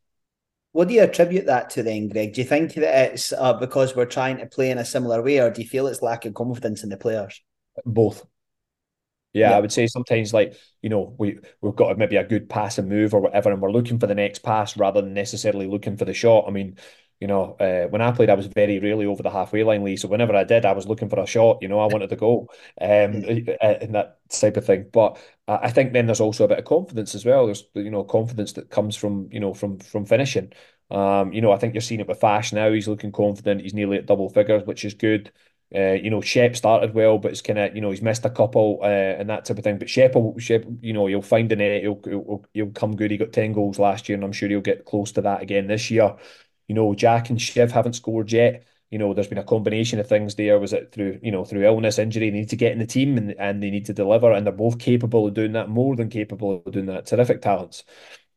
What 0.72 0.88
do 0.88 0.94
you 0.94 1.02
attribute 1.02 1.46
that 1.46 1.70
to 1.70 1.82
then, 1.82 2.08
Greig? 2.08 2.32
Do 2.32 2.40
you 2.40 2.46
think 2.46 2.74
that 2.74 3.12
it's 3.12 3.32
uh, 3.32 3.52
because 3.52 3.94
we're 3.94 4.06
trying 4.06 4.38
to 4.38 4.46
play 4.46 4.70
in 4.70 4.78
a 4.78 4.84
similar 4.84 5.22
way, 5.22 5.38
or 5.38 5.50
do 5.50 5.60
you 5.60 5.68
feel 5.68 5.86
it's 5.86 6.00
lack 6.00 6.24
of 6.24 6.32
confidence 6.32 6.82
in 6.82 6.88
the 6.88 6.96
players? 6.96 7.42
Both. 7.84 8.24
Yeah, 9.34 9.50
yeah, 9.50 9.56
I 9.56 9.60
would 9.60 9.72
say 9.72 9.86
sometimes 9.86 10.32
like 10.34 10.54
you 10.82 10.88
know 10.88 11.14
we 11.18 11.38
we've 11.60 11.76
got 11.76 11.96
maybe 11.98 12.16
a 12.16 12.24
good 12.24 12.48
pass 12.48 12.78
and 12.78 12.88
move 12.88 13.12
or 13.12 13.20
whatever, 13.20 13.50
and 13.50 13.60
we're 13.60 13.70
looking 13.70 13.98
for 13.98 14.06
the 14.06 14.14
next 14.14 14.40
pass 14.40 14.76
rather 14.76 15.02
than 15.02 15.14
necessarily 15.14 15.66
looking 15.66 15.96
for 15.96 16.06
the 16.06 16.14
shot. 16.14 16.44
I 16.48 16.50
mean, 16.50 16.78
You 17.22 17.28
know, 17.28 17.54
uh, 17.60 17.86
when 17.88 18.02
I 18.02 18.10
played, 18.10 18.30
I 18.30 18.34
was 18.34 18.46
very 18.48 18.80
rarely 18.80 19.06
over 19.06 19.22
the 19.22 19.30
halfway 19.30 19.62
line, 19.62 19.84
Lee. 19.84 19.96
So 19.96 20.08
whenever 20.08 20.34
I 20.34 20.42
did, 20.42 20.64
I 20.64 20.72
was 20.72 20.88
looking 20.88 21.08
for 21.08 21.20
a 21.20 21.26
shot. 21.26 21.58
You 21.62 21.68
know, 21.68 21.78
I 21.78 21.86
wanted 21.86 22.10
to 22.10 22.16
go, 22.16 22.48
um, 22.80 23.24
and 23.60 23.94
that 23.94 24.18
type 24.28 24.56
of 24.56 24.66
thing. 24.66 24.88
But 24.92 25.18
I 25.46 25.70
think 25.70 25.92
then 25.92 26.06
there's 26.06 26.20
also 26.20 26.44
a 26.44 26.48
bit 26.48 26.58
of 26.58 26.64
confidence 26.64 27.14
as 27.14 27.24
well. 27.24 27.46
There's 27.46 27.64
you 27.74 27.90
know 27.90 28.02
confidence 28.02 28.54
that 28.54 28.70
comes 28.70 28.96
from 28.96 29.28
you 29.30 29.38
know 29.38 29.54
from 29.54 29.78
from 29.78 30.04
finishing. 30.04 30.52
Um, 30.90 31.32
you 31.32 31.40
know, 31.40 31.52
I 31.52 31.58
think 31.58 31.74
you're 31.74 31.80
seeing 31.80 32.00
it 32.00 32.08
with 32.08 32.20
Fash 32.20 32.52
now. 32.52 32.72
He's 32.72 32.88
looking 32.88 33.12
confident. 33.12 33.60
He's 33.62 33.72
nearly 33.74 33.98
at 33.98 34.06
double 34.06 34.28
figures, 34.28 34.64
which 34.64 34.84
is 34.84 34.94
good. 34.94 35.30
Uh, 35.74 35.92
you 35.92 36.10
know, 36.10 36.20
Shep 36.20 36.54
started 36.56 36.92
well, 36.92 37.18
but 37.18 37.30
it's 37.30 37.40
kind 37.40 37.58
of 37.58 37.74
you 37.74 37.80
know 37.80 37.90
he's 37.90 38.02
missed 38.02 38.24
a 38.24 38.30
couple 38.30 38.80
uh, 38.82 38.86
and 38.86 39.30
that 39.30 39.44
type 39.44 39.58
of 39.58 39.64
thing. 39.64 39.78
But 39.78 39.88
Shep, 39.88 40.14
will, 40.16 40.36
Shep, 40.38 40.64
you 40.80 40.92
know, 40.92 41.06
he'll 41.06 41.22
find 41.22 41.48
the 41.50 41.56
net. 41.56 41.82
He'll, 41.82 42.00
he'll 42.04 42.44
he'll 42.52 42.70
come 42.72 42.96
good. 42.96 43.10
He 43.12 43.16
got 43.16 43.32
ten 43.32 43.52
goals 43.52 43.78
last 43.78 44.08
year, 44.08 44.16
and 44.16 44.24
I'm 44.24 44.32
sure 44.32 44.48
he'll 44.48 44.60
get 44.60 44.84
close 44.84 45.12
to 45.12 45.22
that 45.22 45.40
again 45.42 45.68
this 45.68 45.90
year. 45.90 46.16
You 46.72 46.76
know, 46.76 46.94
Jack 46.94 47.28
and 47.28 47.38
Shiv 47.38 47.70
haven't 47.70 47.92
scored 47.92 48.32
yet. 48.32 48.64
You 48.90 48.96
know, 48.96 49.12
there's 49.12 49.28
been 49.28 49.36
a 49.36 49.44
combination 49.44 50.00
of 50.00 50.08
things 50.08 50.36
there. 50.36 50.58
Was 50.58 50.72
it 50.72 50.90
through, 50.90 51.20
you 51.22 51.30
know, 51.30 51.44
through 51.44 51.66
illness, 51.66 51.98
injury? 51.98 52.30
They 52.30 52.38
need 52.38 52.48
to 52.48 52.56
get 52.56 52.72
in 52.72 52.78
the 52.78 52.86
team 52.86 53.18
and, 53.18 53.32
and 53.38 53.62
they 53.62 53.68
need 53.68 53.84
to 53.86 53.92
deliver, 53.92 54.32
and 54.32 54.46
they're 54.46 54.54
both 54.54 54.78
capable 54.78 55.26
of 55.26 55.34
doing 55.34 55.52
that, 55.52 55.68
more 55.68 55.96
than 55.96 56.08
capable 56.08 56.62
of 56.64 56.72
doing 56.72 56.86
that. 56.86 57.04
Terrific 57.04 57.42
talents. 57.42 57.84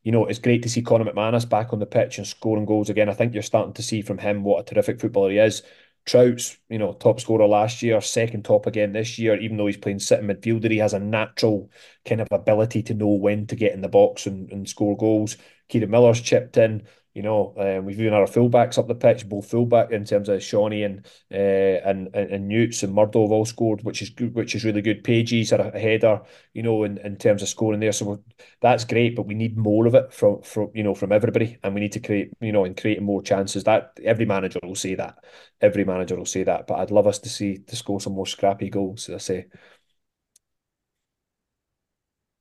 You 0.03 0.11
know, 0.11 0.25
it's 0.25 0.39
great 0.39 0.63
to 0.63 0.69
see 0.69 0.81
Conor 0.81 1.05
McManus 1.05 1.47
back 1.47 1.71
on 1.71 1.79
the 1.79 1.86
pitch 1.86 2.17
and 2.17 2.27
scoring 2.27 2.65
goals 2.65 2.89
again. 2.89 3.07
I 3.07 3.13
think 3.13 3.33
you're 3.33 3.41
starting 3.41 3.71
to 3.75 3.81
see 3.81 4.01
from 4.01 4.17
him 4.17 4.43
what 4.43 4.59
a 4.59 4.73
terrific 4.73 4.99
footballer 4.99 5.31
he 5.31 5.38
is. 5.38 5.63
Trout's, 6.05 6.57
you 6.67 6.77
know, 6.77 6.91
top 6.91 7.21
scorer 7.21 7.47
last 7.47 7.81
year, 7.81 8.01
second 8.01 8.43
top 8.43 8.65
again 8.65 8.91
this 8.91 9.17
year, 9.17 9.39
even 9.39 9.55
though 9.55 9.67
he's 9.67 9.77
playing 9.77 9.99
sitting 9.99 10.27
midfielder, 10.27 10.69
he 10.69 10.79
has 10.79 10.93
a 10.93 10.99
natural 10.99 11.71
kind 12.03 12.19
of 12.19 12.27
ability 12.31 12.83
to 12.83 12.93
know 12.93 13.07
when 13.07 13.47
to 13.47 13.55
get 13.55 13.71
in 13.71 13.79
the 13.79 13.88
box 13.88 14.25
and, 14.27 14.51
and 14.51 14.67
score 14.67 14.97
goals. 14.97 15.38
Kieran 15.69 15.89
Miller's 15.89 16.19
chipped 16.19 16.57
in. 16.57 16.86
You 17.16 17.22
know, 17.22 17.53
um, 17.57 17.86
we've 17.86 17.97
even 17.97 18.11
had 18.11 18.20
our 18.20 18.28
fullbacks 18.28 18.78
up 18.78 18.89
the 18.89 18.93
pitch, 18.93 19.30
both 19.30 19.49
fullback 19.49 19.89
in 19.91 20.03
terms 20.03 20.28
of 20.28 20.43
Shawnee 20.43 20.84
and 20.84 21.05
uh, 21.32 21.80
and, 21.88 22.09
and 22.13 22.30
and 22.30 22.47
Newts 22.49 22.84
and 22.84 22.93
Murdo 22.93 23.22
have 23.22 23.32
all 23.32 23.45
scored, 23.45 23.84
which 23.86 24.01
is 24.01 24.09
good, 24.09 24.36
which 24.36 24.53
is 24.53 24.66
really 24.66 24.82
good. 24.82 25.01
Pages 25.01 25.53
are 25.53 25.61
a 25.61 25.80
header, 25.80 26.22
you 26.53 26.61
know, 26.61 26.84
in, 26.84 26.97
in 26.97 27.16
terms 27.16 27.41
of 27.41 27.47
scoring 27.47 27.80
there. 27.80 27.93
So 27.93 28.22
that's 28.59 28.84
great, 28.84 29.16
but 29.16 29.28
we 29.28 29.34
need 29.34 29.57
more 29.57 29.88
of 29.88 29.95
it 29.95 30.13
from 30.13 30.41
from 30.41 30.72
you 30.74 30.84
know 30.84 30.93
from 30.93 31.13
everybody, 31.13 31.57
and 31.63 31.74
we 31.74 31.80
need 31.80 31.93
to 31.93 32.01
create 32.01 32.34
you 32.41 32.51
know 32.51 32.66
and 32.66 32.76
create 32.76 33.01
more 33.01 33.22
chances. 33.22 33.63
That 33.63 33.97
every 34.03 34.26
manager 34.26 34.59
will 34.61 34.76
say 34.76 34.95
that, 34.95 35.16
every 35.61 35.86
manager 35.86 36.18
will 36.18 36.26
say 36.26 36.43
that. 36.43 36.68
But 36.68 36.80
I'd 36.80 36.91
love 36.91 37.07
us 37.07 37.20
to 37.20 37.30
see 37.30 37.59
to 37.59 37.76
score 37.78 38.01
some 38.01 38.13
more 38.13 38.28
scrappy 38.28 38.70
goals. 38.70 39.07
As 39.07 39.16
I 39.16 39.20
say, 39.20 39.45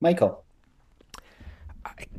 Michael. 0.01 0.43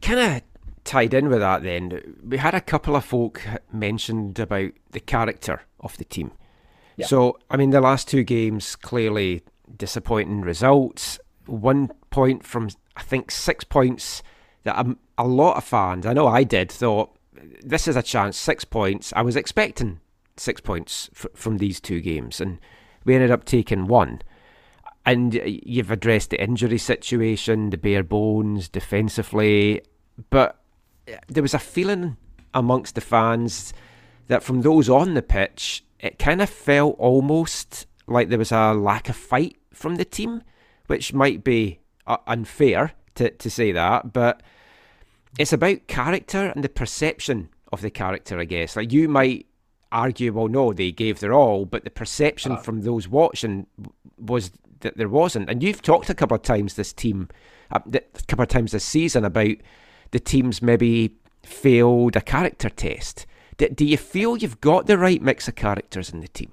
Kind 0.00 0.20
of 0.20 0.45
tied 0.86 1.12
in 1.12 1.28
with 1.28 1.40
that, 1.40 1.62
then 1.62 2.16
we 2.26 2.38
had 2.38 2.54
a 2.54 2.60
couple 2.60 2.96
of 2.96 3.04
folk 3.04 3.42
mentioned 3.72 4.38
about 4.38 4.70
the 4.92 5.00
character 5.00 5.62
of 5.80 5.96
the 5.98 6.04
team. 6.04 6.32
Yeah. 6.96 7.06
So, 7.06 7.38
I 7.50 7.58
mean, 7.58 7.70
the 7.70 7.80
last 7.80 8.08
two 8.08 8.22
games 8.22 8.76
clearly 8.76 9.42
disappointing 9.76 10.40
results. 10.40 11.18
One 11.44 11.90
point 12.10 12.44
from 12.44 12.70
I 12.96 13.02
think 13.02 13.30
six 13.30 13.64
points 13.64 14.22
that 14.62 14.78
a, 14.78 14.96
a 15.18 15.26
lot 15.26 15.58
of 15.58 15.64
fans, 15.64 16.06
I 16.06 16.14
know 16.14 16.26
I 16.26 16.44
did, 16.44 16.72
thought 16.72 17.10
this 17.62 17.86
is 17.86 17.96
a 17.96 18.02
chance. 18.02 18.36
Six 18.38 18.64
points. 18.64 19.12
I 19.14 19.22
was 19.22 19.36
expecting 19.36 20.00
six 20.36 20.60
points 20.60 21.10
f- 21.14 21.26
from 21.34 21.58
these 21.58 21.80
two 21.80 22.00
games, 22.00 22.40
and 22.40 22.58
we 23.04 23.14
ended 23.14 23.30
up 23.30 23.44
taking 23.44 23.86
one. 23.86 24.22
And 25.04 25.34
you've 25.34 25.92
addressed 25.92 26.30
the 26.30 26.42
injury 26.42 26.78
situation, 26.78 27.70
the 27.70 27.76
bare 27.76 28.02
bones 28.02 28.68
defensively, 28.68 29.82
but 30.30 30.60
there 31.28 31.42
was 31.42 31.54
a 31.54 31.58
feeling 31.58 32.16
amongst 32.54 32.94
the 32.94 33.00
fans 33.00 33.72
that 34.28 34.42
from 34.42 34.62
those 34.62 34.88
on 34.88 35.14
the 35.14 35.22
pitch, 35.22 35.84
it 36.00 36.18
kind 36.18 36.42
of 36.42 36.50
felt 36.50 36.96
almost 36.98 37.86
like 38.06 38.28
there 38.28 38.38
was 38.38 38.52
a 38.52 38.72
lack 38.72 39.08
of 39.08 39.16
fight 39.16 39.56
from 39.72 39.96
the 39.96 40.04
team, 40.04 40.42
which 40.86 41.12
might 41.12 41.44
be 41.44 41.80
uh, 42.06 42.16
unfair 42.26 42.92
to, 43.14 43.30
to 43.30 43.50
say 43.50 43.72
that, 43.72 44.12
but 44.12 44.42
it's 45.38 45.52
about 45.52 45.86
character 45.86 46.52
and 46.54 46.64
the 46.64 46.68
perception 46.68 47.48
of 47.72 47.80
the 47.80 47.90
character, 47.90 48.38
I 48.38 48.44
guess. 48.44 48.76
Like 48.76 48.92
you 48.92 49.08
might 49.08 49.46
argue, 49.92 50.32
well, 50.32 50.48
no, 50.48 50.72
they 50.72 50.92
gave 50.92 51.20
their 51.20 51.32
all, 51.34 51.64
but 51.64 51.84
the 51.84 51.90
perception 51.90 52.52
uh, 52.52 52.56
from 52.56 52.82
those 52.82 53.08
watching 53.08 53.66
was 54.18 54.50
that 54.80 54.96
there 54.96 55.08
wasn't. 55.08 55.50
And 55.50 55.62
you've 55.62 55.82
talked 55.82 56.10
a 56.10 56.14
couple 56.14 56.36
of 56.36 56.42
times 56.42 56.74
this 56.74 56.92
team, 56.92 57.28
uh, 57.70 57.80
a 57.92 58.00
couple 58.26 58.42
of 58.44 58.48
times 58.48 58.72
this 58.72 58.84
season 58.84 59.24
about 59.24 59.56
the 60.10 60.20
team's 60.20 60.62
maybe 60.62 61.14
failed 61.44 62.16
a 62.16 62.20
character 62.20 62.68
test. 62.68 63.26
Do, 63.56 63.68
do 63.68 63.84
you 63.84 63.96
feel 63.96 64.36
you've 64.36 64.60
got 64.60 64.86
the 64.86 64.98
right 64.98 65.22
mix 65.22 65.48
of 65.48 65.54
characters 65.54 66.10
in 66.10 66.20
the 66.20 66.28
team? 66.28 66.52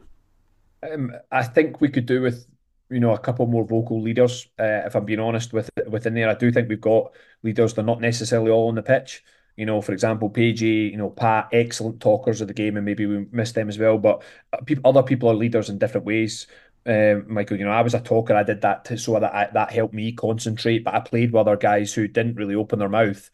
Um, 0.91 1.14
I 1.32 1.43
think 1.43 1.82
we 1.82 1.89
could 1.89 2.06
do 2.06 2.22
with 2.22 2.45
you 2.89 2.99
know 2.99 3.14
a 3.14 3.20
couple 3.20 3.45
more 3.47 3.66
vocal 3.66 4.01
leaders. 4.01 4.47
Uh, 4.60 4.84
if 4.86 4.95
I'm 4.95 5.06
being 5.06 5.20
honest 5.20 5.54
with 5.54 5.70
within 5.88 6.14
there, 6.14 6.30
I 6.30 6.36
do 6.36 6.51
think 6.51 6.70
we've 6.70 6.82
got 6.82 7.12
leaders. 7.41 7.74
They're 7.74 7.84
not 7.84 8.01
necessarily 8.01 8.51
all 8.51 8.68
on 8.68 8.76
the 8.76 8.84
pitch. 8.84 9.24
You 9.56 9.68
know, 9.68 9.82
for 9.82 9.93
example, 9.93 10.32
Pagey, 10.32 10.89
you 10.91 10.97
know, 10.97 11.12
Pat, 11.12 11.49
excellent 11.51 12.01
talkers 12.01 12.41
of 12.41 12.47
the 12.47 12.56
game, 12.56 12.76
and 12.76 12.86
maybe 12.86 13.06
we 13.06 13.28
missed 13.32 13.54
them 13.54 13.70
as 13.70 13.78
well. 13.78 13.99
But 13.99 14.24
other 14.84 15.04
people 15.04 15.30
are 15.30 15.36
leaders 15.36 15.70
in 15.70 15.78
different 15.78 16.06
ways. 16.08 16.47
Um, 16.86 17.25
Michael, 17.27 17.57
you 17.57 17.65
know, 17.65 17.71
I 17.71 17.81
was 17.81 17.93
a 17.93 18.01
talker. 18.01 18.36
I 18.36 18.43
did 18.43 18.61
that 18.61 18.86
to, 18.86 18.97
so 18.97 19.19
that 19.19 19.34
I, 19.34 19.49
that 19.53 19.71
helped 19.71 19.93
me 19.93 20.11
concentrate. 20.11 20.84
But 20.84 20.95
I 20.95 20.99
played 20.99 21.31
with 21.31 21.39
other 21.39 21.55
guys 21.55 21.93
who 21.93 22.07
didn't 22.07 22.36
really 22.36 22.55
open 22.55 22.79
their 22.79 22.89
mouth, 22.89 23.29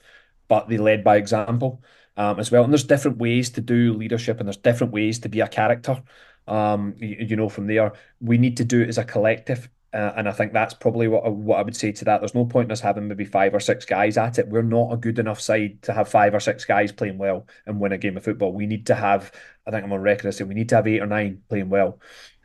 but 0.47 0.69
they 0.69 0.77
led 0.77 1.03
by 1.03 1.17
example 1.17 1.83
um, 2.15 2.39
as 2.39 2.51
well. 2.51 2.63
And 2.63 2.71
there's 2.71 2.83
different 2.83 3.17
ways 3.17 3.49
to 3.51 3.61
do 3.61 3.93
leadership, 3.93 4.39
and 4.39 4.47
there's 4.47 4.57
different 4.57 4.93
ways 4.93 5.19
to 5.19 5.29
be 5.29 5.39
a 5.39 5.47
character. 5.47 6.01
Um, 6.47 6.95
you, 6.97 7.17
you 7.29 7.35
know, 7.35 7.49
from 7.49 7.67
there, 7.67 7.93
we 8.21 8.37
need 8.37 8.57
to 8.57 8.65
do 8.65 8.81
it 8.81 8.89
as 8.89 8.97
a 8.97 9.03
collective. 9.03 9.69
Uh, 9.91 10.13
and 10.17 10.29
I 10.29 10.31
think 10.31 10.53
that's 10.53 10.75
probably 10.75 11.07
what 11.07 11.33
what 11.33 11.57
I 11.57 11.63
would 11.63 11.75
say 11.75 11.91
to 11.91 12.05
that. 12.05 12.21
There's 12.21 12.35
no 12.35 12.45
point 12.45 12.67
in 12.67 12.71
us 12.71 12.79
having 12.79 13.07
maybe 13.07 13.25
five 13.25 13.55
or 13.55 13.59
six 13.59 13.85
guys 13.85 14.17
at 14.17 14.37
it. 14.37 14.47
We're 14.47 14.61
not 14.61 14.93
a 14.93 14.97
good 14.97 15.17
enough 15.17 15.41
side 15.41 15.81
to 15.83 15.93
have 15.93 16.07
five 16.07 16.35
or 16.35 16.39
six 16.39 16.63
guys 16.63 16.91
playing 16.91 17.17
well 17.17 17.47
and 17.65 17.79
win 17.79 17.91
a 17.91 17.97
game 17.97 18.15
of 18.15 18.23
football. 18.23 18.53
We 18.53 18.67
need 18.67 18.85
to 18.87 18.95
have, 18.95 19.31
I 19.65 19.71
think 19.71 19.83
I'm 19.83 19.91
on 19.91 20.01
record 20.01 20.27
as 20.27 20.37
saying 20.37 20.47
we 20.47 20.53
need 20.53 20.69
to 20.69 20.75
have 20.75 20.85
eight 20.85 21.01
or 21.01 21.07
nine 21.07 21.41
playing 21.49 21.69
well. 21.69 21.99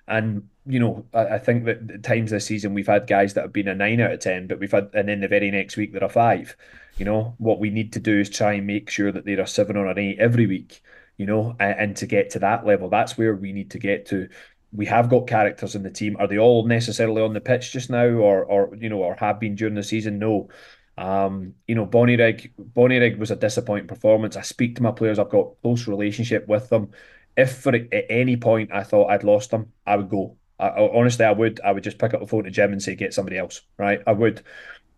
And 0.07 0.49
you 0.67 0.79
know, 0.79 1.05
I, 1.13 1.27
I 1.27 1.39
think 1.39 1.65
that 1.65 1.91
at 1.91 2.03
times 2.03 2.31
this 2.31 2.47
season 2.47 2.75
we've 2.75 2.87
had 2.87 3.07
guys 3.07 3.35
that 3.35 3.43
have 3.43 3.53
been 3.53 3.69
a 3.69 3.75
nine 3.75 4.01
out 4.01 4.13
of 4.13 4.21
ten, 4.21 4.47
but 4.47 4.59
we've 4.59 4.73
had, 4.73 4.91
and 4.95 5.09
then 5.09 5.21
the 5.21 5.29
very 5.29 5.51
next 5.51 5.77
week 5.77 5.93
they're 5.93 6.05
a 6.05 6.09
five. 6.09 6.57
You 6.97 7.05
know, 7.05 7.35
what 7.39 7.59
we 7.59 7.71
need 7.71 7.93
to 7.95 8.01
do 8.01 8.21
is 8.21 8.31
try 8.31 8.55
and 8.55 8.67
make 8.67 8.89
sure 8.89 9.11
that 9.11 9.25
they're 9.25 9.41
a 9.41 9.47
seven 9.47 9.77
or 9.77 9.87
an 9.87 9.99
eight 9.99 10.19
every 10.19 10.47
week. 10.47 10.83
You 11.17 11.27
know, 11.27 11.57
and, 11.61 11.79
and 11.79 11.97
to 11.99 12.07
get 12.07 12.31
to 12.31 12.39
that 12.41 12.67
level, 12.67 12.89
that's 12.89 13.17
where 13.17 13.35
we 13.35 13.53
need 13.53 13.71
to 13.73 13.79
get 13.79 14.07
to. 14.07 14.29
We 14.73 14.87
have 14.87 15.09
got 15.09 15.29
characters 15.29 15.77
in 15.77 15.85
the 15.85 15.91
team. 15.91 16.17
Are 16.19 16.27
they 16.27 16.39
all 16.39 16.67
necessarily 16.67 17.23
on 17.23 17.33
the 17.33 17.41
pitch 17.41 17.73
just 17.73 17.91
now, 17.91 18.07
or 18.07 18.45
or 18.45 18.75
you 18.77 18.89
know, 18.89 18.99
or 18.99 19.15
have 19.17 19.41
been 19.41 19.55
during 19.55 19.75
the 19.75 19.83
season? 19.83 20.19
No. 20.19 20.49
Um, 20.97 21.55
you 21.67 21.75
know, 21.75 21.87
Bonnyrigg, 21.87 22.53
Bonnie 22.57 22.99
Rig 22.99 23.19
was 23.19 23.33
a 23.33 23.37
disappointing 23.37 23.89
performance. 23.89 24.37
I 24.37 24.43
speak 24.43 24.77
to 24.77 24.83
my 24.83 24.93
players. 24.93 25.19
I've 25.19 25.29
got 25.29 25.61
close 25.63 25.89
relationship 25.89 26.47
with 26.47 26.69
them. 26.69 26.91
If 27.37 27.59
for 27.59 27.75
at 27.75 28.07
any 28.09 28.37
point 28.37 28.73
I 28.73 28.85
thought 28.85 29.11
I'd 29.11 29.25
lost 29.25 29.51
them, 29.51 29.73
I 29.87 29.97
would 29.97 30.09
go. 30.09 30.37
I, 30.59 30.69
honestly, 30.69 31.25
I 31.25 31.33
would. 31.33 31.61
I 31.63 31.73
would 31.73 31.83
just 31.83 31.99
pick 31.99 32.15
up 32.15 32.21
the 32.21 32.27
phone 32.27 32.45
to 32.45 32.51
Jim 32.51 32.73
and 32.73 32.83
say, 32.83 32.95
"Get 32.95 33.15
somebody 33.15 33.39
else." 33.39 33.63
Right? 33.77 34.01
I 34.07 34.13
would. 34.13 34.43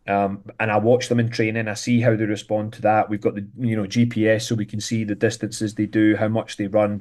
Um, 0.09 0.45
and 0.61 0.70
I 0.70 0.78
watch 0.78 1.09
them 1.09 1.18
in 1.18 1.30
training. 1.30 1.66
I 1.66 1.74
see 1.74 2.01
how 2.01 2.14
they 2.14 2.26
respond 2.26 2.72
to 2.74 2.82
that. 2.82 3.09
We've 3.11 3.20
got 3.20 3.34
the 3.34 3.47
you 3.59 3.74
know 3.74 3.84
GPS, 3.84 4.43
so 4.43 4.55
we 4.55 4.66
can 4.66 4.80
see 4.80 5.03
the 5.05 5.14
distances 5.14 5.74
they 5.74 5.87
do, 5.87 6.14
how 6.14 6.28
much 6.28 6.57
they 6.57 6.68
run, 6.68 7.01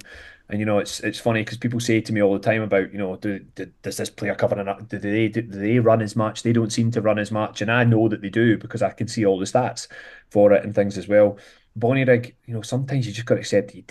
and 0.49 0.59
you 0.59 0.65
know 0.65 0.79
it's 0.79 0.99
it's 1.01 1.19
funny 1.19 1.41
because 1.41 1.57
people 1.57 1.79
say 1.79 2.01
to 2.01 2.13
me 2.13 2.21
all 2.21 2.33
the 2.33 2.39
time 2.39 2.61
about 2.63 2.91
you 2.91 2.97
know 2.97 3.15
do, 3.17 3.39
do, 3.55 3.71
does 3.83 3.97
this 3.97 4.09
player 4.09 4.35
cover 4.35 4.59
enough? 4.59 4.87
Do 4.87 4.97
they 4.97 5.27
do, 5.27 5.41
do 5.41 5.59
they 5.59 5.79
run 5.79 6.01
as 6.01 6.15
much? 6.15 6.41
They 6.41 6.53
don't 6.53 6.71
seem 6.73 6.91
to 6.91 7.01
run 7.01 7.19
as 7.19 7.31
much, 7.31 7.61
and 7.61 7.71
I 7.71 7.83
know 7.83 8.07
that 8.09 8.21
they 8.21 8.29
do 8.29 8.57
because 8.57 8.81
I 8.81 8.91
can 8.91 9.07
see 9.07 9.25
all 9.25 9.37
the 9.39 9.45
stats 9.45 9.87
for 10.31 10.53
it 10.53 10.63
and 10.63 10.73
things 10.73 10.97
as 10.97 11.07
well. 11.07 11.37
Bonnyrigg, 11.77 12.33
you 12.45 12.53
know, 12.53 12.61
sometimes 12.61 13.05
you 13.05 13.13
just 13.13 13.27
got 13.27 13.35
to 13.35 13.41
accept 13.41 13.71
he 13.71 13.85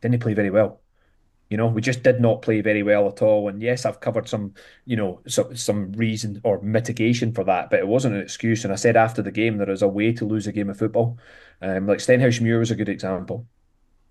didn't 0.00 0.20
play 0.20 0.34
very 0.34 0.50
well. 0.50 0.79
You 1.50 1.56
know, 1.56 1.66
we 1.66 1.80
just 1.82 2.04
did 2.04 2.20
not 2.20 2.42
play 2.42 2.60
very 2.60 2.84
well 2.84 3.08
at 3.08 3.22
all. 3.22 3.48
And 3.48 3.60
yes, 3.60 3.84
I've 3.84 4.00
covered 4.00 4.28
some, 4.28 4.54
you 4.86 4.96
know, 4.96 5.20
some 5.26 5.56
some 5.56 5.92
reason 5.92 6.40
or 6.44 6.62
mitigation 6.62 7.32
for 7.34 7.42
that, 7.44 7.70
but 7.70 7.80
it 7.80 7.88
wasn't 7.88 8.14
an 8.14 8.22
excuse. 8.22 8.62
And 8.64 8.72
I 8.72 8.76
said 8.76 8.96
after 8.96 9.20
the 9.20 9.32
game 9.32 9.58
there 9.58 9.68
is 9.68 9.82
a 9.82 9.88
way 9.88 10.12
to 10.12 10.24
lose 10.24 10.46
a 10.46 10.52
game 10.52 10.70
of 10.70 10.78
football. 10.78 11.18
Um, 11.60 11.88
like 11.88 11.98
Stenhousemuir 11.98 12.60
was 12.60 12.70
a 12.70 12.76
good 12.76 12.88
example. 12.88 13.46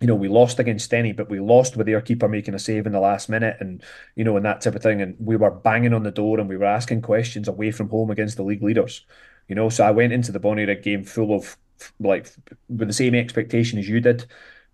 You 0.02 0.08
know, 0.08 0.16
we 0.16 0.28
lost 0.28 0.60
against 0.60 0.90
Stenny, 0.92 1.16
but 1.16 1.30
we 1.30 1.40
lost 1.40 1.78
with 1.78 1.88
their 1.88 2.02
keeper 2.02 2.28
making 2.28 2.54
a 2.54 2.60
save 2.60 2.86
in 2.86 2.92
the 2.94 3.00
last 3.00 3.30
minute, 3.30 3.58
and 3.62 3.84
you 4.16 4.26
know, 4.26 4.36
and 4.36 4.46
that 4.46 4.60
type 4.62 4.76
of 4.76 4.84
thing. 4.84 5.02
And 5.02 5.16
we 5.20 5.38
were 5.38 5.52
banging 5.52 5.94
on 5.94 6.04
the 6.04 6.12
door 6.12 6.40
and 6.42 6.50
we 6.50 6.58
were 6.58 6.66
asking 6.66 7.02
questions 7.04 7.48
away 7.48 7.72
from 7.72 7.90
home 7.90 8.12
against 8.12 8.36
the 8.36 8.44
league 8.44 8.64
leaders. 8.64 9.06
You 9.48 9.56
know, 9.56 9.70
so 9.70 9.86
I 9.86 9.92
went 9.92 10.12
into 10.14 10.34
the 10.34 10.40
Bonnyrigg 10.40 10.84
game 10.84 11.06
full 11.06 11.34
of 11.34 11.58
like 12.02 12.30
with 12.68 12.90
the 12.90 12.94
same 12.94 13.16
expectation 13.16 13.80
as 13.80 13.88
you 13.88 14.02
did, 14.02 14.26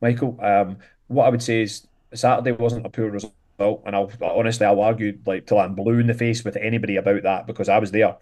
Michael. 0.02 0.40
Um, 0.42 0.78
what 1.08 1.26
I 1.26 1.30
would 1.30 1.44
say 1.44 1.62
is 1.62 1.88
Saturday 2.16 2.52
wasn't 2.52 2.86
a 2.86 2.90
poor 2.90 3.10
result, 3.10 3.34
and 3.86 3.96
I'll 3.96 4.12
honestly 4.22 4.66
I'll 4.66 4.82
argue 4.82 5.18
like 5.26 5.48
till 5.48 5.60
I'm 5.60 5.76
blue 5.76 6.00
in 6.00 6.08
the 6.08 6.14
face 6.14 6.44
with 6.44 6.58
anybody 6.58 6.98
about 6.98 7.24
that 7.24 7.48
because 7.48 7.70
I 7.70 7.80
was 7.80 7.92
there. 7.92 8.18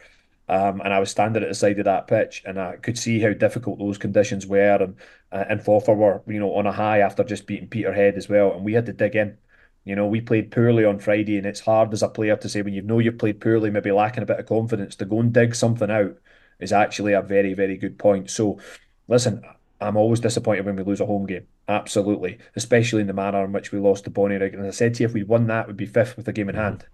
Um, 0.50 0.82
and 0.82 0.94
I 0.94 1.00
was 1.00 1.10
standing 1.10 1.42
at 1.42 1.48
the 1.48 1.56
side 1.56 1.80
of 1.80 1.86
that 1.86 2.08
pitch, 2.08 2.44
and 2.46 2.60
I 2.60 2.76
could 2.76 2.98
see 2.98 3.22
how 3.22 3.32
difficult 3.32 3.80
those 3.80 3.98
conditions 3.98 4.46
were. 4.46 4.76
And 4.76 4.96
uh, 5.32 5.46
and 5.50 5.62
Forfar 5.62 5.96
were, 5.96 6.22
you 6.28 6.40
know, 6.40 6.54
on 6.56 6.68
a 6.68 6.72
high 6.72 7.00
after 7.00 7.24
just 7.24 7.48
beating 7.48 7.70
Peterhead 7.70 8.16
as 8.16 8.28
well, 8.28 8.54
and 8.54 8.64
we 8.64 8.74
had 8.74 8.86
to 8.88 8.94
dig 8.94 9.16
in. 9.16 9.38
You 9.86 9.96
know, 9.96 10.08
we 10.08 10.22
played 10.22 10.52
poorly 10.52 10.86
on 10.86 11.00
Friday, 11.00 11.38
and 11.38 11.46
it's 11.46 11.60
hard 11.60 11.94
as 11.94 12.04
a 12.04 12.10
player 12.10 12.36
to 12.38 12.50
say 12.50 12.62
when 12.62 12.74
you 12.74 12.82
know 12.82 13.00
you've 13.00 13.18
played 13.18 13.42
poorly, 13.42 13.70
maybe 13.70 13.92
lacking 13.92 14.24
a 14.24 14.26
bit 14.26 14.40
of 14.40 14.46
confidence, 14.46 14.96
to 14.98 15.06
go 15.06 15.20
and 15.20 15.34
dig 15.34 15.56
something 15.56 15.92
out 15.92 16.18
is 16.60 16.72
actually 16.74 17.14
a 17.14 17.22
very, 17.22 17.54
very 17.54 17.78
good 17.78 17.98
point. 18.00 18.30
So, 18.30 18.60
listen, 19.08 19.44
I'm 19.84 19.98
always 19.98 20.20
disappointed 20.20 20.66
when 20.66 20.76
we 20.76 20.84
lose 20.84 21.02
a 21.02 21.06
home 21.06 21.26
game. 21.26 21.48
Absolutely, 21.68 22.40
especially 22.56 23.02
in 23.02 23.08
the 23.08 23.14
manner 23.14 23.44
in 23.44 23.52
which 23.52 23.72
we 23.72 23.80
lost 23.80 24.06
to 24.06 24.12
Bonnyrigg. 24.12 24.54
And 24.54 24.66
as 24.66 24.76
I 24.76 24.78
said 24.78 24.96
to 24.96 25.04
you, 25.04 25.08
if 25.08 25.14
we'd 25.14 25.28
won 25.28 25.48
that, 25.48 25.68
we'd 25.68 25.78
be 25.78 25.86
fifth 25.86 26.16
with 26.16 26.26
the 26.26 26.34
game 26.34 26.50
in 26.50 26.56
mm-hmm. 26.56 26.64
hand. 26.64 26.86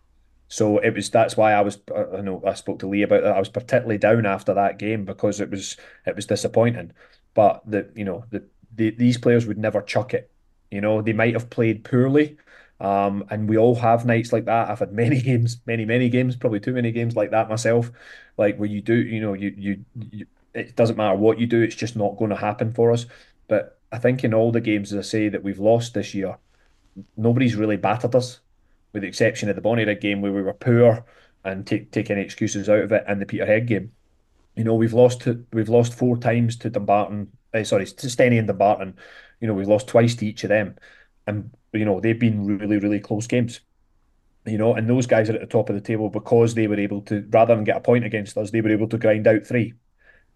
So 0.50 0.80
it 0.80 0.96
was 0.96 1.10
that's 1.12 1.38
why 1.38 1.54
I 1.54 1.62
was 1.62 1.78
I 1.96 2.22
know 2.22 2.42
I 2.46 2.56
spoke 2.56 2.80
to 2.80 2.88
Lee 2.88 3.04
about 3.04 3.22
that. 3.22 3.36
I 3.36 3.40
was 3.40 3.50
particularly 3.50 4.00
down 4.00 4.26
after 4.26 4.54
that 4.56 4.80
game 4.80 5.06
because 5.06 5.40
it 5.40 5.52
was 5.52 5.78
it 6.06 6.16
was 6.16 6.26
disappointing. 6.26 6.92
But 7.36 7.62
the 7.70 7.90
you 7.96 8.04
know 8.04 8.26
the, 8.32 8.44
the 8.76 8.90
these 8.90 9.18
players 9.18 9.46
would 9.46 9.60
never 9.60 9.82
chuck 9.82 10.14
it. 10.14 10.32
You 10.72 10.82
know 10.82 11.04
they 11.04 11.14
might 11.14 11.36
have 11.36 11.52
played 11.52 11.84
poorly, 11.84 12.38
um, 12.80 13.26
and 13.30 13.48
we 13.48 13.58
all 13.58 13.76
have 13.76 14.08
nights 14.08 14.34
like 14.34 14.46
that. 14.46 14.70
I've 14.70 14.80
had 14.80 14.92
many 14.92 15.22
games, 15.30 15.62
many 15.68 15.86
many 15.86 16.10
games, 16.10 16.36
probably 16.36 16.60
too 16.60 16.74
many 16.74 16.92
games 16.92 17.16
like 17.16 17.30
that 17.30 17.48
myself. 17.48 17.92
Like 18.36 18.58
where 18.58 18.70
you 18.70 18.82
do 18.82 18.96
you 18.96 19.22
know 19.22 19.34
you 19.34 19.54
you, 19.56 19.86
you 20.12 20.26
it 20.60 20.76
doesn't 20.76 20.98
matter 20.98 21.16
what 21.16 21.40
you 21.40 21.48
do, 21.48 21.62
it's 21.62 21.76
just 21.76 21.96
not 21.96 22.18
going 22.18 22.30
to 22.30 22.36
happen 22.36 22.74
for 22.74 22.92
us. 22.92 23.06
But 23.48 23.80
I 23.92 23.98
think 23.98 24.24
in 24.24 24.34
all 24.34 24.52
the 24.52 24.62
games, 24.62 24.94
as 24.94 25.00
I 25.00 25.08
say, 25.08 25.30
that 25.30 25.44
we've 25.44 25.60
lost 25.60 25.94
this 25.94 26.14
year, 26.14 26.38
nobody's 27.18 27.56
really 27.56 27.78
battered 27.78 28.16
us 28.16 28.40
with 28.94 29.04
the 29.04 29.08
exception 29.08 29.50
of 29.50 29.56
the 29.56 29.62
Bonnyrigg 29.62 30.02
game 30.02 30.22
where 30.22 30.32
we 30.32 30.42
were 30.42 30.54
poor 30.54 31.06
and 31.44 31.66
take 31.66 31.92
take 31.92 32.10
any 32.10 32.22
excuses 32.22 32.70
out 32.70 32.80
of 32.80 32.92
it, 32.92 33.04
and 33.08 33.22
the 33.22 33.26
Peterhead 33.26 33.68
game. 33.68 33.92
You 34.56 34.64
know, 34.64 34.76
we've 34.76 34.94
lost 34.94 35.22
to, 35.22 35.46
we've 35.54 35.70
lost 35.70 35.94
four 35.94 36.18
times 36.18 36.58
to 36.58 36.70
Dumbarton. 36.70 37.32
Uh, 37.54 37.64
sorry, 37.64 37.86
to 37.86 38.08
Stenny 38.08 38.38
and 38.38 38.48
Dumbarton. 38.48 38.96
You 39.40 39.48
know, 39.48 39.54
we've 39.54 39.68
lost 39.68 39.88
twice 39.88 40.16
to 40.16 40.26
each 40.26 40.44
of 40.44 40.50
them, 40.50 40.76
and 41.28 41.52
you 41.72 41.86
know 41.86 42.00
they've 42.00 42.20
been 42.20 42.46
really 42.46 42.78
really 42.78 43.00
close 43.00 43.28
games. 43.28 43.62
You 44.46 44.58
know, 44.58 44.74
and 44.74 44.90
those 44.90 45.06
guys 45.06 45.30
are 45.30 45.34
at 45.34 45.42
the 45.42 45.48
top 45.48 45.70
of 45.70 45.76
the 45.76 45.82
table 45.82 46.10
because 46.10 46.56
they 46.56 46.68
were 46.68 46.80
able 46.80 47.02
to, 47.04 47.26
rather 47.30 47.56
than 47.56 47.66
get 47.66 47.78
a 47.78 47.82
point 47.82 48.06
against 48.06 48.38
us, 48.38 48.52
they 48.52 48.62
were 48.62 48.72
able 48.72 48.88
to 48.88 48.98
grind 48.98 49.28
out 49.28 49.46
three. 49.46 49.74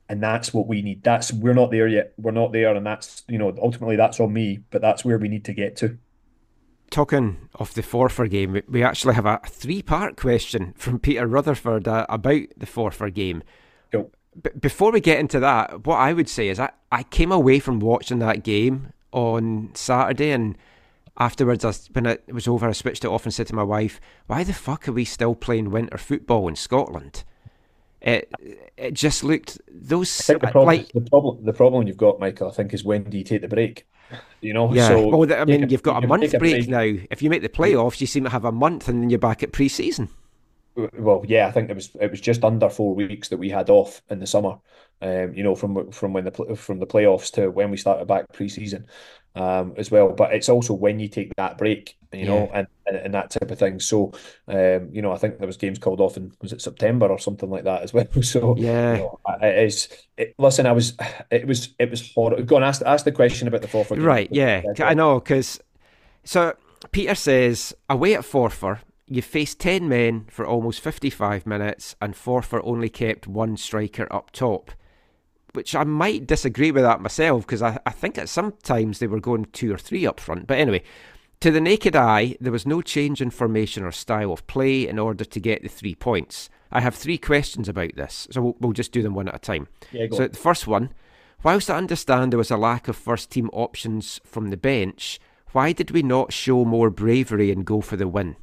And 0.09 0.21
that's 0.21 0.53
what 0.53 0.67
we 0.67 0.81
need. 0.81 1.03
That's 1.03 1.31
we're 1.31 1.53
not 1.53 1.71
there 1.71 1.87
yet. 1.87 2.13
We're 2.17 2.31
not 2.31 2.51
there, 2.51 2.75
and 2.75 2.85
that's 2.85 3.23
you 3.27 3.37
know 3.37 3.55
ultimately 3.61 3.95
that's 3.95 4.19
on 4.19 4.33
me, 4.33 4.59
but 4.69 4.81
that's 4.81 5.05
where 5.05 5.17
we 5.17 5.29
need 5.29 5.45
to 5.45 5.53
get 5.53 5.77
to 5.77 5.97
talking 6.93 7.49
of 7.55 7.73
the 7.73 7.81
Forfar 7.81 8.29
game, 8.29 8.61
we 8.69 8.83
actually 8.83 9.15
have 9.15 9.25
a 9.25 9.41
three 9.47 9.81
part 9.81 10.15
question 10.15 10.73
from 10.77 10.99
Peter 10.99 11.27
Rutherford 11.27 11.87
uh, 11.87 12.05
about 12.07 12.43
the 12.55 12.67
Forfar 12.67 13.11
game. 13.11 13.43
Cool. 13.91 14.11
B- 14.41 14.51
before 14.59 14.91
we 14.91 15.01
get 15.01 15.19
into 15.19 15.39
that, 15.39 15.85
what 15.85 15.97
I 15.97 16.13
would 16.13 16.29
say 16.29 16.49
is 16.49 16.59
I, 16.59 16.69
I 16.91 17.03
came 17.03 17.31
away 17.31 17.59
from 17.59 17.79
watching 17.79 18.19
that 18.19 18.43
game 18.43 18.93
on 19.11 19.71
Saturday 19.73 20.31
and 20.31 20.55
afterwards, 21.17 21.65
I, 21.65 21.73
when 21.93 22.05
it 22.05 22.23
was 22.31 22.47
over, 22.47 22.69
I 22.69 22.73
switched 22.73 23.03
it 23.03 23.09
off 23.09 23.25
and 23.25 23.33
said 23.33 23.47
to 23.47 23.55
my 23.55 23.63
wife, 23.63 23.99
Why 24.27 24.43
the 24.43 24.53
fuck 24.53 24.87
are 24.87 24.93
we 24.93 25.05
still 25.05 25.35
playing 25.35 25.71
winter 25.71 25.97
football 25.97 26.47
in 26.47 26.55
Scotland? 26.55 27.23
It 28.03 28.29
it 28.75 28.93
just 28.93 29.23
looked 29.23 29.61
those 29.71 30.19
I 30.19 30.23
think 30.23 30.41
the 30.41 30.47
problem, 30.47 30.77
like, 30.77 30.91
the 30.91 31.01
problem 31.01 31.45
the 31.45 31.53
problem 31.53 31.87
you've 31.87 31.97
got, 31.97 32.19
Michael, 32.19 32.49
I 32.49 32.51
think, 32.51 32.73
is 32.73 32.83
when 32.83 33.03
do 33.03 33.17
you 33.17 33.23
take 33.23 33.41
the 33.41 33.47
break? 33.47 33.87
You 34.41 34.53
know, 34.53 34.73
yeah. 34.73 34.89
So 34.89 35.07
well, 35.07 35.33
I 35.33 35.45
mean, 35.45 35.69
you've 35.69 35.83
got 35.83 36.03
a 36.03 36.07
month 36.07 36.29
break, 36.31 36.39
break, 36.39 36.67
now. 36.67 36.81
If 36.81 37.21
you 37.21 37.29
make 37.29 37.41
the 37.41 37.49
playoffs, 37.49 38.01
you 38.01 38.07
seem 38.07 38.25
to 38.25 38.29
have 38.29 38.43
a 38.43 38.51
month, 38.51 38.89
and 38.89 39.01
then 39.01 39.09
you're 39.09 39.19
back 39.19 39.41
at 39.41 39.53
pre-season. 39.53 40.09
Well, 40.75 41.23
yeah, 41.27 41.47
I 41.47 41.51
think 41.51 41.69
it 41.69 41.75
was 41.75 41.95
it 42.01 42.11
was 42.11 42.19
just 42.19 42.43
under 42.43 42.69
four 42.69 42.93
weeks 42.93 43.29
that 43.29 43.37
we 43.37 43.49
had 43.49 43.69
off 43.69 44.01
in 44.09 44.19
the 44.19 44.27
summer. 44.27 44.57
Um, 45.01 45.33
you 45.33 45.43
know, 45.43 45.55
from 45.55 45.91
from 45.91 46.11
when 46.11 46.25
the 46.25 46.55
from 46.55 46.79
the 46.79 46.87
playoffs 46.87 47.31
to 47.33 47.49
when 47.49 47.71
we 47.71 47.77
started 47.77 48.05
back 48.07 48.33
pre-season 48.33 48.87
um, 49.35 49.73
as 49.77 49.91
well. 49.91 50.09
But 50.09 50.33
it's 50.33 50.49
also 50.49 50.73
when 50.73 50.99
you 50.99 51.07
take 51.07 51.35
that 51.37 51.57
break, 51.57 51.97
you 52.11 52.25
know, 52.25 52.49
yeah. 52.51 52.59
and, 52.59 52.67
and, 52.85 52.97
and 52.97 53.13
that 53.13 53.31
type 53.31 53.49
of 53.49 53.57
thing. 53.57 53.79
So, 53.79 54.13
um, 54.47 54.89
you 54.91 55.01
know, 55.01 55.11
I 55.11 55.17
think 55.17 55.37
there 55.37 55.47
was 55.47 55.57
games 55.57 55.79
called 55.79 55.99
off 55.99 56.17
in 56.17 56.31
was 56.41 56.53
it 56.53 56.61
September 56.61 57.07
or 57.07 57.19
something 57.19 57.49
like 57.49 57.63
that 57.63 57.81
as 57.81 57.93
well. 57.93 58.07
So, 58.23 58.55
yeah, 58.57 58.93
you 58.93 58.99
know, 58.99 59.19
it 59.41 59.65
is. 59.65 59.87
It, 60.17 60.35
listen, 60.37 60.65
I 60.65 60.71
was, 60.71 60.95
it 61.31 61.47
was, 61.47 61.69
it 61.79 61.89
was 61.89 62.11
horrible. 62.13 62.43
Go 62.43 62.57
and 62.57 62.65
ask 62.65 62.81
ask 62.85 63.05
the 63.05 63.11
question 63.11 63.47
about 63.47 63.61
the 63.61 63.67
Forfar. 63.67 64.01
Right? 64.01 64.29
Yeah, 64.31 64.61
I 64.79 64.93
know 64.93 65.19
because 65.19 65.59
so 66.23 66.55
Peter 66.91 67.15
says 67.15 67.75
away 67.89 68.15
at 68.15 68.21
Forfar. 68.21 68.79
You 69.05 69.21
faced 69.21 69.59
10 69.59 69.89
men 69.89 70.25
for 70.29 70.45
almost 70.45 70.79
55 70.79 71.45
minutes, 71.45 71.95
and 72.01 72.15
Forfar 72.15 72.61
only 72.63 72.89
kept 72.89 73.27
one 73.27 73.57
striker 73.57 74.07
up 74.11 74.31
top 74.31 74.71
which 75.53 75.75
I 75.75 75.83
might 75.83 76.27
disagree 76.27 76.71
with 76.71 76.83
that 76.83 77.01
myself 77.01 77.45
because 77.45 77.61
I, 77.61 77.79
I 77.85 77.91
think 77.91 78.17
at 78.17 78.29
sometimes 78.29 78.99
they 78.99 79.07
were 79.07 79.19
going 79.19 79.45
two 79.45 79.73
or 79.73 79.77
three 79.77 80.05
up 80.05 80.19
front. 80.19 80.47
But 80.47 80.59
anyway, 80.59 80.83
to 81.39 81.51
the 81.51 81.61
naked 81.61 81.95
eye, 81.95 82.35
there 82.39 82.51
was 82.51 82.65
no 82.65 82.81
change 82.81 83.21
in 83.21 83.29
formation 83.29 83.83
or 83.83 83.91
style 83.91 84.31
of 84.31 84.45
play 84.47 84.87
in 84.87 84.97
order 84.97 85.25
to 85.25 85.39
get 85.39 85.61
the 85.61 85.69
three 85.69 85.95
points. 85.95 86.49
I 86.71 86.81
have 86.81 86.95
three 86.95 87.17
questions 87.17 87.69
about 87.69 87.95
this, 87.95 88.27
so 88.31 88.41
we'll, 88.41 88.55
we'll 88.59 88.71
just 88.71 88.91
do 88.91 89.03
them 89.03 89.13
one 89.13 89.27
at 89.27 89.35
a 89.35 89.39
time. 89.39 89.67
Yeah, 89.91 90.07
so 90.11 90.23
on. 90.23 90.29
the 90.31 90.37
first 90.37 90.67
one, 90.67 90.93
whilst 91.43 91.69
I 91.69 91.77
understand 91.77 92.31
there 92.31 92.37
was 92.37 92.49
a 92.49 92.57
lack 92.57 92.87
of 92.87 92.95
first 92.95 93.29
team 93.29 93.49
options 93.53 94.19
from 94.25 94.49
the 94.49 94.57
bench, 94.57 95.19
why 95.51 95.71
did 95.71 95.91
we 95.91 96.01
not 96.01 96.33
show 96.33 96.65
more 96.65 96.89
bravery 96.89 97.51
and 97.51 97.63
go 97.63 97.81
for 97.81 97.95
the 97.95 98.07
win? 98.07 98.37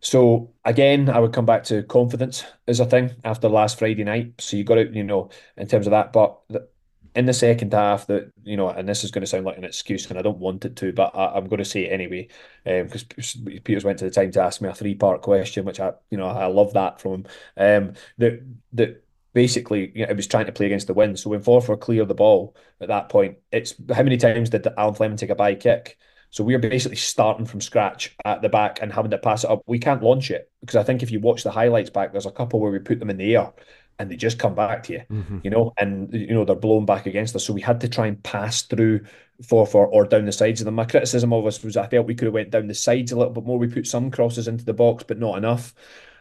So 0.00 0.54
again, 0.64 1.08
I 1.08 1.18
would 1.18 1.32
come 1.32 1.46
back 1.46 1.64
to 1.64 1.82
confidence 1.82 2.44
as 2.66 2.80
a 2.80 2.86
thing 2.86 3.10
after 3.24 3.48
last 3.48 3.78
Friday 3.78 4.04
night. 4.04 4.34
So 4.38 4.56
you 4.56 4.64
got 4.64 4.78
it, 4.78 4.92
you 4.92 5.04
know, 5.04 5.30
in 5.56 5.66
terms 5.66 5.86
of 5.86 5.90
that. 5.90 6.12
But 6.12 6.38
in 7.14 7.26
the 7.26 7.34
second 7.34 7.72
half, 7.72 8.06
that 8.06 8.30
you 8.44 8.56
know, 8.56 8.68
and 8.68 8.88
this 8.88 9.02
is 9.02 9.10
going 9.10 9.22
to 9.22 9.26
sound 9.26 9.44
like 9.44 9.58
an 9.58 9.64
excuse, 9.64 10.08
and 10.08 10.18
I 10.18 10.22
don't 10.22 10.38
want 10.38 10.64
it 10.64 10.76
to, 10.76 10.92
but 10.92 11.16
I, 11.16 11.36
am 11.36 11.48
going 11.48 11.58
to 11.58 11.64
say 11.64 11.86
it 11.86 11.92
anyway, 11.92 12.28
because 12.64 13.04
um, 13.36 13.44
Peter's 13.64 13.84
went 13.84 13.98
to 13.98 14.04
the 14.04 14.10
time 14.10 14.30
to 14.32 14.42
ask 14.42 14.60
me 14.60 14.68
a 14.68 14.74
three 14.74 14.94
part 14.94 15.22
question, 15.22 15.64
which 15.64 15.80
I, 15.80 15.92
you 16.10 16.18
know, 16.18 16.28
I 16.28 16.46
love 16.46 16.74
that 16.74 17.00
from 17.00 17.12
him. 17.12 17.26
Um, 17.56 17.92
that 18.18 18.42
that 18.74 19.04
basically 19.32 19.92
you 19.94 20.04
know, 20.04 20.10
it 20.10 20.16
was 20.16 20.26
trying 20.26 20.46
to 20.46 20.52
play 20.52 20.66
against 20.66 20.86
the 20.86 20.94
wind. 20.94 21.18
So 21.18 21.30
when 21.30 21.42
Forfar 21.42 21.80
clear 21.80 22.04
the 22.04 22.14
ball 22.14 22.56
at 22.80 22.88
that 22.88 23.08
point, 23.08 23.38
it's 23.50 23.74
how 23.92 24.02
many 24.02 24.16
times 24.16 24.50
did 24.50 24.66
Alan 24.76 24.94
Fleming 24.94 25.16
take 25.16 25.30
a 25.30 25.34
bye 25.34 25.54
kick? 25.54 25.98
So 26.30 26.44
we're 26.44 26.58
basically 26.58 26.96
starting 26.96 27.46
from 27.46 27.60
scratch 27.60 28.14
at 28.24 28.42
the 28.42 28.48
back 28.48 28.80
and 28.82 28.92
having 28.92 29.10
to 29.12 29.18
pass 29.18 29.44
it 29.44 29.50
up. 29.50 29.62
We 29.66 29.78
can't 29.78 30.02
launch 30.02 30.30
it 30.30 30.50
because 30.60 30.76
I 30.76 30.82
think 30.82 31.02
if 31.02 31.10
you 31.10 31.20
watch 31.20 31.42
the 31.42 31.50
highlights 31.50 31.90
back, 31.90 32.12
there's 32.12 32.26
a 32.26 32.30
couple 32.30 32.60
where 32.60 32.70
we 32.70 32.78
put 32.78 32.98
them 32.98 33.10
in 33.10 33.16
the 33.16 33.34
air 33.34 33.52
and 33.98 34.10
they 34.10 34.16
just 34.16 34.38
come 34.38 34.54
back 34.54 34.84
to 34.84 34.92
you, 34.92 35.02
mm-hmm. 35.10 35.38
you 35.42 35.50
know, 35.50 35.72
and 35.76 36.12
you 36.12 36.32
know 36.32 36.44
they're 36.44 36.54
blown 36.54 36.84
back 36.84 37.06
against 37.06 37.34
us. 37.34 37.44
So 37.44 37.52
we 37.52 37.60
had 37.60 37.80
to 37.80 37.88
try 37.88 38.06
and 38.06 38.22
pass 38.22 38.62
through 38.62 39.00
Forfar 39.42 39.88
or 39.90 40.04
down 40.04 40.24
the 40.24 40.32
sides 40.32 40.60
of 40.60 40.66
them. 40.66 40.74
My 40.74 40.84
criticism 40.84 41.32
of 41.32 41.46
us 41.46 41.62
was 41.64 41.76
I 41.76 41.88
felt 41.88 42.06
we 42.06 42.14
could 42.14 42.26
have 42.26 42.34
went 42.34 42.50
down 42.50 42.68
the 42.68 42.74
sides 42.74 43.10
a 43.10 43.16
little 43.16 43.32
bit 43.32 43.44
more. 43.44 43.58
We 43.58 43.66
put 43.68 43.86
some 43.86 44.10
crosses 44.10 44.48
into 44.48 44.64
the 44.64 44.72
box, 44.72 45.04
but 45.06 45.18
not 45.18 45.38
enough. 45.38 45.74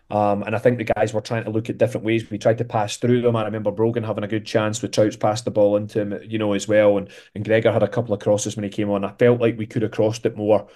Um, 0.10 0.44
and 0.44 0.56
I 0.56 0.60
think 0.60 0.78
the 0.78 0.86
guys 0.86 1.14
were 1.14 1.22
trying 1.22 1.44
to 1.44 1.50
look 1.50 1.70
at 1.70 1.78
different 1.78 2.06
ways. 2.06 2.30
We 2.30 2.38
tried 2.38 2.60
to 2.60 2.66
pass 2.66 2.98
through 2.98 3.22
them. 3.22 3.36
I 3.36 3.44
remember 3.44 3.72
Brogan 3.72 4.04
having 4.04 4.24
a 4.24 4.28
good 4.28 4.46
chance 4.46 4.82
with 4.82 4.92
Trouts 4.92 5.18
passed 5.18 5.46
the 5.46 5.52
ball 5.52 5.76
into 5.76 6.00
him, 6.00 6.20
you 6.24 6.40
know, 6.40 6.54
as 6.54 6.68
well. 6.68 6.98
And, 6.98 7.10
and 7.36 7.44
Gregor 7.44 7.72
had 7.72 7.84
a 7.84 7.88
couple 7.88 8.14
of 8.14 8.22
crosses 8.22 8.56
when 8.56 8.64
he 8.64 8.70
came 8.70 8.90
on. 8.90 9.04
I 9.04 9.12
felt 9.14 9.42
like 9.42 9.58
we 9.58 9.66
could 9.66 9.82
have 9.82 9.92
crossed 9.92 10.26
it 10.26 10.38
more. 10.38 10.68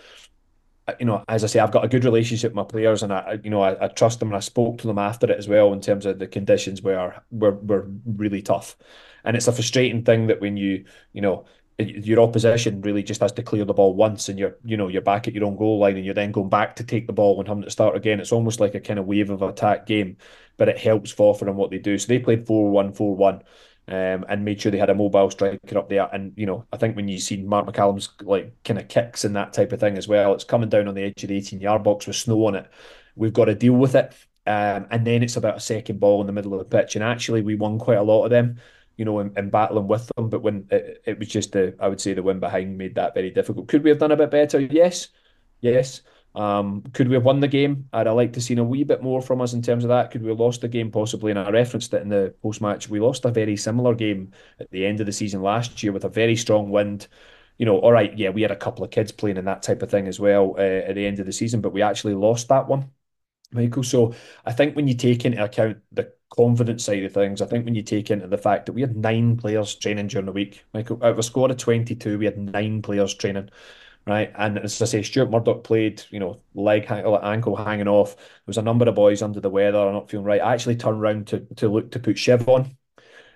Uh, 0.87 0.93
you 0.99 1.05
know, 1.05 1.23
as 1.29 1.43
I 1.43 1.47
say, 1.47 1.59
I've 1.59 1.71
got 1.71 1.85
a 1.85 1.87
good 1.87 2.03
relationship 2.03 2.51
with 2.51 2.55
my 2.55 2.63
players, 2.63 3.03
and 3.03 3.13
I, 3.13 3.39
you 3.43 3.51
know, 3.51 3.61
I, 3.61 3.85
I 3.85 3.87
trust 3.87 4.19
them, 4.19 4.29
and 4.29 4.35
I 4.35 4.39
spoke 4.39 4.79
to 4.79 4.87
them 4.87 4.97
after 4.97 5.31
it 5.31 5.37
as 5.37 5.47
well 5.47 5.71
in 5.73 5.79
terms 5.79 6.05
of 6.07 6.17
the 6.17 6.27
conditions 6.27 6.81
were 6.81 7.13
were 7.29 7.51
were 7.51 7.87
really 8.05 8.41
tough, 8.41 8.75
and 9.23 9.37
it's 9.37 9.47
a 9.47 9.51
frustrating 9.51 10.03
thing 10.03 10.27
that 10.27 10.41
when 10.41 10.57
you, 10.57 10.85
you 11.13 11.21
know, 11.21 11.45
your 11.81 12.19
opposition 12.19 12.81
really 12.81 13.03
just 13.03 13.21
has 13.21 13.31
to 13.33 13.43
clear 13.43 13.65
the 13.65 13.73
ball 13.73 13.93
once 13.93 14.29
and 14.29 14.37
you're 14.39 14.57
you 14.63 14.77
know 14.77 14.87
you're 14.87 15.01
back 15.01 15.27
at 15.27 15.33
your 15.33 15.45
own 15.45 15.55
goal 15.55 15.79
line 15.79 15.95
and 15.95 16.05
you're 16.05 16.13
then 16.13 16.31
going 16.31 16.49
back 16.49 16.75
to 16.75 16.83
take 16.83 17.07
the 17.07 17.13
ball 17.13 17.39
and 17.39 17.47
having 17.47 17.63
to 17.63 17.71
start 17.71 17.95
again. 17.95 18.19
It's 18.19 18.31
almost 18.31 18.59
like 18.59 18.75
a 18.75 18.79
kind 18.79 18.99
of 18.99 19.05
wave 19.05 19.29
of 19.29 19.41
attack 19.41 19.85
game 19.85 20.17
but 20.57 20.69
it 20.69 20.77
helps 20.77 21.13
Forfar 21.13 21.47
and 21.47 21.55
what 21.55 21.71
they 21.71 21.79
do. 21.79 21.97
So 21.97 22.07
they 22.07 22.19
played 22.19 22.45
4-1 22.45 22.95
4-1 22.95 23.41
um, 23.87 24.25
and 24.29 24.45
made 24.45 24.61
sure 24.61 24.71
they 24.71 24.77
had 24.77 24.89
a 24.89 24.95
mobile 24.95 25.31
striker 25.31 25.77
up 25.77 25.89
there. 25.89 26.07
And 26.13 26.33
you 26.35 26.45
know 26.45 26.65
I 26.71 26.77
think 26.77 26.95
when 26.95 27.07
you 27.07 27.19
see 27.19 27.41
Marc 27.41 27.67
McCallum's 27.67 28.09
like 28.21 28.53
kind 28.63 28.79
of 28.79 28.87
kicks 28.87 29.25
and 29.25 29.35
that 29.35 29.53
type 29.53 29.71
of 29.71 29.79
thing 29.79 29.97
as 29.97 30.07
well 30.07 30.33
it's 30.33 30.43
coming 30.43 30.69
down 30.69 30.87
on 30.87 30.95
the 30.95 31.03
edge 31.03 31.23
of 31.23 31.29
the 31.29 31.37
18 31.37 31.59
yard 31.59 31.83
box 31.83 32.07
with 32.07 32.15
snow 32.15 32.45
on 32.45 32.55
it. 32.55 32.69
We've 33.15 33.33
got 33.33 33.45
to 33.45 33.55
deal 33.55 33.73
with 33.73 33.95
it 33.95 34.13
um, 34.45 34.87
and 34.89 35.05
then 35.05 35.23
it's 35.23 35.37
about 35.37 35.57
a 35.57 35.61
second 35.61 35.99
ball 35.99 36.21
in 36.21 36.27
the 36.27 36.33
middle 36.33 36.53
of 36.53 36.59
the 36.59 36.77
pitch. 36.77 36.95
And 36.95 37.03
actually 37.03 37.41
we 37.41 37.55
won 37.55 37.77
quite 37.79 37.97
a 37.97 38.03
lot 38.03 38.25
of 38.25 38.29
them 38.29 38.59
you 39.01 39.05
know, 39.05 39.19
in, 39.19 39.33
in 39.35 39.49
battling 39.49 39.87
with 39.87 40.11
them. 40.15 40.29
But 40.29 40.43
when 40.43 40.67
it, 40.69 41.01
it 41.07 41.17
was 41.17 41.27
just 41.27 41.53
the, 41.53 41.75
I 41.79 41.87
would 41.87 41.99
say 41.99 42.13
the 42.13 42.21
win 42.21 42.39
behind 42.39 42.77
made 42.77 42.93
that 42.93 43.15
very 43.15 43.31
difficult. 43.31 43.67
Could 43.67 43.83
we 43.83 43.89
have 43.89 43.97
done 43.97 44.11
a 44.11 44.15
bit 44.15 44.29
better? 44.29 44.59
Yes, 44.59 45.07
yes. 45.59 46.03
Um, 46.35 46.83
could 46.93 47.07
we 47.07 47.15
have 47.15 47.25
won 47.25 47.39
the 47.39 47.47
game? 47.47 47.89
I'd 47.93 48.05
have 48.05 48.15
liked 48.15 48.35
to 48.35 48.41
seen 48.41 48.59
a 48.59 48.63
wee 48.63 48.83
bit 48.83 49.01
more 49.01 49.19
from 49.19 49.41
us 49.41 49.53
in 49.53 49.63
terms 49.63 49.83
of 49.83 49.87
that. 49.87 50.11
Could 50.11 50.21
we 50.21 50.29
have 50.29 50.39
lost 50.39 50.61
the 50.61 50.67
game 50.67 50.91
possibly? 50.91 51.31
And 51.31 51.39
I 51.39 51.49
referenced 51.49 51.95
it 51.95 52.03
in 52.03 52.09
the 52.09 52.35
post 52.43 52.61
match. 52.61 52.89
We 52.89 52.99
lost 52.99 53.25
a 53.25 53.31
very 53.31 53.57
similar 53.57 53.95
game 53.95 54.33
at 54.59 54.69
the 54.69 54.85
end 54.85 54.99
of 54.99 55.07
the 55.07 55.11
season 55.11 55.41
last 55.41 55.81
year 55.81 55.91
with 55.91 56.05
a 56.05 56.09
very 56.09 56.35
strong 56.35 56.69
wind. 56.69 57.07
You 57.57 57.65
know, 57.65 57.79
all 57.79 57.91
right, 57.91 58.15
yeah, 58.15 58.29
we 58.29 58.43
had 58.43 58.51
a 58.51 58.55
couple 58.55 58.83
of 58.83 58.91
kids 58.91 59.11
playing 59.11 59.39
and 59.39 59.47
that 59.47 59.63
type 59.63 59.81
of 59.81 59.89
thing 59.89 60.07
as 60.07 60.19
well 60.19 60.53
uh, 60.59 60.61
at 60.61 60.93
the 60.93 61.07
end 61.07 61.19
of 61.19 61.25
the 61.25 61.33
season, 61.33 61.59
but 61.59 61.73
we 61.73 61.81
actually 61.81 62.13
lost 62.13 62.49
that 62.49 62.67
one. 62.67 62.91
Michael. 63.51 63.83
So 63.83 64.13
I 64.45 64.53
think 64.53 64.75
when 64.75 64.87
you 64.87 64.93
take 64.95 65.25
into 65.25 65.43
account 65.43 65.77
the 65.91 66.13
confidence 66.35 66.85
side 66.85 67.03
of 67.03 67.13
things, 67.13 67.41
I 67.41 67.45
think 67.45 67.65
when 67.65 67.75
you 67.75 67.83
take 67.83 68.09
into 68.11 68.27
the 68.27 68.37
fact 68.37 68.65
that 68.65 68.73
we 68.73 68.81
had 68.81 68.95
nine 68.95 69.37
players 69.37 69.75
training 69.75 70.07
during 70.07 70.25
the 70.25 70.31
week, 70.31 70.63
Michael, 70.73 70.97
out 71.03 71.11
of 71.11 71.19
a 71.19 71.23
squad 71.23 71.51
of 71.51 71.57
22, 71.57 72.17
we 72.17 72.25
had 72.25 72.37
nine 72.37 72.81
players 72.81 73.13
training 73.13 73.49
right? 74.05 74.31
And 74.35 74.57
as 74.59 74.81
I 74.81 74.85
say, 74.85 75.01
Stuart 75.03 75.29
Murdoch 75.29 75.63
played, 75.63 76.03
you 76.09 76.19
know, 76.19 76.41
leg, 76.53 76.87
ankle 76.89 77.55
hanging 77.55 77.87
off. 77.87 78.15
There 78.15 78.25
was 78.47 78.57
a 78.57 78.61
number 78.61 78.87
of 78.87 78.95
boys 78.95 79.21
under 79.21 79.39
the 79.39 79.49
weather, 79.49 79.91
not 79.91 80.09
feeling 80.09 80.25
right. 80.25 80.41
I 80.41 80.53
actually 80.53 80.75
turned 80.77 80.99
around 81.01 81.27
to 81.27 81.41
to 81.57 81.69
look 81.69 81.91
to 81.91 81.99
put 81.99 82.17
Shiv 82.17 82.47
on. 82.49 82.75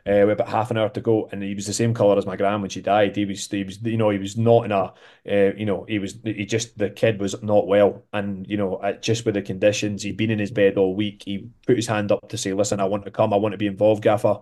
Uh, 0.07 0.21
with 0.27 0.33
about 0.33 0.49
half 0.49 0.69
an 0.69 0.77
hour 0.77 0.87
to 0.89 1.01
go, 1.01 1.27
and 1.31 1.41
he 1.41 1.55
was 1.55 1.65
the 1.65 1.73
same 1.73 1.91
colour 1.91 2.15
as 2.15 2.27
my 2.27 2.35
gran 2.35 2.61
when 2.61 2.69
she 2.69 2.79
died. 2.79 3.15
He 3.15 3.25
was, 3.25 3.49
he 3.49 3.63
was, 3.63 3.81
you 3.81 3.97
know, 3.97 4.11
he 4.11 4.19
was 4.19 4.37
not 4.37 4.65
in 4.65 4.71
a, 4.71 4.93
uh, 5.27 5.55
you 5.57 5.65
know, 5.65 5.83
he 5.87 5.97
was, 5.97 6.19
he 6.23 6.45
just, 6.45 6.77
the 6.77 6.91
kid 6.91 7.19
was 7.19 7.41
not 7.41 7.65
well, 7.65 8.05
and 8.13 8.45
you 8.47 8.55
know, 8.55 8.79
just 9.01 9.25
with 9.25 9.33
the 9.33 9.41
conditions, 9.41 10.03
he'd 10.03 10.15
been 10.17 10.29
in 10.29 10.37
his 10.37 10.51
bed 10.51 10.77
all 10.77 10.95
week. 10.95 11.23
He 11.25 11.49
put 11.65 11.75
his 11.75 11.87
hand 11.87 12.11
up 12.11 12.29
to 12.29 12.37
say, 12.37 12.53
"Listen, 12.53 12.79
I 12.79 12.85
want 12.85 13.05
to 13.05 13.11
come. 13.11 13.33
I 13.33 13.37
want 13.37 13.53
to 13.53 13.57
be 13.57 13.67
involved, 13.67 14.03
Gaffer." 14.03 14.41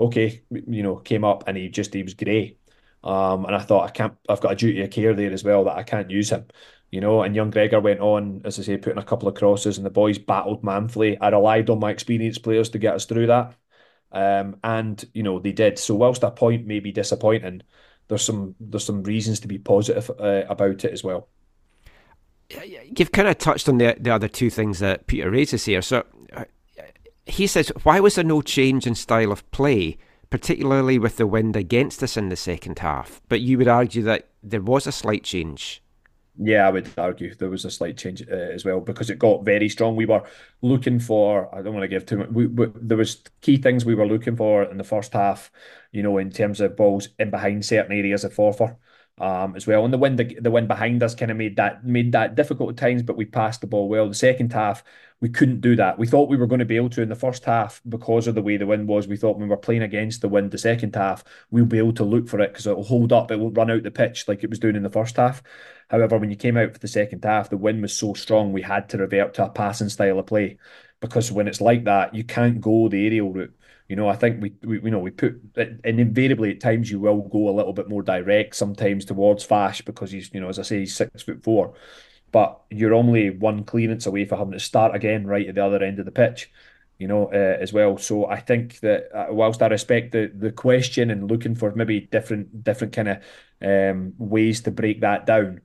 Okay, 0.00 0.42
you 0.50 0.82
know, 0.82 0.96
came 0.96 1.24
up 1.24 1.44
and 1.46 1.56
he 1.56 1.68
just, 1.68 1.92
he 1.94 2.02
was 2.02 2.14
grey. 2.14 2.56
Um, 3.04 3.44
and 3.44 3.54
I 3.54 3.60
thought 3.60 3.84
I 3.88 3.90
can't. 3.90 4.14
I've 4.28 4.40
got 4.40 4.52
a 4.52 4.56
duty 4.56 4.82
of 4.82 4.90
care 4.90 5.14
there 5.14 5.32
as 5.32 5.44
well 5.44 5.64
that 5.64 5.76
I 5.76 5.82
can't 5.82 6.10
use 6.10 6.30
him. 6.30 6.46
You 6.90 7.00
know, 7.00 7.22
and 7.22 7.34
young 7.34 7.50
Gregor 7.50 7.80
went 7.80 8.00
on, 8.00 8.42
as 8.44 8.58
I 8.58 8.62
say, 8.62 8.76
putting 8.76 8.98
a 8.98 9.04
couple 9.04 9.28
of 9.28 9.34
crosses, 9.34 9.76
and 9.78 9.86
the 9.86 9.90
boys 9.90 10.18
battled 10.18 10.62
manfully. 10.64 11.18
I 11.20 11.28
relied 11.30 11.70
on 11.70 11.80
my 11.80 11.90
experienced 11.90 12.42
players 12.42 12.68
to 12.70 12.78
get 12.78 12.94
us 12.94 13.06
through 13.06 13.28
that, 13.28 13.54
um, 14.12 14.56
and 14.62 15.04
you 15.12 15.22
know 15.22 15.38
they 15.38 15.52
did. 15.52 15.78
So 15.78 15.94
whilst 15.94 16.20
that 16.20 16.36
point 16.36 16.66
may 16.66 16.80
be 16.80 16.92
disappointing, 16.92 17.62
there's 18.08 18.24
some 18.24 18.54
there's 18.60 18.84
some 18.84 19.02
reasons 19.02 19.40
to 19.40 19.48
be 19.48 19.58
positive 19.58 20.10
uh, 20.18 20.44
about 20.48 20.84
it 20.84 20.92
as 20.92 21.02
well. 21.02 21.28
You've 22.96 23.12
kind 23.12 23.28
of 23.28 23.38
touched 23.38 23.68
on 23.68 23.78
the 23.78 23.96
the 23.98 24.10
other 24.10 24.28
two 24.28 24.50
things 24.50 24.78
that 24.78 25.06
Peter 25.06 25.30
raises 25.30 25.64
here. 25.64 25.82
So 25.82 26.04
uh, 26.34 26.44
he 27.26 27.46
says, 27.46 27.72
why 27.82 28.00
was 28.00 28.16
there 28.16 28.24
no 28.24 28.42
change 28.42 28.86
in 28.86 28.94
style 28.94 29.32
of 29.32 29.48
play? 29.50 29.98
particularly 30.32 30.98
with 30.98 31.18
the 31.18 31.26
wind 31.26 31.54
against 31.54 32.02
us 32.02 32.16
in 32.16 32.30
the 32.30 32.36
second 32.36 32.78
half. 32.78 33.20
But 33.28 33.42
you 33.42 33.58
would 33.58 33.68
argue 33.68 34.02
that 34.04 34.28
there 34.42 34.62
was 34.62 34.86
a 34.86 34.92
slight 34.92 35.24
change. 35.24 35.82
Yeah, 36.38 36.66
I 36.66 36.70
would 36.70 36.88
argue 36.96 37.34
there 37.34 37.50
was 37.50 37.66
a 37.66 37.70
slight 37.70 37.98
change 37.98 38.22
uh, 38.22 38.34
as 38.34 38.64
well 38.64 38.80
because 38.80 39.10
it 39.10 39.18
got 39.18 39.44
very 39.44 39.68
strong. 39.68 39.96
We 39.96 40.06
were 40.06 40.22
looking 40.62 40.98
for. 40.98 41.54
I 41.54 41.60
don't 41.60 41.74
want 41.74 41.84
to 41.84 41.88
give 41.88 42.06
too 42.06 42.16
much. 42.16 42.30
We, 42.30 42.46
we, 42.46 42.66
there 42.74 42.96
was 42.96 43.22
key 43.42 43.58
things 43.58 43.84
we 43.84 43.94
were 43.94 44.06
looking 44.06 44.36
for 44.36 44.62
in 44.64 44.78
the 44.78 44.84
first 44.84 45.12
half. 45.12 45.50
You 45.92 46.02
know, 46.02 46.16
in 46.16 46.30
terms 46.30 46.60
of 46.62 46.74
balls 46.76 47.08
in 47.18 47.30
behind 47.30 47.64
certain 47.66 47.92
areas 47.92 48.24
of 48.24 48.32
Forfar 48.34 48.76
um, 49.22 49.54
as 49.54 49.68
well. 49.68 49.84
And 49.84 49.94
the 49.94 49.98
wind, 49.98 50.18
the, 50.18 50.50
wind 50.50 50.66
behind 50.66 51.00
us 51.00 51.14
kind 51.14 51.30
of 51.30 51.36
made 51.36 51.54
that 51.56 51.84
made 51.84 52.10
that 52.10 52.34
difficult 52.34 52.70
at 52.70 52.76
times, 52.76 53.04
but 53.04 53.16
we 53.16 53.24
passed 53.24 53.60
the 53.60 53.68
ball 53.68 53.88
well. 53.88 54.08
The 54.08 54.14
second 54.14 54.52
half, 54.52 54.82
we 55.20 55.28
couldn't 55.28 55.60
do 55.60 55.76
that. 55.76 55.96
We 55.96 56.08
thought 56.08 56.28
we 56.28 56.36
were 56.36 56.48
going 56.48 56.58
to 56.58 56.64
be 56.64 56.74
able 56.74 56.90
to 56.90 57.02
in 57.02 57.08
the 57.08 57.14
first 57.14 57.44
half 57.44 57.80
because 57.88 58.26
of 58.26 58.34
the 58.34 58.42
way 58.42 58.56
the 58.56 58.66
wind 58.66 58.88
was. 58.88 59.06
We 59.06 59.16
thought 59.16 59.38
when 59.38 59.44
we 59.44 59.48
were 59.48 59.56
playing 59.56 59.82
against 59.82 60.22
the 60.22 60.28
wind 60.28 60.50
the 60.50 60.58
second 60.58 60.96
half, 60.96 61.22
we'll 61.52 61.66
be 61.66 61.78
able 61.78 61.92
to 61.94 62.04
look 62.04 62.28
for 62.28 62.40
it 62.40 62.52
because 62.52 62.66
it'll 62.66 62.82
hold 62.82 63.12
up. 63.12 63.30
It 63.30 63.38
won't 63.38 63.56
run 63.56 63.70
out 63.70 63.84
the 63.84 63.92
pitch 63.92 64.26
like 64.26 64.42
it 64.42 64.50
was 64.50 64.58
doing 64.58 64.74
in 64.74 64.82
the 64.82 64.90
first 64.90 65.16
half. 65.16 65.40
However, 65.88 66.18
when 66.18 66.30
you 66.30 66.36
came 66.36 66.56
out 66.56 66.72
for 66.72 66.80
the 66.80 66.88
second 66.88 67.24
half, 67.24 67.48
the 67.48 67.56
wind 67.56 67.80
was 67.80 67.96
so 67.96 68.14
strong 68.14 68.52
we 68.52 68.62
had 68.62 68.88
to 68.88 68.98
revert 68.98 69.34
to 69.34 69.44
a 69.44 69.50
passing 69.50 69.88
style 69.88 70.18
of 70.18 70.26
play 70.26 70.58
because 71.00 71.30
when 71.30 71.46
it's 71.46 71.60
like 71.60 71.84
that, 71.84 72.12
you 72.12 72.24
can't 72.24 72.60
go 72.60 72.88
the 72.88 73.04
aerial 73.04 73.32
route. 73.32 73.54
You 73.92 73.96
know, 73.96 74.08
I 74.08 74.16
think 74.16 74.40
we, 74.40 74.54
we 74.64 74.80
you 74.80 74.90
know 74.90 75.00
we 75.00 75.10
put 75.10 75.38
and 75.54 76.00
invariably 76.00 76.52
at 76.52 76.60
times 76.60 76.90
you 76.90 76.98
will 76.98 77.28
go 77.28 77.50
a 77.50 77.52
little 77.52 77.74
bit 77.74 77.90
more 77.90 78.02
direct 78.02 78.56
sometimes 78.56 79.04
towards 79.04 79.44
Fash 79.44 79.82
because 79.82 80.10
he's 80.10 80.30
you 80.32 80.40
know 80.40 80.48
as 80.48 80.58
I 80.58 80.62
say 80.62 80.78
he's 80.78 80.96
six 80.96 81.24
foot 81.24 81.44
four, 81.44 81.74
but 82.30 82.58
you're 82.70 82.94
only 82.94 83.28
one 83.28 83.64
clearance 83.64 84.06
away 84.06 84.24
from 84.24 84.38
having 84.38 84.52
to 84.54 84.60
start 84.60 84.96
again 84.96 85.26
right 85.26 85.46
at 85.46 85.56
the 85.56 85.62
other 85.62 85.84
end 85.84 85.98
of 85.98 86.06
the 86.06 86.10
pitch, 86.10 86.50
you 86.96 87.06
know 87.06 87.26
uh, 87.26 87.58
as 87.60 87.74
well. 87.74 87.98
So 87.98 88.24
I 88.24 88.40
think 88.40 88.80
that 88.80 89.14
uh, 89.14 89.26
whilst 89.28 89.60
I 89.60 89.66
respect 89.66 90.12
the 90.12 90.32
the 90.34 90.52
question 90.52 91.10
and 91.10 91.30
looking 91.30 91.54
for 91.54 91.74
maybe 91.74 92.00
different 92.00 92.64
different 92.64 92.94
kind 92.94 93.08
of 93.08 93.18
um, 93.60 94.14
ways 94.16 94.62
to 94.62 94.70
break 94.70 95.02
that 95.02 95.26
down, 95.26 95.60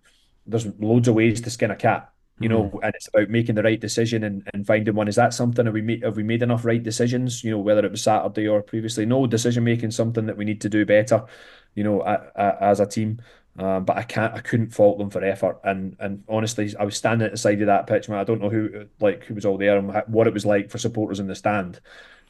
there's 0.46 0.66
loads 0.80 1.08
of 1.08 1.16
ways 1.16 1.40
to 1.40 1.50
skin 1.50 1.72
a 1.72 1.78
cat 1.78 2.12
you 2.40 2.50
know, 2.50 2.66
mm. 2.66 2.80
and 2.84 2.94
it's 2.94 3.08
about 3.08 3.30
making 3.30 3.56
the 3.56 3.64
right 3.64 3.80
decision 3.80 4.24
and, 4.24 4.48
and 4.54 4.66
finding 4.66 4.96
one. 4.96 5.08
Is 5.08 5.16
that 5.16 5.34
something? 5.34 5.66
Have 5.66 5.74
we 5.74 5.82
made 5.82 6.04
have 6.04 6.18
we 6.18 6.24
made 6.24 6.44
enough 6.44 6.66
right 6.66 6.82
decisions? 6.82 7.44
You 7.44 7.52
know, 7.52 7.60
whether 7.60 7.84
it 7.84 7.92
was 7.92 8.04
Saturday 8.04 8.48
or 8.48 8.62
previously. 8.62 9.06
No 9.06 9.26
decision 9.26 9.64
making 9.64 9.92
something 9.92 10.26
that 10.28 10.38
we 10.38 10.46
need 10.46 10.62
to 10.62 10.70
do 10.70 10.86
better. 10.86 11.26
You 11.74 11.84
know, 11.84 12.02
a, 12.02 12.32
a, 12.36 12.64
as 12.64 12.80
a 12.80 12.86
team. 12.86 13.22
Um, 13.60 13.86
but 13.86 13.98
I 13.98 14.04
can't, 14.04 14.36
I 14.36 14.40
couldn't 14.40 14.70
fault 14.70 15.00
them 15.00 15.10
for 15.10 15.24
effort. 15.24 15.60
And 15.64 15.96
and 16.00 16.24
honestly, 16.30 16.74
I 16.80 16.86
was 16.86 16.96
standing 16.96 17.26
at 17.26 17.32
the 17.32 17.38
side 17.38 17.62
of 17.62 17.68
that 17.68 17.88
pitch, 17.88 18.08
man. 18.08 18.20
I 18.20 18.24
don't 18.24 18.42
know 18.42 18.50
who 18.50 18.86
like 19.00 19.24
who 19.24 19.34
was 19.34 19.46
all 19.46 19.58
there 19.58 19.78
and 19.78 20.04
what 20.08 20.28
it 20.28 20.34
was 20.34 20.46
like 20.46 20.70
for 20.70 20.78
supporters 20.78 21.20
in 21.20 21.28
the 21.28 21.36
stand. 21.36 21.80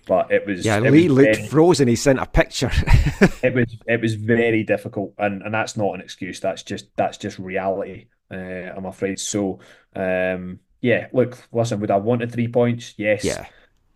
But 0.05 0.31
it 0.31 0.47
was 0.47 0.65
yeah. 0.65 0.79
Lee 0.79 1.09
was 1.09 1.17
looked 1.17 1.35
very, 1.35 1.47
frozen. 1.49 1.89
He 1.89 1.97
sent 1.97 2.19
a 2.19 2.25
picture. 2.25 2.71
it 3.43 3.53
was 3.53 3.75
it 3.87 3.99
was 3.99 4.13
very 4.15 4.63
difficult, 4.63 5.13
and 5.17 5.41
and 5.41 5.53
that's 5.53 5.75
not 5.75 5.95
an 5.95 6.01
excuse. 6.01 6.39
That's 6.39 6.63
just 6.63 6.95
that's 6.95 7.17
just 7.17 7.37
reality. 7.39 8.05
Uh, 8.31 8.73
I'm 8.75 8.85
afraid. 8.85 9.19
So, 9.19 9.59
um, 9.95 10.59
yeah, 10.81 11.07
look, 11.13 11.37
listen, 11.51 11.79
would 11.79 11.91
I 11.91 11.95
want 11.95 12.05
wanted 12.05 12.31
three 12.31 12.47
points? 12.47 12.93
Yes. 12.97 13.23
Yeah. 13.23 13.47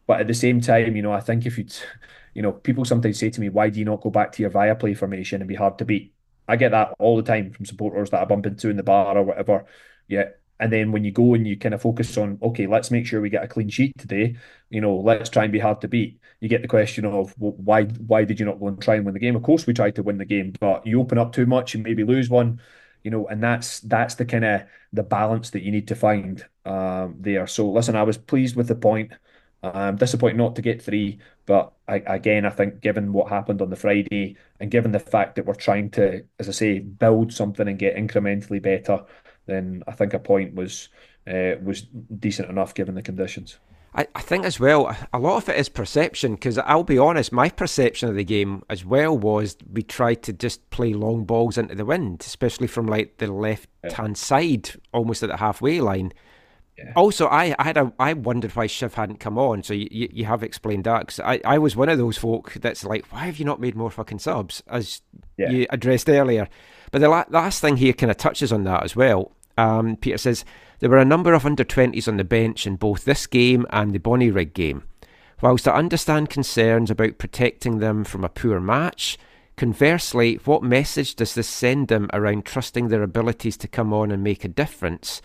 But 0.08 0.22
at 0.22 0.28
the 0.28 0.34
same 0.34 0.62
time, 0.62 0.96
you 0.96 1.02
know, 1.02 1.12
I 1.12 1.22
think 1.22 1.46
if 1.46 1.58
you'd, 1.58 1.74
you 2.34 2.42
know, 2.42 2.52
people 2.52 2.86
sometimes 2.86 3.20
say 3.20 3.30
to 3.30 3.42
me, 3.42 3.50
why 3.50 3.70
do 3.70 3.80
you 3.80 3.86
not 3.86 4.02
go 4.02 4.10
back 4.10 4.32
to 4.34 4.42
your 4.42 4.52
Viaplay 4.52 4.98
formation 4.98 5.42
and 5.42 5.48
be 5.48 5.56
hard 5.56 5.78
to 5.78 5.86
beat? 5.86 6.14
I 6.48 6.56
get 6.56 6.72
that 6.72 6.94
all 7.00 7.18
the 7.18 7.24
time 7.24 7.52
from 7.52 7.66
supporters 7.66 8.10
that 8.10 8.22
I 8.22 8.26
bump 8.26 8.46
into 8.46 8.70
in 8.70 8.78
the 8.78 8.84
bar 8.84 9.18
or 9.18 9.24
whatever. 9.24 9.66
Yeah. 10.08 10.30
And 10.60 10.72
then 10.72 10.92
when 10.92 11.04
you 11.04 11.12
go 11.12 11.34
and 11.34 11.48
you 11.48 11.58
kind 11.58 11.74
of 11.74 11.82
focus 11.82 12.16
on, 12.18 12.38
okay, 12.42 12.68
let's 12.68 12.92
make 12.92 13.08
sure 13.08 13.20
we 13.20 13.30
get 13.30 13.44
a 13.44 13.48
clean 13.48 13.70
sheet 13.70 13.98
today. 13.98 14.36
You 14.70 14.80
know, 14.80 14.96
let's 14.96 15.30
try 15.30 15.44
and 15.44 15.52
be 15.52 15.60
hard 15.60 15.82
to 15.82 15.88
beat. 15.88 16.20
You 16.40 16.50
get 16.50 16.62
the 16.62 16.68
question 16.68 17.04
of 17.04 17.34
well, 17.40 17.54
why 17.54 17.86
why 17.86 18.26
did 18.26 18.40
you 18.40 18.46
not 18.46 18.60
go 18.60 18.68
and 18.68 18.80
try 18.80 18.96
and 18.96 19.06
win 19.06 19.16
the 19.16 19.20
game? 19.20 19.36
Of 19.36 19.42
course, 19.42 19.66
we 19.66 19.74
tried 19.74 19.96
to 19.96 20.04
win 20.04 20.20
the 20.20 20.26
game, 20.26 20.54
but 20.60 20.86
you 20.86 21.00
open 21.00 21.18
up 21.18 21.34
too 21.34 21.48
much 21.48 21.74
and 21.74 21.84
maybe 21.84 22.04
lose 22.04 22.30
one 22.30 22.62
you 23.04 23.12
know, 23.12 23.28
and 23.28 23.42
that's 23.44 23.80
that's 23.82 24.16
the 24.16 24.26
kind 24.26 24.46
of 24.46 24.62
the 24.94 25.04
balance 25.04 25.50
that 25.52 25.64
you 25.64 25.72
need 25.72 25.88
to 25.88 25.96
find 25.96 26.46
um, 26.66 27.16
there. 27.20 27.48
So 27.48 27.70
listen, 27.70 27.96
I 27.96 28.04
was 28.04 28.18
pleased 28.18 28.56
with 28.56 28.68
the 28.68 28.76
point. 28.76 29.12
I'm 29.64 29.96
disappointed 29.96 30.38
not 30.38 30.56
to 30.56 30.62
get 30.62 30.82
three, 30.82 31.20
but 31.46 31.74
I, 31.88 31.98
again, 32.08 32.46
I 32.46 32.50
think 32.50 32.82
given 32.82 33.14
what 33.14 33.30
happened 33.30 33.62
on 33.62 33.70
the 33.70 33.76
Friday 33.76 34.36
and 34.60 34.72
given 34.72 34.92
the 34.92 35.00
fact 35.00 35.36
that 35.36 35.46
we're 35.46 35.54
trying 35.54 35.92
to, 35.92 36.24
as 36.40 36.50
I 36.50 36.52
say, 36.52 36.80
build 36.80 37.32
something 37.32 37.68
and 37.68 37.78
get 37.78 37.96
incrementally 37.96 38.62
better, 38.62 39.06
then 39.46 39.84
I 39.88 39.92
think 39.92 40.14
a 40.14 40.20
point 40.20 40.56
was 40.56 40.90
uh, 41.28 41.56
was 41.62 41.82
decent 41.82 42.50
enough 42.50 42.74
given 42.74 42.96
the 42.96 43.02
conditions. 43.04 43.60
I, 43.94 44.08
I 44.16 44.22
think 44.22 44.46
as 44.46 44.60
well, 44.60 44.96
a 45.12 45.20
lot 45.20 45.38
of 45.38 45.50
it 45.50 45.58
is 45.58 45.68
perception 45.68 46.36
because 46.36 46.58
I'll 46.58 46.84
be 46.84 46.98
honest, 46.98 47.32
my 47.34 47.50
perception 47.50 48.08
of 48.08 48.16
the 48.16 48.24
game 48.24 48.64
as 48.70 48.86
well 48.86 49.18
was 49.18 49.58
we 49.72 49.84
tried 49.84 50.24
to 50.24 50.34
just 50.34 50.70
play 50.70 50.94
long 50.94 51.26
balls 51.26 51.58
into 51.58 51.76
the 51.76 51.86
wind, 51.86 52.22
especially 52.22 52.68
from 52.68 52.88
like 52.88 53.18
the 53.18 53.32
left 53.32 53.68
hand 53.96 54.18
side, 54.18 54.72
almost 54.94 55.24
at 55.24 55.30
the 55.30 55.38
halfway 55.38 55.82
line. 55.82 56.14
Yeah. 56.78 56.94
Also, 56.96 57.28
I, 57.28 57.54
I 57.60 57.64
had 57.64 57.78
a 57.78 57.92
I 58.00 58.14
wondered 58.14 58.56
why 58.56 58.68
Shiv 58.68 58.94
hadn't 58.94 59.20
come 59.20 59.38
on. 59.38 59.62
So 59.64 59.74
you, 59.74 60.10
you 60.12 60.24
have 60.24 60.42
explained 60.42 60.86
that 60.86 61.02
because 61.02 61.20
I, 61.20 61.42
I 61.44 61.58
was 61.58 61.76
one 61.76 61.90
of 61.90 61.98
those 61.98 62.18
folk 62.18 62.54
that's 62.54 62.86
like, 62.86 63.12
why 63.12 63.26
have 63.26 63.40
you 63.40 63.46
not 63.46 63.60
made 63.60 63.76
more 63.76 63.92
fucking 63.92 64.20
subs 64.20 64.64
as 64.68 65.02
yeah. 65.38 65.50
you 65.50 65.68
addressed 65.70 66.10
earlier? 66.10 66.48
But 66.92 67.02
the 67.02 67.10
la- 67.10 67.26
last 67.30 67.60
thing 67.60 67.76
here 67.76 67.92
kind 67.92 68.10
of 68.10 68.16
touches 68.16 68.54
on 68.54 68.64
that 68.64 68.84
as 68.84 68.96
well. 68.96 69.34
Um, 69.58 69.98
Peter 69.98 70.18
says 70.18 70.46
there 70.82 70.90
were 70.90 70.98
a 70.98 71.06
number 71.06 71.34
of 71.34 71.46
under 71.46 71.64
20s 71.64 72.08
on 72.08 72.18
the 72.18 72.24
bench 72.24 72.66
in 72.66 72.76
both 72.76 73.06
this 73.06 73.28
game 73.28 73.68
and 73.70 73.94
the 73.94 74.00
Bonnyrigg 74.00 74.54
game. 74.54 74.84
Whilst 75.40 75.68
I 75.68 75.74
understand 75.74 76.32
concerns 76.32 76.90
about 76.90 77.20
protecting 77.20 77.78
them 77.78 78.04
from 78.04 78.24
a 78.24 78.30
poor 78.30 78.60
match, 78.60 79.18
conversely, 79.58 80.40
what 80.44 80.64
message 80.64 81.16
does 81.16 81.36
this 81.36 81.48
send 81.48 81.88
them 81.88 82.10
around 82.14 82.46
trusting 82.46 82.88
their 82.88 83.04
abilities 83.04 83.58
to 83.58 83.68
come 83.68 83.94
on 83.94 84.12
and 84.12 84.24
make 84.24 84.44
a 84.44 84.48
difference, 84.48 85.22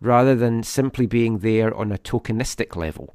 rather 0.00 0.36
than 0.36 0.62
simply 0.62 1.06
being 1.06 1.38
there 1.38 1.74
on 1.74 1.90
a 1.90 1.98
tokenistic 1.98 2.76
level? 2.76 3.14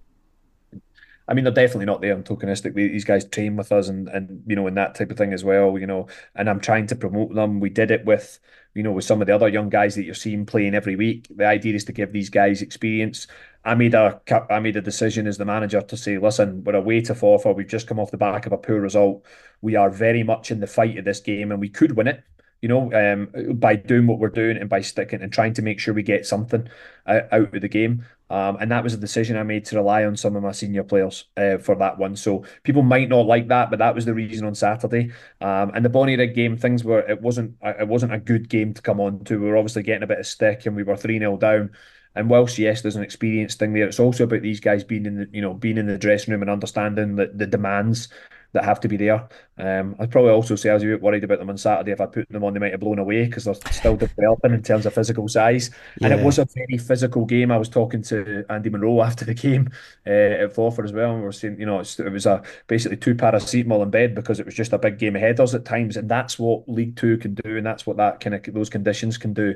I 1.27 1.33
mean, 1.33 1.43
they're 1.43 1.53
definitely 1.53 1.85
not 1.85 2.01
there 2.01 2.13
I'm 2.13 2.23
tokenistic. 2.23 2.75
These 2.75 3.03
guys 3.03 3.25
train 3.25 3.55
with 3.55 3.71
us, 3.71 3.87
and 3.87 4.07
and 4.09 4.43
you 4.45 4.55
know, 4.55 4.67
and 4.67 4.77
that 4.77 4.95
type 4.95 5.11
of 5.11 5.17
thing 5.17 5.33
as 5.33 5.43
well. 5.43 5.77
You 5.77 5.87
know, 5.87 6.07
and 6.35 6.49
I'm 6.49 6.59
trying 6.59 6.87
to 6.87 6.95
promote 6.95 7.33
them. 7.33 7.59
We 7.59 7.69
did 7.69 7.91
it 7.91 8.05
with 8.05 8.39
you 8.75 8.83
know, 8.83 8.91
with 8.91 9.05
some 9.05 9.21
of 9.21 9.27
the 9.27 9.33
other 9.33 9.47
young 9.47 9.69
guys 9.69 9.95
that 9.95 10.03
you're 10.03 10.13
seeing 10.13 10.45
playing 10.45 10.75
every 10.75 10.97
week. 10.97 11.27
The 11.35 11.45
idea 11.45 11.73
is 11.73 11.85
to 11.85 11.93
give 11.93 12.11
these 12.11 12.29
guys 12.29 12.61
experience. 12.61 13.25
I 13.63 13.73
made 13.73 13.95
a 13.95 14.21
I 14.49 14.59
made 14.59 14.75
a 14.75 14.81
decision 14.81 15.27
as 15.27 15.37
the 15.37 15.45
manager 15.45 15.81
to 15.81 15.97
say, 15.97 16.17
listen, 16.17 16.63
we're 16.63 16.75
away 16.75 17.01
to 17.01 17.13
Forfar. 17.13 17.55
We've 17.55 17.67
just 17.67 17.87
come 17.87 17.99
off 17.99 18.11
the 18.11 18.17
back 18.17 18.45
of 18.45 18.51
a 18.51 18.57
poor 18.57 18.81
result. 18.81 19.25
We 19.61 19.75
are 19.75 19.89
very 19.89 20.23
much 20.23 20.51
in 20.51 20.59
the 20.59 20.67
fight 20.67 20.97
of 20.97 21.05
this 21.05 21.21
game, 21.21 21.51
and 21.51 21.59
we 21.59 21.69
could 21.69 21.95
win 21.95 22.07
it. 22.07 22.23
You 22.65 22.69
know, 22.69 22.91
um, 22.93 23.59
by 23.59 23.75
doing 23.75 24.07
what 24.07 24.17
we're 24.17 24.29
doing 24.29 24.57
and 24.57 24.67
by 24.67 24.81
sticking 24.81 25.21
and 25.21 25.31
trying 25.31 25.53
to 25.53 25.61
make 25.61 25.79
sure 25.79 25.93
we 25.93 26.01
get 26.01 26.25
something 26.25 26.67
out, 27.05 27.31
of 27.31 27.51
the 27.61 27.67
game. 27.67 28.03
Um, 28.31 28.57
and 28.59 28.71
that 28.71 28.83
was 28.83 28.95
a 28.95 28.97
decision 28.97 29.37
I 29.37 29.43
made 29.43 29.65
to 29.65 29.75
rely 29.75 30.03
on 30.03 30.17
some 30.17 30.35
of 30.35 30.41
my 30.41 30.51
senior 30.51 30.83
players 30.83 31.25
uh, 31.37 31.59
for 31.59 31.75
that 31.75 31.99
one. 31.99 32.15
So 32.15 32.43
people 32.63 32.81
might 32.81 33.07
not 33.07 33.27
like 33.27 33.49
that, 33.49 33.69
but 33.69 33.77
that 33.77 33.93
was 33.93 34.05
the 34.05 34.15
reason 34.15 34.47
on 34.47 34.55
Saturday. 34.55 35.11
Um, 35.41 35.73
and 35.75 35.85
the 35.85 35.89
Bonnyrigg 35.89 36.33
game, 36.33 36.57
things 36.57 36.83
were 36.83 37.01
it 37.01 37.21
wasn't 37.21 37.55
it 37.61 37.87
wasn't 37.87 38.15
a 38.15 38.17
good 38.17 38.49
game 38.49 38.73
to 38.73 38.81
come 38.81 38.99
on 38.99 39.23
to. 39.25 39.39
We 39.39 39.45
were 39.45 39.57
obviously 39.57 39.83
getting 39.83 40.01
a 40.01 40.07
bit 40.07 40.17
of 40.17 40.25
stick, 40.25 40.65
and 40.65 40.75
we 40.75 40.81
were 40.81 40.97
three 40.97 41.19
0 41.19 41.37
down. 41.37 41.69
And 42.15 42.29
whilst 42.29 42.57
yes, 42.57 42.81
there's 42.81 42.95
an 42.95 43.03
experience 43.03 43.55
thing 43.55 43.73
there, 43.73 43.87
it's 43.87 43.99
also 43.99 44.23
about 44.23 44.41
these 44.41 44.59
guys 44.59 44.83
being 44.83 45.05
in 45.05 45.15
the 45.15 45.29
you 45.31 45.41
know 45.41 45.53
being 45.53 45.77
in 45.77 45.87
the 45.87 45.97
dressing 45.97 46.31
room 46.31 46.41
and 46.41 46.51
understanding 46.51 47.15
the, 47.15 47.31
the 47.33 47.47
demands 47.47 48.07
that 48.55 48.63
have 48.63 48.79
to 48.79 48.87
be 48.87 48.97
there. 48.97 49.27
Um, 49.57 49.95
I'd 49.99 50.11
probably 50.11 50.31
also 50.31 50.55
say 50.55 50.69
I 50.69 50.73
was 50.73 50.83
a 50.83 50.87
bit 50.87 51.01
worried 51.01 51.23
about 51.23 51.39
them 51.39 51.49
on 51.49 51.57
Saturday. 51.57 51.91
If 51.91 52.01
I 52.01 52.05
put 52.05 52.27
them 52.29 52.43
on, 52.43 52.53
they 52.53 52.59
might 52.59 52.71
have 52.71 52.79
blown 52.79 52.99
away 52.99 53.25
because 53.25 53.43
they're 53.43 53.53
still 53.53 53.97
developing 53.97 54.53
in 54.53 54.63
terms 54.63 54.85
of 54.85 54.93
physical 54.93 55.27
size. 55.27 55.69
Yeah. 55.99 56.07
And 56.07 56.19
it 56.19 56.25
was 56.25 56.39
a 56.39 56.47
very 56.55 56.77
physical 56.77 57.25
game. 57.25 57.51
I 57.51 57.57
was 57.57 57.69
talking 57.69 58.01
to 58.03 58.45
Andy 58.49 58.69
Monroe 58.69 59.01
after 59.03 59.25
the 59.25 59.33
game 59.33 59.69
uh, 60.07 60.09
at 60.09 60.55
Forfar 60.55 60.85
as 60.85 60.93
well, 60.93 61.11
and 61.11 61.21
we 61.21 61.27
are 61.27 61.33
saying, 61.33 61.59
you 61.59 61.65
know, 61.65 61.79
it 61.79 62.11
was 62.11 62.25
a 62.25 62.41
basically 62.67 62.97
two 62.97 63.13
paracetamol 63.13 63.83
in 63.83 63.89
bed 63.89 64.15
because 64.15 64.39
it 64.39 64.45
was 64.45 64.55
just 64.55 64.73
a 64.73 64.79
big 64.79 64.97
game 64.97 65.15
of 65.17 65.39
us 65.39 65.53
at 65.53 65.65
times, 65.65 65.97
and 65.97 66.09
that's 66.09 66.39
what 66.39 66.67
League 66.67 66.95
Two 66.95 67.17
can 67.17 67.35
do, 67.35 67.57
and 67.57 67.65
that's 67.65 67.85
what 67.85 67.97
that 67.97 68.21
kind 68.21 68.35
of 68.35 68.53
those 68.53 68.69
conditions 68.69 69.17
can 69.17 69.33
do. 69.33 69.55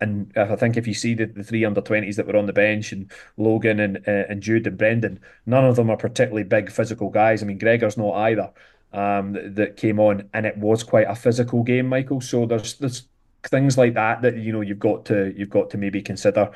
And 0.00 0.32
I 0.36 0.54
think 0.56 0.76
if 0.76 0.86
you 0.86 0.94
see 0.94 1.14
the, 1.14 1.26
the 1.26 1.42
three 1.42 1.64
under 1.64 1.80
twenties 1.80 2.16
that 2.16 2.26
were 2.26 2.36
on 2.36 2.46
the 2.46 2.52
bench 2.52 2.92
and 2.92 3.10
Logan 3.36 3.80
and 3.80 3.96
uh, 4.06 4.24
and 4.28 4.40
Jude 4.40 4.66
and 4.66 4.78
Brendan, 4.78 5.20
none 5.44 5.64
of 5.64 5.76
them 5.76 5.90
are 5.90 5.96
particularly 5.96 6.44
big 6.44 6.70
physical 6.70 7.10
guys. 7.10 7.42
I 7.42 7.46
mean, 7.46 7.58
Gregor's 7.58 7.96
not 7.96 8.14
either. 8.14 8.52
Um, 8.92 9.32
that, 9.32 9.56
that 9.56 9.76
came 9.76 10.00
on, 10.00 10.30
and 10.32 10.46
it 10.46 10.56
was 10.56 10.82
quite 10.82 11.10
a 11.10 11.14
physical 11.14 11.62
game, 11.62 11.88
Michael. 11.88 12.20
So 12.20 12.46
there's 12.46 12.74
there's 12.76 13.08
things 13.42 13.76
like 13.76 13.94
that 13.94 14.22
that 14.22 14.36
you 14.36 14.52
know 14.52 14.60
you've 14.60 14.78
got 14.78 15.04
to 15.06 15.34
you've 15.36 15.50
got 15.50 15.70
to 15.70 15.78
maybe 15.78 16.00
consider. 16.00 16.50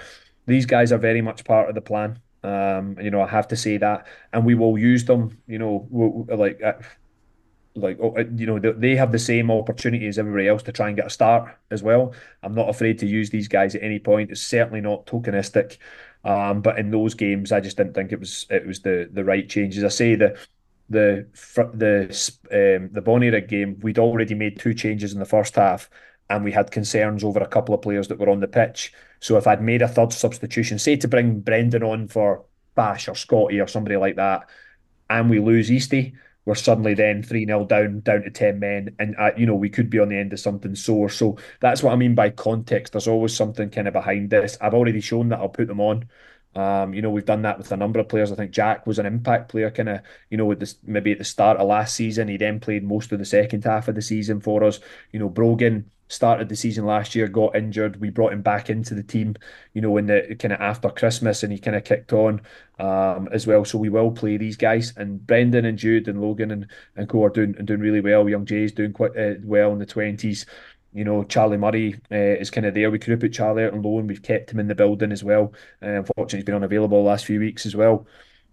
These 0.47 0.67
guys 0.67 0.93
are 0.93 0.99
very 0.99 1.21
much 1.21 1.45
part 1.45 1.69
of 1.69 1.75
the 1.75 1.81
plan. 1.81 2.21
Um, 2.45 2.97
you 3.01 3.11
know, 3.11 3.23
I 3.23 3.29
have 3.29 3.49
to 3.49 3.57
say 3.57 3.77
that, 3.79 4.07
and 4.33 4.45
we 4.45 4.55
will 4.55 4.79
use 4.79 5.05
them. 5.05 5.39
You 5.47 5.59
know, 5.59 5.87
we'll, 5.91 6.27
like. 6.39 6.63
Like 7.75 7.99
oh, 8.03 8.15
you 8.37 8.47
know 8.47 8.59
they 8.59 8.97
have 8.97 9.13
the 9.13 9.19
same 9.19 9.51
opportunity 9.51 10.07
as 10.07 10.19
everybody 10.19 10.47
else 10.47 10.63
to 10.65 10.73
try 10.73 10.89
and 10.89 10.97
get 10.97 11.07
a 11.07 11.11
start 11.11 11.57
as 11.71 11.83
well. 11.83 12.13
I'm 12.43 12.55
not 12.55 12.69
afraid 12.69 12.99
to 12.99 13.07
use 13.07 13.31
these 13.31 13.49
guys 13.49 13.75
at 13.75 13.83
any 13.83 13.99
point. 13.99 14.31
It's 14.31 14.43
certainly 14.43 14.83
not 14.83 15.07
tokenistic, 15.07 15.79
um, 16.25 16.61
but 16.61 16.79
in 16.79 16.91
those 16.91 17.15
games, 17.15 17.51
I 17.51 17.61
just 17.61 17.79
didn't 17.79 17.95
think 17.95 18.13
it 18.13 18.21
was 18.21 18.47
it 18.51 18.67
was 18.67 18.81
the 18.81 19.09
the 19.11 19.25
right 19.25 19.49
changes. 19.49 19.85
I 19.85 19.89
say 19.89 20.17
the 20.17 20.39
the 20.91 21.27
the 21.75 22.05
um, 22.51 22.91
the 22.93 23.03
Bonnyrigg 23.03 23.49
game, 23.49 23.79
we'd 23.81 23.99
already 23.99 24.35
made 24.35 24.59
two 24.59 24.75
changes 24.75 25.13
in 25.13 25.19
the 25.19 25.25
first 25.25 25.57
half, 25.57 25.89
and 26.29 26.45
we 26.45 26.53
had 26.53 26.71
concerns 26.71 27.25
over 27.25 27.41
a 27.41 27.49
couple 27.49 27.75
of 27.75 27.83
players 27.83 28.09
that 28.09 28.19
were 28.19 28.31
on 28.31 28.41
the 28.41 28.49
pitch. 28.49 28.93
So 29.21 29.37
if 29.37 29.47
I'd 29.47 29.63
made 29.63 29.83
a 29.83 29.89
third 29.89 30.13
substitution, 30.13 30.79
say 30.79 30.97
to 30.97 31.09
bring 31.09 31.41
Brendan 31.41 31.83
on 31.83 32.09
for 32.09 32.45
Bash 32.75 33.09
or 33.09 33.15
Scotty 33.15 33.61
or 33.61 33.67
somebody 33.67 33.97
like 33.97 34.17
that, 34.17 34.49
and 35.09 35.31
we 35.31 35.41
lose 35.41 35.71
Eastie 35.71 36.15
we're 36.45 36.55
suddenly 36.55 36.95
then 36.95 37.23
3 37.23 37.47
0 37.47 37.65
down, 37.67 38.01
down 38.01 38.23
to 38.23 38.31
10 38.31 38.59
men. 38.59 38.95
And, 38.99 39.15
uh, 39.19 39.31
you 39.37 39.47
know, 39.47 39.55
we 39.55 39.71
could 39.71 39.91
be 39.91 39.99
on 39.99 40.09
the 40.09 40.19
end 40.19 40.33
of 40.33 40.41
something 40.41 40.75
sore. 40.75 41.09
So 41.09 41.39
that's 41.61 41.83
what 41.83 41.93
I 41.93 41.97
mean 41.97 42.15
by 42.15 42.31
context. 42.31 42.93
There's 42.93 43.09
always 43.09 43.35
something 43.35 43.71
kind 43.71 43.87
of 43.87 43.95
behind 43.95 44.31
this. 44.31 44.59
I've 44.61 44.75
already 44.75 45.01
shown 45.01 45.29
that 45.29 45.39
I'll 45.39 45.49
put 45.49 45.69
them 45.69 45.81
on. 45.81 46.09
Um, 46.55 46.93
you 46.93 47.01
know, 47.01 47.11
we've 47.11 47.25
done 47.25 47.43
that 47.43 47.59
with 47.59 47.73
a 47.73 47.77
number 47.77 47.99
of 47.99 48.09
players. 48.09 48.31
I 48.31 48.35
think 48.35 48.51
Jack 48.51 48.87
was 48.87 48.99
an 48.99 49.07
impact 49.07 49.51
player, 49.51 49.71
kind 49.71 49.89
of, 49.89 50.01
you 50.31 50.37
know, 50.37 50.45
with 50.45 50.61
this 50.61 50.77
maybe 50.83 51.13
at 51.13 51.19
the 51.19 51.25
start 51.25 51.59
of 51.59 51.67
last 51.69 51.95
season. 51.95 52.29
He 52.29 52.37
then 52.37 52.61
played 52.61 52.85
most 52.85 53.13
of 53.13 53.19
the 53.19 53.25
second 53.25 53.65
half 53.65 53.89
of 53.89 53.95
the 53.95 54.03
season 54.03 54.41
for 54.41 54.65
us. 54.65 54.81
You 55.13 55.19
know, 55.19 55.29
Brogan 55.29 55.91
started 56.13 56.49
the 56.49 56.57
season 56.57 56.85
last 56.85 57.15
year, 57.15 57.27
got 57.27 57.57
injured. 57.57 58.01
We 58.01 58.11
brought 58.11 58.33
him 58.33 58.43
back 58.43 58.69
into 58.69 58.95
the 58.95 59.03
team, 59.03 59.35
you 59.73 59.81
know, 59.81 59.97
in 59.97 60.07
the 60.07 60.37
kind 60.39 60.53
of 60.53 60.61
after 60.61 60.91
Christmas, 60.91 61.43
and 61.43 61.53
he 61.53 61.59
kind 61.59 61.77
of 61.77 61.85
kicked 61.85 62.13
on 62.13 62.43
um, 62.79 63.29
as 63.33 63.47
well. 63.47 63.65
So 63.65 63.79
we 63.79 63.89
will 63.89 64.11
play 64.11 64.37
these 64.37 64.57
guys, 64.57 64.93
and 64.97 65.27
Brendan 65.27 65.65
and 65.65 65.79
Jude 65.79 66.09
and 66.09 66.21
Logan 66.21 66.51
and 66.51 66.67
and 66.97 67.09
co 67.09 67.25
are 67.25 67.31
doing 67.31 67.55
and 67.59 67.67
doing 67.67 67.81
really 67.81 68.01
well. 68.01 68.29
Young 68.29 68.45
Jay's 68.45 68.73
doing 68.73 68.93
quite 68.93 69.17
uh, 69.17 69.35
well 69.43 69.73
in 69.73 69.79
the 69.79 69.87
twenties. 69.87 70.47
You 70.95 71.05
know, 71.05 71.25
Charlie 71.25 71.57
Murray 71.57 71.95
uh, 72.11 72.17
is 72.17 72.51
kind 72.51 72.67
of 72.67 72.75
there. 72.75 72.91
We 72.91 72.99
could 72.99 73.13
have 73.13 73.21
put 73.21 73.33
Charlie 73.33 73.65
out 73.65 73.73
on 73.73 73.81
loan. 73.81 74.07
We've 74.07 74.23
kept 74.23 74.51
him 74.51 74.61
in 74.61 74.69
the 74.69 74.75
building 74.75 75.11
as 75.11 75.25
well. 75.25 75.55
Uh, 75.83 76.01
unfortunately, 76.01 76.41
he's 76.41 76.45
been 76.45 76.55
unavailable 76.55 77.03
the 77.03 77.09
last 77.09 77.25
few 77.25 77.41
weeks 77.41 77.65
as 77.65 77.75
well. 77.75 78.07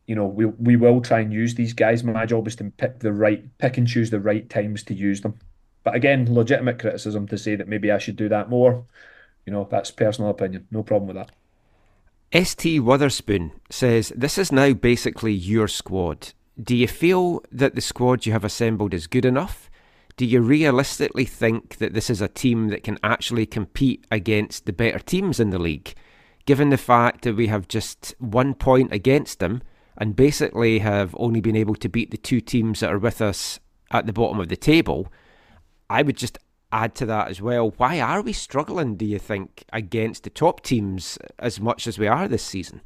You 0.07 0.15
know, 0.15 0.25
we 0.25 0.45
we 0.45 0.75
will 0.77 1.01
try 1.01 1.19
and 1.19 1.33
use 1.33 1.55
these 1.55 1.73
guys. 1.73 2.03
My 2.03 2.25
job 2.25 2.47
is 2.47 2.55
to 2.57 2.71
pick 2.77 2.99
the 2.99 3.11
right, 3.11 3.45
pick 3.57 3.77
and 3.77 3.87
choose 3.87 4.09
the 4.09 4.21
right 4.21 4.49
times 4.49 4.83
to 4.85 4.93
use 4.93 5.21
them. 5.21 5.37
But 5.83 5.95
again, 5.95 6.33
legitimate 6.33 6.79
criticism 6.79 7.27
to 7.27 7.37
say 7.37 7.55
that 7.55 7.67
maybe 7.67 7.91
I 7.91 7.97
should 7.97 8.15
do 8.15 8.29
that 8.29 8.49
more. 8.49 8.85
You 9.45 9.53
know, 9.53 9.67
that's 9.69 9.91
personal 9.91 10.29
opinion. 10.29 10.67
No 10.71 10.83
problem 10.83 11.07
with 11.07 11.15
that. 11.15 11.31
ST 12.45 12.83
Witherspoon 12.83 13.51
says 13.69 14.13
this 14.15 14.37
is 14.37 14.51
now 14.51 14.73
basically 14.73 15.33
your 15.33 15.67
squad. 15.67 16.33
Do 16.61 16.75
you 16.75 16.87
feel 16.87 17.43
that 17.51 17.75
the 17.75 17.81
squad 17.81 18.25
you 18.25 18.33
have 18.33 18.43
assembled 18.43 18.93
is 18.93 19.07
good 19.07 19.25
enough? 19.25 19.69
do 20.19 20.25
you 20.25 20.41
realistically 20.41 21.23
think 21.23 21.77
that 21.77 21.93
this 21.93 22.09
is 22.09 22.19
a 22.19 22.27
team 22.27 22.67
that 22.67 22.83
can 22.83 22.99
actually 23.01 23.45
compete 23.45 24.05
against 24.11 24.65
the 24.65 24.73
better 24.73 24.99
teams 24.99 25.39
in 25.39 25.49
the 25.49 25.57
league? 25.57 25.93
Given 26.45 26.71
the 26.71 26.77
fact 26.77 27.23
that 27.23 27.37
we 27.37 27.47
have 27.47 27.69
just 27.69 28.13
one 28.19 28.53
point 28.53 28.91
against 28.91 29.39
them 29.39 29.61
and 29.97 30.17
basically 30.17 30.79
have 30.79 31.15
only 31.17 31.39
been 31.39 31.55
able 31.55 31.75
to 31.75 31.87
beat 31.87 32.11
the 32.11 32.17
two 32.17 32.41
teams 32.41 32.81
that 32.81 32.91
are 32.91 32.99
with 32.99 33.21
us 33.21 33.61
at 33.91 34.07
the 34.07 34.11
bottom 34.11 34.41
of 34.41 34.49
the 34.49 34.57
table, 34.57 35.07
I 35.89 36.01
would 36.01 36.17
just 36.17 36.37
add 36.71 36.95
to 36.95 37.05
that 37.07 37.29
as 37.29 37.41
well. 37.41 37.73
Why 37.77 37.99
are 37.99 38.21
we 38.21 38.33
struggling, 38.33 38.95
do 38.95 39.05
you 39.05 39.19
think, 39.19 39.63
against 39.73 40.23
the 40.23 40.29
top 40.29 40.61
teams 40.61 41.17
as 41.39 41.59
much 41.59 41.87
as 41.87 41.97
we 41.97 42.07
are 42.07 42.27
this 42.27 42.43
season? 42.43 42.81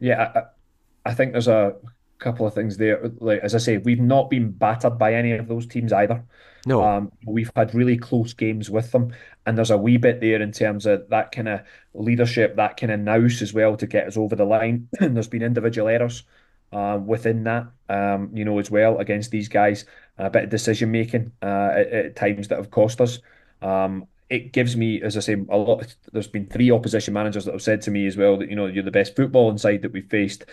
Yeah, 0.00 0.32
I, 0.34 1.10
I 1.10 1.14
think 1.14 1.32
there's 1.32 1.48
a 1.48 1.76
couple 2.18 2.46
of 2.46 2.54
things 2.54 2.76
there. 2.76 3.12
Like 3.20 3.40
as 3.40 3.54
I 3.54 3.58
say, 3.58 3.78
we've 3.78 4.00
not 4.00 4.30
been 4.30 4.50
battered 4.50 4.98
by 4.98 5.14
any 5.14 5.32
of 5.32 5.48
those 5.48 5.66
teams 5.66 5.92
either. 5.92 6.24
No, 6.66 6.82
um, 6.82 7.12
we've 7.26 7.50
had 7.54 7.74
really 7.74 7.98
close 7.98 8.32
games 8.32 8.70
with 8.70 8.90
them, 8.90 9.14
and 9.46 9.56
there's 9.56 9.70
a 9.70 9.78
wee 9.78 9.98
bit 9.98 10.20
there 10.20 10.40
in 10.40 10.50
terms 10.50 10.86
of 10.86 11.08
that 11.10 11.30
kind 11.30 11.48
of 11.48 11.60
leadership, 11.92 12.56
that 12.56 12.78
kind 12.78 12.90
of 12.90 13.00
nous 13.00 13.42
as 13.42 13.52
well 13.52 13.76
to 13.76 13.86
get 13.86 14.06
us 14.06 14.16
over 14.16 14.34
the 14.34 14.44
line. 14.44 14.88
and 15.00 15.14
there's 15.16 15.28
been 15.28 15.42
individual 15.42 15.88
errors 15.88 16.24
um, 16.72 17.06
within 17.06 17.44
that, 17.44 17.66
um, 17.88 18.30
you 18.34 18.44
know, 18.44 18.58
as 18.58 18.70
well 18.70 18.98
against 18.98 19.30
these 19.30 19.48
guys. 19.48 19.84
A 20.16 20.30
bit 20.30 20.44
of 20.44 20.50
decision 20.50 20.92
making 20.92 21.32
uh, 21.42 21.72
at, 21.74 21.88
at, 21.88 22.16
times 22.16 22.48
that 22.48 22.58
have 22.58 22.70
cost 22.70 23.00
us. 23.00 23.18
Um, 23.60 24.06
it 24.30 24.52
gives 24.52 24.76
me, 24.76 25.02
as 25.02 25.16
I 25.16 25.20
say, 25.20 25.34
a 25.48 25.56
lot. 25.56 25.94
There's 26.12 26.28
been 26.28 26.46
three 26.46 26.70
opposition 26.70 27.14
managers 27.14 27.44
that 27.44 27.52
have 27.52 27.62
said 27.62 27.82
to 27.82 27.90
me 27.90 28.06
as 28.06 28.16
well 28.16 28.36
that 28.38 28.48
you 28.48 28.56
know 28.56 28.66
you're 28.66 28.84
the 28.84 28.90
best 28.90 29.16
football 29.16 29.50
inside 29.50 29.82
that 29.82 29.92
we've 29.92 30.08
faced, 30.08 30.44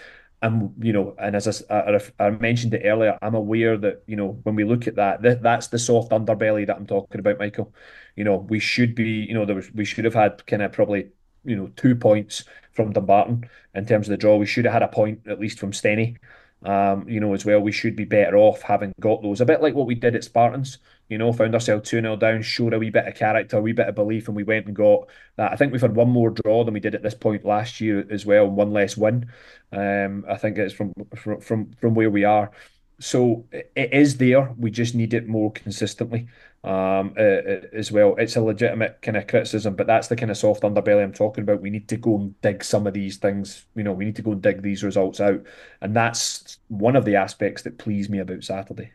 I'm, 0.42 0.74
you 0.80 0.92
know, 0.92 1.16
and 1.20 1.36
as 1.36 1.64
I, 1.70 1.76
I, 1.76 2.00
I, 2.20 2.30
mentioned 2.32 2.74
it 2.74 2.82
earlier, 2.84 3.18
I'm 3.22 3.36
aware 3.36 3.78
that 3.78 4.04
you 4.08 4.16
know 4.16 4.40
when 4.44 4.56
we 4.56 4.64
look 4.64 4.88
at 4.88 4.96
that, 4.96 5.22
that 5.22 5.44
that's 5.44 5.68
the 5.68 5.78
soft 5.78 6.12
underbelly 6.12 6.66
that 6.66 6.76
I'm 6.76 6.88
talking 6.88 7.20
about, 7.20 7.38
Michael. 7.38 7.74
You 8.16 8.24
know, 8.24 8.38
we 8.38 8.60
should 8.60 8.96
be, 8.96 9.10
you 9.10 9.36
know, 9.36 9.46
there 9.46 9.56
was 9.56 9.72
we 9.72 9.86
should 9.86 10.06
have 10.06 10.16
had 10.16 10.46
kind 10.48 10.64
of 10.64 10.72
probably, 10.72 11.10
you 11.46 11.56
know, 11.56 11.68
two 11.76 11.96
points 11.96 12.44
from 12.72 12.92
Dumbarton 12.92 13.48
in 13.76 13.86
terms 13.86 14.08
of 14.08 14.12
the 14.12 14.18
draw. 14.18 14.38
We 14.38 14.48
should 14.48 14.66
have 14.66 14.74
had 14.74 14.84
a 14.84 14.88
point 14.88 15.28
at 15.28 15.40
least 15.40 15.60
from 15.60 15.72
Stenny 15.72 16.18
um, 16.64 17.08
you 17.08 17.20
know, 17.20 17.34
as 17.34 17.46
well. 17.46 17.60
We 17.60 17.72
should 17.72 17.96
be 17.96 18.06
better 18.06 18.38
off 18.38 18.62
having 18.62 18.94
got 19.00 19.22
those. 19.22 19.42
A 19.42 19.46
bit 19.46 19.62
like 19.62 19.74
what 19.74 19.88
we 19.88 19.96
did 19.96 20.16
at 20.16 20.24
Spartans, 20.24 20.78
you 21.10 21.18
know, 21.18 21.34
found 21.34 21.54
ourselves 21.54 21.90
2 21.90 22.02
0 22.02 22.16
down, 22.18 22.42
showed 22.42 22.74
a 22.74 22.80
wee 22.80 22.90
bit 22.90 23.08
of 23.08 23.16
character, 23.16 23.58
a 23.58 23.62
wee 23.62 23.74
bit 23.74 23.88
of 23.88 23.96
belief, 23.96 24.28
and 24.28 24.36
we 24.36 24.44
went 24.44 24.68
and 24.68 24.76
got 24.76 25.08
that. 25.38 25.52
I 25.52 25.56
think 25.56 25.72
we've 25.72 25.82
had 25.82 25.96
one 25.96 26.10
more 26.10 26.30
draw 26.30 26.64
than 26.64 26.74
we 26.74 26.80
did 26.80 26.96
at 26.96 27.04
this 27.04 27.16
point 27.16 27.46
last 27.46 27.82
year 27.82 28.06
as 28.10 28.26
well, 28.26 28.48
one 28.48 28.72
less 28.72 28.96
win. 28.96 29.30
Um, 29.72 30.26
I 30.30 30.38
think 30.38 30.58
it's 30.58 30.74
from 30.74 30.94
from 31.42 31.72
from 31.74 31.94
where 31.94 32.10
we 32.10 32.24
are. 32.24 32.52
So 33.00 33.46
it 33.52 33.94
is 33.94 34.18
there. 34.18 34.54
We 34.60 34.70
just 34.70 34.94
need 34.94 35.16
it 35.16 35.28
more 35.28 35.52
consistently 35.52 36.28
um, 36.64 37.16
as 37.18 37.92
well. 37.92 38.16
It's 38.18 38.36
a 38.36 38.42
legitimate 38.42 39.02
kind 39.02 39.18
of 39.18 39.28
criticism, 39.28 39.76
but 39.76 39.88
that's 39.88 40.08
the 40.08 40.16
kind 40.16 40.30
of 40.30 40.38
soft 40.38 40.62
underbelly 40.62 41.04
I'm 41.04 41.14
talking 41.14 41.44
about. 41.44 41.62
We 41.62 41.72
need 41.72 41.88
to 41.90 41.98
go 41.98 42.16
and 42.16 42.40
dig 42.42 42.64
some 42.64 42.86
of 42.86 42.94
these 42.94 43.18
things. 43.18 43.66
You 43.76 43.84
know, 43.84 43.94
we 43.94 44.06
need 44.06 44.16
to 44.18 44.22
go 44.22 44.34
and 44.34 44.42
dig 44.42 44.62
these 44.62 44.84
results 44.84 45.20
out, 45.20 45.44
and 45.82 45.96
that's 45.96 46.60
one 46.68 46.96
of 46.96 47.06
the 47.06 47.16
aspects 47.16 47.64
that 47.64 47.78
please 47.78 48.10
me 48.10 48.20
about 48.20 48.44
Saturday. 48.44 48.92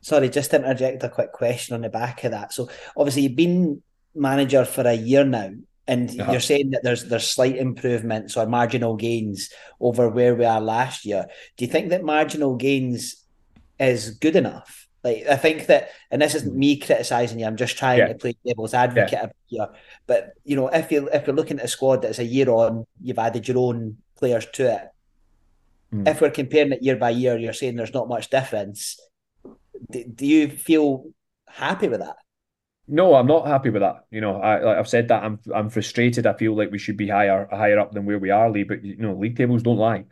Sorry, 0.00 0.28
just 0.28 0.50
to 0.50 0.56
interject 0.56 1.02
a 1.04 1.08
quick 1.08 1.32
question 1.32 1.74
on 1.74 1.82
the 1.82 1.88
back 1.88 2.24
of 2.24 2.32
that. 2.32 2.52
So 2.52 2.68
obviously 2.96 3.22
you've 3.22 3.36
been 3.36 3.82
manager 4.14 4.64
for 4.64 4.82
a 4.82 4.94
year 4.94 5.24
now, 5.24 5.52
and 5.86 6.20
uh-huh. 6.20 6.32
you're 6.32 6.40
saying 6.40 6.70
that 6.70 6.82
there's 6.82 7.04
there's 7.04 7.28
slight 7.28 7.56
improvements 7.56 8.36
or 8.36 8.46
marginal 8.46 8.96
gains 8.96 9.50
over 9.80 10.08
where 10.08 10.34
we 10.34 10.44
are 10.44 10.60
last 10.60 11.04
year. 11.04 11.26
Do 11.56 11.64
you 11.64 11.70
think 11.70 11.90
that 11.90 12.04
marginal 12.04 12.56
gains 12.56 13.24
is 13.78 14.10
good 14.10 14.36
enough? 14.36 14.81
Like 15.04 15.26
I 15.28 15.36
think 15.36 15.66
that, 15.66 15.90
and 16.10 16.22
this 16.22 16.34
isn't 16.34 16.56
me 16.56 16.78
criticizing 16.78 17.40
you. 17.40 17.46
I'm 17.46 17.56
just 17.56 17.76
trying 17.76 17.98
yeah. 17.98 18.08
to 18.08 18.14
play 18.14 18.36
devil's 18.46 18.74
advocate 18.74 19.12
yeah. 19.12 19.26
here. 19.46 19.68
But 20.06 20.34
you 20.44 20.54
know, 20.54 20.68
if 20.68 20.92
you 20.92 21.08
if 21.12 21.26
you're 21.26 21.36
looking 21.36 21.58
at 21.58 21.64
a 21.64 21.68
squad 21.68 22.02
that's 22.02 22.20
a 22.20 22.24
year 22.24 22.48
on, 22.50 22.86
you've 23.00 23.18
added 23.18 23.48
your 23.48 23.58
own 23.58 23.98
players 24.16 24.46
to 24.52 24.74
it. 24.74 24.88
Mm. 25.92 26.08
If 26.08 26.20
we're 26.20 26.30
comparing 26.30 26.72
it 26.72 26.82
year 26.82 26.96
by 26.96 27.10
year, 27.10 27.36
you're 27.36 27.52
saying 27.52 27.76
there's 27.76 27.94
not 27.94 28.08
much 28.08 28.30
difference. 28.30 29.00
Do, 29.90 30.04
do 30.04 30.26
you 30.26 30.48
feel 30.48 31.06
happy 31.48 31.88
with 31.88 32.00
that? 32.00 32.16
No, 32.88 33.14
I'm 33.14 33.26
not 33.26 33.46
happy 33.46 33.70
with 33.70 33.82
that. 33.82 34.04
You 34.10 34.20
know, 34.20 34.40
I, 34.40 34.62
like 34.62 34.76
I've 34.76 34.88
said 34.88 35.08
that 35.08 35.24
I'm 35.24 35.40
I'm 35.54 35.68
frustrated. 35.68 36.26
I 36.26 36.34
feel 36.34 36.56
like 36.56 36.70
we 36.70 36.78
should 36.78 36.96
be 36.96 37.08
higher 37.08 37.48
higher 37.50 37.78
up 37.78 37.92
than 37.92 38.06
where 38.06 38.18
we 38.18 38.30
are, 38.30 38.50
Lee. 38.50 38.64
But 38.64 38.84
you 38.84 38.96
know, 38.96 39.14
league 39.14 39.36
tables 39.36 39.62
don't 39.62 39.78
lie. 39.78 40.04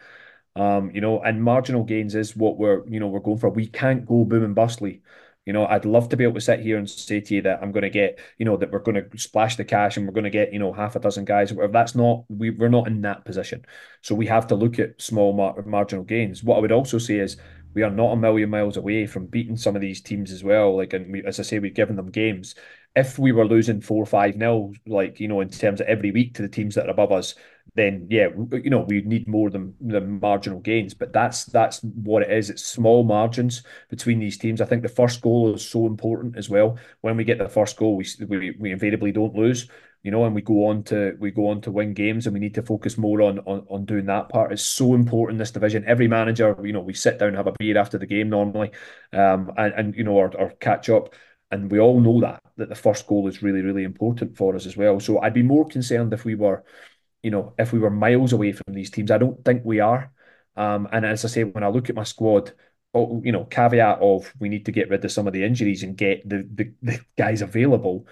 Um, 0.56 0.90
you 0.92 1.00
know, 1.00 1.20
and 1.22 1.42
marginal 1.42 1.84
gains 1.84 2.14
is 2.14 2.36
what 2.36 2.58
we're, 2.58 2.86
you 2.88 3.00
know, 3.00 3.06
we're 3.08 3.20
going 3.20 3.38
for. 3.38 3.50
We 3.50 3.66
can't 3.66 4.06
go 4.06 4.24
boom 4.24 4.44
and 4.44 4.54
bustly. 4.54 5.02
You 5.46 5.54
know, 5.54 5.66
I'd 5.66 5.84
love 5.84 6.08
to 6.10 6.16
be 6.16 6.24
able 6.24 6.34
to 6.34 6.40
sit 6.40 6.60
here 6.60 6.76
and 6.76 6.88
say 6.88 7.20
to 7.20 7.34
you 7.34 7.42
that 7.42 7.60
I'm 7.62 7.72
going 7.72 7.82
to 7.82 7.90
get, 7.90 8.20
you 8.38 8.44
know, 8.44 8.56
that 8.58 8.70
we're 8.70 8.78
going 8.80 9.02
to 9.02 9.18
splash 9.18 9.56
the 9.56 9.64
cash 9.64 9.96
and 9.96 10.06
we're 10.06 10.12
going 10.12 10.24
to 10.24 10.30
get, 10.30 10.52
you 10.52 10.58
know, 10.58 10.72
half 10.72 10.96
a 10.96 11.00
dozen 11.00 11.24
guys. 11.24 11.52
Whatever. 11.52 11.72
That's 11.72 11.94
not 11.94 12.24
we 12.28 12.50
we're 12.50 12.68
not 12.68 12.86
in 12.86 13.00
that 13.02 13.24
position. 13.24 13.64
So 14.02 14.14
we 14.14 14.26
have 14.26 14.46
to 14.48 14.54
look 14.54 14.78
at 14.78 15.00
small 15.00 15.32
mar- 15.32 15.62
marginal 15.62 16.04
gains. 16.04 16.44
What 16.44 16.58
I 16.58 16.60
would 16.60 16.72
also 16.72 16.98
say 16.98 17.18
is 17.18 17.36
we 17.74 17.82
are 17.82 17.90
not 17.90 18.12
a 18.12 18.16
million 18.16 18.50
miles 18.50 18.76
away 18.76 19.06
from 19.06 19.26
beating 19.26 19.56
some 19.56 19.76
of 19.76 19.82
these 19.82 20.00
teams 20.00 20.32
as 20.32 20.42
well. 20.44 20.76
Like, 20.76 20.92
and 20.92 21.12
we, 21.12 21.24
as 21.24 21.38
I 21.40 21.42
say, 21.42 21.58
we've 21.58 21.74
given 21.74 21.96
them 21.96 22.10
games. 22.10 22.54
If 22.96 23.18
we 23.18 23.32
were 23.32 23.46
losing 23.46 23.80
four 23.80 24.02
or 24.02 24.06
five 24.06 24.36
nil, 24.36 24.72
like 24.86 25.20
you 25.20 25.28
know, 25.28 25.40
in 25.40 25.48
terms 25.48 25.80
of 25.80 25.86
every 25.86 26.10
week 26.10 26.34
to 26.34 26.42
the 26.42 26.48
teams 26.48 26.74
that 26.74 26.86
are 26.86 26.90
above 26.90 27.12
us, 27.12 27.34
then 27.74 28.06
yeah, 28.10 28.28
you 28.52 28.70
know, 28.70 28.80
we 28.80 29.02
need 29.02 29.28
more 29.28 29.50
than 29.50 29.74
the 29.80 30.00
marginal 30.00 30.60
gains. 30.60 30.94
But 30.94 31.12
that's 31.12 31.44
that's 31.44 31.80
what 31.82 32.22
it 32.22 32.30
is. 32.30 32.50
It's 32.50 32.64
small 32.64 33.04
margins 33.04 33.62
between 33.88 34.18
these 34.18 34.38
teams. 34.38 34.60
I 34.60 34.64
think 34.64 34.82
the 34.82 34.88
first 34.88 35.20
goal 35.20 35.54
is 35.54 35.66
so 35.66 35.86
important 35.86 36.36
as 36.36 36.48
well. 36.48 36.78
When 37.00 37.16
we 37.16 37.24
get 37.24 37.38
the 37.38 37.48
first 37.48 37.76
goal, 37.76 37.96
we 37.96 38.06
we, 38.26 38.50
we 38.58 38.72
invariably 38.72 39.12
don't 39.12 39.34
lose. 39.34 39.68
You 40.02 40.10
know, 40.10 40.24
and 40.24 40.34
we 40.34 40.40
go 40.40 40.66
on 40.66 40.82
to 40.84 41.14
we 41.20 41.30
go 41.30 41.48
on 41.48 41.60
to 41.62 41.70
win 41.70 41.92
games, 41.92 42.26
and 42.26 42.32
we 42.32 42.40
need 42.40 42.54
to 42.54 42.62
focus 42.62 42.96
more 42.96 43.20
on 43.22 43.38
on, 43.40 43.66
on 43.68 43.84
doing 43.84 44.06
that 44.06 44.30
part. 44.30 44.52
It's 44.52 44.62
so 44.64 44.94
important 44.94 45.38
this 45.38 45.50
division. 45.50 45.84
Every 45.86 46.08
manager, 46.08 46.56
you 46.62 46.72
know, 46.72 46.80
we 46.80 46.94
sit 46.94 47.18
down 47.18 47.34
have 47.34 47.46
a 47.46 47.52
beer 47.58 47.76
after 47.76 47.98
the 47.98 48.06
game 48.06 48.30
normally, 48.30 48.70
um, 49.12 49.52
and 49.58 49.74
and 49.74 49.94
you 49.94 50.04
know, 50.04 50.16
or, 50.16 50.34
or 50.36 50.50
catch 50.52 50.88
up 50.88 51.14
and 51.50 51.70
we 51.70 51.78
all 51.80 52.00
know 52.00 52.20
that 52.20 52.42
that 52.56 52.68
the 52.68 52.74
first 52.74 53.06
goal 53.06 53.26
is 53.28 53.42
really 53.42 53.60
really 53.60 53.84
important 53.84 54.36
for 54.36 54.54
us 54.54 54.66
as 54.66 54.76
well 54.76 55.00
so 55.00 55.20
i'd 55.20 55.34
be 55.34 55.42
more 55.42 55.66
concerned 55.66 56.12
if 56.12 56.24
we 56.24 56.34
were 56.34 56.64
you 57.22 57.30
know, 57.30 57.54
if 57.58 57.72
we 57.72 57.78
were 57.78 57.90
miles 57.90 58.32
away 58.32 58.52
from 58.52 58.74
these 58.74 58.90
teams. 58.90 59.10
I 59.10 59.18
don't 59.18 59.44
think 59.44 59.64
we 59.64 59.80
are. 59.80 60.12
Um, 60.56 60.88
and 60.92 61.04
as 61.06 61.24
I 61.24 61.28
say, 61.28 61.44
when 61.44 61.64
I 61.64 61.68
look 61.68 61.88
at 61.88 61.96
my 61.96 62.04
squad, 62.04 62.52
oh, 62.94 63.22
you 63.24 63.32
know, 63.32 63.44
caveat 63.44 64.00
of 64.00 64.32
we 64.38 64.48
need 64.48 64.66
to 64.66 64.72
get 64.72 64.90
rid 64.90 65.04
of 65.04 65.12
some 65.12 65.26
of 65.26 65.32
the 65.32 65.44
injuries 65.44 65.82
and 65.82 65.96
get 65.96 66.28
the, 66.28 66.48
the, 66.54 66.72
the 66.82 67.00
guys 67.16 67.42
available. 67.42 68.06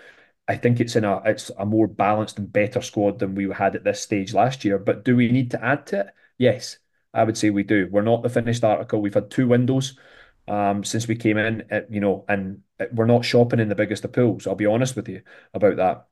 I 0.46 0.56
think 0.56 0.80
it's 0.80 0.96
in 0.96 1.04
a 1.04 1.18
it's 1.24 1.50
a 1.58 1.66
more 1.66 1.86
balanced 1.86 2.38
and 2.38 2.50
better 2.52 2.80
squad 2.80 3.18
than 3.18 3.34
we 3.34 3.50
had 3.52 3.76
at 3.76 3.84
this 3.84 4.00
stage 4.00 4.32
last 4.34 4.64
year. 4.64 4.78
But 4.78 5.04
do 5.04 5.16
we 5.16 5.30
need 5.30 5.50
to 5.52 5.64
add 5.64 5.86
to 5.88 6.00
it? 6.00 6.06
Yes, 6.38 6.78
I 7.12 7.24
would 7.24 7.36
say 7.36 7.50
we 7.50 7.64
do. 7.64 7.88
We're 7.90 8.02
not 8.02 8.22
the 8.22 8.30
finished 8.30 8.64
article. 8.64 9.02
We've 9.02 9.14
had 9.14 9.30
two 9.30 9.46
windows 9.48 9.98
um, 10.46 10.84
since 10.84 11.06
we 11.06 11.16
came 11.16 11.36
in, 11.36 11.64
at, 11.70 11.92
you 11.92 12.00
know, 12.00 12.24
and 12.28 12.62
we're 12.92 13.06
not 13.06 13.24
shopping 13.24 13.60
in 13.60 13.68
the 13.68 13.74
biggest 13.74 14.04
of 14.04 14.12
pools. 14.12 14.46
I'll 14.46 14.54
be 14.54 14.66
honest 14.66 14.96
with 14.96 15.08
you 15.08 15.22
about 15.52 15.76
that. 15.76 16.07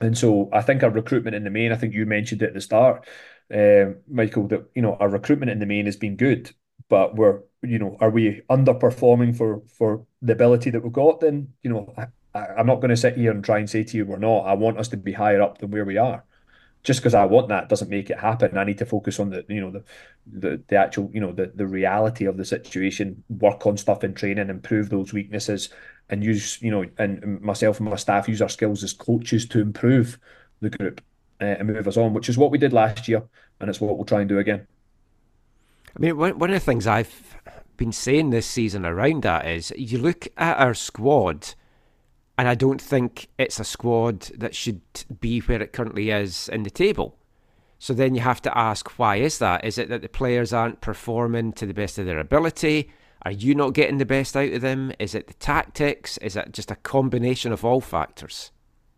And 0.00 0.16
so 0.16 0.48
I 0.52 0.62
think 0.62 0.82
our 0.82 0.90
recruitment 0.90 1.36
in 1.36 1.44
the 1.44 1.50
main, 1.50 1.72
I 1.72 1.76
think 1.76 1.94
you 1.94 2.06
mentioned 2.06 2.42
it 2.42 2.48
at 2.48 2.54
the 2.54 2.60
start, 2.60 3.06
uh, 3.54 3.92
Michael, 4.08 4.48
that 4.48 4.66
you 4.74 4.82
know 4.82 4.96
our 4.96 5.08
recruitment 5.08 5.50
in 5.50 5.58
the 5.58 5.66
main 5.66 5.86
has 5.86 5.96
been 5.96 6.16
good, 6.16 6.50
but 6.88 7.16
we're 7.16 7.40
you 7.62 7.78
know 7.78 7.96
are 8.00 8.10
we 8.10 8.42
underperforming 8.50 9.36
for 9.36 9.62
for 9.66 10.06
the 10.22 10.32
ability 10.32 10.70
that 10.70 10.82
we've 10.82 10.92
got? 10.92 11.20
Then 11.20 11.52
you 11.62 11.70
know 11.70 11.94
I, 11.96 12.06
I'm 12.38 12.66
not 12.66 12.76
going 12.76 12.90
to 12.90 12.96
sit 12.96 13.16
here 13.16 13.30
and 13.30 13.44
try 13.44 13.58
and 13.58 13.68
say 13.68 13.84
to 13.84 13.96
you 13.96 14.06
we're 14.06 14.18
not. 14.18 14.46
I 14.46 14.54
want 14.54 14.78
us 14.78 14.88
to 14.88 14.96
be 14.96 15.12
higher 15.12 15.42
up 15.42 15.58
than 15.58 15.70
where 15.70 15.84
we 15.84 15.98
are. 15.98 16.24
Just 16.82 17.00
because 17.00 17.12
I 17.12 17.26
want 17.26 17.48
that 17.48 17.68
doesn't 17.68 17.90
make 17.90 18.08
it 18.08 18.18
happen. 18.18 18.56
I 18.56 18.64
need 18.64 18.78
to 18.78 18.86
focus 18.86 19.20
on 19.20 19.28
the 19.28 19.44
you 19.48 19.60
know 19.60 19.70
the 19.70 19.84
the, 20.26 20.62
the 20.68 20.76
actual 20.76 21.10
you 21.12 21.20
know 21.20 21.32
the 21.32 21.52
the 21.54 21.66
reality 21.66 22.24
of 22.24 22.38
the 22.38 22.44
situation, 22.44 23.22
work 23.28 23.66
on 23.66 23.76
stuff 23.76 24.02
in 24.02 24.14
training, 24.14 24.48
improve 24.48 24.88
those 24.88 25.12
weaknesses, 25.12 25.68
and 26.10 26.22
use 26.24 26.60
you 26.60 26.70
know 26.70 26.84
and 26.98 27.40
myself 27.40 27.80
and 27.80 27.88
my 27.88 27.96
staff 27.96 28.28
use 28.28 28.42
our 28.42 28.48
skills 28.48 28.84
as 28.84 28.92
coaches 28.92 29.46
to 29.46 29.60
improve 29.60 30.18
the 30.60 30.70
group 30.70 31.00
uh, 31.40 31.44
and 31.44 31.68
move 31.68 31.88
us 31.88 31.96
on, 31.96 32.12
which 32.12 32.28
is 32.28 32.36
what 32.36 32.50
we 32.50 32.58
did 32.58 32.72
last 32.72 33.08
year, 33.08 33.22
and 33.60 33.70
it's 33.70 33.80
what 33.80 33.96
we'll 33.96 34.04
try 34.04 34.20
and 34.20 34.28
do 34.28 34.38
again. 34.38 34.66
I 35.96 35.98
mean, 35.98 36.16
one 36.16 36.32
of 36.32 36.50
the 36.50 36.60
things 36.60 36.86
I've 36.86 37.36
been 37.76 37.92
saying 37.92 38.30
this 38.30 38.46
season 38.46 38.84
around 38.84 39.22
that 39.22 39.46
is 39.46 39.72
you 39.76 39.98
look 39.98 40.28
at 40.36 40.58
our 40.58 40.74
squad, 40.74 41.54
and 42.36 42.46
I 42.46 42.54
don't 42.54 42.80
think 42.80 43.28
it's 43.38 43.58
a 43.58 43.64
squad 43.64 44.20
that 44.36 44.54
should 44.54 44.82
be 45.20 45.40
where 45.40 45.62
it 45.62 45.72
currently 45.72 46.10
is 46.10 46.48
in 46.48 46.62
the 46.62 46.70
table. 46.70 47.16
So 47.78 47.94
then 47.94 48.14
you 48.14 48.20
have 48.20 48.42
to 48.42 48.56
ask, 48.56 48.98
why 48.98 49.16
is 49.16 49.38
that? 49.38 49.64
Is 49.64 49.78
it 49.78 49.88
that 49.88 50.02
the 50.02 50.08
players 50.08 50.52
aren't 50.52 50.82
performing 50.82 51.54
to 51.54 51.64
the 51.64 51.72
best 51.72 51.98
of 51.98 52.04
their 52.04 52.18
ability? 52.18 52.92
Are 53.22 53.32
you 53.32 53.54
not 53.54 53.74
getting 53.74 53.98
the 53.98 54.06
best 54.06 54.36
out 54.36 54.52
of 54.52 54.62
them? 54.62 54.92
Is 54.98 55.14
it 55.14 55.26
the 55.26 55.34
tactics? 55.34 56.16
Is 56.18 56.36
it 56.36 56.52
just 56.52 56.70
a 56.70 56.76
combination 56.76 57.52
of 57.52 57.64
all 57.64 57.80
factors? 57.80 58.50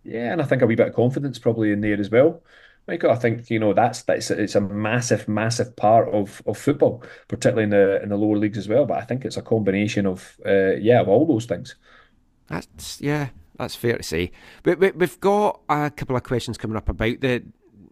Yeah, 0.05 0.32
and 0.32 0.40
I 0.40 0.44
think 0.44 0.62
a 0.62 0.66
wee 0.66 0.74
bit 0.74 0.89
of 0.89 0.94
confidence 0.94 1.39
probably 1.39 1.73
in 1.73 1.81
there 1.81 1.99
as 1.99 2.11
well. 2.11 2.43
Michael, 2.89 3.12
I 3.12 3.16
think 3.16 3.49
you 3.49 3.61
know 3.61 3.73
that's 3.73 4.03
that's 4.03 4.31
it's 4.31 4.57
a 4.57 4.61
massive, 4.61 5.28
massive 5.28 5.77
part 5.77 6.09
of, 6.09 6.43
of 6.47 6.59
football, 6.59 7.05
particularly 7.28 7.65
in 7.65 7.70
the 7.70 8.03
in 8.03 8.09
the 8.09 8.16
lower 8.16 8.36
leagues 8.36 8.59
as 8.59 8.69
well. 8.69 8.86
But 8.86 8.99
I 8.99 9.05
think 9.05 9.24
it's 9.24 9.36
a 9.36 9.43
combination 9.43 10.07
of 10.07 10.40
uh, 10.44 10.73
yeah, 10.73 11.01
of 11.01 11.09
all 11.09 11.27
those 11.27 11.47
things. 11.47 11.77
That's 12.49 13.01
yeah, 13.01 13.28
that's 13.57 13.77
fair 13.77 13.99
to 13.99 14.03
say. 14.03 14.32
But 14.65 14.81
we, 14.81 14.90
we've 14.90 15.20
got 15.20 15.61
a 15.69 15.90
couple 15.90 16.16
of 16.16 16.24
questions 16.24 16.59
coming 16.59 16.77
up 16.77 16.89
about 16.89 17.20
the 17.20 17.44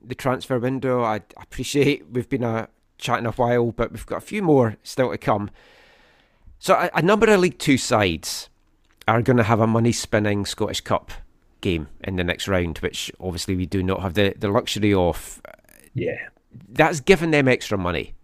the 0.02 0.16
transfer 0.16 0.58
window. 0.58 1.04
I 1.04 1.20
appreciate 1.36 2.10
we've 2.10 2.28
been 2.28 2.44
uh, 2.44 2.66
chatting 2.98 3.26
a 3.26 3.32
while, 3.32 3.70
but 3.70 3.92
we've 3.92 4.06
got 4.06 4.18
a 4.18 4.26
few 4.26 4.42
more 4.42 4.76
still 4.82 5.12
to 5.12 5.18
come. 5.18 5.50
So 6.60 6.74
a, 6.74 6.90
a 6.94 7.02
number 7.02 7.26
of 7.32 7.40
League 7.40 7.58
Two 7.58 7.78
sides 7.78 8.50
are 9.08 9.22
going 9.22 9.38
to 9.38 9.42
have 9.42 9.60
a 9.60 9.66
money 9.66 9.92
spinning 9.92 10.44
Scottish 10.44 10.82
Cup 10.82 11.10
game 11.62 11.88
in 12.04 12.16
the 12.16 12.22
next 12.22 12.46
round, 12.46 12.78
which 12.78 13.10
obviously 13.18 13.56
we 13.56 13.66
do 13.66 13.82
not 13.82 14.02
have 14.02 14.14
the, 14.14 14.34
the 14.38 14.48
luxury 14.48 14.94
of. 14.94 15.40
Yeah. 15.94 16.28
That's 16.68 17.00
given 17.00 17.30
them 17.30 17.48
extra 17.48 17.78
money. 17.78 18.14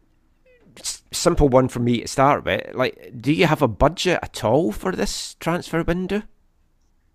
Simple 1.11 1.49
one 1.49 1.69
for 1.69 1.81
me 1.81 2.03
to 2.03 2.09
start 2.09 2.45
with. 2.45 2.75
Like, 2.75 3.13
do 3.19 3.33
you 3.33 3.47
have 3.47 3.63
a 3.63 3.69
budget 3.69 4.19
at 4.23 4.45
all 4.45 4.71
for 4.71 4.93
this 4.93 5.35
transfer 5.41 5.83
window? 5.83 6.23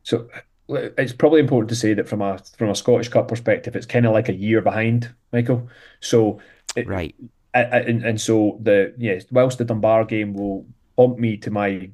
So 0.02 0.27
uh, 0.69 0.89
it's 0.98 1.14
probably 1.14 1.39
important 1.39 1.69
to 1.69 1.76
say 1.76 1.93
that 1.93 2.10
from 2.10 2.23
a 2.23 2.39
from 2.57 2.69
a 2.69 2.76
Scottish 2.76 3.10
Cup 3.10 3.27
perspective, 3.27 3.76
it's 3.76 3.85
kind 3.85 4.07
of 4.07 4.14
like 4.14 4.30
a 4.30 4.34
year 4.34 4.61
behind, 4.61 5.14
Michael. 5.31 5.69
So 5.99 6.39
it, 6.76 6.88
right, 6.88 7.14
and, 7.53 8.03
and 8.03 8.19
so 8.19 8.57
the 8.64 8.95
yes, 8.98 9.26
whilst 9.30 9.60
the 9.60 9.65
Dunbar 9.65 10.06
game 10.06 10.34
will 10.34 10.65
haunt 10.98 11.20
me 11.20 11.38
to 11.38 11.52
my 11.52 11.90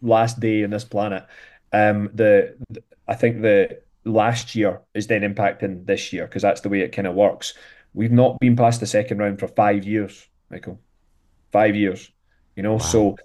last 0.00 0.40
day 0.40 0.64
on 0.64 0.70
this 0.70 0.84
planet. 0.84 1.24
Um, 1.72 2.10
the, 2.14 2.56
the 2.70 2.82
I 3.08 3.14
think 3.14 3.42
the 3.42 3.80
last 4.04 4.54
year 4.54 4.80
is 4.94 5.06
then 5.06 5.22
impacting 5.22 5.86
this 5.86 6.12
year 6.12 6.26
because 6.26 6.42
that's 6.42 6.60
the 6.60 6.68
way 6.68 6.80
it 6.80 6.92
kind 6.92 7.06
of 7.06 7.14
works. 7.14 7.54
We've 7.94 8.12
not 8.12 8.38
been 8.40 8.56
past 8.56 8.80
the 8.80 8.86
second 8.86 9.18
round 9.18 9.38
for 9.38 9.48
five 9.48 9.84
years, 9.84 10.28
Michael. 10.50 10.80
Five 11.50 11.76
years, 11.76 12.10
you 12.56 12.62
know. 12.62 12.74
Wow. 12.74 12.78
So, 12.78 13.16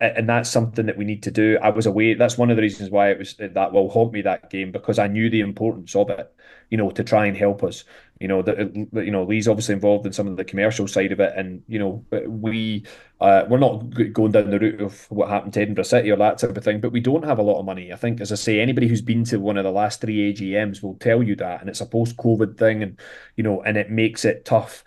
and 0.00 0.28
that's 0.28 0.48
something 0.48 0.86
that 0.86 0.96
we 0.96 1.04
need 1.04 1.22
to 1.24 1.30
do. 1.30 1.58
I 1.60 1.70
was 1.70 1.86
away. 1.86 2.14
That's 2.14 2.38
one 2.38 2.50
of 2.50 2.56
the 2.56 2.62
reasons 2.62 2.90
why 2.90 3.10
it 3.10 3.18
was 3.18 3.34
that 3.36 3.72
will 3.72 3.90
haunt 3.90 4.12
me 4.12 4.22
that 4.22 4.50
game 4.50 4.72
because 4.72 4.98
I 4.98 5.06
knew 5.06 5.28
the 5.28 5.40
importance 5.40 5.94
of 5.94 6.08
it, 6.10 6.32
you 6.70 6.78
know, 6.78 6.90
to 6.90 7.04
try 7.04 7.26
and 7.26 7.36
help 7.36 7.62
us. 7.62 7.84
You 8.20 8.28
know 8.28 8.42
that 8.42 8.74
you 8.74 9.10
know 9.10 9.24
Lee's 9.24 9.48
obviously 9.48 9.74
involved 9.74 10.04
in 10.04 10.12
some 10.12 10.26
of 10.26 10.36
the 10.36 10.44
commercial 10.44 10.86
side 10.86 11.10
of 11.10 11.20
it, 11.20 11.32
and 11.36 11.62
you 11.68 11.78
know 11.78 12.04
we 12.26 12.84
uh, 13.18 13.44
we're 13.48 13.58
not 13.58 13.78
going 14.12 14.32
down 14.32 14.50
the 14.50 14.58
route 14.58 14.80
of 14.80 15.10
what 15.10 15.30
happened 15.30 15.54
to 15.54 15.62
Edinburgh 15.62 15.84
City 15.84 16.10
or 16.10 16.16
that 16.16 16.38
type 16.38 16.56
of 16.56 16.62
thing, 16.62 16.80
but 16.80 16.92
we 16.92 17.00
don't 17.00 17.24
have 17.24 17.38
a 17.38 17.42
lot 17.42 17.58
of 17.58 17.64
money. 17.64 17.92
I 17.92 17.96
think, 17.96 18.20
as 18.20 18.30
I 18.30 18.34
say, 18.34 18.60
anybody 18.60 18.88
who's 18.88 19.00
been 19.00 19.24
to 19.24 19.38
one 19.38 19.56
of 19.56 19.64
the 19.64 19.70
last 19.70 20.02
three 20.02 20.32
AGMs 20.34 20.82
will 20.82 20.96
tell 20.96 21.22
you 21.22 21.34
that, 21.36 21.62
and 21.62 21.70
it's 21.70 21.80
a 21.80 21.86
post-COVID 21.86 22.58
thing, 22.58 22.82
and 22.82 23.00
you 23.36 23.42
know, 23.42 23.62
and 23.62 23.78
it 23.78 23.90
makes 23.90 24.24
it 24.26 24.44
tough. 24.44 24.84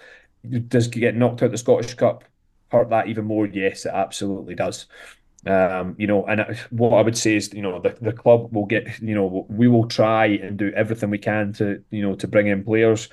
Does 0.67 0.87
get 0.87 1.15
knocked 1.15 1.41
out 1.41 1.51
the 1.51 1.57
Scottish 1.57 1.95
Cup 1.95 2.25
hurt 2.71 2.89
that 2.91 3.07
even 3.07 3.25
more? 3.25 3.47
Yes, 3.47 3.85
it 3.85 3.93
absolutely 3.93 4.53
does. 4.53 4.85
Um, 5.45 5.95
you 5.97 6.07
know, 6.07 6.25
and 6.25 6.57
what 6.69 6.93
I 6.93 7.01
would 7.01 7.17
say 7.17 7.35
is, 7.35 7.53
you 7.53 7.61
know, 7.61 7.79
the, 7.79 7.95
the 8.01 8.13
club 8.13 8.53
will 8.53 8.65
get, 8.65 8.99
you 9.01 9.13
know, 9.13 9.45
we 9.49 9.67
will 9.67 9.87
try 9.87 10.25
and 10.25 10.57
do 10.57 10.71
everything 10.73 11.09
we 11.09 11.17
can 11.17 11.51
to, 11.53 11.83
you 11.89 12.01
know, 12.01 12.15
to 12.15 12.27
bring 12.27 12.47
in 12.47 12.63
players. 12.63 13.09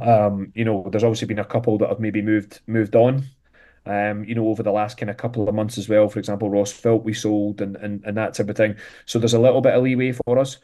Um, 0.00 0.52
you 0.54 0.64
know, 0.64 0.88
there's 0.90 1.04
obviously 1.04 1.28
been 1.28 1.38
a 1.38 1.44
couple 1.44 1.78
that 1.78 1.88
have 1.88 2.00
maybe 2.00 2.22
moved 2.22 2.60
moved 2.66 2.96
on. 2.96 3.24
Um, 3.86 4.24
you 4.24 4.34
know, 4.34 4.48
over 4.48 4.62
the 4.62 4.72
last 4.72 4.98
kind 4.98 5.10
of 5.10 5.16
couple 5.16 5.48
of 5.48 5.54
months 5.54 5.78
as 5.78 5.88
well. 5.88 6.08
For 6.08 6.18
example, 6.18 6.50
Ross 6.50 6.72
Felt 6.72 7.04
we 7.04 7.14
sold 7.14 7.60
and 7.60 7.76
and 7.76 8.02
and 8.04 8.16
that 8.16 8.34
type 8.34 8.48
of 8.48 8.56
thing. 8.56 8.76
So 9.06 9.18
there's 9.18 9.34
a 9.34 9.40
little 9.40 9.60
bit 9.60 9.74
of 9.74 9.82
leeway 9.82 10.12
for 10.12 10.38
us, 10.38 10.58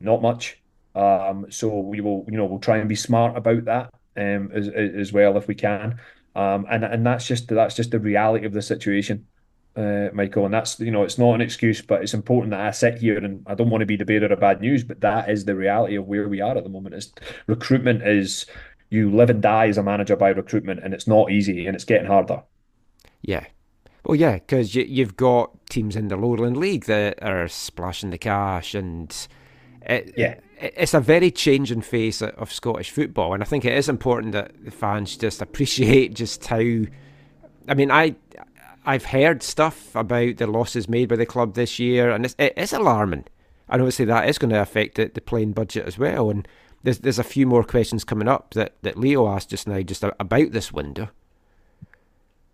not 0.00 0.22
much. 0.22 0.60
Um, 0.94 1.46
so 1.50 1.68
we 1.80 2.00
will, 2.00 2.24
you 2.28 2.38
know, 2.38 2.46
we'll 2.46 2.58
try 2.58 2.78
and 2.78 2.88
be 2.88 2.94
smart 2.96 3.36
about 3.36 3.66
that 3.66 3.90
um, 4.16 4.50
as 4.54 4.68
as 4.68 5.12
well 5.12 5.36
if 5.36 5.48
we 5.48 5.54
can. 5.54 6.00
Um, 6.34 6.66
and 6.70 6.84
and 6.84 7.06
that's 7.06 7.26
just 7.26 7.48
that's 7.48 7.76
just 7.76 7.90
the 7.90 8.00
reality 8.00 8.46
of 8.46 8.52
the 8.52 8.62
situation 8.62 9.26
uh, 9.76 10.08
Michael, 10.12 10.44
and 10.44 10.54
that's 10.54 10.80
you 10.80 10.90
know 10.90 11.02
it's 11.02 11.18
not 11.18 11.34
an 11.34 11.40
excuse, 11.40 11.82
but 11.82 12.02
it's 12.02 12.14
important 12.14 12.50
that 12.50 12.60
I 12.60 12.70
sit 12.70 12.98
here 12.98 13.18
and 13.18 13.44
I 13.46 13.54
don't 13.54 13.70
want 13.70 13.82
to 13.82 13.86
be 13.86 13.96
the 13.96 14.04
bearer 14.04 14.32
of 14.32 14.40
bad 14.40 14.60
news, 14.60 14.82
but 14.82 15.00
that 15.02 15.28
is 15.30 15.44
the 15.44 15.54
reality 15.54 15.96
of 15.96 16.06
where 16.06 16.28
we 16.28 16.40
are 16.40 16.56
at 16.56 16.64
the 16.64 16.70
moment. 16.70 16.94
Is 16.94 17.12
recruitment 17.46 18.02
is 18.02 18.46
you 18.88 19.10
live 19.10 19.30
and 19.30 19.42
die 19.42 19.68
as 19.68 19.78
a 19.78 19.82
manager 19.82 20.16
by 20.16 20.30
recruitment, 20.30 20.80
and 20.82 20.94
it's 20.94 21.06
not 21.06 21.30
easy, 21.30 21.66
and 21.66 21.74
it's 21.74 21.84
getting 21.84 22.06
harder. 22.06 22.42
Yeah, 23.22 23.44
well, 24.06 24.16
yeah, 24.16 24.34
because 24.34 24.74
you, 24.74 24.84
you've 24.84 25.16
got 25.16 25.50
teams 25.68 25.96
in 25.96 26.08
the 26.08 26.16
Lowland 26.16 26.56
League 26.56 26.84
that 26.84 27.20
are 27.22 27.48
splashing 27.48 28.10
the 28.10 28.18
cash, 28.18 28.74
and 28.74 29.14
it, 29.82 30.14
yeah, 30.16 30.36
it's 30.58 30.94
a 30.94 31.00
very 31.00 31.30
changing 31.32 31.82
face 31.82 32.22
of 32.22 32.52
Scottish 32.52 32.90
football, 32.90 33.34
and 33.34 33.42
I 33.42 33.46
think 33.46 33.64
it 33.64 33.76
is 33.76 33.88
important 33.88 34.32
that 34.32 34.52
the 34.64 34.70
fans 34.70 35.16
just 35.16 35.42
appreciate 35.42 36.14
just 36.14 36.46
how. 36.46 36.60
I 37.68 37.74
mean, 37.74 37.90
I 37.90 38.14
I've 38.86 39.06
heard 39.06 39.42
stuff 39.42 39.94
about 39.94 40.36
the 40.36 40.46
losses 40.46 40.88
made 40.88 41.08
by 41.08 41.16
the 41.16 41.26
club 41.26 41.54
this 41.54 41.78
year, 41.80 42.10
and 42.10 42.24
it's, 42.24 42.36
it 42.38 42.54
is 42.56 42.72
alarming. 42.72 43.24
And 43.68 43.82
obviously, 43.82 44.04
that 44.04 44.28
is 44.28 44.38
going 44.38 44.50
to 44.50 44.62
affect 44.62 44.94
the, 44.94 45.10
the 45.12 45.20
playing 45.20 45.52
budget 45.52 45.86
as 45.86 45.98
well. 45.98 46.30
And 46.30 46.46
there's 46.84 46.98
there's 46.98 47.18
a 47.18 47.24
few 47.24 47.46
more 47.46 47.64
questions 47.64 48.04
coming 48.04 48.28
up 48.28 48.54
that, 48.54 48.74
that 48.82 48.96
Leo 48.96 49.28
asked 49.28 49.50
just 49.50 49.66
now, 49.66 49.82
just 49.82 50.04
about 50.04 50.52
this 50.52 50.72
window. 50.72 51.08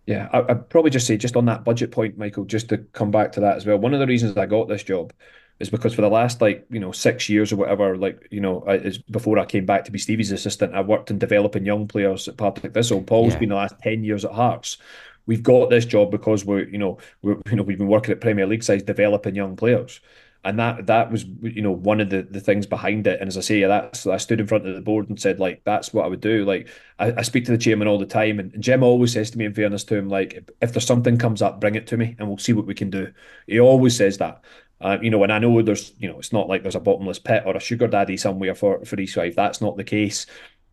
Yeah, 0.07 0.27
I, 0.33 0.41
would 0.41 0.69
probably 0.69 0.91
just 0.91 1.07
say 1.07 1.15
just 1.17 1.37
on 1.37 1.45
that 1.45 1.63
budget 1.63 1.91
point, 1.91 2.17
Michael, 2.17 2.45
just 2.45 2.67
to 2.69 2.79
come 2.79 3.11
back 3.11 3.31
to 3.33 3.39
that 3.41 3.55
as 3.55 3.65
well. 3.65 3.77
One 3.77 3.93
of 3.93 3.99
the 3.99 4.07
reasons 4.07 4.35
I 4.35 4.47
got 4.47 4.67
this 4.67 4.83
job 4.83 5.13
is 5.59 5.69
because 5.69 5.93
for 5.93 6.01
the 6.01 6.09
last 6.09 6.41
like 6.41 6.65
you 6.69 6.79
know 6.79 6.91
six 6.91 7.29
years 7.29 7.53
or 7.53 7.57
whatever, 7.57 7.95
like 7.95 8.27
you 8.31 8.41
know, 8.41 8.63
is 8.67 8.97
before 8.97 9.37
I 9.37 9.45
came 9.45 9.65
back 9.65 9.85
to 9.85 9.91
be 9.91 9.99
Stevie's 9.99 10.31
assistant, 10.31 10.73
I 10.73 10.81
worked 10.81 11.11
in 11.11 11.19
developing 11.19 11.65
young 11.65 11.87
players 11.87 12.27
at 12.27 12.37
Partick 12.37 12.73
Thistle. 12.73 13.03
Paul's 13.03 13.33
yeah. 13.33 13.39
been 13.39 13.49
the 13.49 13.55
last 13.55 13.75
ten 13.81 14.03
years 14.03 14.25
at 14.25 14.31
Hearts. 14.31 14.77
We've 15.25 15.43
got 15.43 15.69
this 15.69 15.85
job 15.85 16.11
because 16.11 16.45
we're 16.45 16.67
you 16.67 16.77
know 16.77 16.97
we're 17.21 17.37
you 17.49 17.55
know 17.55 17.63
we've 17.63 17.77
been 17.77 17.87
working 17.87 18.11
at 18.11 18.21
Premier 18.21 18.45
League 18.45 18.63
size 18.63 18.83
developing 18.83 19.35
young 19.35 19.55
players. 19.55 19.99
And 20.45 20.59
that 20.59 20.87
that 20.87 21.09
was 21.09 21.23
you 21.41 21.61
know 21.61 21.71
one 21.71 22.01
of 22.01 22.09
the, 22.09 22.23
the 22.23 22.41
things 22.41 22.65
behind 22.65 23.07
it. 23.07 23.21
And 23.21 23.29
as 23.29 23.37
i 23.37 23.41
say 23.41 23.61
that's 23.61 24.05
i 24.05 24.17
stood 24.17 24.41
in 24.41 24.47
front 24.47 24.67
of 24.67 24.75
the 24.75 24.81
board 24.81 25.07
and 25.07 25.19
said 25.19 25.39
like 25.39 25.61
that's 25.63 25.93
what 25.93 26.03
i 26.03 26.07
would 26.09 26.19
do. 26.19 26.43
Like 26.43 26.67
i, 26.99 27.13
I 27.13 27.21
speak 27.21 27.45
to 27.45 27.51
the 27.51 27.57
chairman 27.57 27.87
all 27.87 27.97
the 27.97 28.05
time 28.05 28.39
and, 28.39 28.61
jim 28.61 28.83
always 28.83 29.13
says 29.13 29.31
to 29.31 29.37
me 29.37 29.45
in 29.45 29.53
fairness 29.53 29.85
to 29.85 29.95
him 29.95 30.09
like 30.09 30.33
if, 30.33 30.43
if 30.61 30.73
there's 30.73 30.85
something 30.85 31.17
comes 31.17 31.41
up 31.41 31.61
bring 31.61 31.75
it 31.75 31.87
to 31.87 31.97
me 31.97 32.15
and 32.19 32.27
we'll 32.27 32.37
see 32.37 32.53
what 32.53 32.65
we 32.65 32.73
can 32.73 32.89
do. 32.89 33.13
He 33.47 33.59
always 33.59 33.95
says 33.95 34.17
that. 34.17 34.43
Uh, 34.81 34.97
you 35.01 35.09
know, 35.09 35.23
and 35.23 35.31
I 35.31 35.39
know 35.39 35.61
there's, 35.61 35.93
you 35.97 36.09
know, 36.09 36.19
it's 36.19 36.33
not 36.33 36.49
like 36.49 36.61
there's 36.61 36.75
a 36.75 36.79
bottomless 36.81 37.19
pit 37.19 37.43
or 37.45 37.55
a 37.55 37.59
sugar 37.61 37.87
daddy 37.87 38.17
somewhere 38.17 38.53
for 38.53 38.83
for 38.83 38.99
East. 38.99 39.17
That's 39.33 39.61
not 39.61 39.77
the 39.77 39.83
case, 39.85 40.25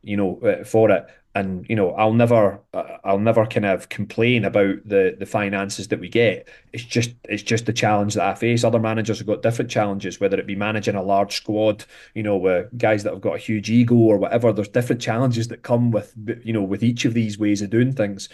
you 0.03 0.17
know, 0.17 0.41
uh, 0.41 0.65
for 0.65 0.91
it 0.91 1.07
and 1.35 1.65
you 1.69 1.77
know 1.77 1.93
I'll 1.93 2.12
never 2.12 2.61
uh, 2.74 2.97
I'll 3.05 3.19
never 3.19 3.47
kind 3.47 3.66
of 3.66 3.89
complain 3.89 4.44
about 4.44 4.77
the 4.85 5.16
the 5.19 5.27
finances 5.27 5.89
that 5.89 6.01
we 6.01 6.09
get. 6.09 6.48
It's 6.73 6.82
just 6.82 7.15
it's 7.24 7.43
just 7.43 7.66
the 7.66 7.73
challenge 7.73 8.15
that 8.15 8.27
I 8.27 8.35
face. 8.35 8.65
Other 8.65 8.81
managers 8.81 9.19
have 9.19 9.27
got 9.27 9.43
different 9.43 9.70
challenges 9.70 10.19
whether 10.19 10.39
it 10.39 10.47
be 10.47 10.57
managing 10.57 10.97
a 10.97 11.02
large 11.02 11.36
squad 11.36 11.85
you 12.15 12.23
know 12.23 12.36
with 12.36 12.77
guys 12.77 13.05
that 13.05 13.12
have 13.12 13.23
got 13.23 13.36
a 13.36 13.39
huge 13.39 13.70
ego 13.70 13.94
or 13.94 14.19
whatever. 14.19 14.52
There's 14.52 14.69
different 14.69 15.02
challenges 15.02 15.48
that 15.48 15.62
come 15.62 15.90
with 15.90 16.15
you 16.44 16.52
know 16.52 16.62
with 16.62 16.82
each 16.82 17.05
of 17.05 17.15
these 17.15 17.39
ways 17.39 17.62
of 17.62 17.70
doing 17.70 17.93
things 17.93 18.28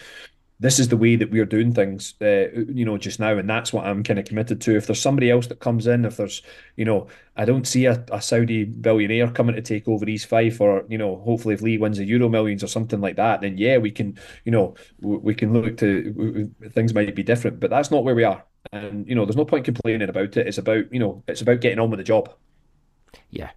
this 0.59 0.79
is 0.79 0.87
the 0.87 0.97
way 0.97 1.15
that 1.15 1.29
we're 1.29 1.45
doing 1.45 1.71
things, 1.71 2.15
uh, 2.21 2.49
you 2.51 2.83
know, 2.83 2.97
just 2.97 3.19
now, 3.19 3.37
and 3.37 3.47
that's 3.47 3.71
what 3.71 3.85
I'm 3.85 4.01
kind 4.03 4.17
of 4.17 4.25
committed 4.25 4.59
to. 4.61 4.75
If 4.75 4.87
there's 4.87 5.01
somebody 5.01 5.29
else 5.29 5.47
that 5.47 5.59
comes 5.59 5.85
in, 5.85 6.03
if 6.03 6.17
there's, 6.17 6.41
you 6.75 6.85
know, 6.85 7.07
I 7.35 7.45
don't 7.45 7.67
see 7.67 7.85
a, 7.85 8.03
a 8.11 8.21
Saudi 8.21 8.63
billionaire 8.63 9.29
coming 9.29 9.55
to 9.55 9.61
take 9.61 9.87
over 9.87 10.07
East 10.09 10.25
Fife, 10.25 10.59
or 10.59 10.83
you 10.89 10.97
know, 10.97 11.17
hopefully 11.17 11.53
if 11.53 11.61
Lee 11.61 11.77
wins 11.77 11.97
the 11.97 12.05
Euro 12.05 12.27
Millions 12.27 12.63
or 12.63 12.67
something 12.67 13.01
like 13.01 13.17
that, 13.17 13.41
then 13.41 13.57
yeah, 13.57 13.77
we 13.77 13.91
can, 13.91 14.17
you 14.45 14.51
know, 14.51 14.73
we 14.99 15.35
can 15.35 15.53
look 15.53 15.77
to 15.77 16.51
things 16.69 16.93
might 16.93 17.13
be 17.13 17.23
different, 17.23 17.59
but 17.59 17.69
that's 17.69 17.91
not 17.91 18.03
where 18.03 18.15
we 18.15 18.23
are, 18.23 18.43
and 18.71 19.07
you 19.07 19.13
know, 19.13 19.25
there's 19.25 19.37
no 19.37 19.45
point 19.45 19.65
complaining 19.65 20.09
about 20.09 20.37
it. 20.37 20.47
It's 20.47 20.57
about, 20.57 20.91
you 20.91 20.99
know, 20.99 21.23
it's 21.27 21.41
about 21.41 21.61
getting 21.61 21.79
on 21.79 21.91
with 21.91 21.99
the 21.99 22.03
job. 22.03 22.33
Yeah, 23.29 23.51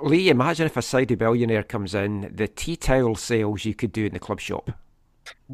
Lee, 0.00 0.28
imagine 0.28 0.66
if 0.66 0.76
a 0.76 0.82
Saudi 0.82 1.14
billionaire 1.14 1.62
comes 1.62 1.94
in, 1.94 2.32
the 2.34 2.48
tea 2.48 2.76
towel 2.76 3.14
sales 3.14 3.64
you 3.64 3.74
could 3.74 3.92
do 3.92 4.06
in 4.06 4.12
the 4.12 4.18
club 4.18 4.40
shop. 4.40 4.70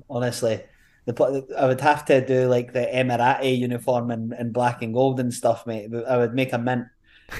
Honestly, 0.09 0.62
the 1.07 1.47
I 1.59 1.66
would 1.66 1.81
have 1.81 2.05
to 2.07 2.24
do 2.24 2.49
like 2.49 2.73
the 2.73 2.89
Emirati 2.93 3.59
uniform 3.59 4.11
and, 4.11 4.32
and 4.32 4.53
black 4.53 4.82
and 4.82 4.94
gold 4.94 5.20
and 5.20 5.32
stuff, 5.32 5.66
mate. 5.66 5.90
I 6.09 6.16
would 6.16 6.35
make 6.35 6.53
a 6.53 6.59
mint. 6.59 6.86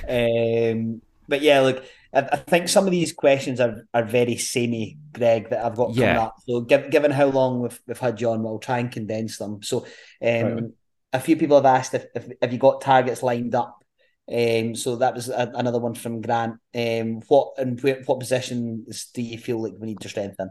Um, 0.09 1.03
but 1.29 1.43
yeah, 1.43 1.61
look, 1.61 1.85
I, 2.13 2.21
I, 2.21 2.37
think 2.37 2.69
some 2.69 2.85
of 2.87 2.91
these 2.91 3.13
questions 3.13 3.61
are, 3.61 3.87
are 3.95 4.05
very 4.05 4.37
samey, 4.37 4.99
Greig, 5.13 5.51
that 5.51 5.65
I've 5.65 5.77
got 5.77 5.95
yeah. 5.95 6.23
up. 6.23 6.37
So 6.47 6.61
give, 6.63 6.91
given 6.91 7.11
how 7.11 7.27
long 7.27 7.61
we've, 7.61 7.81
we've 7.87 7.99
had 7.99 8.21
you 8.21 8.31
on, 8.31 8.43
we'll 8.43 8.59
try 8.59 8.79
and 8.79 8.91
condense 8.91 9.39
them. 9.39 9.63
So 9.63 9.87
um, 10.23 10.55
right. 10.55 10.65
a 11.13 11.21
few 11.21 11.37
people 11.37 11.57
have 11.57 11.67
asked 11.67 11.95
if, 11.95 12.07
if 12.15 12.29
have 12.41 12.53
you 12.53 12.59
got 12.59 12.81
targets 12.81 13.23
lined 13.23 13.55
up. 13.55 13.85
Um, 14.33 14.75
so 14.75 14.97
that 14.97 15.15
was 15.15 15.29
a, 15.29 15.53
another 15.55 15.79
one 15.79 15.95
from 15.95 16.21
Grant. 16.21 16.59
Um, 16.75 17.23
what 17.29 17.55
and 17.59 17.81
what 18.07 18.21
positions 18.21 19.07
do 19.13 19.21
you 19.21 19.39
feel 19.39 19.63
like 19.63 19.75
we 19.79 19.89
need 19.89 20.01
to 20.01 20.09
strengthen? 20.09 20.51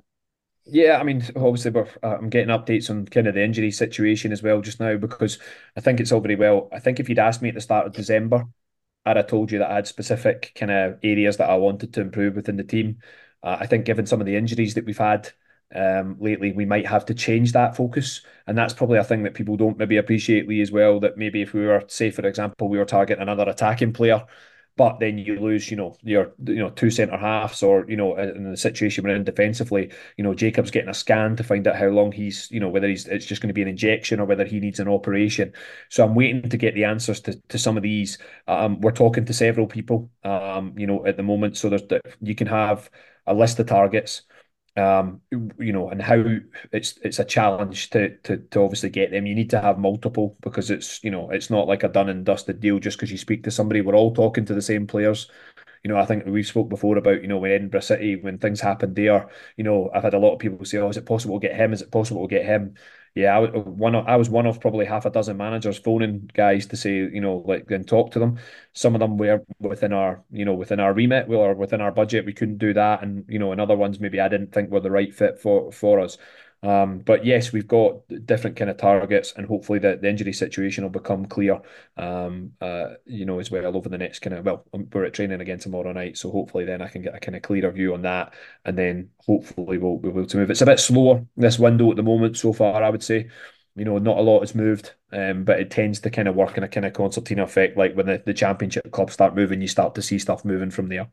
Yeah, 0.66 0.98
I 1.00 1.04
mean, 1.04 1.24
obviously, 1.36 1.72
uh, 1.76 1.86
I'm 2.04 2.30
getting 2.30 2.50
updates 2.56 2.90
on 2.90 3.06
kind 3.08 3.28
of 3.28 3.34
the 3.34 3.44
injury 3.44 3.72
situation 3.72 4.32
as 4.32 4.44
well 4.44 4.62
just 4.62 4.80
now 4.80 4.96
because 4.96 5.40
I 5.76 5.82
think 5.82 6.00
it's 6.00 6.12
all 6.12 6.22
very 6.22 6.36
well. 6.36 6.70
I 6.72 6.80
think 6.80 7.00
if 7.00 7.10
you'd 7.10 7.20
asked 7.20 7.42
me 7.42 7.50
at 7.50 7.56
the 7.56 7.62
start 7.62 7.88
of 7.88 7.94
December, 7.94 8.46
I'd 9.06 9.18
have 9.18 9.28
told 9.28 9.52
you 9.52 9.60
that 9.60 9.72
I 9.72 9.76
had 9.76 9.88
specific 9.88 10.54
kind 10.56 10.72
of 10.72 11.00
areas 11.04 11.38
that 11.38 11.50
I 11.50 11.56
wanted 11.58 11.94
to 11.96 12.02
improve 12.02 12.36
within 12.36 12.58
the 12.58 12.64
team. 12.64 13.00
Uh, 13.44 13.58
I 13.60 13.68
think, 13.68 13.86
given 13.86 14.06
some 14.06 14.22
of 14.22 14.28
the 14.28 14.36
injuries 14.38 14.76
that 14.76 14.86
we've 14.86 14.98
had 14.98 15.30
um, 15.76 16.18
lately, 16.20 16.52
we 16.54 16.66
might 16.66 16.88
have 16.88 17.06
to 17.08 17.16
change 17.16 17.54
that 17.54 17.76
focus, 17.78 18.22
and 18.48 18.58
that's 18.58 18.74
probably 18.74 19.00
a 19.00 19.04
thing 19.04 19.24
that 19.24 19.34
people 19.36 19.58
don't 19.58 19.78
maybe 19.80 19.98
appreciate, 19.98 20.48
Lee, 20.48 20.62
as 20.62 20.72
well. 20.72 21.00
That 21.00 21.18
maybe 21.18 21.42
if 21.42 21.54
we 21.54 21.66
were, 21.66 21.84
say, 21.88 22.12
for 22.12 22.26
example, 22.28 22.70
we 22.70 22.78
were 22.78 22.86
targeting 22.86 23.22
another 23.24 23.50
attacking 23.50 23.94
player 23.94 24.26
but 24.77 24.99
then 24.99 25.18
you 25.18 25.39
lose, 25.39 25.69
you 25.69 25.77
know, 25.77 25.95
your 26.02 26.34
you 26.45 26.56
know 26.56 26.69
two 26.69 26.89
centre 26.89 27.18
halves, 27.18 27.61
or 27.61 27.85
you 27.89 27.98
know, 27.98 28.15
in 28.18 28.49
the 28.49 28.57
situation 28.57 29.03
we're 29.03 29.15
in 29.15 29.23
defensively, 29.23 29.91
you 30.18 30.23
know, 30.23 30.34
Jacob's 30.34 30.72
getting 30.72 30.89
a 30.89 30.93
scan 30.93 31.35
to 31.35 31.43
find 31.43 31.68
out 31.68 31.76
how 31.76 31.88
long 31.88 32.11
he's, 32.11 32.49
you 32.52 32.60
know, 32.60 32.69
whether 32.69 32.88
he's 32.88 33.07
it's 33.07 33.26
just 33.26 33.41
going 33.41 33.49
to 33.49 33.53
be 33.53 33.61
an 33.61 33.68
injection 33.68 34.19
or 34.19 34.26
whether 34.26 34.45
he 34.45 34.60
needs 34.60 34.80
an 34.80 34.88
operation. 34.88 35.53
So 35.89 36.06
I'm 36.06 36.15
waiting 36.15 36.49
to 36.49 36.57
get 36.57 36.73
the 36.73 36.85
answers 36.85 37.19
to, 37.22 37.39
to 37.49 37.57
some 37.57 37.77
of 37.77 37.84
these. 37.84 38.18
Um, 38.48 38.80
we're 38.81 38.91
talking 38.91 39.26
to 39.26 39.34
several 39.34 39.68
people, 39.68 40.10
um, 40.23 40.73
you 40.77 40.88
know, 40.88 41.06
at 41.06 41.18
the 41.18 41.23
moment, 41.23 41.57
so 41.57 41.69
there's 41.69 41.84
you 42.22 42.35
can 42.35 42.48
have 42.48 42.89
a 43.27 43.34
list 43.34 43.60
of 43.60 43.68
targets 43.68 44.23
um, 44.77 45.22
you 45.60 45.73
know, 45.73 45.89
and 45.89 46.02
how 46.02 46.23
it's 46.72 46.98
it's 47.03 47.19
a 47.19 47.26
challenge 47.26 47.89
to, 47.91 48.18
to 48.19 48.38
to 48.38 48.61
obviously 48.61 48.89
get 48.89 49.11
them. 49.11 49.26
You 49.26 49.35
need 49.35 49.49
to 49.52 49.61
have 49.61 49.77
multiple 49.80 50.38
because 50.41 50.72
it's 50.72 51.03
you 51.03 51.11
know 51.11 51.30
it's 51.31 51.49
not 51.49 51.68
like 51.68 51.84
a 51.84 51.89
done 51.89 52.10
and 52.10 52.26
dusted 52.26 52.60
deal 52.61 52.80
just 52.80 52.98
because 52.98 53.11
you 53.11 53.18
speak 53.18 53.43
to 53.43 53.52
somebody. 53.52 53.81
We're 53.81 53.95
all 53.95 54.14
talking 54.14 54.45
to 54.45 54.53
the 54.53 54.61
same 54.61 54.88
players. 54.88 55.30
You 55.84 55.89
know, 55.91 55.98
I 55.98 56.06
think 56.06 56.26
we 56.26 56.43
spoke 56.43 56.69
before 56.69 56.98
about 56.98 57.22
you 57.22 57.27
know 57.27 57.38
when 57.39 57.52
Edinburgh 57.52 57.81
City 57.81 58.15
when 58.18 58.38
things 58.38 58.61
happened 58.61 58.95
there. 58.95 59.30
You 59.57 59.64
know, 59.64 59.89
I've 59.93 60.03
had 60.03 60.14
a 60.14 60.19
lot 60.19 60.34
of 60.34 60.39
people 60.39 60.64
say, 60.65 60.77
"Oh, 60.80 60.89
is 60.89 60.98
it 60.98 61.06
possible 61.06 61.39
to 61.39 61.48
get 61.48 61.57
him? 61.57 61.73
Is 61.73 61.81
it 61.81 61.91
possible 61.91 62.27
to 62.27 62.34
get 62.35 62.45
him?" 62.45 62.76
Yeah, 63.16 63.36
I 63.36 63.40
was 63.40 63.50
uh, 63.54 63.60
one. 63.60 63.96
Of, 63.96 64.08
I 64.08 64.16
was 64.16 64.30
one 64.30 64.46
of 64.46 64.60
probably 64.62 64.86
half 64.86 65.06
a 65.06 65.10
dozen 65.10 65.38
managers 65.38 65.78
phoning 65.78 66.30
guys 66.34 66.66
to 66.68 66.78
say, 66.78 66.96
you 66.96 67.20
know, 67.22 67.38
like 67.46 67.70
and 67.72 67.88
talk 67.88 68.12
to 68.12 68.20
them. 68.20 68.40
Some 68.74 68.96
of 68.96 69.00
them 69.00 69.18
were 69.18 69.44
within 69.60 69.92
our, 69.94 70.24
you 70.32 70.46
know, 70.46 70.54
within 70.54 70.80
our 70.80 70.94
remit, 70.94 71.30
or 71.30 71.54
within 71.54 71.82
our 71.82 71.92
budget. 71.92 72.26
We 72.26 72.34
couldn't 72.34 72.58
do 72.60 72.74
that, 72.74 73.04
and 73.04 73.26
you 73.28 73.40
know, 73.40 73.52
and 73.52 73.60
other 73.62 73.76
ones 73.76 74.00
maybe 74.00 74.20
I 74.22 74.30
didn't 74.30 74.54
think 74.54 74.70
were 74.72 74.80
the 74.80 74.92
right 74.92 75.14
fit 75.14 75.40
for 75.40 75.72
for 75.72 76.00
us. 76.00 76.18
Um, 76.64 77.00
but 77.00 77.26
yes, 77.26 77.52
we've 77.52 77.68
got 77.68 78.02
different 78.26 78.56
kind 78.56 78.70
of 78.70 78.78
targets, 78.78 79.34
and 79.36 79.48
hopefully 79.48 79.80
the, 79.80 79.98
the 80.00 80.10
injury 80.10 80.34
situation 80.34 80.84
will 80.84 80.92
become 80.92 81.26
clear. 81.26 81.60
Um, 81.98 82.52
uh, 82.62 82.90
you 83.06 83.26
know, 83.26 83.40
as 83.40 83.50
well 83.50 83.76
over 83.76 83.90
the 83.90 83.98
next 83.98 84.20
kind 84.20 84.36
of 84.36 84.46
well, 84.46 84.66
um, 84.74 84.88
we're 84.94 85.06
at 85.06 85.14
training 85.14 85.42
again 85.42 85.58
tomorrow 85.60 85.92
night, 85.92 86.18
so 86.18 86.30
hopefully 86.32 86.66
then 86.66 86.82
I 86.82 86.88
can 86.88 87.02
get 87.02 87.16
a 87.16 87.20
kind 87.20 87.36
of 87.36 87.42
clearer 87.42 87.72
view 87.72 87.94
on 87.96 88.04
that, 88.04 88.34
and 88.66 88.78
then 88.78 89.10
hopefully 89.26 89.80
we'll 89.80 89.98
be 89.98 90.10
able 90.10 90.26
to 90.28 90.38
move. 90.38 90.52
It's 90.52 90.62
a 90.62 90.66
bit 90.68 90.80
slower 90.80 91.26
this 91.36 91.58
window 91.58 91.90
at 91.90 91.98
the 91.98 92.04
moment 92.04 92.38
so 92.38 92.54
far, 92.54 92.84
I 92.84 92.90
would 92.90 93.04
say. 93.04 93.30
You 93.76 93.85
know, 93.85 93.98
not 93.99 94.18
a 94.18 94.22
lot 94.22 94.41
has 94.41 94.53
moved, 94.53 94.93
um, 95.14 95.45
but 95.45 95.60
it 95.60 95.72
tends 95.72 96.02
to 96.02 96.10
kind 96.10 96.27
of 96.27 96.35
work 96.35 96.57
in 96.57 96.64
a 96.64 96.68
kind 96.68 96.85
of 96.85 96.93
concertina 96.93 97.43
effect. 97.43 97.77
Like 97.77 97.95
when 97.95 98.06
the, 98.06 98.22
the 98.26 98.34
championship 98.34 98.91
clubs 98.91 99.14
start 99.14 99.35
moving, 99.35 99.61
you 99.61 99.68
start 99.68 99.95
to 99.95 100.02
see 100.02 100.19
stuff 100.19 100.43
moving 100.43 100.72
from 100.72 100.89
there. 100.89 101.10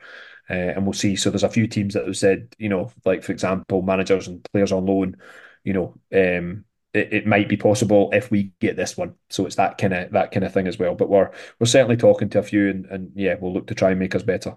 Uh, 0.51 0.55
and 0.74 0.85
we'll 0.85 0.93
see. 0.93 1.14
So 1.14 1.30
there's 1.30 1.44
a 1.44 1.48
few 1.48 1.66
teams 1.68 1.94
that 1.94 2.06
have 2.06 2.16
said, 2.16 2.55
you 2.59 2.68
know, 2.68 2.90
like 3.05 3.22
for 3.22 3.32
example, 3.32 3.82
managers 3.82 4.26
and 4.28 4.44
players 4.52 4.72
on 4.72 4.86
loan, 4.86 5.16
you 5.62 5.72
know, 5.72 5.94
um, 6.12 6.64
it, 6.94 7.12
it 7.12 7.26
might 7.26 7.48
be 7.48 7.56
possible 7.56 8.10
if 8.12 8.30
we 8.30 8.52
get 8.60 8.76
this 8.76 8.97
one. 8.97 9.14
So 9.30 9.47
it's 9.47 9.56
that 9.56 9.78
kind 9.78 9.93
of 9.93 10.12
that 10.12 10.32
kind 10.32 10.44
of 10.44 10.52
thing 10.52 10.66
as 10.66 10.78
well. 10.78 10.94
But 10.94 11.09
we're 11.09 11.30
we're 11.60 11.66
certainly 11.66 11.97
talking 11.97 12.28
to 12.30 12.39
a 12.39 12.43
few, 12.43 12.70
and, 12.70 12.86
and 12.86 13.12
yeah, 13.14 13.36
we'll 13.40 13.52
look 13.52 13.66
to 13.68 13.74
try 13.74 13.90
and 13.90 14.01
make 14.01 14.14
us 14.14 14.22
better. 14.22 14.56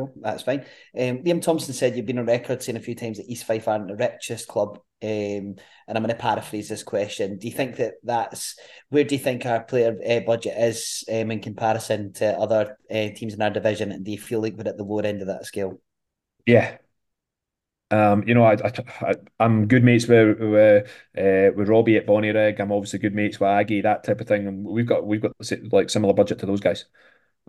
Cool, 0.00 0.14
that's 0.22 0.42
fine. 0.42 0.60
Um, 0.98 1.18
Liam 1.24 1.42
Thompson 1.42 1.74
said 1.74 1.94
you've 1.94 2.06
been 2.06 2.18
on 2.18 2.24
record 2.24 2.62
saying 2.62 2.78
a 2.78 2.80
few 2.80 2.94
times 2.94 3.18
that 3.18 3.28
East 3.28 3.44
Fife 3.44 3.68
aren't 3.68 3.88
the 3.88 3.96
richest 3.96 4.48
club, 4.48 4.78
um, 5.02 5.10
and 5.10 5.56
I'm 5.88 6.02
going 6.02 6.08
to 6.08 6.14
paraphrase 6.14 6.70
this 6.70 6.82
question. 6.82 7.36
Do 7.36 7.46
you 7.46 7.52
think 7.52 7.76
that 7.76 7.94
that's 8.02 8.58
where 8.88 9.04
do 9.04 9.14
you 9.14 9.20
think 9.20 9.44
our 9.44 9.62
player 9.62 9.94
uh, 10.08 10.20
budget 10.20 10.54
is 10.56 11.04
um, 11.12 11.30
in 11.30 11.40
comparison 11.40 12.14
to 12.14 12.34
other 12.38 12.78
uh, 12.90 13.08
teams 13.14 13.34
in 13.34 13.42
our 13.42 13.50
division, 13.50 13.92
and 13.92 14.02
do 14.02 14.10
you 14.10 14.18
feel 14.18 14.40
like 14.40 14.54
we're 14.54 14.70
at 14.70 14.78
the 14.78 14.84
lower 14.84 15.04
end 15.04 15.20
of 15.20 15.26
that 15.26 15.44
scale? 15.44 15.82
Yeah, 16.46 16.78
um, 17.90 18.26
you 18.26 18.32
know, 18.32 18.44
I, 18.44 18.56
I, 19.02 19.14
am 19.38 19.68
good 19.68 19.84
mates 19.84 20.08
with 20.08 20.40
with, 20.40 20.86
uh, 21.18 21.52
with 21.54 21.68
Robbie 21.68 21.98
at 21.98 22.06
Bonnyrigg. 22.06 22.58
I'm 22.58 22.72
obviously 22.72 23.00
good 23.00 23.14
mates 23.14 23.38
with 23.38 23.50
Aggie, 23.50 23.82
that 23.82 24.04
type 24.04 24.22
of 24.22 24.28
thing. 24.28 24.46
And 24.46 24.64
we've 24.64 24.86
got 24.86 25.04
we've 25.04 25.20
got 25.20 25.32
like 25.70 25.90
similar 25.90 26.14
budget 26.14 26.38
to 26.38 26.46
those 26.46 26.60
guys 26.60 26.86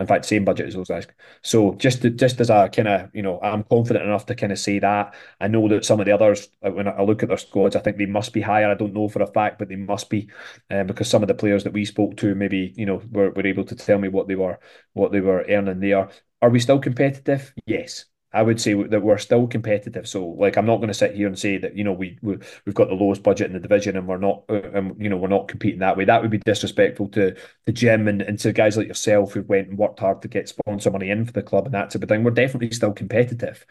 in 0.01 0.07
fact, 0.07 0.25
same 0.25 0.43
budget 0.45 0.67
as 0.67 0.73
those 0.73 0.89
guys. 0.89 1.07
So 1.43 1.73
just 1.75 2.01
just 2.15 2.39
as 2.41 2.49
a 2.49 2.69
kind 2.69 2.87
of 2.87 3.09
you 3.13 3.21
know, 3.21 3.39
I'm 3.41 3.63
confident 3.63 4.05
enough 4.05 4.25
to 4.27 4.35
kind 4.35 4.51
of 4.51 4.59
say 4.59 4.79
that. 4.79 5.13
I 5.39 5.47
know 5.47 5.67
that 5.69 5.85
some 5.85 5.99
of 5.99 6.05
the 6.05 6.11
others, 6.11 6.49
uh, 6.65 6.71
when 6.71 6.87
I 6.87 7.01
look 7.03 7.23
at 7.23 7.29
their 7.29 7.37
squads, 7.37 7.75
I 7.75 7.79
think 7.79 7.97
they 7.97 8.05
must 8.05 8.33
be 8.33 8.41
higher. 8.41 8.69
I 8.69 8.75
don't 8.75 8.93
know 8.93 9.07
for 9.07 9.21
a 9.21 9.27
fact, 9.27 9.59
but 9.59 9.69
they 9.69 9.75
must 9.75 10.09
be, 10.09 10.29
um, 10.69 10.87
because 10.87 11.09
some 11.09 11.21
of 11.23 11.27
the 11.27 11.35
players 11.35 11.63
that 11.63 11.73
we 11.73 11.85
spoke 11.85 12.17
to, 12.17 12.35
maybe 12.35 12.73
you 12.75 12.85
know, 12.85 13.01
were, 13.11 13.31
were 13.31 13.47
able 13.47 13.63
to 13.65 13.75
tell 13.75 13.97
me 13.99 14.07
what 14.07 14.27
they 14.27 14.35
were 14.35 14.59
what 14.93 15.11
they 15.11 15.21
were 15.21 15.45
earning 15.47 15.79
there. 15.79 16.09
Are 16.41 16.49
we 16.49 16.59
still 16.59 16.79
competitive? 16.79 17.53
Yes. 17.65 18.05
I 18.33 18.41
would 18.43 18.61
say 18.61 18.73
that 18.73 19.01
we're 19.01 19.17
still 19.17 19.45
competitive. 19.47 20.07
So, 20.07 20.25
like, 20.25 20.57
I'm 20.57 20.65
not 20.65 20.77
going 20.77 20.87
to 20.87 20.93
sit 20.93 21.15
here 21.15 21.27
and 21.27 21.37
say 21.37 21.57
that 21.57 21.75
you 21.75 21.83
know 21.83 21.91
we, 21.93 22.17
we 22.21 22.37
have 22.65 22.73
got 22.75 22.87
the 22.87 22.95
lowest 22.95 23.23
budget 23.23 23.47
in 23.47 23.53
the 23.53 23.59
division 23.59 23.97
and 23.97 24.07
we're 24.07 24.17
not, 24.17 24.43
uh, 24.49 24.71
and 24.73 24.95
you 25.01 25.09
know, 25.09 25.17
we're 25.17 25.27
not 25.27 25.47
competing 25.47 25.79
that 25.79 25.97
way. 25.97 26.05
That 26.05 26.21
would 26.21 26.31
be 26.31 26.37
disrespectful 26.39 27.09
to 27.09 27.35
the 27.65 27.71
gym 27.71 28.07
and, 28.07 28.21
and 28.21 28.39
to 28.39 28.53
guys 28.53 28.77
like 28.77 28.87
yourself 28.87 29.33
who 29.33 29.41
went 29.43 29.69
and 29.69 29.77
worked 29.77 29.99
hard 29.99 30.21
to 30.21 30.27
get 30.27 30.49
sponsor 30.49 30.91
money 30.91 31.09
in 31.09 31.25
for 31.25 31.33
the 31.33 31.43
club 31.43 31.65
and 31.65 31.73
that 31.73 31.89
type 31.89 32.03
of 32.03 32.09
thing. 32.09 32.23
We're 32.23 32.31
definitely 32.31 32.71
still 32.71 32.93
competitive, 32.93 33.65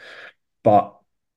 but 0.62 0.96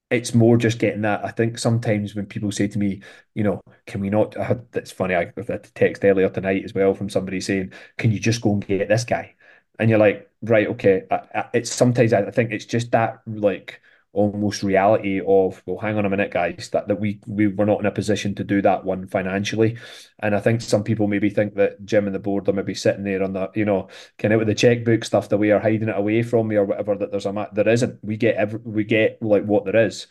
it's 0.10 0.34
more 0.34 0.58
just 0.58 0.80
getting 0.80 1.02
that. 1.02 1.26
I 1.26 1.32
think 1.32 1.58
sometimes 1.58 2.14
when 2.16 2.26
people 2.28 2.52
say 2.52 2.68
to 2.68 2.78
me, 2.80 3.02
you 3.34 3.44
know, 3.44 3.62
can 3.88 4.02
we 4.02 4.10
not? 4.10 4.38
I 4.38 4.44
had, 4.44 4.68
it's 4.74 4.92
funny. 4.92 5.16
I 5.16 5.32
had 5.36 5.50
a 5.50 5.58
text 5.60 6.04
earlier 6.06 6.30
tonight 6.30 6.64
as 6.64 6.74
well 6.74 6.94
from 6.94 7.10
somebody 7.10 7.42
saying, 7.42 7.74
"Can 7.98 8.12
you 8.12 8.20
just 8.20 8.42
go 8.42 8.54
and 8.54 8.66
get 8.66 8.90
this 8.90 9.06
guy?" 9.06 9.36
And 9.80 9.90
you're 9.90 10.00
like, 10.00 10.30
right, 10.42 10.68
okay. 10.68 11.04
It's 11.54 11.72
sometimes 11.72 12.14
I 12.14 12.30
think 12.32 12.52
it's 12.52 12.66
just 12.66 12.92
that 12.92 13.22
like 13.28 13.82
almost 14.14 14.62
reality 14.62 15.20
of 15.26 15.62
well, 15.66 15.80
hang 15.80 15.98
on 15.98 16.06
a 16.06 16.10
minute, 16.10 16.32
guys, 16.32 16.70
that 16.72 16.88
that 16.88 17.00
we 17.00 17.20
we 17.28 17.48
were 17.48 17.66
not 17.66 17.80
in 17.80 17.86
a 17.86 17.92
position 17.92 18.36
to 18.36 18.44
do 18.44 18.62
that 18.62 18.86
one 18.86 19.08
financially, 19.08 19.78
and 20.20 20.36
I 20.36 20.40
think 20.40 20.62
some 20.62 20.84
people 20.84 21.08
maybe 21.08 21.30
think 21.30 21.56
that 21.56 21.84
Jim 21.86 22.06
and 22.06 22.16
the 22.16 22.20
board 22.20 22.48
are 22.48 22.54
maybe 22.54 22.76
sitting 22.76 23.04
there 23.04 23.24
on 23.24 23.34
the 23.34 23.50
you 23.56 23.66
know 23.66 23.90
kind 24.20 24.34
of 24.34 24.40
with 24.40 24.48
the 24.48 24.56
checkbook 24.56 25.04
stuff 25.04 25.30
that 25.30 25.38
we 25.38 25.52
are 25.52 25.60
hiding 25.60 25.90
it 25.90 25.98
away 25.98 26.22
from 26.24 26.48
me 26.48 26.56
or 26.56 26.66
whatever. 26.66 26.96
That 26.96 27.12
there's 27.12 27.26
a 27.26 27.50
there 27.54 27.68
isn't. 27.70 28.04
We 28.04 28.18
get 28.18 28.36
every 28.36 28.60
we 28.64 28.84
get 28.84 29.22
like 29.22 29.44
what 29.44 29.66
there 29.66 29.86
is 29.88 30.08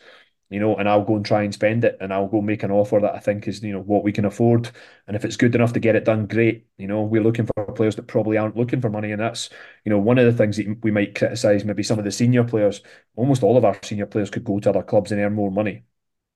you 0.49 0.59
know, 0.59 0.75
and 0.75 0.87
I'll 0.87 1.03
go 1.03 1.15
and 1.15 1.25
try 1.25 1.43
and 1.43 1.53
spend 1.53 1.83
it 1.83 1.97
and 1.99 2.13
I'll 2.13 2.27
go 2.27 2.41
make 2.41 2.63
an 2.63 2.71
offer 2.71 2.99
that 3.01 3.15
I 3.15 3.19
think 3.19 3.47
is, 3.47 3.63
you 3.63 3.73
know, 3.73 3.81
what 3.81 4.03
we 4.03 4.11
can 4.11 4.25
afford. 4.25 4.69
And 5.07 5.15
if 5.15 5.25
it's 5.25 5.37
good 5.37 5.55
enough 5.55 5.73
to 5.73 5.79
get 5.79 5.95
it 5.95 6.05
done, 6.05 6.27
great. 6.27 6.67
You 6.77 6.87
know, 6.87 7.01
we're 7.03 7.23
looking 7.23 7.45
for 7.47 7.65
players 7.73 7.95
that 7.95 8.07
probably 8.07 8.37
aren't 8.37 8.55
looking 8.57 8.81
for 8.81 8.89
money. 8.89 9.11
And 9.11 9.21
that's, 9.21 9.49
you 9.85 9.89
know, 9.89 9.99
one 9.99 10.17
of 10.19 10.25
the 10.25 10.33
things 10.37 10.57
that 10.57 10.77
we 10.83 10.91
might 10.91 11.15
criticise 11.15 11.65
maybe 11.65 11.83
some 11.83 11.99
of 11.99 12.05
the 12.05 12.11
senior 12.11 12.43
players, 12.43 12.81
almost 13.15 13.43
all 13.43 13.57
of 13.57 13.65
our 13.65 13.77
senior 13.83 14.05
players 14.05 14.29
could 14.29 14.43
go 14.43 14.59
to 14.59 14.69
other 14.69 14.83
clubs 14.83 15.11
and 15.11 15.19
earn 15.21 15.33
more 15.33 15.51
money. 15.51 15.83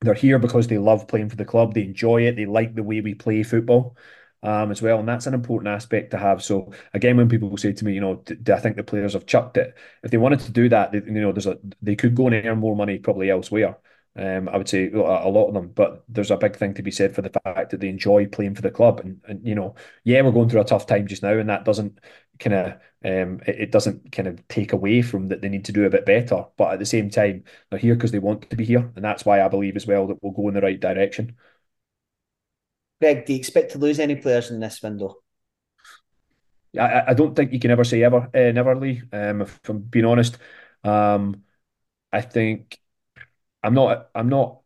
They're 0.02 0.14
here 0.14 0.40
because 0.40 0.68
they 0.68 0.78
love 0.78 1.08
playing 1.08 1.30
for 1.30 1.36
the 1.38 1.46
club, 1.46 1.74
they 1.74 1.84
enjoy 1.84 2.24
it, 2.28 2.36
they 2.36 2.46
like 2.46 2.76
the 2.76 2.84
way 2.84 3.02
we 3.02 3.16
play 3.16 3.44
football. 3.44 3.98
Um, 4.44 4.70
as 4.70 4.84
well, 4.84 5.00
and 5.00 5.10
that's 5.10 5.26
an 5.26 5.34
important 5.34 5.68
aspect 5.70 6.12
to 6.12 6.18
have. 6.18 6.44
So 6.44 6.72
again, 6.94 7.18
when 7.18 7.28
people 7.28 7.58
say 7.58 7.74
to 7.74 7.86
me, 7.86 7.96
you 7.96 8.02
know, 8.02 8.18
do, 8.18 8.36
do 8.36 8.54
I 8.54 8.60
think 8.60 8.76
the 8.76 8.84
players 8.84 9.14
have 9.14 9.26
chucked 9.26 9.58
it? 9.58 9.76
If 10.04 10.12
they 10.12 10.18
wanted 10.18 10.42
to 10.42 10.52
do 10.52 10.70
that, 10.70 10.92
they, 10.92 11.00
you 11.00 11.22
know, 11.22 11.32
there's 11.32 11.48
a 11.48 11.58
they 11.82 11.96
could 11.96 12.14
go 12.14 12.28
and 12.28 12.46
earn 12.46 12.60
more 12.60 12.76
money 12.76 13.00
probably 13.00 13.32
elsewhere. 13.32 13.80
Um, 14.18 14.50
I 14.50 14.58
would 14.58 14.68
say 14.68 14.92
a 14.92 14.98
lot 14.98 15.48
of 15.48 15.54
them, 15.54 15.68
but 15.68 16.04
there's 16.10 16.32
a 16.32 16.38
big 16.38 16.56
thing 16.56 16.74
to 16.74 16.82
be 16.82 16.90
said 16.90 17.14
for 17.14 17.22
the 17.22 17.30
fact 17.30 17.70
that 17.70 17.80
they 17.80 17.88
enjoy 17.88 18.26
playing 18.26 18.56
for 18.56 18.64
the 18.64 18.72
club, 18.72 19.00
and, 19.00 19.22
and 19.28 19.48
you 19.48 19.54
know, 19.54 19.76
yeah, 20.04 20.22
we're 20.22 20.32
going 20.32 20.50
through 20.50 20.62
a 20.62 20.66
tough 20.66 20.88
time 20.88 21.06
just 21.06 21.22
now, 21.22 21.38
and 21.38 21.50
that 21.50 21.66
doesn't 21.66 22.00
kind 22.40 22.54
of 22.56 22.72
um, 23.06 23.42
it, 23.46 23.60
it, 23.60 23.72
doesn't 23.72 24.12
kind 24.12 24.28
of 24.28 24.48
take 24.48 24.74
away 24.74 25.02
from 25.04 25.28
that 25.28 25.42
they 25.42 25.50
need 25.50 25.66
to 25.66 25.72
do 25.72 25.86
a 25.86 25.90
bit 25.90 26.06
better, 26.06 26.46
but 26.58 26.74
at 26.74 26.80
the 26.80 26.86
same 26.86 27.10
time, 27.12 27.44
they're 27.70 27.80
here 27.80 27.96
because 27.96 28.12
they 28.12 28.20
want 28.20 28.50
to 28.50 28.56
be 28.56 28.66
here, 28.66 28.92
and 28.96 29.06
that's 29.06 29.24
why 29.24 29.42
I 29.42 29.48
believe 29.50 29.76
as 29.76 29.86
well 29.86 30.08
that 30.08 30.18
we'll 30.22 30.34
go 30.34 30.48
in 30.48 30.56
the 30.56 30.62
right 30.62 30.80
direction. 30.80 31.36
Greig, 33.00 33.26
do 33.26 33.34
you 33.34 33.40
expect 33.40 33.74
to 33.74 33.78
lose 33.78 34.00
any 34.00 34.16
players 34.16 34.50
in 34.50 34.60
this 34.60 34.82
window? 34.82 35.18
I, 36.78 37.04
I 37.10 37.14
don't 37.14 37.36
think 37.36 37.54
you 37.54 37.60
can 37.60 37.72
ever 37.72 37.84
say 37.84 38.04
ever, 38.04 38.30
uh, 38.34 38.52
never, 38.52 38.76
Lee. 38.76 39.04
Um, 39.12 39.42
if 39.42 39.60
I'm 39.70 39.80
being 39.80 40.06
honest, 40.06 40.38
um, 40.84 41.44
I 42.12 42.22
think 42.22 42.80
I'm 43.64 43.74
not 43.74 44.10
I'm 44.16 44.30
not 44.30 44.62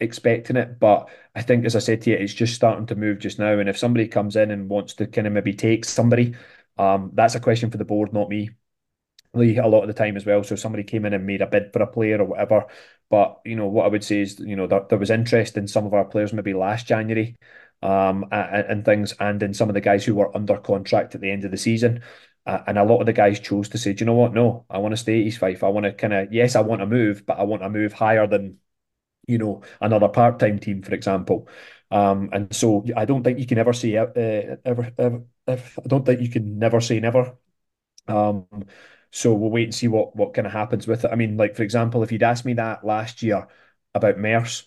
expecting 0.00 0.56
it, 0.56 0.78
but 0.80 1.10
I 1.34 1.42
think 1.42 1.64
as 1.64 1.76
I 1.76 1.80
said 1.80 2.02
to 2.02 2.10
you, 2.10 2.16
it's 2.16 2.34
just 2.34 2.54
starting 2.54 2.86
to 2.86 2.96
move 2.96 3.18
just 3.18 3.38
now. 3.38 3.58
And 3.58 3.68
if 3.68 3.78
somebody 3.78 4.08
comes 4.08 4.36
in 4.36 4.50
and 4.50 4.68
wants 4.68 4.94
to 4.94 5.06
kind 5.06 5.26
of 5.26 5.32
maybe 5.32 5.52
take 5.52 5.84
somebody, 5.84 6.34
um, 6.78 7.10
that's 7.14 7.34
a 7.34 7.40
question 7.40 7.70
for 7.70 7.78
the 7.78 7.84
board, 7.84 8.12
not 8.12 8.28
me. 8.28 8.50
Lee, 9.32 9.58
a 9.58 9.66
lot 9.66 9.82
of 9.82 9.88
the 9.88 9.94
time 9.94 10.16
as 10.16 10.26
well. 10.26 10.42
So 10.42 10.56
somebody 10.56 10.82
came 10.82 11.04
in 11.04 11.12
and 11.12 11.26
made 11.26 11.42
a 11.42 11.46
bid 11.46 11.72
for 11.72 11.82
a 11.82 11.86
player 11.86 12.20
or 12.20 12.24
whatever. 12.24 12.66
But 13.10 13.40
you 13.44 13.56
know 13.56 13.66
what 13.68 13.84
I 13.84 13.88
would 13.88 14.04
say 14.04 14.20
is, 14.22 14.40
you 14.40 14.56
know, 14.56 14.66
there, 14.66 14.84
there 14.88 14.98
was 14.98 15.10
interest 15.10 15.56
in 15.56 15.68
some 15.68 15.86
of 15.86 15.94
our 15.94 16.04
players 16.04 16.32
maybe 16.32 16.54
last 16.54 16.86
January, 16.86 17.36
um, 17.82 18.26
and, 18.32 18.66
and 18.66 18.84
things, 18.84 19.12
and 19.20 19.42
in 19.42 19.54
some 19.54 19.68
of 19.68 19.74
the 19.74 19.80
guys 19.80 20.04
who 20.04 20.14
were 20.14 20.34
under 20.36 20.56
contract 20.58 21.14
at 21.14 21.20
the 21.20 21.30
end 21.30 21.44
of 21.44 21.50
the 21.50 21.56
season. 21.56 22.02
Uh, 22.46 22.62
and 22.66 22.78
a 22.78 22.84
lot 22.84 23.00
of 23.00 23.06
the 23.06 23.12
guys 23.12 23.38
chose 23.40 23.68
to 23.70 23.78
say, 23.78 23.92
do 23.92 24.02
you 24.02 24.06
know 24.06 24.14
what? 24.14 24.34
No, 24.34 24.64
I 24.70 24.78
want 24.78 24.92
to 24.92 24.96
stay 24.96 25.20
at 25.20 25.26
East 25.26 25.38
Fife. 25.38 25.62
I 25.62 25.68
want 25.68 25.84
to 25.84 25.92
kind 25.92 26.12
of, 26.12 26.32
yes, 26.32 26.56
I 26.56 26.62
want 26.62 26.80
to 26.80 26.86
move, 26.86 27.26
but 27.26 27.38
I 27.38 27.44
want 27.44 27.62
to 27.62 27.68
move 27.70 27.92
higher 27.92 28.26
than, 28.26 28.58
you 29.26 29.38
know, 29.38 29.62
another 29.80 30.08
part 30.08 30.38
time 30.38 30.58
team, 30.58 30.82
for 30.82 30.94
example. 30.94 31.48
Um, 31.90 32.30
and 32.32 32.54
so 32.54 32.84
I 32.96 33.04
don't 33.04 33.24
think 33.24 33.38
you 33.38 33.46
can 33.46 33.58
ever 33.58 33.72
say 33.72 33.96
uh, 33.96 34.06
ever, 34.64 34.92
ever, 34.98 35.24
I 35.48 35.88
don't 35.88 36.06
think 36.06 36.20
you 36.20 36.30
can 36.30 36.58
never 36.58 36.80
say 36.80 37.00
never. 37.00 37.36
Um, 38.08 38.46
so 39.10 39.34
we'll 39.34 39.50
wait 39.50 39.64
and 39.64 39.74
see 39.74 39.88
what 39.88 40.16
what 40.16 40.34
kind 40.34 40.46
of 40.46 40.52
happens 40.52 40.86
with 40.86 41.04
it. 41.04 41.10
I 41.12 41.16
mean, 41.16 41.36
like 41.36 41.56
for 41.56 41.62
example, 41.62 42.02
if 42.02 42.12
you'd 42.12 42.22
asked 42.22 42.44
me 42.44 42.54
that 42.54 42.84
last 42.84 43.22
year 43.22 43.48
about 43.94 44.18
Merce 44.18 44.64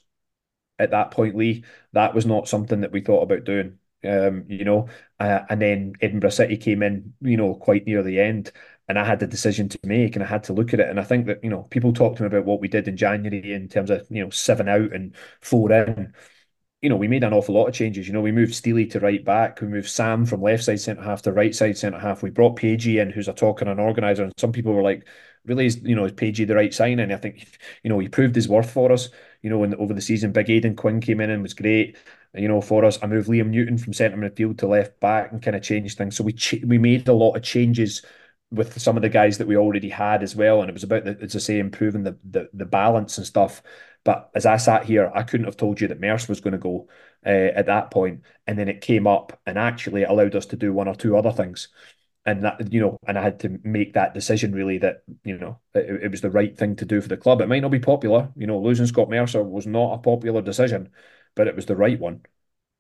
at 0.80 0.91
that 0.91 1.12
point, 1.12 1.36
Lee, 1.36 1.66
that 1.94 2.14
was 2.16 2.26
not 2.26 2.48
something 2.48 2.82
that 2.82 2.91
we 2.91 3.02
thought 3.02 3.24
about 3.24 3.45
doing 3.45 3.80
um, 4.06 4.46
you 4.48 4.66
know, 4.66 4.90
uh, 5.20 5.42
and 5.50 5.62
then 5.62 5.94
Edinburgh 6.02 6.32
City 6.32 6.58
came 6.58 6.84
in, 6.84 7.14
you 7.22 7.38
know, 7.38 7.56
quite 7.56 7.86
near 7.86 8.04
the 8.04 8.20
end, 8.20 8.52
and 8.88 9.00
I 9.00 9.06
had 9.06 9.20
the 9.20 9.28
decision 9.28 9.70
to 9.70 9.80
make, 9.84 10.16
and 10.16 10.24
I 10.24 10.28
had 10.28 10.44
to 10.46 10.54
look 10.54 10.74
at 10.74 10.80
it, 10.80 10.90
and 10.90 11.00
I 11.00 11.04
think 11.04 11.28
that 11.28 11.44
you 11.44 11.50
know, 11.50 11.64
people 11.64 11.94
talk 11.94 12.16
to 12.18 12.24
me 12.24 12.28
about 12.28 12.46
what 12.46 12.60
we 12.62 12.68
did 12.68 12.88
in 12.88 12.98
January 12.98 13.54
in 13.54 13.68
terms 13.70 13.90
of 13.90 14.06
you 14.10 14.24
know 14.24 14.30
seven 14.30 14.68
out 14.70 14.94
and 14.94 15.16
four 15.42 15.72
in. 15.72 16.14
You 16.82 16.90
know, 16.90 16.98
we 16.98 17.08
made 17.08 17.24
an 17.24 17.32
awful 17.34 17.56
lot 17.56 17.68
of 17.68 17.74
changes. 17.74 18.08
You 18.08 18.14
know, 18.14 18.20
we 18.22 18.34
moved 18.34 18.54
Steely 18.54 18.86
to 18.88 19.00
right 19.00 19.24
back, 19.24 19.62
we 19.62 19.68
moved 19.68 19.90
Sam 19.90 20.26
from 20.26 20.42
left 20.42 20.66
side 20.66 20.82
centre 20.82 21.02
half 21.02 21.22
to 21.22 21.32
right 21.32 21.56
side 21.56 21.78
centre 21.78 21.98
half. 22.00 22.22
We 22.22 22.30
brought 22.30 22.58
Pagey 22.58 23.00
in, 23.00 23.10
who's 23.10 23.30
a 23.30 23.34
talker 23.34 23.64
and 23.64 23.72
an 23.72 23.86
organizer, 23.86 24.24
and 24.24 24.34
some 24.38 24.52
people 24.52 24.74
were 24.74 24.84
like, 24.84 25.08
"Really, 25.46 25.66
is 25.66 25.82
you 25.82 25.96
know, 25.96 26.04
is 26.06 26.12
Pagey 26.12 26.44
the 26.46 26.56
right 26.56 26.74
sign?" 26.74 27.00
And 27.00 27.14
I 27.14 27.18
think, 27.18 27.48
you 27.84 27.90
know, 27.90 28.00
he 28.00 28.10
proved 28.10 28.36
his 28.36 28.50
worth 28.50 28.70
for 28.72 28.92
us. 28.92 29.10
You 29.44 29.52
know, 29.52 29.64
in, 29.64 29.76
over 29.76 29.94
the 29.94 30.02
season, 30.02 30.32
Big 30.32 30.49
Aidan 30.49 30.76
Quinn 30.76 31.02
came 31.02 31.22
in 31.22 31.30
and 31.30 31.44
was 31.44 31.53
great 31.53 31.98
you 32.36 32.48
know, 32.48 32.61
for 32.61 32.84
us. 32.86 32.98
I 33.02 33.07
moved 33.07 33.30
Liam 33.30 33.49
Newton 33.49 33.78
from 33.78 33.94
centre 33.94 34.18
midfield 34.18 34.57
to 34.60 34.68
left 34.68 34.99
back 34.99 35.32
and 35.32 35.41
kind 35.41 35.56
of 35.56 35.61
changed 35.61 35.98
things. 35.98 36.15
So 36.15 36.24
we 36.24 36.34
ch- 36.34 36.64
we 36.65 36.78
made 36.78 37.07
a 37.07 37.14
lot 37.14 37.36
of 37.36 37.44
changes 37.44 38.03
with 38.52 38.80
some 38.80 38.95
of 38.95 39.02
the 39.03 39.10
guys 39.10 39.38
that 39.38 39.48
we 39.48 39.57
already 39.57 39.90
had 39.90 40.24
as 40.24 40.36
well, 40.36 40.61
and 40.61 40.70
it 40.70 40.74
was 40.74 40.84
about, 40.84 41.06
the, 41.06 41.18
as 41.22 41.36
I 41.36 41.40
say, 41.40 41.60
improving 41.60 42.03
the, 42.03 42.18
the 42.24 42.49
the 42.53 42.65
balance 42.65 43.18
and 43.18 43.28
stuff. 43.28 43.61
But 44.03 44.30
as 44.36 44.45
I 44.45 44.57
sat 44.57 44.86
here, 44.86 45.11
I 45.14 45.24
couldn't 45.24 45.45
have 45.45 45.57
told 45.57 45.80
you 45.80 45.88
that 45.88 45.99
Merce 45.99 46.28
was 46.28 46.41
going 46.41 46.52
to 46.53 46.57
go 46.57 46.90
uh, 47.26 47.30
at 47.30 47.68
that 47.68 47.91
point. 47.91 48.24
point, 48.24 48.26
and 48.48 48.57
then 48.60 48.68
it 48.68 48.82
came 48.82 49.07
up 49.07 49.40
and 49.45 49.57
actually 49.57 50.03
allowed 50.03 50.36
us 50.36 50.45
to 50.48 50.56
do 50.57 50.74
one 50.74 50.88
or 50.88 50.95
two 50.95 51.15
other 51.15 51.32
things. 51.32 51.70
And 52.26 52.44
that 52.45 52.72
you 52.72 52.80
know, 52.80 52.98
and 53.06 53.18
I 53.18 53.22
had 53.22 53.40
to 53.41 53.60
make 53.64 53.94
that 53.94 54.14
decision 54.14 54.54
really 54.54 54.78
that 54.78 55.04
you 55.26 55.38
know 55.38 55.60
it, 55.74 56.04
it 56.06 56.12
was 56.12 56.22
the 56.22 56.32
right 56.32 56.58
thing 56.58 56.78
to 56.78 56.86
do 56.86 57.02
for 57.02 57.10
the 57.10 57.18
club. 57.18 57.41
It 57.41 57.48
might 57.50 57.62
not 57.62 57.72
be 57.72 57.80
popular, 57.80 58.32
you 58.38 58.48
know, 58.48 58.60
losing 58.62 58.86
Scott 58.86 59.10
Mercer 59.10 59.44
was 59.44 59.68
not 59.68 59.95
a 59.95 59.98
popular 59.98 60.41
decision, 60.41 60.90
but 61.36 61.48
it 61.48 61.56
was 61.56 61.66
the 61.66 61.76
right 61.76 62.00
one. 62.00 62.22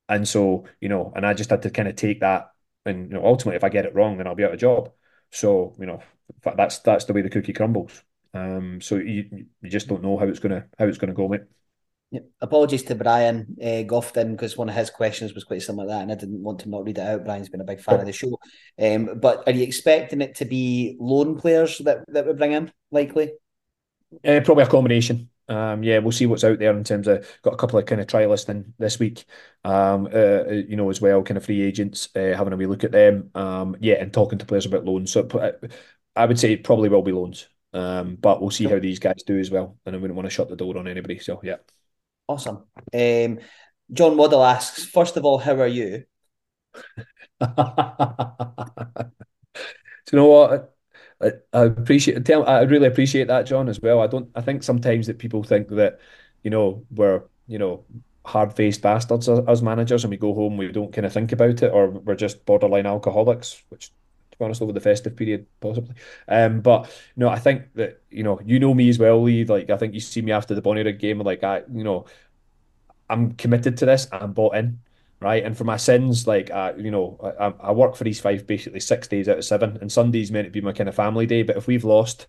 And 0.09 0.27
so, 0.27 0.65
you 0.81 0.89
know, 0.89 1.13
and 1.15 1.25
I 1.25 1.33
just 1.33 1.49
had 1.49 1.61
to 1.63 1.69
kind 1.71 1.87
of 1.87 1.95
take 1.95 2.19
that. 2.21 2.51
And 2.85 3.09
you 3.11 3.15
know, 3.17 3.25
ultimately, 3.25 3.55
if 3.57 3.63
I 3.63 3.69
get 3.69 3.85
it 3.85 3.95
wrong, 3.95 4.17
then 4.17 4.27
I'll 4.27 4.35
be 4.35 4.43
out 4.45 4.53
of 4.53 4.59
job. 4.59 4.91
So, 5.31 5.75
you 5.79 5.85
know, 5.85 6.03
that's 6.57 6.79
that's 6.79 7.05
the 7.05 7.13
way 7.13 7.21
the 7.21 7.29
cookie 7.29 7.53
crumbles. 7.53 8.03
Um, 8.33 8.81
so 8.81 8.97
you 8.97 9.47
you 9.61 9.69
just 9.69 9.87
don't 9.87 10.03
know 10.03 10.17
how 10.17 10.27
it's 10.27 10.39
gonna 10.39 10.67
how 10.79 10.85
it's 10.87 10.97
gonna 10.97 11.13
go, 11.13 11.27
mate. 11.27 11.41
Apologies 12.41 12.83
to 12.83 12.95
Brian 12.95 13.55
uh, 13.61 13.83
Gofton 13.85 14.31
because 14.31 14.57
one 14.57 14.69
of 14.69 14.75
his 14.75 14.89
questions 14.89 15.33
was 15.33 15.43
quite 15.43 15.61
similar 15.61 15.85
to 15.85 15.89
that, 15.89 16.01
and 16.03 16.11
I 16.11 16.15
didn't 16.15 16.43
want 16.43 16.59
to 16.59 16.69
not 16.69 16.85
read 16.85 16.97
it 16.97 17.07
out. 17.07 17.25
Brian's 17.25 17.49
been 17.49 17.61
a 17.61 17.65
big 17.65 17.81
fan 17.81 17.99
of 17.99 18.05
the 18.05 18.13
show. 18.13 18.37
Um, 18.79 19.19
but 19.19 19.43
are 19.47 19.51
you 19.51 19.63
expecting 19.63 20.21
it 20.21 20.35
to 20.35 20.45
be 20.45 20.95
loan 20.99 21.39
players 21.39 21.79
that, 21.79 22.03
that 22.09 22.27
we 22.27 22.33
bring 22.33 22.51
in, 22.51 22.71
likely? 22.91 23.31
Uh, 24.23 24.41
probably 24.43 24.63
a 24.63 24.67
combination. 24.67 25.29
Um, 25.49 25.83
yeah, 25.83 25.97
we'll 25.97 26.11
see 26.11 26.25
what's 26.25 26.43
out 26.43 26.59
there 26.59 26.75
in 26.75 26.83
terms 26.83 27.07
of 27.07 27.27
got 27.41 27.53
a 27.53 27.57
couple 27.57 27.77
of 27.79 27.85
kind 27.85 27.99
of 27.99 28.07
trialists 28.07 28.47
in 28.47 28.73
this 28.79 28.99
week. 28.99 29.25
Um, 29.63 30.07
uh, 30.13 30.43
you 30.49 30.75
know, 30.75 30.89
as 30.89 31.01
well, 31.01 31.23
kind 31.23 31.37
of 31.37 31.45
free 31.45 31.61
agents, 31.61 32.09
uh, 32.15 32.33
having 32.37 32.53
a 32.53 32.57
wee 32.57 32.67
look 32.67 32.83
at 32.83 32.91
them. 32.91 33.31
Um, 33.35 33.75
yeah, 33.79 33.95
and 33.95 34.13
talking 34.13 34.39
to 34.39 34.45
players 34.45 34.65
about 34.65 34.85
loans. 34.85 35.11
So 35.11 35.27
uh, 35.27 35.51
I 36.15 36.25
would 36.25 36.39
say 36.39 36.53
it 36.53 36.63
probably 36.63 36.89
will 36.89 37.01
be 37.01 37.11
loans. 37.11 37.47
Um, 37.73 38.15
but 38.15 38.39
we'll 38.39 38.51
see 38.51 38.65
how 38.65 38.77
these 38.77 38.99
guys 38.99 39.23
do 39.25 39.39
as 39.39 39.49
well. 39.49 39.77
And 39.85 39.95
I 39.95 39.99
wouldn't 39.99 40.15
want 40.15 40.27
to 40.27 40.33
shut 40.33 40.47
the 40.47 40.55
door 40.55 40.77
on 40.77 40.87
anybody. 40.87 41.17
So 41.19 41.41
yeah. 41.43 41.57
Awesome. 42.27 42.63
Um, 42.93 43.39
John 43.91 44.17
Waddle 44.17 44.43
asks, 44.43 44.85
first 44.85 45.17
of 45.17 45.25
all, 45.25 45.37
how 45.39 45.55
are 45.59 45.67
you? 45.67 46.05
do 47.39 47.47
you 50.11 50.17
know 50.17 50.27
what? 50.27 50.75
I, 51.21 51.31
I 51.53 51.63
appreciate 51.65 52.25
tell 52.25 52.45
I 52.47 52.61
really 52.63 52.87
appreciate 52.87 53.27
that, 53.27 53.45
John, 53.45 53.69
as 53.69 53.79
well. 53.81 54.01
I 54.01 54.07
don't 54.07 54.29
I 54.35 54.41
think 54.41 54.63
sometimes 54.63 55.07
that 55.07 55.19
people 55.19 55.43
think 55.43 55.69
that, 55.69 55.99
you 56.43 56.49
know, 56.49 56.85
we're, 56.91 57.23
you 57.47 57.59
know, 57.59 57.85
hard 58.25 58.53
faced 58.53 58.81
bastards 58.81 59.29
as, 59.29 59.61
managers 59.61 60.03
and 60.03 60.11
we 60.11 60.17
go 60.17 60.33
home, 60.33 60.57
we 60.57 60.71
don't 60.71 60.93
kind 60.93 61.05
of 61.05 61.13
think 61.13 61.31
about 61.31 61.61
it, 61.63 61.71
or 61.73 61.89
we're 61.89 62.15
just 62.15 62.45
borderline 62.45 62.85
alcoholics, 62.85 63.63
which 63.69 63.91
to 64.33 64.37
be 64.37 64.45
honest, 64.45 64.61
over 64.61 64.73
the 64.73 64.79
festive 64.81 65.15
period, 65.15 65.47
possibly. 65.61 65.95
Um, 66.27 66.61
but 66.61 66.91
no, 67.15 67.29
I 67.29 67.39
think 67.39 67.73
that 67.75 68.01
you 68.09 68.23
know, 68.23 68.39
you 68.43 68.59
know 68.59 68.73
me 68.73 68.89
as 68.89 68.99
well, 68.99 69.21
Lee. 69.23 69.45
Like 69.45 69.69
I 69.69 69.77
think 69.77 69.93
you 69.93 69.99
see 69.99 70.21
me 70.21 70.31
after 70.31 70.55
the 70.55 70.61
Bonnyrigg 70.61 70.99
game, 70.99 71.19
like 71.19 71.43
I, 71.43 71.63
you 71.71 71.83
know, 71.83 72.05
I'm 73.09 73.33
committed 73.33 73.77
to 73.77 73.85
this. 73.85 74.07
I'm 74.11 74.33
bought 74.33 74.55
in 74.55 74.79
right? 75.19 75.45
And 75.45 75.57
for 75.57 75.63
my 75.63 75.77
sins, 75.77 76.27
like 76.27 76.51
uh, 76.51 76.73
you 76.77 76.91
know, 76.91 77.17
I, 77.39 77.69
I 77.69 77.71
work 77.71 77.95
for 77.95 78.05
East 78.05 78.21
Fife 78.21 78.45
basically 78.45 78.81
six 78.81 79.07
days 79.07 79.29
out 79.29 79.37
of 79.37 79.45
seven, 79.45 79.77
and 79.79 79.89
Sunday's 79.91 80.31
meant 80.31 80.45
to 80.47 80.51
be 80.51 80.61
my 80.61 80.73
kind 80.73 80.89
of 80.89 80.95
family 80.95 81.25
day. 81.25 81.43
But 81.43 81.55
if 81.55 81.65
we've 81.65 81.85
lost, 81.85 82.27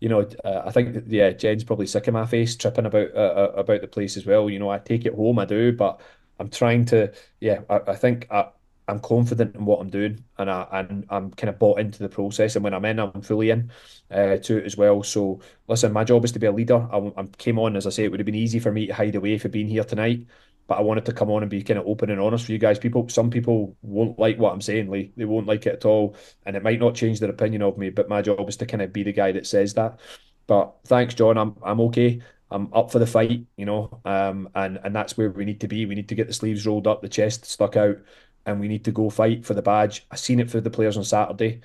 you 0.00 0.08
know, 0.08 0.28
uh, 0.44 0.62
I 0.66 0.70
think 0.72 1.04
yeah, 1.08 1.30
Jen's 1.30 1.64
probably 1.64 1.86
sick 1.86 2.08
of 2.08 2.14
my 2.14 2.26
face 2.26 2.56
tripping 2.56 2.86
about 2.86 3.14
uh, 3.14 3.18
uh, 3.18 3.52
about 3.56 3.80
the 3.82 3.88
place 3.88 4.16
as 4.16 4.26
well. 4.26 4.50
You 4.50 4.58
know, 4.58 4.68
I 4.70 4.78
take 4.78 5.06
it 5.06 5.14
home, 5.14 5.38
I 5.38 5.44
do, 5.44 5.72
but 5.72 6.00
I'm 6.40 6.50
trying 6.50 6.84
to, 6.86 7.12
yeah, 7.40 7.60
I, 7.70 7.80
I 7.88 7.94
think 7.96 8.26
I, 8.30 8.48
I'm 8.86 9.00
confident 9.00 9.54
in 9.54 9.64
what 9.64 9.80
I'm 9.80 9.90
doing, 9.90 10.24
and 10.38 10.50
I 10.50 10.66
and 10.72 11.06
I'm 11.08 11.30
kind 11.32 11.48
of 11.48 11.58
bought 11.58 11.80
into 11.80 12.00
the 12.00 12.08
process. 12.08 12.56
And 12.56 12.64
when 12.64 12.74
I'm 12.74 12.84
in, 12.84 12.98
I'm 12.98 13.22
fully 13.22 13.50
in 13.50 13.70
uh, 14.10 14.36
to 14.36 14.58
it 14.58 14.64
as 14.64 14.76
well. 14.76 15.02
So 15.02 15.40
listen, 15.68 15.92
my 15.92 16.04
job 16.04 16.24
is 16.24 16.32
to 16.32 16.38
be 16.38 16.46
a 16.46 16.52
leader. 16.52 16.86
I, 16.92 17.12
I 17.16 17.24
came 17.38 17.58
on 17.58 17.76
as 17.76 17.86
I 17.86 17.90
say, 17.90 18.04
it 18.04 18.10
would 18.10 18.20
have 18.20 18.26
been 18.26 18.34
easy 18.34 18.58
for 18.58 18.72
me 18.72 18.86
to 18.86 18.94
hide 18.94 19.14
away 19.14 19.38
for 19.38 19.48
being 19.48 19.68
here 19.68 19.84
tonight, 19.84 20.26
but 20.66 20.78
I 20.78 20.82
wanted 20.82 21.06
to 21.06 21.12
come 21.12 21.30
on 21.30 21.42
and 21.42 21.50
be 21.50 21.62
kind 21.62 21.78
of 21.78 21.86
open 21.86 22.10
and 22.10 22.20
honest 22.20 22.46
for 22.46 22.52
you 22.52 22.58
guys. 22.58 22.78
People, 22.78 23.08
some 23.08 23.30
people 23.30 23.76
won't 23.82 24.18
like 24.18 24.38
what 24.38 24.52
I'm 24.52 24.60
saying, 24.60 24.90
Lee. 24.90 25.12
They 25.16 25.24
won't 25.24 25.46
like 25.46 25.66
it 25.66 25.74
at 25.74 25.84
all, 25.84 26.16
and 26.44 26.56
it 26.56 26.62
might 26.62 26.80
not 26.80 26.94
change 26.94 27.20
their 27.20 27.30
opinion 27.30 27.62
of 27.62 27.78
me. 27.78 27.90
But 27.90 28.08
my 28.08 28.22
job 28.22 28.48
is 28.48 28.56
to 28.58 28.66
kind 28.66 28.82
of 28.82 28.92
be 28.92 29.02
the 29.02 29.12
guy 29.12 29.32
that 29.32 29.46
says 29.46 29.74
that. 29.74 30.00
But 30.46 30.74
thanks, 30.86 31.14
John. 31.14 31.38
I'm 31.38 31.56
I'm 31.62 31.80
okay. 31.82 32.20
I'm 32.50 32.72
up 32.72 32.92
for 32.92 32.98
the 32.98 33.06
fight, 33.06 33.46
you 33.56 33.64
know, 33.66 34.00
um, 34.04 34.48
and 34.54 34.78
and 34.84 34.94
that's 34.94 35.16
where 35.16 35.30
we 35.30 35.44
need 35.44 35.60
to 35.62 35.68
be. 35.68 35.86
We 35.86 35.94
need 35.94 36.08
to 36.10 36.14
get 36.14 36.28
the 36.28 36.34
sleeves 36.34 36.66
rolled 36.66 36.86
up, 36.86 37.02
the 37.02 37.08
chest 37.08 37.44
stuck 37.46 37.76
out, 37.76 37.96
and 38.46 38.60
we 38.60 38.68
need 38.68 38.84
to 38.84 38.92
go 38.92 39.10
fight 39.10 39.44
for 39.44 39.54
the 39.54 39.62
badge. 39.62 40.06
I 40.10 40.16
seen 40.16 40.40
it 40.40 40.50
for 40.50 40.60
the 40.60 40.70
players 40.70 40.96
on 40.96 41.04
Saturday, 41.04 41.60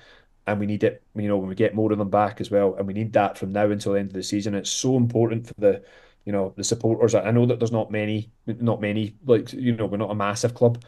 and 0.46 0.58
we 0.58 0.66
need 0.66 0.84
it, 0.84 1.02
you 1.14 1.28
know, 1.28 1.36
when 1.36 1.48
we 1.48 1.54
get 1.54 1.74
more 1.74 1.92
of 1.92 1.98
them 1.98 2.10
back 2.10 2.40
as 2.40 2.50
well, 2.50 2.74
and 2.74 2.86
we 2.86 2.94
need 2.94 3.12
that 3.12 3.38
from 3.38 3.52
now 3.52 3.70
until 3.70 3.92
the 3.92 4.00
end 4.00 4.10
of 4.10 4.14
the 4.14 4.22
season. 4.22 4.54
It's 4.54 4.70
so 4.70 4.96
important 4.96 5.46
for 5.46 5.54
the, 5.58 5.82
you 6.24 6.32
know, 6.32 6.52
the 6.56 6.64
supporters. 6.64 7.14
I 7.14 7.30
know 7.30 7.46
that 7.46 7.58
there's 7.58 7.72
not 7.72 7.90
many, 7.90 8.30
not 8.46 8.80
many, 8.80 9.14
like 9.26 9.52
you 9.52 9.76
know, 9.76 9.86
we're 9.86 9.98
not 9.98 10.10
a 10.10 10.14
massive 10.14 10.54
club, 10.54 10.82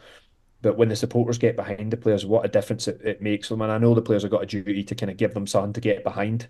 but 0.61 0.77
when 0.77 0.89
the 0.89 0.95
supporters 0.95 1.37
get 1.37 1.55
behind 1.55 1.91
the 1.91 1.97
players, 1.97 2.25
what 2.25 2.45
a 2.45 2.47
difference 2.49 2.87
it, 2.87 3.01
it 3.03 3.21
makes 3.21 3.49
them. 3.49 3.61
And 3.61 3.71
I 3.71 3.77
know 3.77 3.93
the 3.93 4.01
players 4.01 4.23
have 4.23 4.31
got 4.31 4.43
a 4.43 4.45
duty 4.47 4.83
to 4.83 4.95
kind 4.95 5.11
of 5.11 5.17
give 5.17 5.33
them 5.33 5.45
something 5.47 5.73
to 5.73 5.81
get 5.81 6.03
behind. 6.03 6.47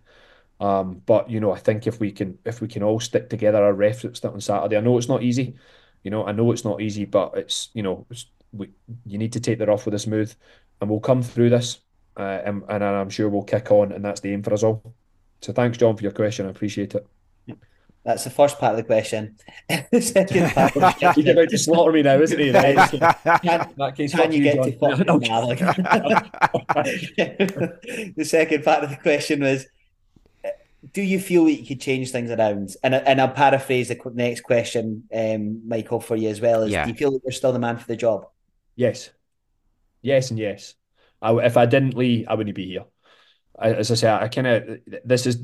Um, 0.60 1.02
but 1.06 1.30
you 1.30 1.40
know, 1.40 1.52
I 1.52 1.60
think 1.60 1.88
if 1.88 2.00
we 2.00 2.12
can 2.12 2.38
if 2.46 2.62
we 2.62 2.68
can 2.68 2.84
all 2.84 3.00
stick 3.00 3.30
together, 3.30 3.64
our 3.64 3.74
reference 3.74 4.24
on 4.24 4.40
Saturday. 4.40 4.78
I 4.78 4.82
know 4.82 4.98
it's 4.98 5.10
not 5.10 5.24
easy. 5.24 5.56
You 6.04 6.12
know, 6.12 6.26
I 6.26 6.32
know 6.32 6.52
it's 6.52 6.64
not 6.66 6.82
easy, 6.82 7.06
but 7.06 7.34
it's 7.38 7.70
you 7.74 7.84
know, 7.84 8.06
it's, 8.10 8.28
we, 8.54 8.70
you 9.06 9.18
need 9.18 9.34
to 9.34 9.40
take 9.40 9.60
that 9.60 9.70
off 9.70 9.86
with 9.86 9.96
a 9.96 10.00
smooth, 10.00 10.34
and 10.80 10.90
we'll 10.90 11.00
come 11.00 11.22
through 11.22 11.50
this, 11.50 11.80
uh, 12.18 12.40
and, 12.46 12.64
and 12.70 12.84
I'm 12.84 13.10
sure 13.10 13.30
we'll 13.30 13.44
kick 13.44 13.72
on, 13.72 13.92
and 13.92 14.06
that's 14.06 14.22
the 14.22 14.32
aim 14.32 14.44
for 14.44 14.54
us 14.54 14.64
all. 14.64 14.94
So 15.42 15.52
thanks, 15.52 15.78
John, 15.78 15.98
for 15.98 16.04
your 16.04 16.12
question. 16.12 16.46
I 16.46 16.50
appreciate 16.50 16.96
it. 16.96 17.06
That's 18.06 18.26
the 18.26 18.30
first 18.30 18.60
part 18.60 18.72
of 18.72 18.78
the 18.78 18.84
question. 18.84 19.38
the 19.92 20.02
second 20.02 20.52
part. 20.52 20.74
He's 21.16 21.28
about 21.28 21.50
to 21.50 21.58
slaughter 21.58 21.94
me 21.94 22.02
now, 22.02 22.20
isn't 22.20 22.38
he? 22.38 22.52
Right? 22.52 22.76
can, 23.42 23.74
can 24.10 24.32
you 24.32 24.44
get 24.44 24.62
to 24.62 24.72
fucking 24.78 25.06
the 28.16 28.26
second 28.26 28.66
part 28.66 28.84
of 28.84 28.90
the 28.90 28.98
question 28.98 29.40
was 29.42 29.66
do 30.92 31.02
you 31.02 31.20
feel 31.20 31.46
that 31.46 31.54
you 31.54 31.66
could 31.66 31.80
change 31.80 32.12
things 32.12 32.30
around? 32.30 32.76
And 32.84 32.94
and 32.94 33.22
I'll 33.22 33.30
paraphrase 33.30 33.88
the 33.88 33.98
next 34.14 34.42
question, 34.42 35.08
um, 35.14 35.66
Michael, 35.68 36.02
for 36.02 36.18
you 36.18 36.28
as 36.28 36.42
well. 36.42 36.64
Is 36.64 36.72
yeah. 36.72 36.84
do 36.84 36.92
you 36.92 36.96
feel 36.96 37.12
that 37.12 37.22
you're 37.24 37.32
still 37.32 37.54
the 37.54 37.60
man 37.60 37.78
for 37.78 37.88
the 37.88 37.96
job? 37.96 38.28
Yes, 38.76 39.12
yes, 40.02 40.32
and 40.32 40.40
yes. 40.40 40.76
I, 41.22 41.34
if 41.46 41.58
I 41.58 41.66
didn't 41.66 41.96
Lee, 41.98 42.26
I 42.28 42.36
wouldn't 42.36 42.56
be 42.56 42.68
here. 42.68 42.86
I, 43.60 43.74
as 43.74 43.92
I 43.92 43.96
say, 43.96 44.12
I 44.12 44.28
kind 44.30 44.48
of 44.48 44.80
this 45.06 45.28
is 45.28 45.40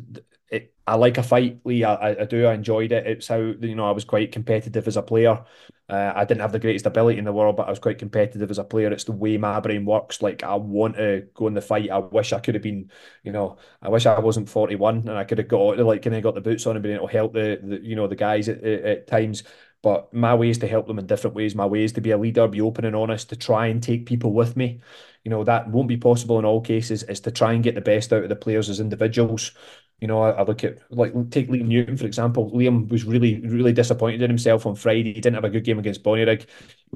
it, 0.51 0.73
I 0.88 0.95
like 0.95 1.18
a 1.18 1.23
fight, 1.23 1.61
Lee. 1.65 1.84
I, 1.84 2.22
I 2.22 2.26
do. 2.26 2.45
I 2.47 2.53
enjoyed 2.56 2.91
it. 2.91 3.07
It's 3.07 3.27
how 3.27 3.38
you 3.38 3.76
know 3.76 3.88
I 3.88 3.91
was 3.91 4.06
quite 4.06 4.31
competitive 4.31 4.88
as 4.88 4.97
a 4.97 5.03
player. 5.03 5.43
Uh, 5.89 6.14
I 6.15 6.26
didn't 6.26 6.41
have 6.41 6.51
the 6.53 6.60
greatest 6.60 6.85
ability 6.88 7.19
in 7.19 7.26
the 7.26 7.34
world, 7.34 7.57
but 7.57 7.68
I 7.68 7.72
was 7.72 7.80
quite 7.80 7.99
competitive 7.99 8.51
as 8.51 8.60
a 8.60 8.64
player. 8.65 8.91
It's 8.91 9.06
the 9.06 9.14
way 9.14 9.38
my 9.38 9.60
brain 9.60 9.85
works. 9.85 10.22
Like 10.22 10.43
I 10.43 10.56
want 10.56 10.97
to 10.97 11.27
go 11.35 11.47
in 11.47 11.56
the 11.56 11.61
fight. 11.61 11.91
I 11.91 11.99
wish 11.99 12.34
I 12.34 12.39
could 12.39 12.56
have 12.56 12.64
been, 12.64 12.91
you 13.23 13.31
know, 13.31 13.57
I 13.81 13.89
wish 13.89 14.06
I 14.06 14.19
wasn't 14.19 14.49
forty 14.49 14.76
one 14.76 14.99
and 14.99 15.11
I 15.18 15.26
could 15.26 15.39
have 15.39 15.47
got 15.49 15.80
like 15.80 16.03
kind 16.03 16.15
of 16.15 16.23
got 16.23 16.35
the 16.35 16.41
boots 16.41 16.68
on 16.68 16.76
and 16.77 16.84
been 16.84 16.95
able 16.95 17.07
to 17.07 17.14
help 17.14 17.34
the, 17.34 17.60
the 17.64 17.80
you 17.81 17.95
know 17.95 18.07
the 18.07 18.15
guys 18.15 18.49
at, 18.49 18.64
at, 18.64 18.85
at 18.85 19.07
times. 19.07 19.43
But 19.81 20.14
my 20.14 20.35
way 20.35 20.49
is 20.49 20.57
to 20.60 20.68
help 20.68 20.88
them 20.88 20.99
in 20.99 21.06
different 21.06 21.35
ways. 21.35 21.56
My 21.56 21.65
way 21.65 21.84
is 21.84 21.93
to 21.93 22.01
be 22.01 22.11
a 22.11 22.18
leader, 22.18 22.47
be 22.47 22.61
open 22.61 22.84
and 22.84 22.95
honest, 22.95 23.30
to 23.30 23.38
try 23.38 23.68
and 23.68 23.81
take 23.81 24.06
people 24.06 24.34
with 24.34 24.57
me. 24.57 24.81
You 25.23 25.31
know 25.31 25.43
that 25.45 25.69
won't 25.69 25.88
be 25.88 25.97
possible 25.97 26.38
in 26.39 26.45
all 26.45 26.61
cases. 26.61 27.03
Is 27.03 27.22
to 27.22 27.31
try 27.31 27.53
and 27.53 27.64
get 27.64 27.76
the 27.76 27.81
best 27.81 28.11
out 28.11 28.23
of 28.23 28.30
the 28.30 28.35
players 28.35 28.69
as 28.69 28.80
individuals. 28.80 29.51
You 30.01 30.07
know, 30.07 30.22
I, 30.22 30.31
I, 30.31 30.43
look 30.43 30.64
at 30.64 30.80
like 30.91 31.14
take 31.30 31.49
Liam 31.49 31.68
Newton 31.68 31.97
for 31.97 32.06
example. 32.06 32.51
Liam 32.51 32.89
was 32.89 33.03
really, 33.03 33.41
really 33.41 33.73
disappointed 33.73 34.22
in 34.22 34.30
himself 34.30 34.65
on 34.65 34.76
Friday. 34.76 35.14
He 35.14 35.22
didn't 35.22 35.35
have 35.35 35.43
a 35.43 35.49
good 35.49 35.65
game 35.65 35.80
against 35.80 36.03
Bonnyrigg. 36.03 36.45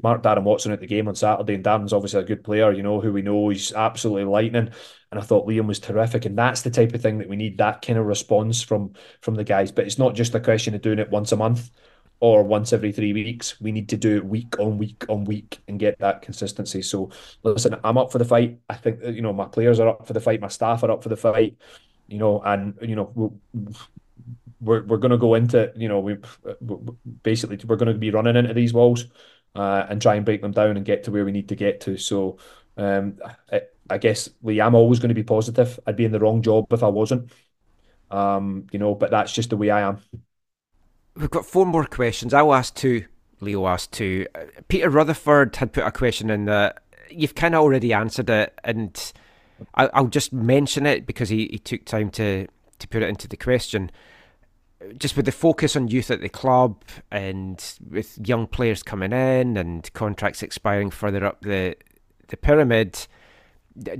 Mark 0.02 0.22
Darren 0.22 0.42
Watson 0.42 0.72
at 0.72 0.80
the 0.80 0.86
game 0.86 1.06
on 1.08 1.14
Saturday, 1.14 1.54
and 1.54 1.64
Darren's 1.64 1.92
obviously 1.92 2.20
a 2.20 2.24
good 2.24 2.44
player. 2.44 2.72
You 2.72 2.82
know 2.82 3.00
who 3.00 3.12
we 3.12 3.22
know 3.22 3.48
he's 3.50 3.72
absolutely 3.72 4.24
lightning. 4.24 4.70
And 5.10 5.20
I 5.20 5.22
thought 5.22 5.46
Liam 5.46 5.66
was 5.66 5.78
terrific, 5.78 6.24
and 6.24 6.36
that's 6.36 6.62
the 6.62 6.70
type 6.70 6.94
of 6.94 7.02
thing 7.02 7.18
that 7.18 7.28
we 7.28 7.36
need. 7.36 7.58
That 7.58 7.82
kind 7.82 7.98
of 7.98 8.06
response 8.06 8.62
from 8.62 8.94
from 9.20 9.34
the 9.34 9.44
guys. 9.44 9.70
But 9.70 9.86
it's 9.86 9.98
not 9.98 10.14
just 10.14 10.34
a 10.34 10.40
question 10.40 10.74
of 10.74 10.82
doing 10.82 10.98
it 10.98 11.10
once 11.10 11.32
a 11.32 11.36
month 11.36 11.70
or 12.20 12.42
once 12.42 12.72
every 12.72 12.92
three 12.92 13.12
weeks. 13.12 13.60
We 13.60 13.72
need 13.72 13.88
to 13.90 13.96
do 13.96 14.16
it 14.16 14.24
week 14.24 14.58
on 14.58 14.78
week 14.78 15.04
on 15.08 15.24
week 15.24 15.58
and 15.68 15.78
get 15.78 15.98
that 15.98 16.22
consistency. 16.22 16.82
So 16.82 17.10
listen, 17.42 17.76
I'm 17.84 17.98
up 17.98 18.12
for 18.12 18.18
the 18.18 18.24
fight. 18.24 18.58
I 18.68 18.74
think 18.74 19.00
you 19.02 19.22
know 19.22 19.32
my 19.32 19.46
players 19.46 19.80
are 19.80 19.88
up 19.88 20.06
for 20.06 20.12
the 20.12 20.20
fight. 20.20 20.40
My 20.40 20.48
staff 20.48 20.82
are 20.82 20.90
up 20.90 21.02
for 21.02 21.08
the 21.08 21.16
fight 21.16 21.56
you 22.08 22.18
know, 22.18 22.40
and 22.42 22.74
you 22.82 22.96
know, 22.96 23.38
we're 24.60 24.82
we're 24.82 24.98
going 24.98 25.10
to 25.10 25.18
go 25.18 25.34
into, 25.34 25.72
you 25.76 25.88
know, 25.88 26.00
we 26.00 26.16
basically 27.22 27.58
we're 27.66 27.76
going 27.76 27.92
to 27.92 27.98
be 27.98 28.10
running 28.10 28.36
into 28.36 28.54
these 28.54 28.72
walls 28.72 29.06
uh, 29.54 29.86
and 29.88 30.00
try 30.00 30.14
and 30.14 30.24
break 30.24 30.42
them 30.42 30.52
down 30.52 30.76
and 30.76 30.86
get 30.86 31.04
to 31.04 31.10
where 31.10 31.24
we 31.24 31.32
need 31.32 31.48
to 31.48 31.56
get 31.56 31.80
to. 31.82 31.96
So, 31.96 32.38
um, 32.76 33.18
I, 33.50 33.62
I 33.88 33.98
guess 33.98 34.28
Lee, 34.42 34.60
I'm 34.60 34.74
always 34.74 34.98
going 34.98 35.10
to 35.10 35.14
be 35.14 35.22
positive. 35.22 35.78
I'd 35.86 35.96
be 35.96 36.04
in 36.04 36.12
the 36.12 36.20
wrong 36.20 36.42
job 36.42 36.72
if 36.72 36.82
I 36.82 36.88
wasn't. 36.88 37.32
Um, 38.10 38.66
you 38.70 38.78
know, 38.78 38.94
but 38.94 39.10
that's 39.10 39.32
just 39.32 39.50
the 39.50 39.56
way 39.56 39.70
I 39.70 39.82
am. 39.82 39.98
We've 41.16 41.30
got 41.30 41.46
four 41.46 41.66
more 41.66 41.84
questions. 41.84 42.34
I'll 42.34 42.54
ask 42.54 42.74
two. 42.74 43.04
Leo 43.40 43.66
asked 43.66 43.92
two. 43.92 44.26
Uh, 44.34 44.44
Peter 44.68 44.90
Rutherford 44.90 45.56
had 45.56 45.72
put 45.72 45.84
a 45.84 45.92
question 45.92 46.30
in 46.30 46.46
that 46.46 46.82
you've 47.10 47.34
kind 47.34 47.54
of 47.54 47.62
already 47.62 47.92
answered 47.92 48.30
it, 48.30 48.58
and 48.64 49.12
I, 49.74 50.00
will 50.00 50.08
just 50.08 50.32
mention 50.32 50.86
it 50.86 51.06
because 51.06 51.28
he, 51.28 51.48
he 51.48 51.58
took 51.58 51.84
time 51.84 52.10
to, 52.12 52.46
to 52.78 52.88
put 52.88 53.02
it 53.02 53.08
into 53.08 53.28
the 53.28 53.36
question. 53.36 53.90
Just 54.98 55.16
with 55.16 55.26
the 55.26 55.32
focus 55.32 55.76
on 55.76 55.88
youth 55.88 56.10
at 56.10 56.20
the 56.20 56.28
club 56.28 56.82
and 57.10 57.62
with 57.88 58.18
young 58.26 58.46
players 58.46 58.82
coming 58.82 59.12
in 59.12 59.56
and 59.56 59.90
contracts 59.94 60.42
expiring 60.42 60.90
further 60.90 61.24
up 61.24 61.40
the 61.40 61.76
the 62.28 62.36
pyramid, 62.36 63.06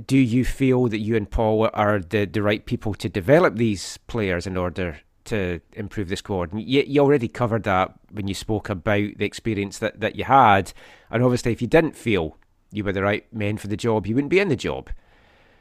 do 0.05 0.17
you 0.17 0.43
feel 0.43 0.87
that 0.87 0.99
you 0.99 1.15
and 1.15 1.29
Paul 1.29 1.69
are 1.73 1.99
the, 1.99 2.25
the 2.25 2.41
right 2.41 2.65
people 2.65 2.93
to 2.95 3.07
develop 3.07 3.55
these 3.55 3.97
players 4.07 4.47
in 4.47 4.57
order 4.57 4.99
to 5.25 5.59
improve 5.73 6.09
the 6.09 6.15
squad? 6.15 6.53
And 6.53 6.61
you, 6.61 6.83
you 6.85 7.01
already 7.01 7.27
covered 7.27 7.63
that 7.63 7.93
when 8.11 8.27
you 8.27 8.33
spoke 8.33 8.69
about 8.69 9.17
the 9.17 9.25
experience 9.25 9.79
that, 9.79 9.99
that 9.99 10.15
you 10.15 10.23
had. 10.25 10.73
And 11.09 11.23
obviously, 11.23 11.51
if 11.51 11.61
you 11.61 11.67
didn't 11.67 11.95
feel 11.95 12.37
you 12.71 12.83
were 12.83 12.93
the 12.93 13.03
right 13.03 13.31
men 13.33 13.57
for 13.57 13.67
the 13.67 13.77
job, 13.77 14.07
you 14.07 14.15
wouldn't 14.15 14.31
be 14.31 14.39
in 14.39 14.49
the 14.49 14.55
job. 14.55 14.89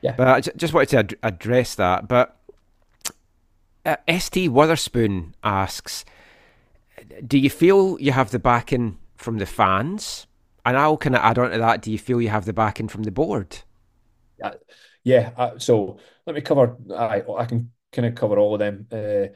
Yeah. 0.02 0.14
But 0.16 0.28
I 0.28 0.40
just 0.40 0.74
wanted 0.74 0.88
to 0.90 0.98
ad- 0.98 1.16
address 1.22 1.74
that. 1.74 2.08
But 2.08 2.36
uh, 3.84 3.96
ST 4.08 4.50
Witherspoon 4.50 5.34
asks, 5.42 6.04
do 7.26 7.38
you 7.38 7.50
feel 7.50 7.98
you 8.00 8.12
have 8.12 8.30
the 8.30 8.38
backing 8.38 8.98
from 9.16 9.38
the 9.38 9.46
fans? 9.46 10.26
And 10.64 10.76
I'll 10.76 10.96
kind 10.96 11.14
of 11.14 11.22
add 11.22 11.38
on 11.38 11.50
to 11.50 11.58
that. 11.58 11.82
Do 11.82 11.90
you 11.90 11.98
feel 11.98 12.22
you 12.22 12.30
have 12.30 12.46
the 12.46 12.52
backing 12.52 12.88
from 12.88 13.02
the 13.02 13.10
board? 13.10 13.58
Yeah, 14.38 14.54
yeah. 15.02 15.32
Uh, 15.36 15.58
so 15.58 15.98
let 16.26 16.34
me 16.34 16.42
cover. 16.42 16.76
I 16.92 17.22
I 17.22 17.44
can 17.46 17.72
kind 17.92 18.06
of 18.06 18.14
cover 18.14 18.38
all 18.38 18.54
of 18.54 18.58
them. 18.58 18.86
Uh, 18.90 19.34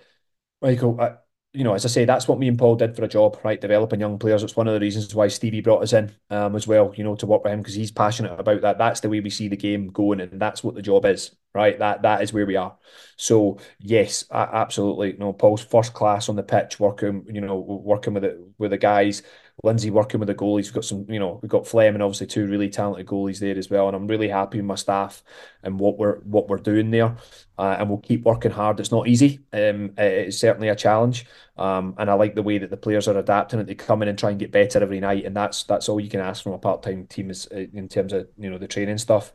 Michael, 0.60 1.01
I, 1.01 1.16
you 1.52 1.64
know, 1.64 1.74
as 1.74 1.85
I 1.85 1.89
say, 1.89 2.05
that's 2.05 2.28
what 2.28 2.39
me 2.39 2.48
and 2.48 2.59
Paul 2.59 2.76
did 2.76 2.94
for 2.94 3.05
a 3.05 3.09
job, 3.09 3.39
right? 3.44 3.60
Developing 3.60 4.01
young 4.01 4.18
players. 4.18 4.43
It's 4.43 4.56
one 4.56 4.68
of 4.68 4.74
the 4.74 4.80
reasons 4.80 5.14
why 5.14 5.28
Stevie 5.28 5.60
brought 5.60 5.82
us 5.82 5.93
in 5.93 6.12
um, 6.30 6.55
as 6.56 6.66
well, 6.66 6.93
you 6.97 7.05
know, 7.05 7.14
to 7.16 7.26
work 7.26 7.44
with 7.44 7.52
him 7.52 7.60
because 7.60 7.74
he's 7.74 7.90
passionate 7.90 8.39
about 8.39 8.60
that. 8.62 8.78
That's 8.78 9.01
the 9.01 9.09
way 9.09 9.20
we 9.20 9.30
see 9.30 9.48
the 9.48 9.56
game 9.56 9.89
going, 9.89 10.20
and 10.20 10.40
that's 10.40 10.62
what 10.62 10.74
the 10.74 10.82
job 10.82 11.06
is, 11.06 11.35
right? 11.55 11.78
That 11.78 12.02
that 12.02 12.22
is 12.22 12.32
where 12.32 12.47
we 12.47 12.56
are. 12.56 12.76
So 13.16 13.59
yes, 13.78 14.24
absolutely. 14.30 15.12
You 15.12 15.18
know, 15.18 15.32
Paul's 15.32 15.64
first 15.64 15.94
class 15.94 16.28
on 16.28 16.36
the 16.36 16.43
pitch, 16.43 16.78
working, 16.78 17.24
you 17.28 17.40
know, 17.40 17.59
working 17.59 18.14
with 18.14 18.24
it 18.24 18.39
with 18.59 18.70
the 18.72 18.78
guys. 18.78 19.22
Lindsay 19.64 19.90
working 19.90 20.20
with 20.20 20.28
the 20.28 20.35
goalies. 20.35 20.64
We've 20.64 20.74
got 20.74 20.85
some, 20.85 21.05
you 21.09 21.18
know, 21.18 21.40
we've 21.43 21.51
got 21.51 21.66
Fleming, 21.66 22.01
obviously 22.01 22.28
two 22.28 22.47
really 22.47 22.68
talented 22.68 23.06
goalies 23.06 23.40
there 23.40 23.59
as 23.59 23.68
well. 23.68 23.89
And 23.89 23.97
I'm 23.97 24.06
really 24.06 24.28
happy 24.28 24.59
with 24.59 24.66
my 24.66 24.76
staff 24.76 25.22
and 25.64 25.80
what 25.80 25.98
we're 25.98 26.20
what 26.20 26.48
we're 26.48 26.59
doing 26.59 26.90
there. 26.90 27.16
Uh, 27.59 27.76
and 27.78 27.89
we'll 27.89 27.98
keep 27.98 28.22
working 28.22 28.52
hard. 28.52 28.78
It's 28.78 28.93
not 28.93 29.09
easy. 29.09 29.40
Um, 29.52 29.94
it's 29.98 30.39
certainly 30.39 30.68
a 30.68 30.76
challenge. 30.76 31.26
Um, 31.56 31.94
and 31.98 32.09
I 32.09 32.14
like 32.14 32.36
the 32.36 32.43
way 32.43 32.59
that 32.59 32.70
the 32.70 32.76
players 32.76 33.09
are 33.09 33.18
adapting 33.18 33.59
and 33.59 33.68
they 33.68 33.74
come 33.74 34.01
in 34.02 34.09
and 34.09 34.18
try 34.18 34.30
and 34.30 34.39
get 34.39 34.52
better 34.52 34.80
every 34.80 35.01
night. 35.01 35.24
And 35.24 35.36
that's 35.36 35.64
that's 35.64 35.89
all 35.89 35.98
you 35.98 36.09
can 36.09 36.20
ask 36.20 36.44
from 36.44 36.52
a 36.52 36.59
part 36.59 36.85
time 36.85 37.06
team 37.09 37.30
is 37.30 37.48
uh, 37.52 37.66
in 37.72 37.89
terms 37.89 38.12
of 38.12 38.28
you 38.39 38.51
know 38.51 38.59
the 38.59 38.68
training 38.68 38.98
stuff. 38.98 39.32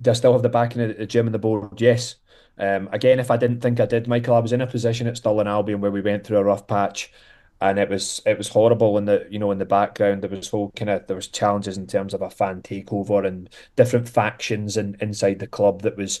Do 0.00 0.10
I 0.10 0.14
still 0.14 0.32
have 0.32 0.42
the 0.42 0.48
backing 0.48 0.82
of 0.82 0.96
the 0.96 1.06
gym 1.06 1.28
and 1.28 1.34
the 1.34 1.38
board? 1.38 1.80
Yes. 1.80 2.16
Um, 2.58 2.88
again, 2.92 3.20
if 3.20 3.30
I 3.30 3.36
didn't 3.36 3.60
think 3.60 3.78
I 3.78 3.86
did, 3.86 4.08
Michael, 4.08 4.34
I 4.34 4.40
was 4.40 4.52
in 4.52 4.60
a 4.60 4.66
position 4.66 5.06
at 5.06 5.16
Stirling 5.16 5.48
Albion 5.48 5.80
where 5.80 5.90
we 5.90 6.00
went 6.00 6.24
through 6.24 6.38
a 6.38 6.44
rough 6.44 6.66
patch 6.66 7.12
and 7.60 7.78
it 7.78 7.88
was 7.88 8.20
it 8.26 8.38
was 8.38 8.48
horrible 8.48 8.98
in 8.98 9.04
the 9.06 9.26
you 9.30 9.38
know 9.38 9.50
in 9.50 9.58
the 9.58 9.64
background. 9.64 10.22
There 10.22 10.30
was 10.30 10.48
whole 10.48 10.70
kind 10.76 10.90
of 10.90 11.06
there 11.06 11.16
was 11.16 11.28
challenges 11.28 11.78
in 11.78 11.86
terms 11.86 12.14
of 12.14 12.22
a 12.22 12.30
fan 12.30 12.62
takeover 12.62 13.26
and 13.26 13.48
different 13.76 14.08
factions 14.08 14.76
and 14.76 14.96
inside 15.00 15.38
the 15.38 15.46
club 15.46 15.82
that 15.82 15.96
was 15.96 16.20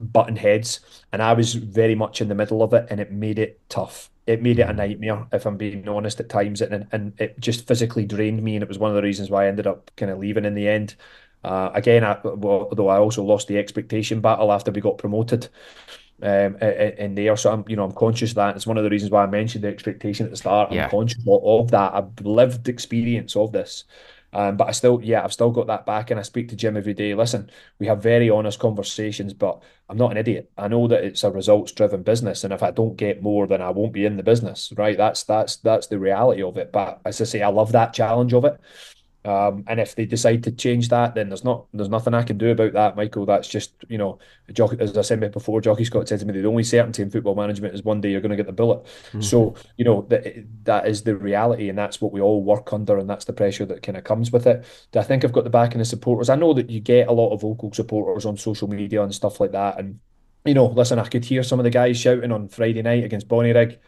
button 0.00 0.36
heads, 0.36 0.80
and 1.12 1.22
I 1.22 1.32
was 1.32 1.54
very 1.54 1.94
much 1.94 2.20
in 2.20 2.28
the 2.28 2.34
middle 2.34 2.62
of 2.62 2.72
it, 2.72 2.86
and 2.90 3.00
it 3.00 3.12
made 3.12 3.38
it 3.38 3.60
tough. 3.68 4.10
It 4.26 4.42
made 4.42 4.58
it 4.58 4.68
a 4.68 4.72
nightmare, 4.72 5.26
if 5.32 5.46
I'm 5.46 5.56
being 5.56 5.88
honest, 5.88 6.20
at 6.20 6.28
times, 6.28 6.60
and 6.60 6.86
and 6.92 7.12
it 7.20 7.38
just 7.40 7.66
physically 7.66 8.04
drained 8.04 8.42
me, 8.42 8.56
and 8.56 8.62
it 8.62 8.68
was 8.68 8.78
one 8.78 8.90
of 8.90 8.96
the 8.96 9.02
reasons 9.02 9.30
why 9.30 9.44
I 9.44 9.48
ended 9.48 9.66
up 9.66 9.90
kind 9.96 10.10
of 10.10 10.18
leaving 10.18 10.44
in 10.44 10.54
the 10.54 10.68
end. 10.68 10.96
Uh, 11.44 11.70
again, 11.74 12.02
I, 12.04 12.18
well, 12.24 12.68
though 12.72 12.88
I 12.88 12.98
also 12.98 13.22
lost 13.22 13.46
the 13.48 13.58
expectation 13.58 14.20
battle 14.20 14.52
after 14.52 14.72
we 14.72 14.80
got 14.80 14.98
promoted 14.98 15.48
um, 16.22 16.56
in 16.56 17.14
there. 17.14 17.36
So 17.36 17.52
I'm, 17.52 17.64
you 17.68 17.76
know, 17.76 17.84
I'm 17.84 17.92
conscious 17.92 18.30
of 18.30 18.36
that. 18.36 18.56
It's 18.56 18.66
one 18.66 18.78
of 18.78 18.84
the 18.84 18.90
reasons 18.90 19.10
why 19.12 19.22
I 19.22 19.26
mentioned 19.26 19.64
the 19.64 19.68
expectation 19.68 20.26
at 20.26 20.30
the 20.30 20.36
start. 20.36 20.70
I'm 20.70 20.76
Yeah. 20.76 20.88
conscious 20.88 21.22
of, 21.26 21.42
of 21.44 21.70
that. 21.70 21.94
I've 21.94 22.24
lived 22.24 22.68
experience 22.68 23.36
of 23.36 23.52
this. 23.52 23.84
Um, 24.32 24.56
but 24.56 24.68
I 24.68 24.72
still, 24.72 25.00
yeah, 25.02 25.24
I've 25.24 25.32
still 25.32 25.50
got 25.50 25.68
that 25.68 25.86
back, 25.86 26.10
and 26.10 26.20
I 26.20 26.22
speak 26.22 26.48
to 26.48 26.56
Jim 26.56 26.76
every 26.76 26.92
day. 26.92 27.14
Listen, 27.14 27.48
we 27.78 27.86
have 27.86 28.02
very 28.02 28.28
honest 28.28 28.58
conversations, 28.58 29.32
but 29.32 29.62
I'm 29.88 29.96
not 29.96 30.10
an 30.10 30.18
idiot. 30.18 30.50
I 30.58 30.68
know 30.68 30.88
that 30.88 31.04
it's 31.04 31.24
a 31.24 31.30
results-driven 31.30 32.02
business, 32.02 32.44
and 32.44 32.52
if 32.52 32.62
I 32.62 32.70
don't 32.70 32.96
get 32.96 33.22
more, 33.22 33.46
then 33.46 33.62
I 33.62 33.70
won't 33.70 33.94
be 33.94 34.04
in 34.04 34.16
the 34.18 34.22
business, 34.22 34.72
right? 34.76 34.96
That's 34.96 35.22
that's 35.22 35.56
that's 35.56 35.86
the 35.86 35.98
reality 35.98 36.42
of 36.42 36.58
it. 36.58 36.70
But 36.70 37.00
as 37.06 37.20
I 37.20 37.24
say, 37.24 37.40
I 37.40 37.48
love 37.48 37.72
that 37.72 37.94
challenge 37.94 38.34
of 38.34 38.44
it. 38.44 38.60
Um, 39.26 39.64
and 39.66 39.80
if 39.80 39.96
they 39.96 40.06
decide 40.06 40.44
to 40.44 40.52
change 40.52 40.88
that, 40.90 41.16
then 41.16 41.28
there's 41.28 41.42
not 41.42 41.66
there's 41.74 41.88
nothing 41.88 42.14
I 42.14 42.22
can 42.22 42.38
do 42.38 42.50
about 42.50 42.74
that, 42.74 42.96
Michael. 42.96 43.26
That's 43.26 43.48
just 43.48 43.72
you 43.88 43.98
know, 43.98 44.18
jockey, 44.52 44.76
as 44.78 44.96
I 44.96 45.02
said 45.02 45.20
before, 45.32 45.60
Jocky 45.60 45.84
Scott 45.84 46.08
said 46.08 46.20
to 46.20 46.26
me, 46.26 46.40
the 46.40 46.46
only 46.46 46.62
certainty 46.62 47.02
in 47.02 47.10
football 47.10 47.34
management 47.34 47.74
is 47.74 47.82
one 47.82 48.00
day 48.00 48.10
you're 48.10 48.20
going 48.20 48.30
to 48.30 48.36
get 48.36 48.46
the 48.46 48.52
bullet. 48.52 48.86
So 49.20 49.56
you 49.76 49.84
know 49.84 50.06
that 50.10 50.46
that 50.64 50.86
is 50.86 51.02
the 51.02 51.16
reality, 51.16 51.68
and 51.68 51.76
that's 51.76 52.00
what 52.00 52.12
we 52.12 52.20
all 52.20 52.44
work 52.44 52.72
under, 52.72 52.98
and 52.98 53.10
that's 53.10 53.24
the 53.24 53.32
pressure 53.32 53.66
that 53.66 53.82
kind 53.82 53.98
of 53.98 54.04
comes 54.04 54.30
with 54.30 54.46
it. 54.46 54.64
Do 54.92 55.00
I 55.00 55.02
think 55.02 55.24
I've 55.24 55.32
got 55.32 55.44
the 55.44 55.50
backing 55.50 55.80
of 55.80 55.88
supporters? 55.88 56.30
I 56.30 56.36
know 56.36 56.54
that 56.54 56.70
you 56.70 56.80
get 56.80 57.08
a 57.08 57.12
lot 57.12 57.32
of 57.32 57.40
vocal 57.40 57.72
supporters 57.72 58.26
on 58.26 58.36
social 58.36 58.68
media 58.68 59.02
and 59.02 59.12
stuff 59.12 59.40
like 59.40 59.52
that, 59.52 59.80
and 59.80 59.98
you 60.44 60.54
know, 60.54 60.66
listen, 60.66 61.00
I 61.00 61.08
could 61.08 61.24
hear 61.24 61.42
some 61.42 61.58
of 61.58 61.64
the 61.64 61.70
guys 61.70 61.98
shouting 61.98 62.30
on 62.30 62.48
Friday 62.48 62.82
night 62.82 63.02
against 63.02 63.26
Bonnyrigg 63.26 63.78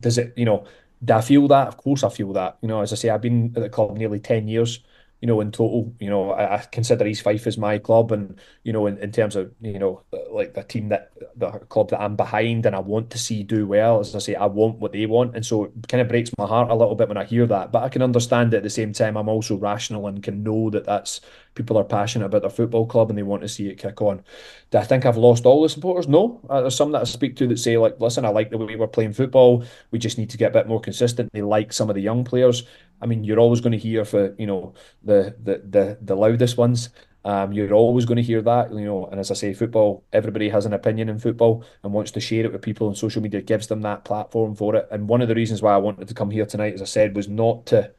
does 0.00 0.18
it, 0.18 0.32
you 0.36 0.44
know, 0.44 0.66
do 1.04 1.14
I 1.14 1.20
feel 1.20 1.48
that? 1.48 1.68
Of 1.68 1.76
course 1.76 2.02
I 2.02 2.08
feel 2.08 2.32
that. 2.34 2.58
You 2.62 2.68
know, 2.68 2.80
as 2.80 2.92
I 2.92 2.96
say, 2.96 3.10
I've 3.10 3.20
been 3.20 3.52
at 3.56 3.62
the 3.62 3.68
club 3.68 3.96
nearly 3.96 4.20
10 4.20 4.48
years, 4.48 4.80
you 5.20 5.26
know, 5.26 5.40
in 5.40 5.52
total. 5.52 5.94
You 6.00 6.10
know, 6.10 6.30
I, 6.30 6.56
I 6.56 6.58
consider 6.58 7.06
East 7.06 7.22
Fife 7.22 7.46
as 7.46 7.58
my 7.58 7.78
club 7.78 8.12
and, 8.12 8.38
you 8.62 8.72
know, 8.72 8.86
in, 8.86 8.98
in 8.98 9.12
terms 9.12 9.36
of, 9.36 9.52
you 9.60 9.78
know, 9.78 10.02
like 10.30 10.54
the 10.54 10.62
team 10.62 10.88
that, 10.88 11.12
the 11.36 11.50
club 11.50 11.90
that 11.90 12.00
I'm 12.00 12.16
behind 12.16 12.66
and 12.66 12.74
I 12.74 12.80
want 12.80 13.10
to 13.10 13.18
see 13.18 13.42
do 13.42 13.66
well. 13.66 14.00
As 14.00 14.14
I 14.14 14.20
say, 14.20 14.34
I 14.34 14.46
want 14.46 14.78
what 14.78 14.92
they 14.92 15.06
want. 15.06 15.36
And 15.36 15.44
so 15.44 15.64
it 15.64 15.88
kind 15.88 16.00
of 16.00 16.08
breaks 16.08 16.30
my 16.38 16.46
heart 16.46 16.70
a 16.70 16.74
little 16.74 16.94
bit 16.94 17.08
when 17.08 17.18
I 17.18 17.24
hear 17.24 17.46
that. 17.46 17.72
But 17.72 17.82
I 17.82 17.88
can 17.88 18.02
understand 18.02 18.54
it 18.54 18.58
at 18.58 18.62
the 18.62 18.70
same 18.70 18.92
time. 18.92 19.16
I'm 19.16 19.28
also 19.28 19.56
rational 19.56 20.06
and 20.06 20.22
can 20.22 20.42
know 20.42 20.70
that 20.70 20.86
that's 20.86 21.20
people 21.56 21.76
are 21.76 21.84
passionate 21.84 22.26
about 22.26 22.42
their 22.42 22.50
football 22.50 22.86
club 22.86 23.10
and 23.10 23.18
they 23.18 23.24
want 23.24 23.42
to 23.42 23.48
see 23.48 23.68
it 23.68 23.78
kick 23.78 24.00
on. 24.00 24.22
Do 24.70 24.78
I 24.78 24.84
think 24.84 25.04
I've 25.04 25.16
lost 25.16 25.44
all 25.44 25.62
the 25.62 25.68
supporters? 25.68 26.06
No. 26.06 26.40
Uh, 26.48 26.60
there's 26.60 26.76
some 26.76 26.92
that 26.92 27.00
I 27.00 27.04
speak 27.04 27.34
to 27.36 27.48
that 27.48 27.58
say, 27.58 27.76
like, 27.76 27.98
listen, 27.98 28.24
I 28.24 28.28
like 28.28 28.50
the 28.50 28.58
way 28.58 28.76
we're 28.76 28.86
playing 28.86 29.14
football. 29.14 29.64
We 29.90 29.98
just 29.98 30.18
need 30.18 30.30
to 30.30 30.38
get 30.38 30.50
a 30.52 30.58
bit 30.58 30.68
more 30.68 30.80
consistent. 30.80 31.32
They 31.32 31.42
like 31.42 31.72
some 31.72 31.90
of 31.90 31.96
the 31.96 32.02
young 32.02 32.22
players. 32.22 32.62
I 33.02 33.06
mean, 33.06 33.24
you're 33.24 33.40
always 33.40 33.60
going 33.60 33.72
to 33.72 33.78
hear 33.78 34.04
for, 34.04 34.36
you 34.38 34.46
know, 34.46 34.74
the 35.02 35.34
the 35.42 35.62
the, 35.68 35.98
the 36.00 36.14
loudest 36.14 36.56
ones. 36.56 36.90
Um, 37.24 37.52
you're 37.52 37.72
always 37.74 38.04
going 38.04 38.18
to 38.18 38.22
hear 38.22 38.40
that, 38.42 38.72
you 38.72 38.84
know, 38.84 39.06
and 39.06 39.18
as 39.18 39.32
I 39.32 39.34
say, 39.34 39.52
football, 39.52 40.04
everybody 40.12 40.48
has 40.48 40.64
an 40.64 40.72
opinion 40.72 41.08
in 41.08 41.18
football 41.18 41.64
and 41.82 41.92
wants 41.92 42.12
to 42.12 42.20
share 42.20 42.44
it 42.44 42.52
with 42.52 42.62
people, 42.62 42.86
and 42.86 42.96
social 42.96 43.20
media 43.20 43.40
gives 43.40 43.66
them 43.66 43.82
that 43.82 44.04
platform 44.04 44.54
for 44.54 44.76
it. 44.76 44.86
And 44.92 45.08
one 45.08 45.22
of 45.22 45.26
the 45.26 45.34
reasons 45.34 45.60
why 45.60 45.74
I 45.74 45.78
wanted 45.78 46.06
to 46.06 46.14
come 46.14 46.30
here 46.30 46.46
tonight, 46.46 46.74
as 46.74 46.82
I 46.82 46.84
said, 46.84 47.16
was 47.16 47.28
not 47.28 47.66
to 47.66 47.90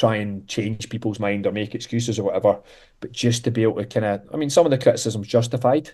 try 0.00 0.16
and 0.16 0.46
change 0.48 0.88
people's 0.88 1.20
mind 1.20 1.46
or 1.46 1.52
make 1.52 1.74
excuses 1.74 2.18
or 2.18 2.24
whatever, 2.24 2.60
but 3.00 3.12
just 3.12 3.44
to 3.44 3.50
be 3.50 3.62
able 3.64 3.76
to 3.76 3.86
kind 3.86 4.06
of, 4.06 4.22
I 4.32 4.36
mean, 4.36 4.50
some 4.50 4.66
of 4.66 4.70
the 4.70 4.78
criticism's 4.78 5.28
justified, 5.28 5.90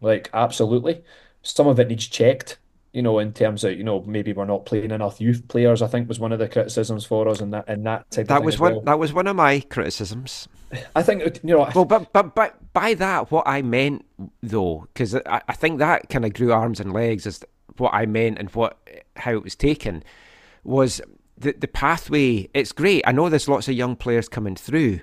like 0.00 0.30
absolutely. 0.34 1.04
Some 1.42 1.68
of 1.68 1.78
it 1.80 1.88
needs 1.88 2.06
checked, 2.08 2.58
you 2.92 3.02
know, 3.02 3.18
in 3.20 3.32
terms 3.32 3.64
of, 3.64 3.72
you 3.78 3.84
know, 3.84 4.02
maybe 4.02 4.32
we're 4.32 4.44
not 4.44 4.66
playing 4.66 4.90
enough 4.90 5.20
youth 5.20 5.46
players, 5.48 5.82
I 5.82 5.88
think 5.88 6.08
was 6.08 6.20
one 6.20 6.32
of 6.32 6.38
the 6.38 6.48
criticisms 6.48 7.04
for 7.06 7.28
us 7.28 7.40
and 7.40 7.52
that 7.54 7.64
and 7.68 7.86
that 7.86 8.10
type 8.10 8.30
of 8.30 8.34
That 8.34 8.38
thing 8.38 8.44
was 8.44 8.58
one. 8.58 8.74
well. 8.74 8.80
That 8.82 8.98
was 8.98 9.12
one 9.12 9.26
of 9.26 9.36
my 9.36 9.60
criticisms. 9.60 10.48
I 10.94 11.02
think, 11.02 11.22
uh, 11.22 11.30
you 11.42 11.54
know, 11.56 11.68
Well, 11.74 11.84
but 11.84 12.12
but 12.12 12.34
but 12.34 12.72
by 12.72 12.94
that, 12.94 13.30
what 13.30 13.46
I 13.48 13.62
meant 13.62 14.04
though, 14.42 14.86
because 14.92 15.14
I, 15.14 15.42
I 15.48 15.54
think 15.54 15.78
that 15.78 16.08
kind 16.10 16.24
of 16.24 16.34
grew 16.34 16.52
arms 16.52 16.80
and 16.80 16.92
legs 16.92 17.26
is 17.26 17.44
what 17.78 17.94
I 17.94 18.06
meant 18.06 18.38
and 18.38 18.50
what 18.50 18.78
how 19.16 19.32
it 19.32 19.42
was 19.42 19.54
taken 19.56 20.02
was 20.64 21.00
the 21.38 21.52
the 21.52 21.68
pathway. 21.68 22.48
It's 22.54 22.72
great. 22.72 23.02
I 23.06 23.12
know 23.12 23.28
there's 23.28 23.48
lots 23.48 23.68
of 23.68 23.74
young 23.74 23.96
players 23.96 24.28
coming 24.28 24.56
through, 24.56 25.00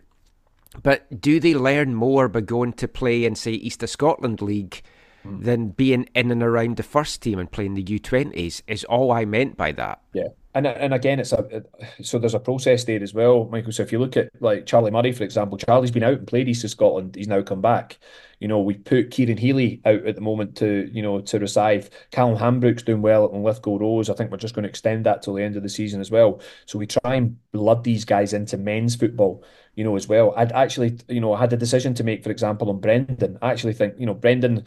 but 0.84 1.22
do 1.22 1.40
they 1.40 1.56
learn 1.56 1.96
more 1.96 2.28
by 2.28 2.42
going 2.42 2.74
to 2.74 2.88
play 2.88 3.26
in 3.26 3.36
say 3.36 3.52
East 3.52 3.84
of 3.84 3.90
Scotland 3.90 4.42
League? 4.42 4.82
Hmm. 5.24 5.42
Than 5.42 5.70
being 5.70 6.08
in 6.14 6.30
and 6.30 6.44
around 6.44 6.78
the 6.78 6.84
first 6.84 7.24
team 7.24 7.40
and 7.40 7.52
playing 7.52 7.74
the 7.74 7.84
U20s 7.84 8.62
is 8.68 8.84
all 8.84 9.12
I 9.12 9.26
meant 9.26 9.58
by 9.58 9.72
that. 9.72 10.02
Yeah, 10.14 10.28
and 10.56 10.66
and 10.66 10.94
again, 10.94 11.20
it's 11.20 11.34
a 11.34 11.64
so 12.02 12.18
there's 12.18 12.34
a 12.34 12.40
process 12.40 12.86
there 12.86 13.04
as 13.04 13.14
well, 13.14 13.46
Michael. 13.46 13.74
So 13.74 13.84
if 13.84 13.92
you 13.92 14.00
look 14.00 14.16
at 14.16 14.30
like 14.40 14.66
Charlie 14.66 14.90
Murray, 14.90 15.12
for 15.12 15.26
example, 15.26 15.58
Charlie's 15.58 15.92
been 15.92 16.04
out 16.04 16.18
and 16.18 16.28
played 16.28 16.48
East 16.48 16.64
of 16.64 16.70
Scotland. 16.72 17.16
He's 17.16 17.28
now 17.28 17.42
come 17.42 17.62
back. 17.62 18.00
You 18.40 18.48
know, 18.48 18.60
we 18.60 18.76
put 18.76 19.12
Kieran 19.12 19.38
Healy 19.38 19.82
out 19.86 20.06
at 20.06 20.16
the 20.16 20.22
moment 20.22 20.56
to 20.58 20.90
you 20.92 21.02
know 21.02 21.20
to 21.22 21.40
receive. 21.40 21.90
Callum 22.12 22.38
Hambrook's 22.38 22.84
doing 22.84 23.02
well 23.02 23.26
at 23.26 23.34
Lithgow 23.34 23.78
Rose. 23.78 24.10
I 24.10 24.14
think 24.14 24.32
we're 24.32 24.38
just 24.38 24.56
going 24.56 24.64
to 24.64 24.70
extend 24.70 25.06
that 25.06 25.22
till 25.22 25.34
the 25.34 25.44
end 25.44 25.58
of 25.58 25.64
the 25.64 25.70
season 25.70 26.00
as 26.00 26.10
well. 26.10 26.40
So 26.66 26.80
we 26.80 26.88
try 26.88 27.16
and 27.16 27.38
blood 27.52 27.84
these 27.84 28.06
guys 28.06 28.32
into 28.32 28.58
men's 28.58 28.96
football. 28.96 29.44
You 29.76 29.84
know, 29.84 29.98
as 29.98 30.08
well. 30.08 30.34
I'd 30.38 30.54
actually, 30.54 30.98
you 31.10 31.20
know, 31.20 31.36
had 31.36 31.52
a 31.52 31.58
decision 31.58 31.94
to 31.96 32.04
make, 32.06 32.24
for 32.24 32.32
example, 32.32 32.70
on 32.70 32.80
Brendan. 32.80 33.38
I 33.42 33.52
actually 33.52 33.74
think, 33.74 33.96
you 34.00 34.06
know, 34.06 34.14
Brendan 34.14 34.64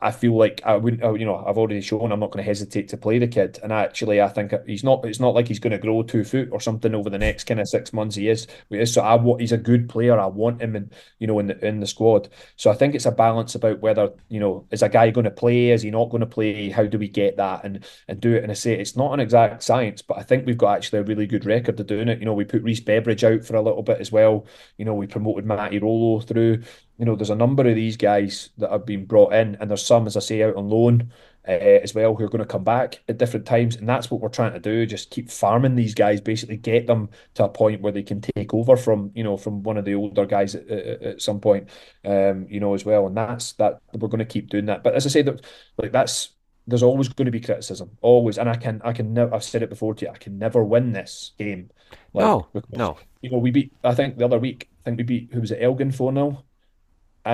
I, 0.00 0.10
feel 0.12 0.36
like 0.36 0.62
I 0.64 0.76
wouldn't, 0.76 1.02
uh, 1.02 1.12
you 1.12 1.26
know, 1.26 1.44
I've 1.46 1.58
already 1.58 1.80
shown 1.82 2.10
I'm 2.10 2.20
not 2.20 2.30
going 2.30 2.42
to 2.42 2.48
hesitate 2.48 2.88
to 2.88 2.96
play 2.96 3.18
the 3.18 3.28
kid. 3.28 3.58
And 3.62 3.70
actually, 3.70 4.22
I 4.22 4.28
think 4.28 4.54
he's 4.66 4.82
not. 4.82 5.04
It's 5.04 5.20
not 5.20 5.34
like 5.34 5.46
he's 5.46 5.58
going 5.58 5.72
to 5.72 5.78
grow 5.78 6.02
two 6.02 6.24
foot 6.24 6.48
or 6.52 6.60
something 6.60 6.94
over 6.94 7.10
the 7.10 7.18
next 7.18 7.44
kind 7.44 7.60
of 7.60 7.68
six 7.68 7.92
months. 7.92 8.16
He 8.16 8.28
is. 8.28 8.46
So 8.84 9.02
I 9.02 9.16
want. 9.16 9.42
He's 9.42 9.52
a 9.52 9.58
good 9.58 9.88
player. 9.88 10.18
I 10.18 10.26
want 10.26 10.62
him 10.62 10.74
in, 10.74 10.90
you 11.18 11.26
know, 11.26 11.38
in 11.38 11.48
the 11.48 11.66
in 11.66 11.80
the 11.80 11.86
squad. 11.86 12.28
So 12.56 12.70
I 12.70 12.74
think 12.74 12.94
it's 12.94 13.06
a 13.06 13.10
balance 13.10 13.54
about 13.54 13.80
whether 13.80 14.10
you 14.28 14.40
know 14.40 14.66
is 14.70 14.82
a 14.82 14.88
guy 14.88 15.10
going 15.10 15.24
to 15.24 15.30
play? 15.30 15.70
Is 15.70 15.82
he 15.82 15.90
not 15.90 16.08
going 16.08 16.20
to 16.20 16.26
play? 16.26 16.70
How 16.70 16.86
do 16.86 16.98
we 16.98 17.08
get 17.08 17.36
that 17.36 17.64
and 17.64 17.84
and 18.08 18.20
do 18.20 18.34
it? 18.34 18.42
And 18.42 18.50
I 18.50 18.54
say 18.54 18.72
it's 18.72 18.96
not 18.96 19.12
an 19.12 19.20
exact 19.20 19.62
science, 19.62 20.00
but 20.00 20.18
I 20.18 20.22
think 20.22 20.46
we've 20.46 20.56
got 20.56 20.76
actually 20.76 21.00
a 21.00 21.04
really 21.04 21.26
good 21.26 21.44
record 21.44 21.78
of 21.78 21.86
doing 21.86 22.08
it. 22.08 22.20
You 22.20 22.24
know, 22.24 22.34
we 22.34 22.44
put 22.44 22.62
Reese 22.62 22.80
Beveridge 22.80 23.24
out 23.24 23.44
for 23.44 23.56
a 23.56 23.62
little 23.62 23.82
bit 23.82 24.00
as 24.00 24.10
well. 24.10 24.46
You 24.78 24.84
know, 24.86 24.94
we 24.94 25.06
promoted 25.06 25.44
Matty 25.44 25.78
Rollo 25.78 26.20
through 26.20 26.62
you 26.98 27.04
know, 27.04 27.14
there's 27.14 27.30
a 27.30 27.36
number 27.36 27.66
of 27.66 27.76
these 27.76 27.96
guys 27.96 28.50
that 28.58 28.70
have 28.70 28.84
been 28.84 29.04
brought 29.04 29.32
in, 29.32 29.56
and 29.60 29.70
there's 29.70 29.86
some, 29.86 30.06
as 30.06 30.16
I 30.16 30.20
say, 30.20 30.42
out 30.42 30.56
on 30.56 30.68
loan 30.68 31.12
uh, 31.46 31.52
as 31.52 31.94
well 31.94 32.14
who 32.14 32.24
are 32.24 32.28
going 32.28 32.40
to 32.40 32.46
come 32.46 32.64
back 32.64 33.00
at 33.08 33.18
different 33.18 33.46
times, 33.46 33.76
and 33.76 33.88
that's 33.88 34.10
what 34.10 34.20
we're 34.20 34.28
trying 34.28 34.52
to 34.52 34.58
do. 34.58 34.84
Just 34.84 35.10
keep 35.10 35.30
farming 35.30 35.76
these 35.76 35.94
guys, 35.94 36.20
basically 36.20 36.56
get 36.56 36.88
them 36.88 37.08
to 37.34 37.44
a 37.44 37.48
point 37.48 37.80
where 37.80 37.92
they 37.92 38.02
can 38.02 38.20
take 38.20 38.52
over 38.52 38.76
from, 38.76 39.12
you 39.14 39.22
know, 39.22 39.36
from 39.36 39.62
one 39.62 39.76
of 39.76 39.84
the 39.84 39.94
older 39.94 40.26
guys 40.26 40.56
at, 40.56 40.68
at, 40.68 41.02
at 41.02 41.22
some 41.22 41.40
point, 41.40 41.68
um, 42.04 42.46
you 42.50 42.58
know, 42.58 42.74
as 42.74 42.84
well. 42.84 43.06
And 43.06 43.16
that's 43.16 43.52
that 43.54 43.80
we're 43.94 44.08
going 44.08 44.18
to 44.18 44.24
keep 44.24 44.50
doing 44.50 44.66
that. 44.66 44.82
But 44.82 44.94
as 44.94 45.06
I 45.06 45.10
say, 45.10 45.22
that 45.22 45.44
like 45.78 45.92
that's 45.92 46.30
there's 46.66 46.82
always 46.82 47.08
going 47.08 47.26
to 47.26 47.32
be 47.32 47.40
criticism, 47.40 47.96
always, 48.02 48.38
and 48.38 48.48
I 48.48 48.56
can 48.56 48.82
I 48.84 48.92
can 48.92 49.14
never 49.14 49.34
I've 49.34 49.44
said 49.44 49.62
it 49.62 49.70
before 49.70 49.94
to 49.94 50.04
you, 50.04 50.10
I 50.10 50.18
can 50.18 50.36
never 50.36 50.64
win 50.64 50.92
this 50.92 51.32
game. 51.38 51.70
Like, 52.12 52.24
No, 52.24 52.48
because, 52.52 52.70
no. 52.72 52.98
You 53.22 53.30
know, 53.30 53.38
we 53.38 53.50
beat. 53.50 53.72
I 53.82 53.94
think 53.94 54.18
the 54.18 54.24
other 54.24 54.38
week, 54.38 54.68
I 54.82 54.90
think 54.90 54.98
we 54.98 55.04
beat 55.04 55.30
who 55.32 55.40
was 55.40 55.50
it, 55.50 55.62
Elgin 55.62 55.92
four 55.92 56.12
0 56.12 56.44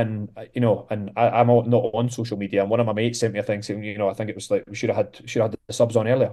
and 0.00 0.28
you 0.54 0.60
know, 0.60 0.86
and 0.90 1.10
I, 1.16 1.28
I'm 1.28 1.46
not 1.46 1.90
on 1.94 2.10
social 2.10 2.36
media. 2.36 2.60
And 2.62 2.70
one 2.70 2.80
of 2.80 2.86
my 2.86 2.92
mates 2.92 3.20
sent 3.20 3.32
me 3.34 3.40
a 3.40 3.42
thing 3.42 3.62
saying, 3.62 3.82
you 3.84 3.98
know, 3.98 4.08
I 4.08 4.14
think 4.14 4.30
it 4.30 4.36
was 4.36 4.50
like 4.50 4.64
we 4.68 4.74
should 4.74 4.90
have 4.90 4.96
had 4.96 5.28
should 5.28 5.42
have 5.42 5.50
had 5.52 5.58
the 5.66 5.72
subs 5.72 5.96
on 5.96 6.08
earlier. 6.08 6.32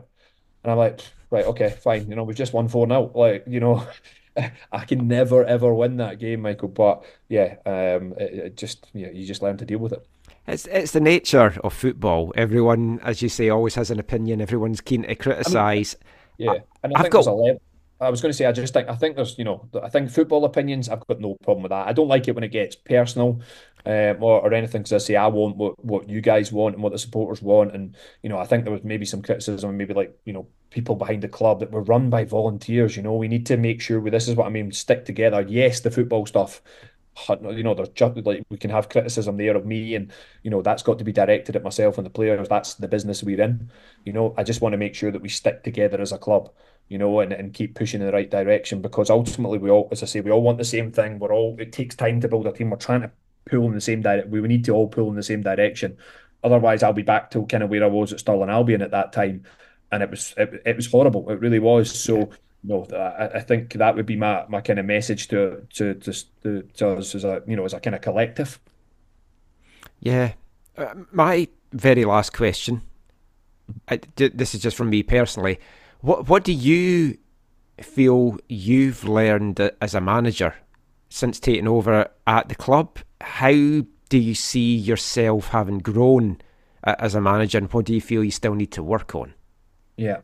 And 0.64 0.72
I'm 0.72 0.78
like, 0.78 1.02
right, 1.30 1.46
okay, 1.46 1.70
fine. 1.70 2.10
You 2.10 2.16
know, 2.16 2.24
we've 2.24 2.36
just 2.36 2.54
won 2.54 2.68
four 2.68 2.86
now. 2.88 3.12
Like, 3.16 3.44
you 3.48 3.60
know, 3.60 3.88
I 4.72 4.86
can 4.86 5.08
never 5.08 5.44
ever 5.46 5.74
win 5.74 5.98
that 5.98 6.20
game, 6.20 6.42
Michael. 6.42 6.70
But 6.70 7.04
yeah, 7.30 7.56
um, 7.66 8.14
it, 8.18 8.34
it 8.34 8.58
just 8.58 8.88
yeah, 8.94 9.10
you 9.12 9.26
just 9.26 9.42
learn 9.42 9.58
to 9.58 9.66
deal 9.66 9.80
with 9.80 9.94
it. 9.94 10.06
It's 10.48 10.66
it's 10.68 10.92
the 10.92 11.00
nature 11.02 11.56
of 11.64 11.74
football. 11.74 12.34
Everyone, 12.36 13.00
as 13.04 13.22
you 13.22 13.30
say, 13.30 13.50
always 13.50 13.76
has 13.76 13.92
an 13.92 14.00
opinion. 14.00 14.42
Everyone's 14.42 14.82
keen 14.82 15.04
to 15.04 15.16
criticise. 15.16 15.96
Yeah, 16.38 16.56
and 16.84 16.94
I 16.96 17.00
I've 17.00 17.02
think 17.04 17.14
got- 17.14 17.20
there's 17.20 17.28
a 17.28 17.32
level. 17.34 17.62
I 18.02 18.10
was 18.10 18.20
going 18.20 18.32
to 18.32 18.38
say, 18.38 18.46
I 18.46 18.52
just 18.52 18.74
think, 18.74 18.90
I 18.90 18.96
think 18.96 19.16
there's, 19.16 19.38
you 19.38 19.46
know, 19.46 19.70
I 19.82 19.90
think 19.90 20.10
football 20.10 20.44
opinions, 20.44 20.90
I've 20.90 21.06
got 21.08 21.20
no 21.20 21.38
problem 21.44 21.64
with 21.64 21.70
that. 21.70 21.88
I 21.88 21.94
don't 21.94 22.08
like 22.08 22.28
it 22.28 22.36
when 22.36 22.44
it 22.44 22.52
gets 22.52 22.76
personal, 22.76 23.42
um, 23.86 24.24
or, 24.24 24.42
or 24.42 24.54
anything, 24.54 24.82
because 24.82 24.94
I 24.94 24.98
say 24.98 25.16
I 25.16 25.28
want 25.28 25.56
what, 25.56 25.86
what 25.86 26.10
you 26.10 26.20
guys 26.20 26.52
want 26.52 26.76
and 26.76 26.84
what 26.84 26.92
the 26.92 26.98
supporters 26.98 27.42
want. 27.42 27.76
And, 27.76 27.96
you 28.24 28.30
know, 28.30 28.40
I 28.40 28.46
think 28.46 28.64
there 28.64 28.74
was 28.74 28.84
maybe 28.84 29.06
some 29.06 29.22
criticism, 29.22 29.78
maybe 29.78 29.94
like, 29.94 30.18
you 30.26 30.34
know, 30.34 30.48
people 30.72 30.96
behind 30.96 31.22
the 31.22 31.28
club 31.28 31.60
that 31.60 31.72
were 31.72 31.84
run 31.84 32.10
by 32.10 32.26
volunteers. 32.26 32.98
You 32.98 33.04
know, 33.04 33.14
we 33.14 33.28
need 33.28 33.46
to 33.46 33.58
make 33.58 33.82
sure 33.82 34.00
we, 34.00 34.10
this 34.10 34.28
is 34.28 34.36
what 34.36 34.48
I 34.48 34.50
mean, 34.50 34.72
stick 34.72 35.06
together. 35.06 35.46
Yes, 35.48 35.82
the 35.82 35.92
football 35.92 36.26
stuff, 36.26 36.62
you 37.30 37.64
know, 37.64 37.74
there's 37.74 37.90
just 37.90 38.18
like 38.26 38.44
we 38.50 38.58
can 38.58 38.70
have 38.72 38.90
criticism 38.90 39.38
there 39.38 39.56
of 39.56 39.66
me, 39.66 39.96
and 39.96 40.12
you 40.44 40.50
know 40.50 40.62
that's 40.62 40.82
got 40.82 40.98
to 40.98 41.04
be 41.04 41.12
directed 41.12 41.58
at 41.58 41.64
myself 41.64 41.98
and 41.98 42.06
the 42.06 42.10
players. 42.10 42.48
That's 42.48 42.76
the 42.76 42.88
business 42.88 43.22
we're 43.22 43.42
in. 43.42 43.70
You 44.06 44.14
know, 44.14 44.34
I 44.38 44.44
just 44.44 44.62
want 44.62 44.74
to 44.74 44.78
make 44.78 44.96
sure 44.96 45.12
that 45.12 45.22
we 45.22 45.28
stick 45.28 45.62
together 45.62 46.02
as 46.02 46.14
a 46.14 46.18
club. 46.18 46.52
You 46.92 46.98
know, 46.98 47.22
and, 47.22 47.32
and 47.32 47.54
keep 47.54 47.76
pushing 47.76 48.02
in 48.02 48.08
the 48.08 48.12
right 48.12 48.30
direction 48.30 48.82
because 48.82 49.10
ultimately 49.10 49.60
we 49.60 49.70
all, 49.70 49.88
as 49.94 50.04
I 50.04 50.08
say, 50.08 50.20
we 50.20 50.30
all 50.30 50.42
want 50.42 50.58
the 50.58 50.66
same 50.66 50.92
thing. 50.92 51.20
We're 51.20 51.32
all. 51.34 51.56
It 51.58 51.72
takes 51.72 51.96
time 51.96 52.20
to 52.20 52.28
build 52.28 52.48
a 52.48 52.52
team. 52.52 52.70
We're 52.70 52.76
trying 52.76 53.04
to 53.04 53.12
pull 53.46 53.66
in 53.68 53.76
the 53.76 53.80
same 53.80 54.02
direction. 54.02 54.30
We 54.30 54.42
need 54.42 54.66
to 54.66 54.74
all 54.74 54.90
pull 54.90 55.08
in 55.08 55.16
the 55.16 55.24
same 55.24 55.42
direction. 55.42 55.96
Otherwise, 56.44 56.84
I'll 56.84 56.92
be 56.92 57.02
back 57.02 57.32
to 57.32 57.46
kind 57.46 57.64
of 57.64 57.70
where 57.70 57.86
I 57.86 57.88
was 57.88 58.12
at 58.12 58.20
Stirling 58.20 58.50
Albion 58.50 58.82
at 58.82 58.92
that 58.92 59.14
time, 59.14 59.46
and 59.90 60.04
it 60.04 60.10
was 60.10 60.34
it, 60.36 60.62
it 60.66 60.76
was 60.76 60.92
horrible. 60.92 61.30
It 61.30 61.40
really 61.40 61.60
was. 61.60 61.98
So 61.98 62.30
no, 62.64 62.86
I, 62.94 63.38
I 63.38 63.40
think 63.40 63.74
that 63.74 63.96
would 63.96 64.06
be 64.06 64.18
my, 64.18 64.46
my 64.50 64.62
kind 64.62 64.78
of 64.78 64.86
message 64.86 65.30
to 65.30 65.66
to 65.76 65.94
to, 65.96 66.62
to 66.74 66.90
us 66.98 67.16
as 67.16 67.24
a 67.24 67.42
you 67.48 67.56
know 67.56 67.66
as 67.66 67.74
a 67.74 67.80
kind 67.80 67.96
of 67.96 68.02
collective. 68.02 68.60
Yeah, 70.00 70.34
uh, 70.78 70.94
my 71.12 71.48
very 71.72 72.06
last 72.06 72.34
question. 72.34 72.82
I, 73.88 74.02
this 74.18 74.54
is 74.54 74.62
just 74.62 74.76
from 74.76 74.90
me 74.90 75.04
personally. 75.04 75.60
What 76.02 76.28
what 76.28 76.44
do 76.44 76.52
you 76.52 77.18
feel 77.80 78.38
you've 78.50 79.04
learned 79.04 79.60
as 79.82 79.96
a 79.96 80.02
manager 80.02 80.56
since 81.10 81.40
taking 81.40 81.68
over 81.68 82.10
at 82.26 82.50
the 82.50 82.56
club? 82.56 83.00
How 83.22 83.52
do 83.52 84.18
you 84.18 84.34
see 84.36 84.76
yourself 84.76 85.50
having 85.50 85.80
grown 85.80 86.42
as 86.84 87.14
a 87.14 87.22
manager, 87.22 87.60
and 87.60 87.72
what 87.72 87.86
do 87.86 87.94
you 87.94 88.02
feel 88.02 88.24
you 88.24 88.32
still 88.32 88.56
need 88.56 88.72
to 88.72 88.84
work 88.84 89.14
on? 89.14 89.36
Yeah, 89.96 90.22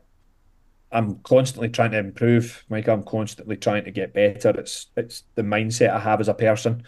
I'm 0.92 1.20
constantly 1.20 1.70
trying 1.70 1.92
to 1.92 2.00
improve, 2.00 2.66
Mike. 2.70 2.88
I'm 2.90 3.04
constantly 3.04 3.58
trying 3.58 3.84
to 3.86 3.92
get 3.92 4.14
better. 4.14 4.50
It's 4.50 4.88
it's 4.96 5.24
the 5.36 5.44
mindset 5.44 5.92
I 5.92 6.00
have 6.00 6.20
as 6.20 6.28
a 6.28 6.34
person, 6.34 6.84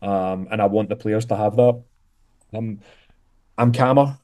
um, 0.00 0.48
and 0.50 0.62
I 0.62 0.66
want 0.66 0.88
the 0.88 0.96
players 0.96 1.26
to 1.26 1.36
have 1.36 1.56
that. 1.56 1.82
Um, 2.54 2.80
I'm 3.58 3.72
calmer. 3.72 4.18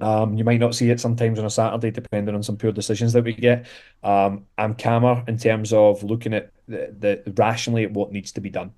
Um, 0.00 0.36
you 0.36 0.44
might 0.44 0.60
not 0.60 0.74
see 0.74 0.90
it 0.90 1.00
sometimes 1.00 1.38
on 1.38 1.44
a 1.44 1.50
Saturday, 1.50 1.90
depending 1.90 2.34
on 2.34 2.42
some 2.42 2.56
poor 2.56 2.72
decisions 2.72 3.12
that 3.12 3.24
we 3.24 3.34
get. 3.34 3.66
Um, 4.02 4.46
I'm 4.56 4.74
calmer 4.74 5.24
in 5.28 5.36
terms 5.36 5.72
of 5.72 6.02
looking 6.02 6.34
at 6.34 6.52
the, 6.68 7.22
the 7.24 7.32
rationally 7.36 7.84
at 7.84 7.92
what 7.92 8.12
needs 8.12 8.32
to 8.32 8.40
be 8.40 8.50
done. 8.50 8.72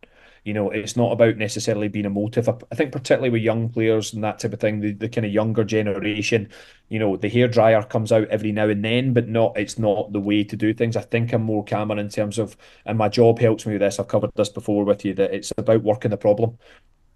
You 0.44 0.54
know, 0.54 0.70
it's 0.70 0.96
not 0.96 1.12
about 1.12 1.36
necessarily 1.36 1.86
being 1.86 2.04
emotive. 2.04 2.48
I 2.48 2.74
think 2.74 2.90
particularly 2.90 3.30
with 3.30 3.42
young 3.42 3.68
players 3.68 4.12
and 4.12 4.24
that 4.24 4.40
type 4.40 4.52
of 4.52 4.58
thing, 4.58 4.80
the, 4.80 4.92
the 4.92 5.08
kind 5.08 5.24
of 5.24 5.32
younger 5.32 5.62
generation, 5.62 6.50
you 6.88 6.98
know, 6.98 7.16
the 7.16 7.28
hair 7.28 7.46
dryer 7.46 7.80
comes 7.84 8.10
out 8.10 8.26
every 8.26 8.50
now 8.50 8.68
and 8.68 8.84
then, 8.84 9.12
but 9.12 9.28
not 9.28 9.56
it's 9.56 9.78
not 9.78 10.12
the 10.12 10.18
way 10.18 10.42
to 10.42 10.56
do 10.56 10.74
things. 10.74 10.96
I 10.96 11.02
think 11.02 11.32
I'm 11.32 11.42
more 11.42 11.64
calmer 11.64 11.96
in 11.96 12.08
terms 12.08 12.38
of, 12.38 12.56
and 12.86 12.98
my 12.98 13.08
job 13.08 13.38
helps 13.38 13.66
me 13.66 13.74
with 13.74 13.82
this. 13.82 14.00
I've 14.00 14.08
covered 14.08 14.32
this 14.34 14.48
before 14.48 14.84
with 14.84 15.04
you 15.04 15.14
that 15.14 15.32
it's 15.32 15.52
about 15.56 15.84
working 15.84 16.10
the 16.10 16.16
problem 16.16 16.58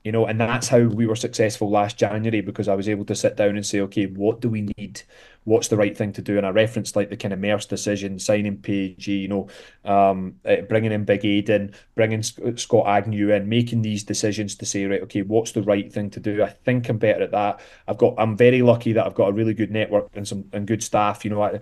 you 0.06 0.12
know, 0.12 0.26
and 0.26 0.40
that's 0.40 0.68
how 0.68 0.78
we 0.78 1.04
were 1.04 1.16
successful 1.16 1.68
last 1.68 1.98
January 1.98 2.40
because 2.40 2.68
I 2.68 2.76
was 2.76 2.88
able 2.88 3.04
to 3.06 3.14
sit 3.16 3.36
down 3.36 3.56
and 3.56 3.66
say, 3.66 3.80
okay, 3.80 4.06
what 4.06 4.40
do 4.40 4.48
we 4.48 4.68
need? 4.78 5.02
What's 5.42 5.66
the 5.66 5.76
right 5.76 5.98
thing 5.98 6.12
to 6.12 6.22
do? 6.22 6.36
And 6.36 6.46
I 6.46 6.50
referenced 6.50 6.94
like 6.94 7.10
the 7.10 7.16
kind 7.16 7.34
of 7.34 7.40
Merce 7.40 7.66
decision, 7.66 8.20
signing 8.20 8.58
Page, 8.58 9.08
you 9.08 9.26
know, 9.26 9.48
um, 9.84 10.36
uh, 10.44 10.60
bringing 10.68 10.92
in 10.92 11.04
Big 11.04 11.22
Aiden, 11.22 11.74
bringing 11.96 12.22
Scott 12.22 12.86
Agnew 12.86 13.32
in, 13.32 13.48
making 13.48 13.82
these 13.82 14.04
decisions 14.04 14.54
to 14.54 14.64
say, 14.64 14.84
right, 14.84 15.02
okay, 15.02 15.22
what's 15.22 15.50
the 15.50 15.62
right 15.62 15.92
thing 15.92 16.08
to 16.10 16.20
do? 16.20 16.40
I 16.40 16.50
think 16.50 16.88
I'm 16.88 16.98
better 16.98 17.24
at 17.24 17.32
that. 17.32 17.58
I've 17.88 17.98
got, 17.98 18.14
I'm 18.16 18.36
very 18.36 18.62
lucky 18.62 18.92
that 18.92 19.04
I've 19.04 19.14
got 19.16 19.30
a 19.30 19.32
really 19.32 19.54
good 19.54 19.72
network 19.72 20.10
and 20.14 20.28
some 20.28 20.44
and 20.52 20.68
good 20.68 20.84
staff. 20.84 21.24
You 21.24 21.32
know, 21.32 21.42
I, 21.42 21.58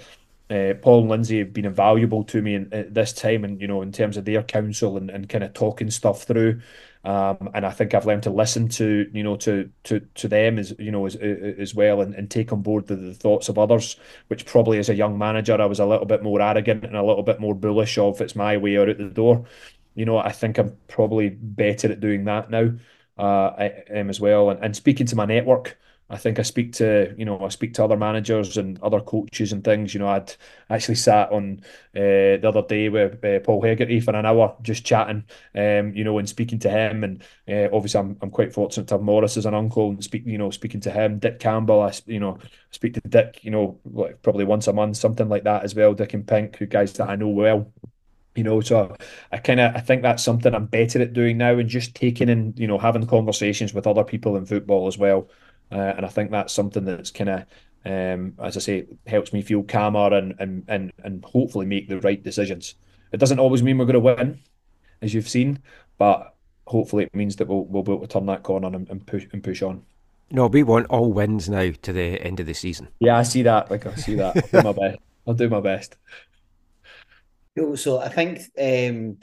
uh, 0.50 0.74
Paul 0.74 1.00
and 1.00 1.08
Lindsay 1.08 1.38
have 1.38 1.54
been 1.54 1.64
invaluable 1.64 2.24
to 2.24 2.42
me 2.42 2.56
in, 2.56 2.74
at 2.74 2.92
this 2.92 3.14
time, 3.14 3.44
and 3.44 3.58
you 3.58 3.68
know, 3.68 3.80
in 3.80 3.90
terms 3.90 4.18
of 4.18 4.26
their 4.26 4.42
counsel 4.42 4.98
and, 4.98 5.08
and 5.08 5.30
kind 5.30 5.44
of 5.44 5.54
talking 5.54 5.90
stuff 5.90 6.24
through. 6.24 6.60
Um, 7.04 7.50
and 7.52 7.66
I 7.66 7.70
think 7.70 7.92
I've 7.92 8.06
learned 8.06 8.22
to 8.22 8.30
listen 8.30 8.68
to 8.70 9.10
you 9.12 9.22
know 9.22 9.36
to 9.36 9.70
to 9.84 10.00
to 10.00 10.28
them 10.28 10.58
as 10.58 10.74
you 10.78 10.90
know 10.90 11.04
as 11.04 11.16
as 11.16 11.74
well 11.74 12.00
and, 12.00 12.14
and 12.14 12.30
take 12.30 12.52
on 12.52 12.62
board 12.62 12.86
the, 12.86 12.96
the 12.96 13.14
thoughts 13.14 13.48
of 13.48 13.58
others. 13.58 13.96
Which 14.28 14.46
probably 14.46 14.78
as 14.78 14.88
a 14.88 14.94
young 14.94 15.18
manager 15.18 15.60
I 15.60 15.66
was 15.66 15.80
a 15.80 15.86
little 15.86 16.06
bit 16.06 16.22
more 16.22 16.40
arrogant 16.40 16.84
and 16.84 16.96
a 16.96 17.04
little 17.04 17.22
bit 17.22 17.40
more 17.40 17.54
bullish 17.54 17.98
of 17.98 18.20
it's 18.20 18.36
my 18.36 18.56
way 18.56 18.78
out 18.78 18.88
at 18.88 18.98
the 18.98 19.04
door. 19.04 19.44
You 19.94 20.06
know 20.06 20.18
I 20.18 20.32
think 20.32 20.58
I'm 20.58 20.76
probably 20.88 21.28
better 21.28 21.92
at 21.92 22.00
doing 22.00 22.24
that 22.24 22.50
now 22.50 22.72
uh, 23.18 23.68
um, 23.94 24.08
as 24.08 24.20
well. 24.20 24.50
And, 24.50 24.64
and 24.64 24.74
speaking 24.74 25.06
to 25.06 25.16
my 25.16 25.26
network, 25.26 25.78
I 26.14 26.16
think 26.16 26.38
I 26.38 26.42
speak 26.42 26.72
to 26.74 27.12
you 27.18 27.24
know 27.24 27.44
I 27.44 27.48
speak 27.48 27.74
to 27.74 27.84
other 27.84 27.96
managers 27.96 28.56
and 28.56 28.80
other 28.82 29.00
coaches 29.00 29.52
and 29.52 29.64
things. 29.64 29.92
You 29.92 29.98
know, 29.98 30.06
I'd 30.08 30.32
actually 30.70 30.94
sat 30.94 31.32
on 31.32 31.60
uh, 31.96 32.38
the 32.38 32.44
other 32.46 32.62
day 32.62 32.88
with 32.88 33.22
uh, 33.24 33.40
Paul 33.40 33.60
Hegarty 33.62 33.98
for 33.98 34.14
an 34.14 34.24
hour 34.24 34.56
just 34.62 34.84
chatting, 34.86 35.24
um, 35.56 35.92
you 35.92 36.04
know, 36.04 36.18
and 36.18 36.28
speaking 36.28 36.60
to 36.60 36.70
him. 36.70 37.02
And 37.02 37.22
uh, 37.48 37.74
obviously, 37.74 37.98
I'm, 37.98 38.16
I'm 38.22 38.30
quite 38.30 38.52
fortunate 38.52 38.86
to 38.88 38.94
have 38.94 39.02
Morris 39.02 39.36
as 39.36 39.46
an 39.46 39.54
uncle 39.54 39.90
and 39.90 40.04
speak, 40.04 40.24
you 40.24 40.38
know, 40.38 40.50
speaking 40.50 40.80
to 40.82 40.90
him. 40.92 41.18
Dick 41.18 41.40
Campbell, 41.40 41.82
I 41.82 41.92
you 42.06 42.20
know 42.20 42.38
speak 42.70 42.94
to 42.94 43.00
Dick, 43.00 43.40
you 43.42 43.50
know, 43.50 43.80
like 43.84 44.22
probably 44.22 44.44
once 44.44 44.68
a 44.68 44.72
month, 44.72 44.96
something 44.96 45.28
like 45.28 45.42
that 45.44 45.64
as 45.64 45.74
well. 45.74 45.94
Dick 45.94 46.14
and 46.14 46.26
Pink, 46.26 46.56
who 46.58 46.66
guys 46.66 46.92
that 46.92 47.10
I 47.10 47.16
know 47.16 47.28
well 47.28 47.72
you 48.34 48.42
know 48.42 48.60
so 48.60 48.96
i 49.32 49.38
kind 49.38 49.60
of 49.60 49.74
i 49.76 49.80
think 49.80 50.02
that's 50.02 50.22
something 50.22 50.54
i'm 50.54 50.66
better 50.66 51.00
at 51.00 51.12
doing 51.12 51.38
now 51.38 51.56
and 51.56 51.68
just 51.68 51.94
taking 51.94 52.28
in 52.28 52.52
you 52.56 52.66
know 52.66 52.78
having 52.78 53.06
conversations 53.06 53.72
with 53.72 53.86
other 53.86 54.04
people 54.04 54.36
in 54.36 54.44
football 54.44 54.86
as 54.86 54.98
well 54.98 55.28
uh, 55.72 55.94
and 55.96 56.06
I 56.06 56.08
think 56.08 56.30
that's 56.30 56.52
something 56.52 56.84
that's 56.84 57.10
kind 57.10 57.30
of, 57.30 57.40
um, 57.84 58.34
as 58.42 58.56
I 58.56 58.60
say, 58.60 58.86
helps 59.06 59.32
me 59.32 59.42
feel 59.42 59.62
calmer 59.62 60.14
and, 60.14 60.34
and 60.38 60.64
and 60.68 60.92
and 61.02 61.24
hopefully 61.24 61.66
make 61.66 61.88
the 61.88 62.00
right 62.00 62.22
decisions. 62.22 62.74
It 63.12 63.18
doesn't 63.18 63.38
always 63.38 63.62
mean 63.62 63.78
we're 63.78 63.84
going 63.84 63.94
to 63.94 64.00
win, 64.00 64.40
as 65.02 65.14
you've 65.14 65.28
seen, 65.28 65.60
but 65.98 66.34
hopefully 66.66 67.04
it 67.04 67.14
means 67.14 67.36
that 67.36 67.48
we'll 67.48 67.64
we'll 67.64 67.82
be 67.82 67.92
able 67.92 68.06
to 68.06 68.08
turn 68.08 68.26
that 68.26 68.42
corner 68.42 68.68
and, 68.68 68.88
and 68.88 69.06
push 69.06 69.26
and 69.32 69.42
push 69.42 69.62
on. 69.62 69.82
No, 70.30 70.46
we 70.46 70.62
want 70.62 70.86
all 70.86 71.12
wins 71.12 71.48
now 71.48 71.70
to 71.82 71.92
the 71.92 72.20
end 72.20 72.40
of 72.40 72.46
the 72.46 72.54
season. 72.54 72.88
Yeah, 73.00 73.18
I 73.18 73.22
see 73.22 73.42
that. 73.42 73.70
Like 73.70 73.86
I 73.86 73.94
see 73.94 74.14
that. 74.16 74.36
I'll 74.36 74.62
do 74.62 74.62
my 74.62 74.72
best. 74.72 74.98
I'll 75.26 75.34
do 75.34 75.48
my 75.48 75.60
best. 75.60 75.96
So 77.76 77.98
I 78.00 78.08
think 78.08 78.40
um, 78.58 79.18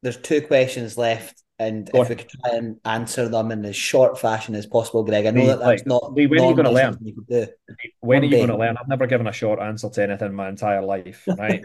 there's 0.00 0.16
two 0.16 0.40
questions 0.40 0.96
left 0.96 1.41
and 1.62 1.90
if 1.94 2.08
we 2.08 2.16
could 2.16 2.28
try 2.28 2.56
and 2.56 2.78
answer 2.84 3.28
them 3.28 3.52
in 3.52 3.64
as 3.64 3.76
short 3.76 4.18
fashion 4.18 4.54
as 4.54 4.66
possible, 4.66 5.04
Greig, 5.04 5.26
I 5.26 5.30
know 5.30 5.46
that 5.46 5.58
that's 5.60 5.66
like, 5.66 5.86
not. 5.86 6.12
when 6.14 6.30
are 6.30 6.48
you 6.48 6.56
going 6.56 6.64
to 6.64 6.70
learn? 6.70 6.98
You 7.00 7.48
when 8.00 8.22
are 8.22 8.24
you 8.24 8.36
going 8.36 8.48
to 8.48 8.56
learn? 8.56 8.76
I've 8.76 8.88
never 8.88 9.06
given 9.06 9.26
a 9.26 9.32
short 9.32 9.60
answer 9.60 9.88
to 9.90 10.02
anything 10.02 10.28
in 10.28 10.34
my 10.34 10.48
entire 10.48 10.82
life, 10.82 11.26
right? 11.38 11.64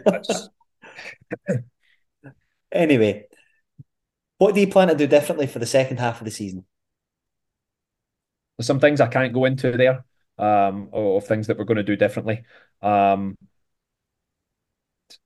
anyway, 2.72 3.26
what 4.38 4.54
do 4.54 4.60
you 4.60 4.68
plan 4.68 4.88
to 4.88 4.94
do 4.94 5.06
differently 5.06 5.46
for 5.46 5.58
the 5.58 5.66
second 5.66 5.98
half 5.98 6.20
of 6.20 6.24
the 6.24 6.30
season? 6.30 6.64
There's 8.56 8.66
some 8.66 8.80
things 8.80 9.00
I 9.00 9.08
can't 9.08 9.32
go 9.32 9.44
into 9.44 9.72
there, 9.72 10.04
um, 10.38 10.90
of 10.92 11.26
things 11.26 11.48
that 11.48 11.58
we're 11.58 11.64
going 11.64 11.76
to 11.76 11.82
do 11.82 11.96
differently. 11.96 12.44
Um, 12.82 13.36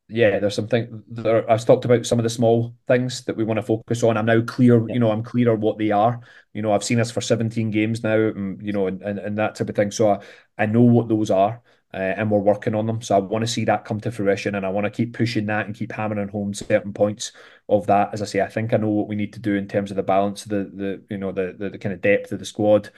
yeah, 0.08 0.38
there's 0.38 0.54
something 0.54 1.02
there. 1.08 1.50
I've 1.50 1.64
talked 1.64 1.84
about 1.84 2.06
some 2.06 2.18
of 2.18 2.22
the 2.22 2.30
small 2.30 2.74
things 2.86 3.24
that 3.24 3.36
we 3.36 3.44
want 3.44 3.58
to 3.58 3.62
focus 3.62 4.02
on. 4.02 4.16
I'm 4.16 4.26
now 4.26 4.42
clear, 4.42 4.88
you 4.88 4.98
know, 4.98 5.10
I'm 5.10 5.22
clearer 5.22 5.54
what 5.54 5.78
they 5.78 5.90
are. 5.90 6.20
You 6.52 6.62
know, 6.62 6.72
I've 6.72 6.84
seen 6.84 7.00
us 7.00 7.10
for 7.10 7.20
17 7.20 7.70
games 7.70 8.02
now, 8.02 8.16
and, 8.18 8.60
you 8.64 8.72
know, 8.72 8.86
and, 8.86 9.02
and, 9.02 9.18
and 9.18 9.38
that 9.38 9.54
type 9.54 9.68
of 9.68 9.76
thing. 9.76 9.90
So 9.90 10.10
I, 10.10 10.20
I 10.58 10.66
know 10.66 10.82
what 10.82 11.08
those 11.08 11.30
are 11.30 11.62
uh, 11.94 11.98
and 12.16 12.30
we're 12.30 12.38
working 12.38 12.74
on 12.74 12.86
them. 12.86 13.02
So 13.02 13.16
I 13.16 13.18
want 13.18 13.42
to 13.42 13.50
see 13.50 13.64
that 13.66 13.84
come 13.84 14.00
to 14.00 14.10
fruition, 14.10 14.54
and 14.54 14.64
I 14.64 14.70
want 14.70 14.84
to 14.84 14.90
keep 14.90 15.14
pushing 15.14 15.46
that 15.46 15.66
and 15.66 15.74
keep 15.74 15.92
hammering 15.92 16.28
home 16.28 16.54
certain 16.54 16.92
points 16.92 17.32
of 17.68 17.86
that. 17.86 18.10
As 18.12 18.22
I 18.22 18.24
say, 18.24 18.40
I 18.40 18.48
think 18.48 18.72
I 18.72 18.78
know 18.78 18.88
what 18.88 19.08
we 19.08 19.16
need 19.16 19.32
to 19.34 19.40
do 19.40 19.54
in 19.54 19.68
terms 19.68 19.90
of 19.90 19.96
the 19.96 20.02
balance, 20.02 20.44
the 20.44 20.70
the 20.74 21.02
you 21.10 21.18
know 21.18 21.32
the 21.32 21.54
the, 21.58 21.70
the 21.70 21.78
kind 21.78 21.92
of 21.92 22.00
depth 22.00 22.32
of 22.32 22.38
the 22.38 22.46
squad, 22.46 22.90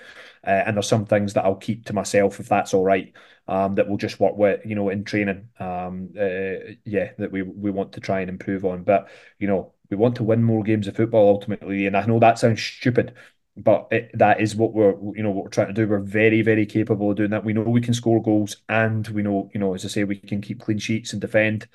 uh, 0.46 0.50
and 0.50 0.76
there's 0.76 0.88
some 0.88 1.06
things 1.06 1.32
that 1.34 1.44
I'll 1.44 1.56
keep 1.56 1.86
to 1.86 1.92
myself 1.92 2.38
if 2.40 2.48
that's 2.48 2.74
all 2.74 2.84
right. 2.84 3.12
Um, 3.46 3.74
that 3.74 3.88
will 3.88 3.98
just 3.98 4.20
work 4.20 4.36
with 4.36 4.64
you 4.64 4.74
know 4.74 4.88
in 4.88 5.04
training. 5.04 5.48
Um, 5.58 6.10
uh, 6.18 6.74
yeah, 6.84 7.12
that 7.18 7.30
we 7.30 7.42
we 7.42 7.70
want 7.70 7.92
to 7.92 8.00
try 8.00 8.20
and 8.20 8.30
improve 8.30 8.64
on, 8.64 8.84
but 8.84 9.08
you 9.38 9.46
know 9.46 9.74
we 9.90 9.96
want 9.96 10.16
to 10.16 10.24
win 10.24 10.42
more 10.42 10.62
games 10.62 10.88
of 10.88 10.96
football 10.96 11.28
ultimately, 11.28 11.86
and 11.86 11.96
I 11.96 12.06
know 12.06 12.18
that 12.20 12.38
sounds 12.38 12.62
stupid 12.62 13.14
but 13.56 13.86
it, 13.92 14.10
that 14.14 14.40
is 14.40 14.56
what 14.56 14.72
we're 14.72 14.94
you 15.14 15.22
know 15.22 15.30
what 15.30 15.44
we're 15.44 15.50
trying 15.50 15.68
to 15.68 15.72
do. 15.72 15.86
We're 15.86 16.00
very 16.00 16.42
very 16.42 16.66
capable 16.66 17.10
of 17.10 17.16
doing 17.16 17.30
that. 17.30 17.44
We 17.44 17.52
know 17.52 17.62
we 17.62 17.80
can 17.80 17.94
score 17.94 18.20
goals, 18.22 18.56
and 18.68 19.06
we 19.08 19.22
know 19.22 19.50
you 19.54 19.60
know 19.60 19.74
as 19.74 19.84
I 19.84 19.88
say 19.88 20.04
we 20.04 20.16
can 20.16 20.40
keep 20.40 20.60
clean 20.60 20.78
sheets 20.78 21.12
and 21.12 21.20
defend. 21.20 21.68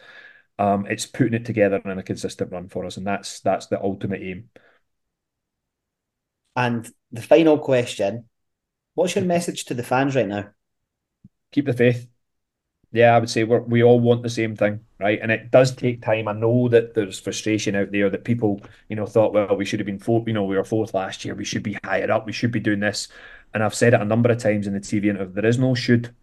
Um, 0.58 0.86
it's 0.88 1.06
putting 1.06 1.34
it 1.36 1.46
together 1.46 1.82
in 1.86 1.98
a 1.98 2.04
consistent 2.04 2.52
run 2.52 2.68
for 2.68 2.86
us, 2.86 2.98
and 2.98 3.08
that's 3.08 3.40
that's 3.42 3.68
the 3.68 3.82
ultimate 3.82 4.22
aim. 4.22 4.50
And 6.56 6.92
the 7.12 7.22
final 7.22 7.58
question: 7.58 8.30
What's 8.96 9.16
your 9.16 9.26
message 9.26 9.66
to 9.66 9.74
the 9.74 9.84
fans 9.84 10.16
right 10.16 10.28
now? 10.28 10.52
Keep 11.52 11.66
the 11.66 11.74
faith 11.74 12.08
yeah, 12.92 13.16
I 13.16 13.20
would 13.20 13.30
say 13.30 13.44
we 13.44 13.60
we 13.60 13.84
all 13.84 14.00
want 14.00 14.24
the 14.24 14.30
same 14.30 14.56
thing, 14.56 14.80
right? 15.00 15.20
And 15.22 15.32
it 15.32 15.52
does 15.52 15.76
take 15.76 16.02
time. 16.02 16.28
I 16.28 16.34
know 16.34 16.68
that 16.70 16.96
there's 16.96 17.20
frustration 17.20 17.76
out 17.76 17.92
there 17.92 18.10
that 18.10 18.24
people, 18.24 18.62
you 18.90 18.96
know, 18.96 19.06
thought, 19.06 19.34
well, 19.34 19.56
we 19.56 19.66
should 19.66 19.80
have 19.80 19.86
been 19.86 20.00
fourth. 20.00 20.28
You 20.28 20.34
know, 20.34 20.44
we 20.44 20.58
were 20.58 20.64
fourth 20.64 20.94
last 20.96 21.24
year. 21.24 21.36
We 21.36 21.46
should 21.46 21.62
be 21.64 21.78
higher 21.84 22.12
up. 22.12 22.26
We 22.26 22.32
should 22.34 22.52
be 22.52 22.60
doing 22.60 22.80
this. 22.80 23.08
And 23.54 23.64
I've 23.64 23.76
said 23.76 23.94
it 23.94 24.02
a 24.02 24.06
number 24.06 24.32
of 24.32 24.40
times 24.40 24.66
in 24.68 24.74
the 24.74 24.80
TV 24.82 25.10
interview. 25.10 25.34
There 25.34 25.46
is 25.46 25.60
no 25.60 25.76
should. 25.76 26.16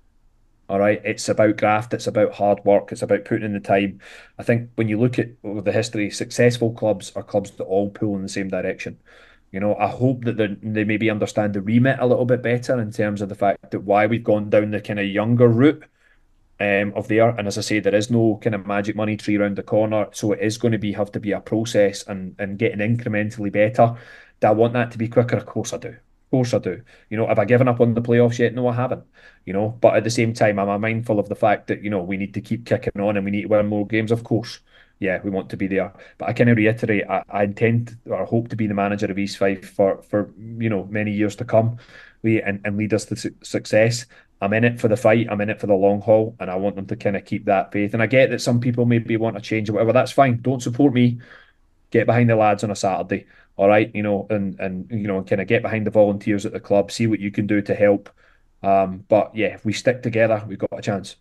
All 0.69 0.81
right, 0.81 1.01
it's 1.05 1.29
about 1.29 1.59
graft. 1.59 1.95
It's 1.95 2.09
about 2.09 2.35
hard 2.35 2.65
work. 2.65 2.93
It's 2.93 3.03
about 3.03 3.25
putting 3.25 3.45
in 3.47 3.53
the 3.55 3.61
time. 3.61 4.01
I 4.39 4.43
think 4.45 4.71
when 4.77 4.89
you 4.89 4.99
look 4.99 5.19
at 5.19 5.31
the 5.45 5.73
history, 5.73 6.11
successful 6.11 6.73
clubs 6.73 7.13
are 7.17 7.23
clubs 7.23 7.53
that 7.53 7.65
all 7.65 7.91
pull 7.91 8.17
in 8.17 8.23
the 8.23 8.29
same 8.29 8.49
direction. 8.49 8.99
You 9.57 9.61
know, 9.61 9.75
I 9.77 9.87
hope 9.87 10.27
that 10.27 10.37
they 10.37 10.85
maybe 10.85 11.09
understand 11.09 11.55
the 11.55 11.63
remit 11.63 11.99
a 11.99 12.07
little 12.07 12.27
bit 12.27 12.43
better 12.43 12.79
in 12.79 12.93
terms 12.93 13.23
of 13.23 13.31
the 13.31 13.35
fact 13.35 13.71
that 13.71 13.81
why 13.81 14.07
we've 14.07 14.23
gone 14.23 14.51
down 14.51 14.71
the 14.71 14.83
kind 14.83 15.01
of 15.01 15.07
younger 15.07 15.49
route 15.49 15.83
um, 16.61 16.93
of 16.95 17.09
there. 17.09 17.31
And 17.31 17.49
as 17.49 17.57
I 17.57 17.63
say, 17.63 17.81
there 17.81 17.95
is 17.95 18.11
no 18.11 18.39
kind 18.43 18.55
of 18.55 18.67
magic 18.67 18.97
money 18.97 19.17
tree 19.17 19.39
around 19.39 19.57
the 19.57 19.63
corner, 19.63 20.09
so 20.13 20.33
it 20.33 20.41
is 20.41 20.59
going 20.59 20.73
to 20.73 20.79
be 20.79 20.93
have 20.93 21.11
to 21.13 21.21
be 21.21 21.33
a 21.33 21.41
process 21.41 22.07
and 22.07 22.35
and 22.39 22.59
getting 22.59 22.81
incrementally 22.81 23.51
better. 23.51 23.97
Do 24.41 24.47
I 24.47 24.51
want 24.51 24.75
that 24.75 24.91
to 24.91 24.99
be 24.99 25.09
quicker? 25.09 25.39
Of 25.39 25.47
course 25.47 25.73
I 25.73 25.79
do. 25.79 25.89
Of 25.89 26.31
course 26.31 26.53
I 26.53 26.59
do. 26.59 26.83
You 27.09 27.17
know, 27.17 27.27
have 27.27 27.39
I 27.39 27.47
given 27.47 27.67
up 27.67 27.81
on 27.81 27.95
the 27.95 28.03
playoffs 28.03 28.39
yet? 28.39 28.53
No, 28.53 28.69
I 28.69 28.75
haven't. 28.75 29.05
You 29.47 29.55
know, 29.55 29.71
but 29.81 29.97
at 29.97 30.05
the 30.05 30.11
same 30.11 30.35
time, 30.35 30.59
I'm 30.59 30.83
mindful 30.83 31.19
of 31.19 31.31
the 31.31 31.35
fact 31.35 31.69
that 31.69 31.83
you 31.83 31.89
know 31.89 32.03
we 32.03 32.19
need 32.19 32.35
to 32.35 32.43
keep 32.43 32.67
kicking 32.67 33.01
on 33.01 33.17
and 33.17 33.25
we 33.25 33.31
need 33.31 33.43
to 33.45 33.49
win 33.49 33.69
more 33.69 33.87
games. 33.87 34.13
Of 34.13 34.23
course, 34.23 34.61
yeah, 34.99 35.21
we 35.23 35.31
want 35.31 35.51
to 35.51 35.57
be 35.57 35.67
there. 35.67 35.93
But 36.19 36.29
I 36.29 36.33
can 36.33 36.49
reiterate, 36.49 37.05
I, 37.09 37.23
I 37.29 37.45
intend 37.45 37.97
or 38.07 38.25
hope 38.25 38.49
to 38.49 38.57
be 38.57 38.67
the 38.67 38.75
manager 38.75 39.07
of 39.07 39.19
East 39.19 39.39
Fife 39.39 39.69
for 39.71 40.03
for 40.03 40.33
you 40.39 40.71
know 40.71 40.85
many 40.91 41.13
years 41.13 41.37
to 41.37 41.45
come, 41.45 41.79
and, 42.25 42.61
and 42.65 42.77
lead 42.77 42.95
us 42.95 43.05
to 43.07 43.17
su- 43.17 43.35
success. 43.43 44.07
I'm 44.41 44.53
in 44.53 44.65
it 44.65 44.79
for 44.79 44.89
the 44.89 44.97
fight. 44.97 45.29
I'm 45.31 45.41
in 45.41 45.49
it 45.51 45.61
for 45.61 45.67
the 45.67 45.75
long 45.75 46.01
haul, 46.03 46.37
and 46.41 46.51
I 46.51 46.57
want 46.57 46.77
them 46.77 46.87
to 46.87 46.97
kind 46.97 47.17
of 47.17 47.25
keep 47.25 47.47
that 47.47 47.73
faith. 47.73 47.95
And 47.95 48.03
I 48.03 48.07
get 48.07 48.31
that 48.31 48.43
some 48.43 48.61
people 48.61 48.85
maybe 48.85 49.17
want 49.17 49.37
to 49.37 49.43
change 49.43 49.71
or 49.71 49.75
whatever. 49.75 49.93
That's 49.93 50.13
fine. 50.13 50.41
Don't 50.43 50.63
support 50.63 50.93
me. 50.93 51.21
Get 51.91 52.07
behind 52.07 52.29
the 52.29 52.37
lads 52.37 52.65
on 52.65 52.71
a 52.71 52.77
Saturday 52.77 53.27
all 53.57 53.69
right, 53.69 53.91
you 53.95 54.03
know, 54.03 54.27
and 54.31 54.59
and 54.61 54.91
you 54.91 55.07
know, 55.09 55.23
kind 55.23 55.41
of 55.41 55.49
get 55.49 55.63
behind 55.63 55.87
the 55.87 55.91
volunteers 55.91 56.47
at 56.47 56.53
the 56.53 56.61
club, 56.61 56.91
see 56.93 57.07
what 57.07 57.21
you 57.21 57.31
can 57.31 57.47
do 57.47 57.63
to 57.63 57.75
help. 57.75 58.11
Um, 58.63 59.05
but 59.09 59.35
yeah, 59.35 59.49
if 59.49 59.65
we 59.65 59.73
stick 59.73 60.03
together, 60.03 60.45
we've 60.47 60.59
got 60.59 60.79
a 60.79 60.83
chance. 60.83 61.17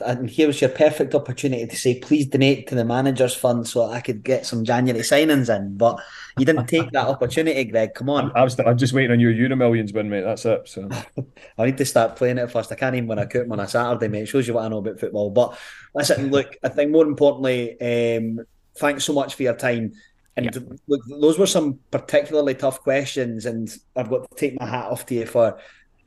And 0.00 0.30
here's 0.30 0.60
your 0.60 0.70
perfect 0.70 1.14
opportunity 1.14 1.66
to 1.66 1.76
say, 1.76 1.98
please 1.98 2.26
donate 2.26 2.68
to 2.68 2.76
the 2.76 2.84
managers 2.84 3.34
fund 3.34 3.66
so 3.66 3.90
I 3.90 4.00
could 4.00 4.22
get 4.22 4.46
some 4.46 4.64
January 4.64 5.02
signings 5.02 5.54
in. 5.54 5.76
But 5.76 6.00
you 6.38 6.44
didn't 6.44 6.66
take 6.66 6.92
that 6.92 7.08
opportunity, 7.08 7.64
Greig. 7.64 7.94
Come 7.94 8.08
on. 8.08 8.30
I 8.36 8.44
was, 8.44 8.58
I'm 8.60 8.78
just 8.78 8.92
waiting 8.92 9.10
on 9.10 9.18
your 9.18 9.32
Euro 9.32 9.56
Millions 9.56 9.92
win, 9.92 10.08
mate. 10.08 10.22
That's 10.22 10.44
it. 10.44 10.68
So 10.68 10.88
I 11.58 11.66
need 11.66 11.78
to 11.78 11.84
start 11.84 12.16
playing 12.16 12.38
it 12.38 12.50
first. 12.50 12.70
I 12.70 12.76
can't 12.76 12.94
even 12.94 13.08
win 13.08 13.18
a 13.18 13.26
cup 13.26 13.50
on 13.50 13.58
a 13.58 13.66
Saturday, 13.66 14.08
mate. 14.08 14.22
It 14.22 14.26
shows 14.26 14.46
you 14.46 14.54
what 14.54 14.64
I 14.64 14.68
know 14.68 14.78
about 14.78 15.00
football. 15.00 15.30
But 15.30 15.58
listen, 15.94 16.30
look, 16.30 16.56
I 16.62 16.68
think 16.68 16.92
more 16.92 17.06
importantly, 17.06 17.80
um, 17.80 18.44
thanks 18.76 19.04
so 19.04 19.12
much 19.12 19.34
for 19.34 19.42
your 19.42 19.56
time. 19.56 19.92
And 20.36 20.46
yeah. 20.46 20.60
look, 20.86 21.00
those 21.20 21.38
were 21.38 21.46
some 21.46 21.80
particularly 21.90 22.54
tough 22.54 22.80
questions, 22.80 23.44
and 23.44 23.68
I've 23.96 24.08
got 24.08 24.30
to 24.30 24.36
take 24.36 24.58
my 24.58 24.66
hat 24.66 24.86
off 24.86 25.04
to 25.06 25.14
you 25.16 25.26
for 25.26 25.58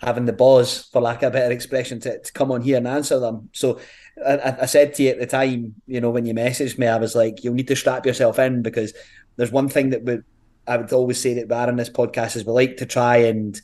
having 0.04 0.26
the 0.26 0.34
balls, 0.34 0.86
for 0.92 1.02
lack 1.02 1.24
of 1.24 1.34
a 1.34 1.34
better 1.34 1.54
expression, 1.54 2.00
to, 2.02 2.20
to 2.20 2.32
come 2.34 2.52
on 2.52 2.62
here 2.62 2.78
and 2.78 2.88
answer 2.88 3.20
them. 3.20 3.50
So 3.54 3.80
I, 4.26 4.58
I, 4.62 4.66
said 4.66 4.94
to 4.96 5.04
you 5.04 5.10
at 5.10 5.20
the 5.20 5.26
time, 5.26 5.76
you 5.88 6.02
know, 6.02 6.12
when 6.12 6.26
you 6.26 6.34
messaged 6.34 6.78
me, 6.78 6.88
I 6.88 6.98
was 6.98 7.16
like, 7.16 7.44
you'll 7.44 7.54
need 7.54 7.68
to 7.68 7.76
strap 7.76 8.06
yourself 8.06 8.40
in 8.40 8.62
because 8.62 8.94
there's 9.38 9.52
one 9.52 9.70
thing 9.70 9.90
that 9.92 10.04
would 10.04 10.24
I 10.68 10.78
would 10.78 10.94
always 10.94 11.20
say 11.20 11.34
that 11.36 11.50
we 11.50 11.56
are 11.56 11.70
in 11.70 11.76
this 11.76 11.90
podcast 11.90 12.36
is 12.36 12.46
we 12.46 12.54
like 12.54 12.78
to 12.78 12.86
try 12.86 13.18
and 13.18 13.60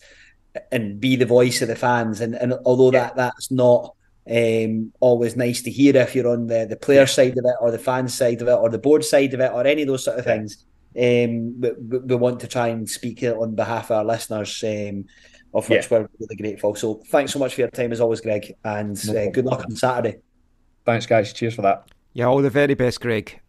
and 0.72 1.00
be 1.00 1.16
the 1.16 1.26
voice 1.26 1.62
of 1.62 1.68
the 1.68 1.76
fans, 1.76 2.22
and 2.22 2.36
and 2.36 2.54
although 2.66 2.92
yeah. 2.92 3.08
that 3.08 3.16
that's 3.16 3.52
not 3.52 3.96
um, 4.30 4.92
always 5.00 5.36
nice 5.36 5.62
to 5.64 5.72
hear 5.72 5.96
if 5.98 6.14
you're 6.16 6.28
on 6.28 6.48
the, 6.48 6.66
the 6.70 6.76
player 6.76 7.08
side 7.08 7.38
of 7.38 7.46
it 7.46 7.56
or 7.62 7.72
the 7.72 7.80
fan 7.80 8.08
side 8.08 8.42
of 8.42 8.48
it 8.48 8.54
or 8.54 8.70
the 8.70 8.78
board 8.78 9.04
side 9.04 9.34
of 9.34 9.40
it 9.40 9.52
or 9.52 9.66
any 9.66 9.84
of 9.84 9.88
those 9.88 10.04
sort 10.04 10.20
of 10.20 10.26
things. 10.26 10.66
Um, 10.96 11.62
we, 11.62 11.72
we, 12.00 12.16
want 12.16 12.40
to 12.42 12.48
try 12.48 12.68
and 12.68 12.90
speak 12.90 13.24
on 13.24 13.56
behalf 13.56 13.92
of 13.92 13.98
our 13.98 14.06
listeners, 14.06 14.64
um, 14.64 15.06
of 15.54 15.68
which 15.70 15.90
yeah. 15.92 16.00
we're 16.00 16.10
really 16.20 16.36
grateful. 16.36 16.76
So 16.76 17.02
thanks 17.08 17.34
so 17.34 17.40
much 17.40 17.56
for 17.56 17.62
your 17.62 17.70
time 17.70 17.92
as 17.92 18.02
always, 18.02 18.22
Greig, 18.22 18.56
and 18.64 19.08
no 19.08 19.28
uh, 19.28 19.30
good 19.32 19.46
luck 19.46 19.66
on 19.66 19.76
Saturday. 19.76 20.20
Thanks, 20.86 21.06
guys. 21.06 21.34
Cheers 21.34 21.56
for 21.56 21.62
that. 21.64 21.88
Yeah, 22.14 22.26
all 22.26 22.42
the 22.42 22.50
very 22.50 22.74
best, 22.74 23.02
Greig. 23.02 23.40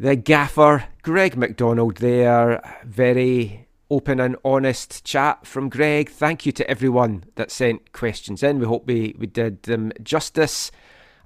the 0.00 0.16
gaffer, 0.16 0.82
Greig 1.02 1.36
McDonald, 1.36 1.96
there. 1.96 2.60
Very 2.84 3.66
open 3.90 4.20
and 4.20 4.36
honest 4.44 5.04
chat 5.04 5.46
from 5.46 5.70
Greig. 5.70 6.10
Thank 6.10 6.44
you 6.44 6.52
to 6.52 6.70
everyone 6.70 7.24
that 7.36 7.50
sent 7.50 7.92
questions 7.92 8.42
in. 8.42 8.58
We 8.58 8.66
hope 8.66 8.86
we, 8.86 9.14
we 9.18 9.26
did 9.26 9.62
them 9.62 9.92
justice. 10.02 10.70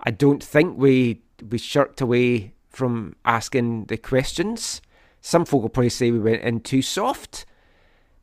I 0.00 0.10
don't 0.10 0.42
think 0.42 0.78
we 0.78 1.22
we 1.50 1.58
shirked 1.58 2.00
away 2.00 2.54
from 2.68 3.16
asking 3.24 3.86
the 3.86 3.96
questions. 3.96 4.80
Some 5.20 5.44
folk 5.44 5.62
will 5.62 5.68
probably 5.68 5.90
say 5.90 6.10
we 6.10 6.20
went 6.20 6.42
in 6.42 6.60
too 6.60 6.80
soft, 6.80 7.44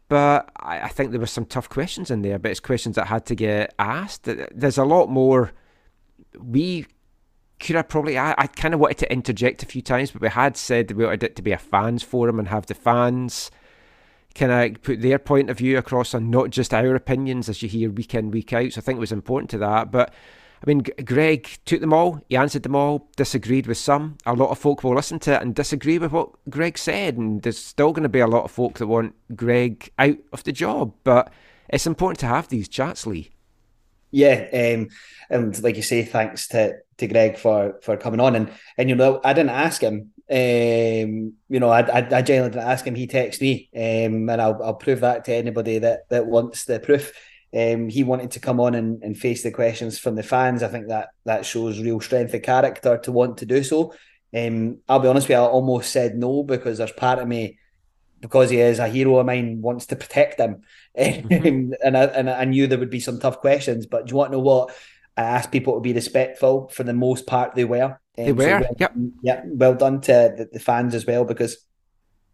but 0.07 0.49
I, 0.57 0.81
I 0.81 0.87
think 0.87 1.11
there 1.11 1.19
were 1.19 1.25
some 1.25 1.45
tough 1.45 1.67
questions 1.67 2.09
in 2.09 2.21
there. 2.21 2.39
But 2.39 2.51
it's 2.51 2.59
questions 2.61 2.95
that 2.95 3.07
had 3.07 3.25
to 3.25 3.35
get 3.35 3.73
asked. 3.77 4.23
There's 4.23 4.77
a 4.77 4.85
lot 4.85 5.09
more 5.09 5.51
we 6.39 6.85
have 7.69 7.87
probably 7.87 8.17
I, 8.17 8.33
I 8.37 8.47
kind 8.47 8.73
of 8.73 8.79
wanted 8.79 8.97
to 8.99 9.11
interject 9.11 9.63
a 9.63 9.65
few 9.65 9.81
times, 9.81 10.11
but 10.11 10.21
we 10.21 10.29
had 10.29 10.57
said 10.57 10.91
we 10.91 11.05
wanted 11.05 11.23
it 11.23 11.35
to 11.37 11.41
be 11.41 11.51
a 11.51 11.57
fans 11.57 12.03
forum 12.03 12.39
and 12.39 12.47
have 12.47 12.65
the 12.65 12.73
fans 12.73 13.51
kind 14.33 14.51
of 14.51 14.81
put 14.81 15.01
their 15.01 15.19
point 15.19 15.49
of 15.49 15.57
view 15.57 15.77
across 15.77 16.13
and 16.13 16.31
not 16.31 16.49
just 16.49 16.73
our 16.73 16.95
opinions 16.95 17.49
as 17.49 17.61
you 17.61 17.69
hear 17.69 17.89
week 17.89 18.15
in 18.15 18.31
week 18.31 18.53
out. 18.53 18.73
So 18.73 18.79
I 18.79 18.81
think 18.81 18.97
it 18.97 19.01
was 19.01 19.11
important 19.11 19.49
to 19.51 19.57
that, 19.59 19.91
but. 19.91 20.13
I 20.63 20.67
mean, 20.67 20.83
Greig 21.05 21.57
took 21.65 21.81
them 21.81 21.91
all, 21.91 22.21
he 22.29 22.35
answered 22.35 22.61
them 22.61 22.75
all, 22.75 23.09
disagreed 23.15 23.65
with 23.65 23.79
some. 23.79 24.19
A 24.27 24.33
lot 24.33 24.51
of 24.51 24.59
folk 24.59 24.83
will 24.83 24.93
listen 24.93 25.17
to 25.21 25.33
it 25.33 25.41
and 25.41 25.55
disagree 25.55 25.97
with 25.97 26.11
what 26.11 26.29
Greig 26.51 26.77
said, 26.77 27.17
and 27.17 27.41
there's 27.41 27.57
still 27.57 27.91
going 27.93 28.03
to 28.03 28.09
be 28.09 28.19
a 28.19 28.27
lot 28.27 28.43
of 28.43 28.51
folk 28.51 28.77
that 28.77 28.85
want 28.85 29.15
Greig 29.35 29.91
out 29.97 30.19
of 30.31 30.43
the 30.43 30.51
job. 30.51 30.93
But 31.03 31.33
it's 31.69 31.87
important 31.87 32.19
to 32.19 32.27
have 32.27 32.49
these 32.49 32.67
chats, 32.67 33.07
Lee. 33.07 33.31
Yeah, 34.11 34.47
um, 34.53 34.89
and 35.29 35.61
like 35.63 35.77
you 35.77 35.81
say, 35.81 36.03
thanks 36.03 36.47
to 36.49 36.77
to 37.01 37.07
Greig 37.07 37.37
for 37.37 37.79
for 37.81 37.97
coming 37.97 38.19
on. 38.19 38.35
And 38.35 38.51
and 38.77 38.89
you 38.89 38.95
know, 38.95 39.19
I 39.23 39.33
didn't 39.33 39.51
ask 39.51 39.81
him. 39.81 40.11
Um, 40.29 41.33
you 41.49 41.59
know, 41.59 41.69
I, 41.69 41.81
I, 41.81 41.97
I 41.97 42.21
genuinely 42.21 42.51
didn't 42.51 42.69
ask 42.69 42.85
him. 42.85 42.95
He 42.95 43.05
texted 43.05 43.41
me, 43.41 43.69
um, 43.75 44.29
and 44.29 44.41
I'll 44.41 44.63
I'll 44.63 44.75
prove 44.75 45.01
that 45.01 45.25
to 45.25 45.33
anybody 45.33 45.79
that 45.79 46.07
that 46.09 46.25
wants 46.25 46.65
the 46.65 46.79
proof. 46.79 47.11
Um, 47.53 47.89
he 47.89 48.03
wanted 48.05 48.31
to 48.31 48.39
come 48.39 48.61
on 48.61 48.75
and, 48.75 49.03
and 49.03 49.17
face 49.17 49.43
the 49.43 49.51
questions 49.51 49.99
from 49.99 50.15
the 50.15 50.23
fans. 50.23 50.63
I 50.63 50.69
think 50.69 50.87
that 50.87 51.09
that 51.25 51.45
shows 51.45 51.81
real 51.81 51.99
strength 51.99 52.33
of 52.33 52.41
character 52.43 52.97
to 52.99 53.11
want 53.11 53.39
to 53.39 53.45
do 53.45 53.61
so. 53.61 53.93
Um, 54.33 54.77
I'll 54.87 54.99
be 54.99 55.09
honest 55.09 55.27
with 55.27 55.35
you, 55.35 55.43
I 55.43 55.47
almost 55.47 55.91
said 55.91 56.15
no 56.15 56.43
because 56.43 56.77
there's 56.77 56.93
part 56.93 57.19
of 57.19 57.27
me, 57.27 57.59
because 58.21 58.49
he 58.49 58.59
is 58.61 58.79
a 58.79 58.87
hero 58.87 59.17
of 59.17 59.25
mine, 59.25 59.61
wants 59.61 59.87
to 59.87 59.95
protect 59.95 60.39
him. 60.39 60.63
Mm-hmm. 60.97 61.71
and 61.81 61.97
I 61.97 62.03
and 62.03 62.29
I 62.29 62.43
knew 62.43 62.67
there 62.67 62.77
would 62.77 62.89
be 62.89 62.99
some 62.99 63.17
tough 63.17 63.39
questions. 63.39 63.85
But 63.85 64.07
do 64.07 64.11
you 64.11 64.17
want 64.17 64.31
to 64.31 64.37
know 64.37 64.43
what? 64.43 64.75
I 65.17 65.23
asked 65.23 65.51
people 65.51 65.75
to 65.75 65.81
be 65.81 65.93
respectful. 65.93 66.69
For 66.69 66.83
the 66.83 66.93
most 66.93 67.27
part, 67.27 67.55
they 67.55 67.65
were. 67.65 67.99
Um, 68.17 68.25
they 68.25 68.31
were. 68.31 68.43
So 68.43 68.59
well, 68.59 68.75
yep. 68.79 68.93
Yeah. 69.21 69.41
Well 69.45 69.75
done 69.75 70.01
to 70.01 70.33
the, 70.37 70.49
the 70.51 70.59
fans 70.59 70.95
as 70.95 71.05
well, 71.05 71.25
because 71.25 71.57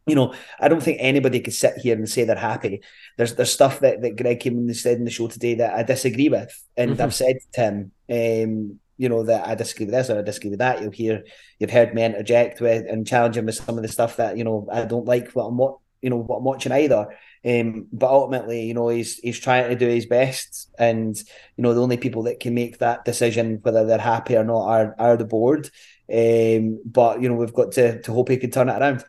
you 0.07 0.15
know, 0.15 0.33
I 0.59 0.69
don't 0.69 0.81
think 0.81 0.97
anybody 1.01 1.41
could 1.41 1.53
sit 1.53 1.77
here 1.77 1.95
and 1.95 2.09
say 2.09 2.23
they're 2.23 2.37
happy. 2.37 2.81
There's 3.17 3.35
there's 3.35 3.51
stuff 3.51 3.81
that, 3.81 4.01
that 4.01 4.15
Greig 4.15 4.39
came 4.39 4.57
and 4.57 4.75
said 4.75 4.97
in 4.97 5.05
the 5.05 5.11
show 5.11 5.27
today 5.27 5.55
that 5.55 5.75
I 5.75 5.83
disagree 5.83 6.29
with. 6.29 6.49
And 6.77 6.91
mm-hmm. 6.91 7.01
I've 7.01 7.13
said 7.13 7.35
to 7.53 7.61
him, 7.61 7.91
um, 8.09 8.79
you 8.97 9.09
know, 9.09 9.23
that 9.23 9.45
I 9.45 9.55
disagree 9.55 9.85
with 9.85 9.93
this 9.93 10.09
or 10.09 10.17
I 10.17 10.21
disagree 10.21 10.51
with 10.51 10.59
that. 10.59 10.81
You'll 10.81 10.91
hear 10.91 11.23
you've 11.59 11.71
heard 11.71 11.93
me 11.93 12.05
interject 12.05 12.61
with 12.61 12.85
and 12.89 13.05
challenge 13.05 13.35
him 13.35 13.47
with 13.47 13.55
some 13.55 13.77
of 13.77 13.83
the 13.83 13.89
stuff 13.89 14.15
that, 14.15 14.37
you 14.37 14.45
know, 14.45 14.67
I 14.71 14.85
don't 14.85 15.05
like 15.05 15.31
what 15.33 15.43
I'm 15.43 15.57
what 15.57 15.77
you 16.01 16.09
know 16.09 16.17
what 16.17 16.37
I'm 16.37 16.43
watching 16.45 16.71
either. 16.71 17.07
Um, 17.45 17.87
but 17.91 18.09
ultimately, 18.09 18.65
you 18.65 18.73
know, 18.73 18.89
he's 18.89 19.17
he's 19.19 19.39
trying 19.39 19.69
to 19.69 19.75
do 19.75 19.87
his 19.87 20.05
best, 20.05 20.69
and 20.77 21.15
you 21.17 21.61
know, 21.63 21.73
the 21.73 21.81
only 21.81 21.97
people 21.97 22.23
that 22.23 22.39
can 22.39 22.53
make 22.53 22.79
that 22.79 23.05
decision 23.05 23.59
whether 23.61 23.85
they're 23.85 23.97
happy 23.97 24.35
or 24.35 24.43
not 24.43 24.67
are 24.67 24.95
are 24.97 25.17
the 25.17 25.25
board. 25.25 25.69
Um, 26.13 26.81
but 26.85 27.21
you 27.21 27.29
know, 27.29 27.35
we've 27.35 27.53
got 27.53 27.73
to 27.73 28.01
to 28.01 28.11
hope 28.11 28.29
he 28.29 28.37
can 28.37 28.51
turn 28.51 28.69
it 28.69 28.79
around. 28.81 29.05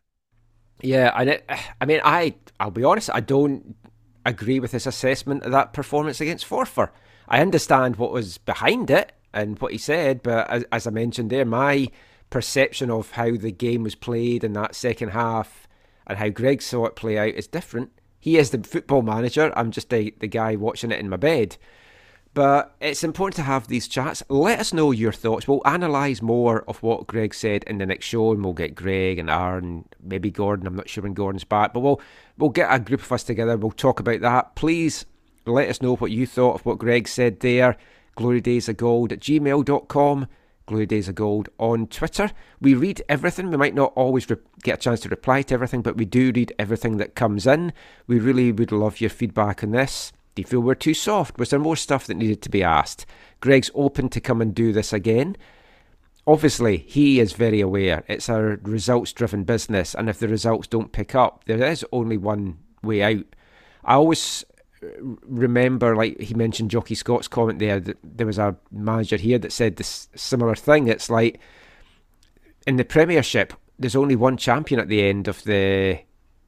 Yeah, 0.82 1.12
and 1.16 1.30
it, 1.30 1.50
I 1.80 1.86
mean, 1.86 2.00
I 2.04 2.34
I'll 2.60 2.70
be 2.70 2.84
honest, 2.84 3.10
I 3.12 3.20
don't 3.20 3.76
agree 4.24 4.60
with 4.60 4.72
his 4.72 4.86
assessment 4.86 5.42
of 5.42 5.52
that 5.52 5.72
performance 5.72 6.20
against 6.20 6.48
Forfar. 6.48 6.90
I 7.26 7.40
understand 7.40 7.96
what 7.96 8.12
was 8.12 8.38
behind 8.38 8.90
it 8.90 9.12
and 9.32 9.58
what 9.58 9.72
he 9.72 9.78
said, 9.78 10.22
but 10.22 10.48
as, 10.50 10.64
as 10.72 10.86
I 10.86 10.90
mentioned 10.90 11.30
there, 11.30 11.44
my 11.44 11.88
perception 12.30 12.90
of 12.90 13.12
how 13.12 13.36
the 13.36 13.52
game 13.52 13.82
was 13.82 13.94
played 13.94 14.44
in 14.44 14.52
that 14.54 14.74
second 14.74 15.10
half 15.10 15.66
and 16.06 16.18
how 16.18 16.28
Greig 16.28 16.62
saw 16.62 16.86
it 16.86 16.96
play 16.96 17.18
out 17.18 17.34
is 17.34 17.46
different. 17.46 17.97
He 18.20 18.36
is 18.36 18.50
the 18.50 18.58
football 18.58 19.02
manager. 19.02 19.52
I'm 19.56 19.70
just 19.70 19.90
the, 19.90 20.14
the 20.18 20.26
guy 20.26 20.56
watching 20.56 20.90
it 20.90 21.00
in 21.00 21.08
my 21.08 21.16
bed. 21.16 21.56
But 22.34 22.76
it's 22.80 23.02
important 23.02 23.36
to 23.36 23.42
have 23.42 23.66
these 23.66 23.88
chats. 23.88 24.22
Let 24.28 24.60
us 24.60 24.72
know 24.72 24.92
your 24.92 25.12
thoughts. 25.12 25.48
We'll 25.48 25.62
analyse 25.64 26.22
more 26.22 26.62
of 26.68 26.82
what 26.82 27.06
Greig 27.06 27.34
said 27.34 27.64
in 27.64 27.78
the 27.78 27.86
next 27.86 28.06
show, 28.06 28.32
and 28.32 28.44
we'll 28.44 28.52
get 28.52 28.74
Greg 28.74 29.18
and 29.18 29.30
Aaron, 29.30 29.86
maybe 30.02 30.30
Gordon. 30.30 30.66
I'm 30.66 30.76
not 30.76 30.88
sure 30.88 31.02
when 31.02 31.14
Gordon's 31.14 31.44
back, 31.44 31.72
but 31.72 31.80
we'll 31.80 32.00
we'll 32.36 32.50
get 32.50 32.72
a 32.72 32.78
group 32.78 33.02
of 33.02 33.10
us 33.10 33.24
together. 33.24 33.56
We'll 33.56 33.72
talk 33.72 33.98
about 33.98 34.20
that. 34.20 34.54
Please 34.54 35.06
let 35.46 35.68
us 35.68 35.82
know 35.82 35.96
what 35.96 36.10
you 36.10 36.26
thought 36.26 36.56
of 36.56 36.66
what 36.66 36.78
Greig 36.78 37.08
said 37.08 37.40
there. 37.40 37.76
Glory 38.14 38.40
Days 38.40 38.68
of 38.68 38.76
Gold 38.76 39.12
at 39.12 39.20
gmail.com. 39.20 40.28
Glory 40.68 40.86
Days 40.86 41.08
of 41.08 41.14
Gold 41.14 41.48
on 41.58 41.86
Twitter. 41.86 42.30
We 42.60 42.74
read 42.74 43.02
everything. 43.08 43.50
We 43.50 43.56
might 43.56 43.74
not 43.74 43.92
always 43.96 44.28
re- 44.28 44.36
get 44.62 44.74
a 44.74 44.82
chance 44.82 45.00
to 45.00 45.08
reply 45.08 45.42
to 45.42 45.54
everything, 45.54 45.80
but 45.82 45.96
we 45.96 46.04
do 46.04 46.30
read 46.34 46.52
everything 46.58 46.98
that 46.98 47.14
comes 47.14 47.46
in. 47.46 47.72
We 48.06 48.18
really 48.20 48.52
would 48.52 48.70
love 48.70 49.00
your 49.00 49.10
feedback 49.10 49.64
on 49.64 49.70
this. 49.70 50.12
Do 50.34 50.42
you 50.42 50.46
feel 50.46 50.60
we're 50.60 50.74
too 50.74 50.94
soft? 50.94 51.38
Was 51.38 51.50
there 51.50 51.58
more 51.58 51.74
stuff 51.74 52.06
that 52.06 52.18
needed 52.18 52.42
to 52.42 52.50
be 52.50 52.62
asked? 52.62 53.06
Greig's 53.40 53.70
open 53.74 54.10
to 54.10 54.20
come 54.20 54.40
and 54.40 54.54
do 54.54 54.72
this 54.72 54.92
again. 54.92 55.36
obviously 56.26 56.76
he 56.76 57.18
is 57.20 57.32
very 57.32 57.60
aware 57.60 58.04
it's 58.06 58.28
a 58.28 58.58
results 58.62 59.12
driven 59.14 59.44
business, 59.44 59.94
and 59.94 60.08
if 60.10 60.18
the 60.18 60.28
results 60.28 60.68
don't 60.68 60.92
pick 60.92 61.14
up, 61.14 61.44
there 61.46 61.62
is 61.64 61.84
only 61.90 62.18
one 62.18 62.58
way 62.82 63.02
out. 63.02 63.24
I 63.84 63.94
always 63.94 64.44
remember, 65.00 65.96
like 65.96 66.20
he 66.20 66.34
mentioned, 66.34 66.70
Jocky 66.70 66.94
Scott's 66.94 67.28
comment 67.28 67.58
there 67.58 67.80
that 67.80 67.98
there 68.02 68.26
was 68.26 68.38
a 68.38 68.56
manager 68.70 69.16
here 69.16 69.38
that 69.38 69.52
said 69.52 69.76
this 69.76 70.08
similar 70.14 70.54
thing. 70.54 70.88
It's 70.88 71.10
like 71.10 71.40
in 72.66 72.76
the 72.76 72.84
Premiership, 72.84 73.54
there's 73.78 73.96
only 73.96 74.16
one 74.16 74.36
champion 74.36 74.80
at 74.80 74.88
the 74.88 75.02
end 75.02 75.28
of 75.28 75.42
the 75.44 76.00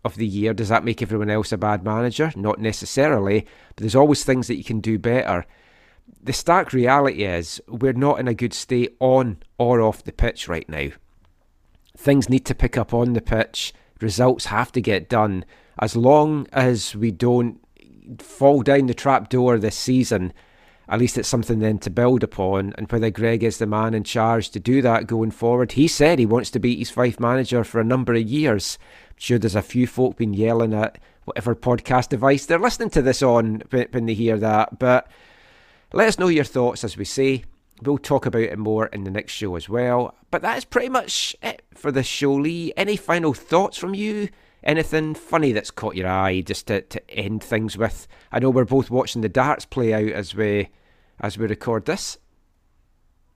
of 0.05 0.16
the 0.16 0.27
year. 0.27 0.55
Does 0.55 0.69
that 0.69 0.85
make 0.85 1.02
everyone 1.02 1.31
else 1.31 1.52
a 1.52 1.59
bad 1.59 1.85
manager? 1.85 2.32
Not 2.36 2.59
necessarily, 2.59 3.47
but 3.74 3.78
there's 3.78 3.94
always 3.94 4.24
things 4.24 4.47
that 4.47 4.57
you 4.57 4.65
can 4.65 4.81
do 4.81 4.98
better. 4.98 5.44
The 6.23 6.32
stark 6.32 6.73
reality 6.73 7.24
is 7.24 7.61
we're 7.69 7.93
not 7.93 8.19
in 8.19 8.28
a 8.28 8.35
good 8.35 8.52
state 8.52 8.97
on 9.01 9.39
or 9.59 9.81
off 9.81 10.05
the 10.05 10.12
pitch 10.12 10.48
right 10.48 10.69
now. 10.69 10.89
Things 11.97 12.28
need 12.28 12.44
to 12.47 12.55
pick 12.55 12.77
up 12.77 12.94
on 12.94 13.12
the 13.12 13.20
pitch. 13.20 13.73
Results 14.01 14.47
have 14.47 14.73
to 14.73 14.81
get 14.81 15.09
done. 15.09 15.44
As 15.78 15.97
long 15.97 16.47
as 16.52 16.97
we 16.97 17.11
don't 17.11 17.61
fall 18.18 18.62
down 18.62 18.86
the 18.86 18.94
trap 18.94 19.28
door 19.28 19.58
this 19.58 19.76
season, 19.76 20.32
at 20.88 20.98
least 20.98 21.16
it's 21.16 21.28
something 21.28 21.60
then 21.60 21.78
to 21.78 21.90
build 21.90 22.24
upon. 22.24 22.74
And 22.76 22.90
whether 22.90 23.10
Greig 23.10 23.44
is 23.44 23.58
the 23.58 23.66
man 23.66 23.94
in 23.94 24.04
charge 24.04 24.50
to 24.50 24.60
do 24.60 24.82
that 24.82 25.06
going 25.06 25.30
forward, 25.30 25.72
he 25.72 25.86
said 25.86 26.18
he 26.18 26.26
wants 26.26 26.50
to 26.50 26.58
be 26.58 26.76
his 26.76 26.90
Fife 26.90 27.20
manager 27.20 27.62
for 27.62 27.80
a 27.80 27.84
number 27.84 28.12
of 28.14 28.22
years. 28.22 28.78
I'm 29.10 29.16
sure 29.16 29.38
there's 29.38 29.54
a 29.54 29.62
few 29.62 29.86
folk 29.86 30.16
been 30.16 30.34
yelling 30.34 30.74
at 30.74 30.98
whatever 31.24 31.54
podcast 31.54 32.08
device 32.08 32.46
they're 32.46 32.58
listening 32.58 32.90
to 32.90 33.02
this 33.02 33.22
on 33.22 33.62
when 33.70 34.06
they 34.06 34.14
hear 34.14 34.36
that. 34.38 34.80
But 34.80 35.08
let 35.92 36.08
us 36.08 36.18
know 36.18 36.28
your 36.28 36.44
thoughts 36.44 36.82
as 36.82 36.96
we 36.96 37.04
say. 37.04 37.44
We'll 37.82 37.98
talk 37.98 38.26
about 38.26 38.42
it 38.42 38.58
more 38.58 38.86
in 38.86 39.04
the 39.04 39.10
next 39.10 39.32
show 39.32 39.56
as 39.56 39.68
well. 39.68 40.14
But 40.30 40.42
that 40.42 40.58
is 40.58 40.64
pretty 40.64 40.88
much 40.88 41.34
it 41.40 41.62
for 41.72 41.90
the 41.90 42.02
show, 42.02 42.34
Lee. 42.34 42.72
Any 42.76 42.96
final 42.96 43.32
thoughts 43.32 43.78
from 43.78 43.94
you? 43.94 44.28
Anything 44.62 45.14
funny 45.14 45.52
that's 45.52 45.70
caught 45.70 45.96
your 45.96 46.08
eye 46.08 46.42
just 46.42 46.66
to, 46.66 46.82
to 46.82 47.10
end 47.10 47.42
things 47.42 47.78
with? 47.78 48.06
I 48.30 48.38
know 48.38 48.50
we're 48.50 48.64
both 48.64 48.90
watching 48.90 49.22
the 49.22 49.28
darts 49.28 49.64
play 49.64 49.94
out 49.94 50.12
as 50.12 50.34
we 50.34 50.68
as 51.20 51.38
we 51.38 51.46
record 51.46 51.86
this. 51.86 52.18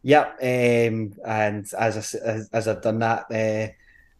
Yeah, 0.02 0.28
um, 0.42 1.14
and 1.24 1.66
as, 1.78 2.14
I, 2.14 2.18
as 2.18 2.48
as 2.52 2.68
I've 2.68 2.82
done 2.82 2.98
that, 2.98 3.30
uh, 3.30 3.72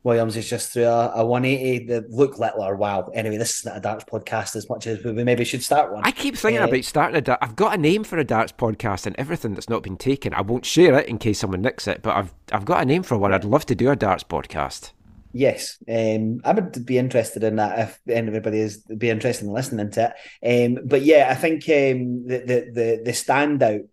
Williams 0.02 0.36
is 0.36 0.48
just 0.48 0.72
through 0.72 0.84
a, 0.84 1.12
a 1.16 1.26
180 1.26 1.86
that 1.86 2.10
Luke 2.10 2.38
Littler. 2.38 2.76
Wow. 2.76 3.10
Anyway, 3.14 3.36
this 3.36 3.58
is 3.58 3.66
not 3.66 3.76
a 3.76 3.80
darts 3.80 4.04
podcast 4.04 4.56
as 4.56 4.68
much 4.68 4.86
as 4.86 5.04
we 5.04 5.12
maybe 5.12 5.44
should 5.44 5.62
start 5.62 5.92
one. 5.92 6.02
I 6.04 6.10
keep 6.10 6.36
thinking 6.36 6.62
uh, 6.62 6.68
about 6.68 6.84
starting 6.84 7.16
a 7.16 7.20
dart. 7.20 7.38
I've 7.42 7.56
got 7.56 7.74
a 7.74 7.78
name 7.78 8.04
for 8.04 8.18
a 8.18 8.24
darts 8.24 8.52
podcast 8.52 9.06
and 9.06 9.14
everything 9.18 9.52
that's 9.52 9.68
not 9.68 9.82
been 9.82 9.98
taken. 9.98 10.32
I 10.32 10.40
won't 10.40 10.64
share 10.64 10.98
it 10.98 11.06
in 11.06 11.18
case 11.18 11.40
someone 11.40 11.60
nicks 11.60 11.86
it, 11.86 12.00
but 12.02 12.16
I've 12.16 12.34
I've 12.50 12.64
got 12.64 12.82
a 12.82 12.86
name 12.86 13.02
for 13.02 13.18
one. 13.18 13.34
I'd 13.34 13.44
love 13.44 13.66
to 13.66 13.74
do 13.74 13.90
a 13.90 13.96
darts 13.96 14.24
podcast. 14.24 14.92
Yes, 15.36 15.78
um, 15.88 16.40
I 16.44 16.52
would 16.52 16.86
be 16.86 16.96
interested 16.96 17.42
in 17.42 17.56
that 17.56 17.78
if 17.80 18.00
anybody 18.08 18.60
is 18.60 18.78
be 18.84 19.10
interested 19.10 19.46
in 19.46 19.52
listening 19.52 19.90
to 19.90 20.14
it. 20.42 20.76
Um, 20.78 20.86
but 20.86 21.02
yeah, 21.02 21.26
I 21.28 21.34
think 21.34 21.64
um, 21.64 22.24
the, 22.28 22.38
the 22.38 22.70
the 22.72 23.02
the 23.04 23.10
standout 23.10 23.88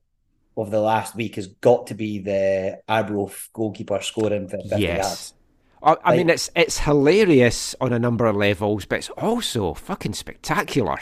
of 0.56 0.70
the 0.70 0.80
last 0.80 1.16
week 1.16 1.38
has 1.38 1.48
got 1.48 1.88
to 1.88 1.96
be 1.96 2.20
the 2.20 2.80
Arbroath 2.88 3.50
goalkeeper 3.54 4.00
scoring 4.02 4.50
for 4.50 4.58
50 4.58 4.80
yes. 4.80 4.98
yards. 4.98 5.34
I, 5.82 5.90
I 5.90 6.10
like, 6.12 6.18
mean, 6.20 6.30
it's 6.30 6.52
it's 6.56 6.78
hilarious 6.78 7.76
on 7.82 7.92
a 7.92 7.98
number 7.98 8.28
of 8.28 8.36
levels, 8.36 8.86
but 8.86 9.00
it's 9.00 9.10
also 9.10 9.74
fucking 9.74 10.14
spectacular. 10.14 11.00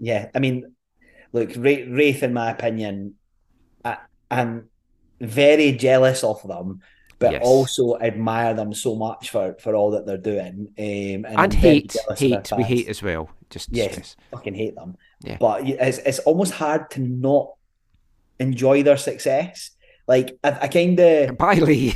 Yeah, 0.00 0.30
I 0.34 0.40
mean, 0.40 0.74
look, 1.32 1.50
Raith, 1.56 2.24
in 2.24 2.32
my 2.32 2.50
opinion, 2.50 3.14
I, 3.84 3.98
I'm 4.28 4.68
very 5.20 5.72
jealous 5.72 6.24
of 6.24 6.42
them 6.42 6.80
but 7.20 7.32
yes. 7.32 7.42
also 7.44 7.98
admire 7.98 8.54
them 8.54 8.72
so 8.72 8.96
much 8.96 9.28
for, 9.28 9.54
for 9.60 9.76
all 9.76 9.90
that 9.90 10.06
they're 10.06 10.16
doing. 10.16 10.72
Um, 10.78 11.26
and, 11.26 11.26
and 11.26 11.54
hate, 11.54 11.94
hate, 12.16 12.50
we 12.56 12.64
hate 12.64 12.88
as 12.88 13.02
well. 13.02 13.30
Just 13.50 13.68
yes, 13.70 14.16
fucking 14.30 14.54
hate 14.54 14.74
them. 14.74 14.96
Yeah. 15.22 15.36
But 15.38 15.68
it's 15.68 15.98
it's 15.98 16.18
almost 16.20 16.52
hard 16.54 16.90
to 16.92 17.00
not 17.00 17.52
enjoy 18.38 18.82
their 18.82 18.96
success. 18.96 19.70
Like 20.08 20.38
I, 20.42 20.58
I 20.62 20.68
kind 20.68 20.98
of 20.98 21.36
Bailey. 21.38 21.94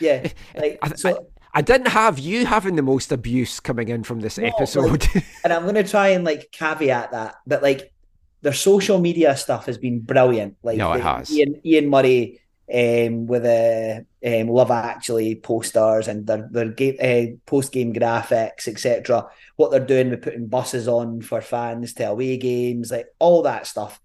Yeah, 0.00 0.28
like 0.56 0.78
I, 0.80 0.94
so. 0.94 1.10
I, 1.10 1.58
I, 1.58 1.62
didn't 1.62 1.88
have 1.88 2.18
you 2.18 2.46
having 2.46 2.76
the 2.76 2.82
most 2.82 3.12
abuse 3.12 3.60
coming 3.60 3.88
in 3.88 4.02
from 4.02 4.20
this 4.20 4.38
no, 4.38 4.46
episode. 4.46 5.02
Like, 5.14 5.24
and 5.44 5.52
I'm 5.52 5.62
going 5.62 5.74
to 5.74 5.84
try 5.84 6.08
and 6.08 6.24
like 6.24 6.50
caveat 6.52 7.12
that, 7.12 7.34
but 7.46 7.62
like 7.62 7.92
their 8.40 8.54
social 8.54 8.98
media 8.98 9.36
stuff 9.36 9.66
has 9.66 9.76
been 9.76 10.00
brilliant. 10.00 10.56
Like 10.62 10.78
no, 10.78 10.92
it 10.92 11.02
has. 11.02 11.30
Ian, 11.30 11.60
Ian 11.64 11.90
Murray 11.90 12.40
um, 12.72 13.26
with 13.26 13.42
the 13.42 14.06
um, 14.24 14.48
Love 14.48 14.70
Actually 14.70 15.34
posters 15.34 16.08
and 16.08 16.26
their 16.26 16.48
their 16.50 16.68
game, 16.70 16.96
uh, 17.00 17.36
post 17.46 17.72
game 17.72 17.92
graphics, 17.92 18.68
etc. 18.68 19.26
What 19.56 19.70
they're 19.70 19.80
doing 19.84 20.10
with 20.10 20.22
putting 20.22 20.46
buses 20.46 20.88
on 20.88 21.20
for 21.20 21.40
fans 21.40 21.92
to 21.94 22.10
away 22.10 22.36
games, 22.38 22.90
like 22.90 23.06
all 23.18 23.42
that 23.42 23.66
stuff. 23.66 24.00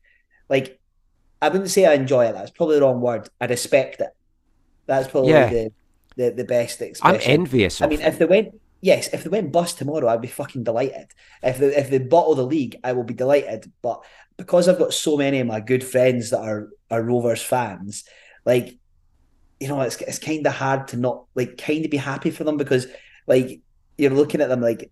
Like 0.50 0.80
I 1.42 1.50
wouldn't 1.50 1.70
say 1.70 1.86
I 1.86 1.94
enjoy 1.94 2.26
it. 2.26 2.34
That's 2.34 2.52
probably 2.52 2.76
the 2.76 2.82
wrong 2.82 3.02
word. 3.02 3.30
I 3.40 3.46
respect 3.46 4.02
it. 4.02 4.10
That's 4.86 5.08
probably 5.08 5.32
yeah. 5.32 5.50
the, 5.50 5.72
the 6.18 6.30
the 6.32 6.44
best 6.44 6.82
expression. 6.82 7.32
I'm 7.32 7.40
envious. 7.40 7.82
I 7.82 7.88
mean, 7.88 8.02
if 8.02 8.20
they 8.20 8.26
went, 8.26 8.60
yes, 8.82 9.08
if 9.14 9.24
they 9.24 9.30
went 9.30 9.54
bust 9.54 9.78
tomorrow, 9.78 10.10
I'd 10.10 10.22
be 10.22 10.28
fucking 10.28 10.64
delighted. 10.64 11.08
If 11.42 11.60
they 11.60 11.68
if 11.68 11.90
they 11.90 12.00
bottle 12.00 12.36
the 12.36 12.46
league, 12.46 12.78
I 12.84 12.92
will 12.92 13.04
be 13.04 13.14
delighted. 13.14 13.72
But 13.82 14.04
because 14.36 14.68
I've 14.68 14.80
got 14.80 14.94
so 14.94 15.16
many 15.16 15.40
of 15.40 15.48
my 15.48 15.62
good 15.62 15.84
friends 15.84 16.32
that 16.32 16.42
are 16.42 16.70
are 16.92 17.04
Rovers 17.04 17.42
fans, 17.42 18.04
like 18.46 18.78
you 19.60 19.68
know 19.68 19.82
it's 19.82 19.98
it's 20.02 20.20
kind 20.20 20.46
of 20.46 20.54
hard 20.54 20.88
to 20.90 20.98
not 20.98 21.26
like 21.36 21.58
kind 21.58 21.86
of 21.86 21.92
be 21.92 21.98
happy 21.98 22.32
for 22.32 22.44
them 22.44 22.58
because 22.58 22.88
like 23.28 23.62
you're 23.98 24.12
looking 24.12 24.42
at 24.42 24.50
them 24.50 24.62
like 24.62 24.92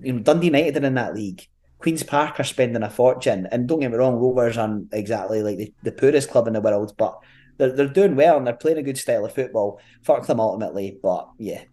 you 0.00 0.12
know 0.12 0.20
Dundee 0.20 0.46
United 0.46 0.82
are 0.82 0.86
in 0.86 0.94
that 0.94 1.14
league. 1.14 1.46
Queens 1.78 2.04
Park 2.04 2.38
are 2.38 2.44
spending 2.44 2.84
a 2.84 2.90
fortune, 2.90 3.48
and 3.50 3.66
don't 3.66 3.80
get 3.80 3.90
me 3.90 3.96
wrong, 3.96 4.14
Rovers 4.14 4.56
aren't 4.56 4.94
exactly 4.94 5.42
like 5.42 5.58
the, 5.58 5.72
the 5.82 5.90
poorest 5.90 6.30
club 6.30 6.46
in 6.46 6.52
the 6.52 6.60
world, 6.60 6.94
but 6.96 7.18
they're 7.58 7.72
they're 7.72 7.88
doing 7.88 8.14
well 8.14 8.36
and 8.36 8.46
they're 8.46 8.54
playing 8.54 8.78
a 8.78 8.82
good 8.82 8.98
style 8.98 9.24
of 9.24 9.34
football. 9.34 9.80
Fuck 10.02 10.26
them 10.26 10.38
ultimately, 10.38 10.98
but 11.02 11.28
yeah, 11.38 11.64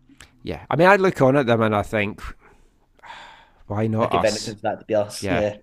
yeah. 0.44 0.66
I 0.70 0.76
mean, 0.76 0.88
I 0.88 0.96
look 0.96 1.22
on 1.22 1.38
at 1.38 1.46
them 1.46 1.62
and 1.62 1.76
I 1.76 1.84
think, 1.84 2.22
why 3.68 3.86
not 3.86 4.14
I 4.14 4.28
us? 4.28 4.46
That 4.46 4.80
to 4.80 4.86
be 4.86 4.96
us, 4.96 5.22
yeah. 5.22 5.42
yeah. 5.42 5.58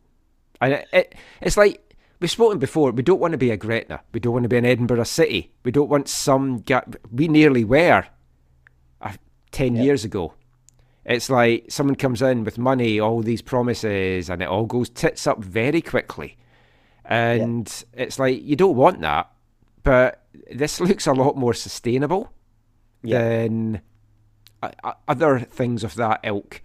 And 0.61 0.73
it, 0.75 0.89
it, 0.93 1.15
it's 1.43 1.57
like 1.57 1.86
we've 2.21 2.31
spoken 2.31 2.59
before. 2.59 2.91
We 2.91 3.03
don't 3.03 3.21
want 3.21 3.33
to 3.33 3.39
be 3.39 3.51
a 3.51 3.57
Gretna. 3.57 4.01
We 4.13 4.21
don't 4.21 4.33
want 4.33 4.45
to 4.45 4.49
be 4.49 4.57
an 4.57 4.67
Edinburgh 4.67 5.05
City. 5.05 5.53
We 5.65 5.71
don't 5.73 5.89
want 5.89 6.09
some. 6.09 6.59
Gap. 6.59 6.97
We 7.11 7.29
nearly 7.29 7.65
were 7.65 8.07
uh, 9.01 9.13
ten 9.51 9.77
yep. 9.77 9.85
years 9.85 10.05
ago. 10.05 10.35
It's 11.05 11.31
like 11.31 11.67
someone 11.69 11.95
comes 11.95 12.21
in 12.21 12.43
with 12.43 12.59
money, 12.59 12.99
all 12.99 13.23
these 13.23 13.43
promises, 13.43 14.29
and 14.29 14.43
it 14.43 14.49
all 14.49 14.67
goes 14.67 14.89
tits 14.89 15.27
up 15.27 15.39
very 15.39 15.81
quickly. 15.81 16.37
And 17.05 17.69
yep. 17.97 18.07
it's 18.07 18.19
like 18.19 18.43
you 18.43 18.57
don't 18.57 18.77
want 18.77 19.01
that, 19.03 19.31
but 19.85 20.25
this 20.51 20.81
looks 20.81 21.07
a 21.07 21.13
lot 21.13 21.37
more 21.37 21.55
sustainable 21.55 22.33
yep. 23.03 23.23
than 23.23 23.81
uh, 24.63 24.93
other 25.07 25.39
things 25.39 25.85
of 25.85 25.95
that 25.95 26.21
ilk. 26.25 26.63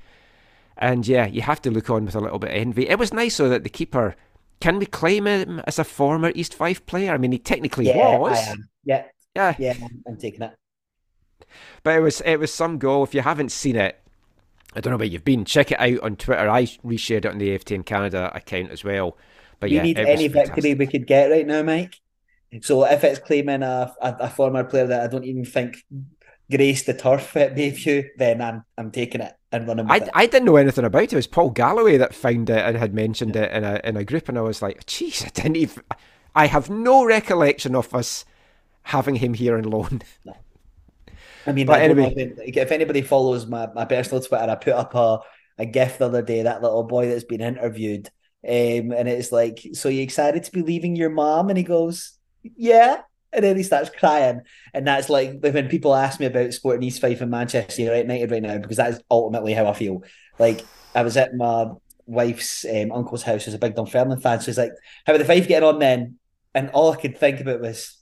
And 0.77 1.07
yeah, 1.07 1.27
you 1.27 1.43
have 1.43 1.61
to 1.61 1.71
look 1.71 1.91
on 1.91 2.05
with 2.05 2.15
a 2.15 2.19
little 2.19 2.39
bit 2.39 2.49
of 2.49 2.55
envy. 2.55 2.89
It 2.89 2.97
was 2.97 3.13
nice 3.13 3.37
though 3.37 3.49
that 3.49 3.63
the 3.63 3.69
keeper 3.69 4.15
can 4.61 4.79
we 4.79 4.85
claim 4.85 5.25
him 5.25 5.61
as 5.67 5.79
a 5.79 5.83
former 5.83 6.31
East 6.35 6.53
Fife 6.53 6.85
player? 6.85 7.13
I 7.13 7.17
mean, 7.17 7.31
he 7.31 7.39
technically 7.39 7.87
yeah, 7.87 8.17
was. 8.17 8.37
I 8.37 8.51
am. 8.51 8.69
Yeah, 8.85 9.05
yeah, 9.35 9.55
yeah. 9.59 9.73
I'm 10.07 10.17
taking 10.17 10.43
it. 10.43 10.55
But 11.83 11.97
it 11.97 11.99
was 11.99 12.21
it 12.21 12.37
was 12.37 12.53
some 12.53 12.77
goal. 12.77 13.03
If 13.03 13.13
you 13.13 13.21
haven't 13.21 13.51
seen 13.51 13.75
it, 13.75 13.99
I 14.75 14.79
don't 14.79 14.91
know 14.91 14.97
where 14.97 15.07
you've 15.07 15.25
been. 15.25 15.43
Check 15.43 15.71
it 15.71 15.79
out 15.79 15.99
on 16.01 16.15
Twitter. 16.15 16.49
I 16.49 16.63
reshared 16.63 17.25
it 17.25 17.25
on 17.25 17.39
the 17.39 17.49
AFTN 17.49 17.85
Canada 17.85 18.31
account 18.33 18.71
as 18.71 18.83
well. 18.83 19.17
But 19.59 19.69
we 19.69 19.77
yeah, 19.77 19.83
need 19.83 19.99
any 19.99 20.27
victory 20.27 20.73
we 20.75 20.87
could 20.87 21.05
get 21.05 21.29
right 21.29 21.45
now, 21.45 21.63
Mike. 21.63 21.99
So 22.61 22.85
if 22.85 23.03
it's 23.03 23.19
claiming 23.19 23.63
a, 23.63 23.93
a, 24.01 24.15
a 24.21 24.29
former 24.29 24.63
player 24.63 24.87
that 24.87 25.03
I 25.03 25.07
don't 25.07 25.23
even 25.23 25.45
think 25.45 25.77
graced 26.49 26.85
the 26.85 26.93
turf 26.93 27.35
at 27.37 27.55
Bayview, 27.55 28.07
then 28.17 28.41
I'm 28.41 28.63
I'm 28.77 28.91
taking 28.91 29.21
it 29.21 29.33
and 29.51 29.67
running 29.67 29.89
I, 29.89 29.97
it. 29.97 30.09
I 30.13 30.25
didn't 30.25 30.45
know 30.45 30.55
anything 30.55 30.85
about 30.85 31.03
it. 31.03 31.13
It 31.13 31.15
was 31.15 31.27
Paul 31.27 31.49
Galloway 31.49 31.97
that 31.97 32.15
found 32.15 32.49
it 32.49 32.65
and 32.65 32.77
had 32.77 32.93
mentioned 32.93 33.35
yeah. 33.35 33.43
it 33.43 33.51
in 33.53 33.63
a 33.63 33.81
in 33.83 33.97
a 33.97 34.03
group, 34.03 34.29
and 34.29 34.37
I 34.37 34.41
was 34.41 34.61
like, 34.61 34.85
"Jeez, 34.85 35.25
I 35.25 35.29
didn't 35.29 35.57
even." 35.57 35.83
I 36.33 36.47
have 36.47 36.69
no 36.69 37.03
recollection 37.03 37.75
of 37.75 37.93
us 37.93 38.23
having 38.83 39.15
him 39.15 39.33
here 39.33 39.57
on 39.57 39.63
loan. 39.63 40.01
No. 40.25 40.35
I 41.47 41.53
mean, 41.53 41.65
but 41.65 41.79
I 41.79 41.85
anyway, 41.85 42.13
if, 42.15 42.55
if, 42.55 42.71
anybody 42.71 43.01
follows 43.01 43.47
my, 43.47 43.67
my 43.73 43.83
personal 43.85 44.21
Twitter, 44.21 44.47
I 44.47 44.55
put 44.55 44.73
up 44.73 44.93
a, 44.93 45.21
a 45.57 45.65
GIF 45.65 45.97
the 45.97 46.05
other 46.05 46.21
day. 46.21 46.43
That 46.43 46.61
little 46.61 46.83
boy 46.83 47.09
that's 47.09 47.23
been 47.23 47.41
interviewed, 47.41 48.09
um, 48.47 48.91
and 48.91 49.09
it's 49.09 49.31
like, 49.31 49.59
"So 49.73 49.89
you 49.89 50.03
excited 50.03 50.43
to 50.43 50.51
be 50.51 50.61
leaving 50.61 50.95
your 50.95 51.09
mom?" 51.09 51.49
And 51.49 51.57
he 51.57 51.63
goes, 51.63 52.13
"Yeah." 52.43 53.01
And 53.33 53.43
then 53.43 53.57
he 53.57 53.63
starts 53.63 53.89
crying. 53.89 54.41
And 54.73 54.85
that's 54.85 55.09
like 55.09 55.39
when 55.41 55.69
people 55.69 55.95
ask 55.95 56.19
me 56.19 56.25
about 56.25 56.53
sporting 56.53 56.83
East 56.83 57.01
Fife 57.01 57.21
and 57.21 57.31
Manchester 57.31 57.81
United 57.81 58.31
right 58.31 58.41
now, 58.41 58.57
because 58.57 58.77
that 58.77 58.91
is 58.91 59.01
ultimately 59.09 59.53
how 59.53 59.67
I 59.67 59.73
feel. 59.73 60.03
Like 60.37 60.65
I 60.93 61.03
was 61.03 61.17
at 61.17 61.35
my 61.35 61.71
wife's 62.05 62.65
um, 62.65 62.91
uncle's 62.91 63.23
house, 63.23 63.45
who's 63.45 63.53
a 63.53 63.59
big 63.59 63.75
Dunfermline 63.75 64.19
fan. 64.19 64.41
So 64.41 64.47
he's 64.47 64.57
like, 64.57 64.73
How 65.05 65.13
are 65.13 65.17
the 65.17 65.25
Fife 65.25 65.47
getting 65.47 65.67
on 65.67 65.79
then? 65.79 66.17
And 66.53 66.69
all 66.71 66.91
I 66.91 66.97
could 66.97 67.17
think 67.17 67.39
about 67.39 67.61
was 67.61 67.97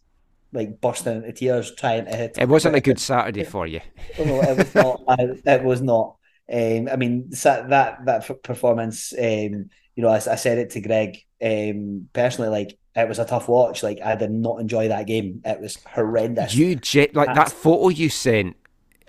like 0.51 0.81
bursting 0.81 1.17
into 1.17 1.31
tears 1.31 1.73
trying 1.75 2.05
to. 2.05 2.15
Hit. 2.15 2.37
It 2.37 2.49
wasn't 2.49 2.75
a 2.75 2.81
good 2.81 2.99
Saturday 2.99 3.43
for 3.43 3.67
you. 3.67 3.81
no, 4.19 4.41
it 4.41 4.57
was 4.57 4.75
not. 4.75 5.01
I, 5.07 5.15
it 5.45 5.63
was 5.63 5.81
not. 5.81 6.15
Um, 6.51 6.89
I 6.91 6.95
mean, 6.95 7.29
that 7.29 7.97
that 8.05 8.43
performance. 8.43 9.13
Um, 9.13 9.69
you 9.95 10.03
know, 10.03 10.09
I, 10.09 10.15
I 10.15 10.35
said 10.35 10.57
it 10.57 10.71
to 10.71 10.81
Greig 10.81 11.25
um, 11.43 12.09
personally. 12.13 12.49
Like 12.49 12.77
it 13.01 13.09
was 13.09 13.19
a 13.19 13.25
tough 13.25 13.47
watch. 13.47 13.83
Like 13.83 13.99
I 14.01 14.15
did 14.15 14.31
not 14.31 14.59
enjoy 14.59 14.87
that 14.87 15.07
game. 15.07 15.41
It 15.45 15.59
was 15.59 15.77
horrendous. 15.93 16.55
You 16.55 16.79
like 17.13 17.13
That's... 17.13 17.35
that 17.35 17.51
photo 17.51 17.89
you 17.89 18.09
sent 18.09 18.55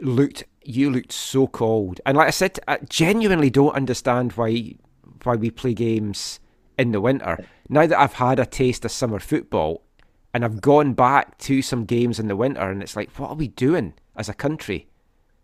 looked. 0.01 0.45
You 0.63 0.91
looked 0.91 1.13
so 1.13 1.47
cold, 1.47 2.01
and 2.05 2.17
like 2.17 2.29
I 2.29 2.31
said, 2.31 2.59
I 2.69 2.79
genuinely 2.89 3.51
don't 3.51 3.75
understand 3.75 4.33
why 4.33 4.75
why 5.23 5.37
we 5.37 5.51
play 5.51 5.75
games 5.75 6.41
in 6.79 6.93
the 6.93 7.01
winter. 7.01 7.45
Now 7.69 7.87
that 7.87 7.99
I've 7.99 8.15
had 8.15 8.39
a 8.39 8.47
taste 8.47 8.85
of 8.85 8.91
summer 8.91 9.19
football, 9.19 9.83
and 10.33 10.45
I've 10.45 10.61
gone 10.61 10.93
back 10.93 11.39
to 11.39 11.63
some 11.63 11.85
games 11.85 12.19
in 12.19 12.29
the 12.29 12.37
winter, 12.37 12.71
and 12.71 12.83
it's 12.83 12.97
like, 12.97 13.11
what 13.19 13.31
are 13.31 13.37
we 13.37 13.49
doing 13.49 13.95
as 14.17 14.29
a 14.29 14.35
country? 14.35 14.89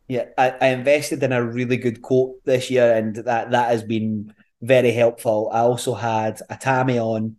Yeah, 0.08 0.26
I, 0.38 0.54
I 0.60 0.66
invested 0.68 1.22
in 1.22 1.32
a 1.32 1.42
really 1.42 1.76
good 1.76 2.02
coat 2.02 2.36
this 2.44 2.70
year, 2.70 2.94
and 2.94 3.16
that 3.16 3.50
that 3.50 3.70
has 3.70 3.82
been 3.82 4.32
very 4.62 4.92
helpful. 4.92 5.50
I 5.52 5.60
also 5.60 5.94
had 5.94 6.40
a 6.48 6.56
Tammy 6.56 6.98
on 6.98 7.36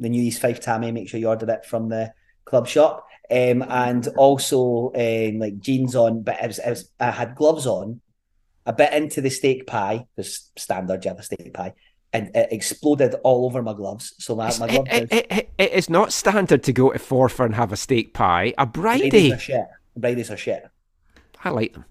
the 0.00 0.08
new 0.08 0.22
East 0.22 0.40
Fife 0.40 0.60
Tammy. 0.60 0.90
Make 0.90 1.08
sure 1.08 1.20
you 1.20 1.28
ordered 1.28 1.50
it 1.50 1.64
from 1.64 1.88
the 1.88 2.12
club 2.44 2.66
shop. 2.66 3.06
Um, 3.30 3.62
and 3.62 4.08
also 4.16 4.92
um, 4.96 5.38
like 5.38 5.60
jeans 5.60 5.94
on, 5.94 6.22
but 6.22 6.42
it 6.42 6.48
was, 6.48 6.58
was, 6.66 6.90
I 6.98 7.12
had 7.12 7.36
gloves 7.36 7.64
on, 7.64 8.00
a 8.66 8.72
bit 8.72 8.92
into 8.92 9.20
the 9.20 9.30
steak 9.30 9.68
pie, 9.68 10.06
the 10.16 10.24
standard 10.24 11.04
you 11.04 11.10
have 11.10 11.20
a 11.20 11.22
steak 11.22 11.54
pie, 11.54 11.74
and 12.12 12.34
it 12.34 12.48
exploded 12.50 13.14
all 13.22 13.44
over 13.46 13.62
my 13.62 13.72
gloves. 13.72 14.14
So 14.18 14.34
my, 14.34 14.50
my 14.58 14.66
gloves. 14.66 14.90
It, 14.90 15.12
it, 15.12 15.26
it, 15.30 15.50
it 15.58 15.72
is 15.72 15.88
not 15.88 16.12
standard 16.12 16.64
to 16.64 16.72
go 16.72 16.90
to 16.90 16.98
Forfar 16.98 17.44
and 17.44 17.54
have 17.54 17.72
a 17.72 17.76
steak 17.76 18.14
pie. 18.14 18.52
A 18.58 18.66
bridie. 18.66 19.10
Bridies 19.10 19.36
are 19.36 19.38
shit. 19.38 19.66
Bridies 19.96 20.30
are 20.32 20.36
shit. 20.36 20.68
I 21.44 21.50
like 21.50 21.74
them 21.74 21.84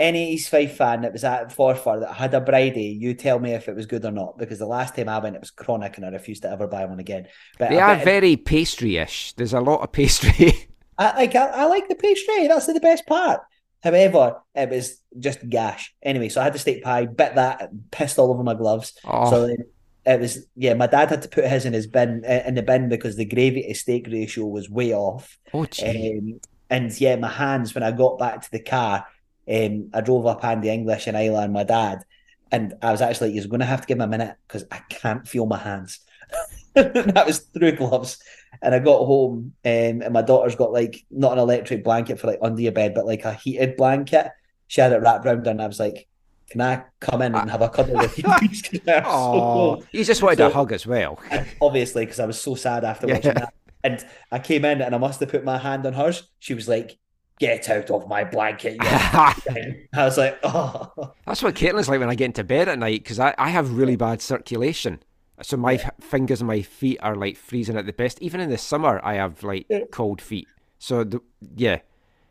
any 0.00 0.32
East 0.32 0.48
Fife 0.48 0.76
fan 0.76 1.02
that 1.02 1.12
was 1.12 1.22
at 1.22 1.54
Forfar 1.54 2.00
that 2.00 2.14
had 2.14 2.34
a 2.34 2.40
Bridie, 2.40 2.96
you 2.98 3.14
tell 3.14 3.38
me 3.38 3.52
if 3.52 3.68
it 3.68 3.76
was 3.76 3.86
good 3.86 4.04
or 4.04 4.10
not. 4.10 4.38
Because 4.38 4.58
the 4.58 4.66
last 4.66 4.96
time 4.96 5.08
I 5.08 5.18
went, 5.18 5.36
it 5.36 5.40
was 5.40 5.50
chronic, 5.50 5.96
and 5.96 6.06
I 6.06 6.08
refused 6.08 6.42
to 6.42 6.50
ever 6.50 6.66
buy 6.66 6.86
one 6.86 6.98
again. 6.98 7.28
But 7.58 7.70
they 7.70 7.78
are 7.78 7.96
very 7.96 8.36
pastry-ish. 8.36 9.34
There's 9.34 9.52
a 9.52 9.60
lot 9.60 9.82
of 9.82 9.92
pastry. 9.92 10.68
I 10.98 11.16
like 11.16 11.34
I, 11.34 11.46
I, 11.46 11.64
like 11.66 11.88
the 11.88 11.94
pastry. 11.94 12.46
That's 12.48 12.66
the 12.66 12.80
best 12.80 13.06
part. 13.06 13.40
However, 13.82 14.42
it 14.54 14.68
was 14.68 15.00
just 15.18 15.48
gash. 15.48 15.94
Anyway, 16.02 16.28
so 16.28 16.40
I 16.40 16.44
had 16.44 16.52
to 16.54 16.58
steak 16.58 16.82
pie, 16.82 17.06
bit 17.06 17.36
that, 17.36 17.70
pissed 17.90 18.18
all 18.18 18.30
over 18.30 18.42
my 18.42 18.54
gloves. 18.54 18.98
Oh. 19.04 19.30
So 19.30 19.46
then 19.46 19.64
it 20.04 20.20
was 20.20 20.46
yeah. 20.56 20.74
My 20.74 20.86
dad 20.86 21.10
had 21.10 21.22
to 21.22 21.28
put 21.28 21.44
his 21.44 21.64
in 21.64 21.72
his 21.72 21.86
bin 21.86 22.24
in 22.24 22.54
the 22.54 22.62
bin 22.62 22.88
because 22.88 23.16
the 23.16 23.24
gravy 23.24 23.62
to 23.62 23.74
steak 23.74 24.08
ratio 24.10 24.46
was 24.46 24.68
way 24.68 24.94
off. 24.94 25.38
Oh, 25.52 25.66
um, 25.86 26.40
and 26.68 27.00
yeah, 27.00 27.16
my 27.16 27.28
hands 27.28 27.74
when 27.74 27.82
I 27.82 27.92
got 27.92 28.18
back 28.18 28.42
to 28.42 28.50
the 28.50 28.62
car 28.62 29.06
um, 29.50 29.90
I 29.92 30.00
drove 30.00 30.26
up 30.26 30.44
Andy 30.44 30.68
English 30.70 31.06
and 31.06 31.16
Isla 31.16 31.42
and 31.42 31.52
my 31.52 31.64
dad, 31.64 32.04
and 32.52 32.74
I 32.82 32.92
was 32.92 33.00
actually 33.00 33.28
like, 33.28 33.36
"You're 33.36 33.48
going 33.48 33.60
to 33.60 33.66
have 33.66 33.80
to 33.80 33.86
give 33.86 33.98
me 33.98 34.04
a 34.04 34.08
minute 34.08 34.36
because 34.46 34.64
I 34.70 34.78
can't 34.88 35.26
feel 35.26 35.46
my 35.46 35.58
hands." 35.58 36.00
that 36.74 37.26
was 37.26 37.40
through 37.40 37.72
gloves, 37.72 38.18
and 38.62 38.74
I 38.74 38.78
got 38.78 39.04
home, 39.04 39.54
um, 39.64 40.02
and 40.02 40.12
my 40.12 40.22
daughter's 40.22 40.54
got 40.54 40.72
like 40.72 41.04
not 41.10 41.32
an 41.32 41.38
electric 41.38 41.82
blanket 41.82 42.20
for 42.20 42.28
like 42.28 42.38
under 42.40 42.62
your 42.62 42.72
bed, 42.72 42.94
but 42.94 43.06
like 43.06 43.24
a 43.24 43.34
heated 43.34 43.76
blanket. 43.76 44.28
She 44.68 44.80
had 44.80 44.92
it 44.92 45.00
wrapped 45.00 45.26
around 45.26 45.44
her, 45.46 45.50
and 45.50 45.60
I 45.62 45.66
was 45.66 45.80
like, 45.80 46.06
"Can 46.50 46.60
I 46.60 46.84
come 47.00 47.22
in 47.22 47.34
and 47.34 47.50
have 47.50 47.62
a 47.62 47.68
cuddle 47.68 47.96
with 47.96 48.16
you?" 48.18 48.24
oh, 49.04 49.82
you 49.90 50.04
just 50.04 50.22
wanted 50.22 50.38
so, 50.38 50.46
a 50.46 50.52
hug 50.52 50.72
as 50.72 50.86
well. 50.86 51.18
Obviously, 51.60 52.04
because 52.04 52.20
I 52.20 52.26
was 52.26 52.40
so 52.40 52.54
sad 52.54 52.84
after 52.84 53.08
yeah. 53.08 53.14
watching 53.14 53.34
that. 53.34 53.54
And 53.82 54.04
I 54.30 54.38
came 54.38 54.64
in 54.66 54.82
and 54.82 54.94
I 54.94 54.98
must 54.98 55.20
have 55.20 55.30
put 55.30 55.42
my 55.42 55.56
hand 55.56 55.86
on 55.86 55.94
hers. 55.94 56.28
She 56.38 56.52
was 56.52 56.68
like, 56.68 56.98
get 57.40 57.68
out 57.70 57.90
of 57.90 58.06
my 58.06 58.22
blanket. 58.22 58.76
Yeah. 58.80 59.34
I 59.94 60.04
was 60.04 60.18
like, 60.18 60.38
oh. 60.44 61.14
That's 61.26 61.42
what 61.42 61.54
Caitlin's 61.54 61.88
like 61.88 61.98
when 61.98 62.10
I 62.10 62.14
get 62.14 62.26
into 62.26 62.44
bed 62.44 62.68
at 62.68 62.78
night 62.78 63.02
because 63.02 63.18
I, 63.18 63.34
I 63.38 63.48
have 63.48 63.72
really 63.72 63.96
bad 63.96 64.20
circulation. 64.22 65.02
So 65.42 65.56
my 65.56 65.72
yeah. 65.72 65.90
fingers 66.00 66.42
and 66.42 66.48
my 66.48 66.60
feet 66.60 66.98
are 67.02 67.16
like 67.16 67.36
freezing 67.36 67.76
at 67.76 67.86
the 67.86 67.94
best. 67.94 68.20
Even 68.20 68.40
in 68.40 68.50
the 68.50 68.58
summer, 68.58 69.00
I 69.02 69.14
have 69.14 69.42
like 69.42 69.66
cold 69.90 70.20
feet. 70.20 70.46
So 70.78 71.02
the, 71.02 71.20
yeah, 71.56 71.80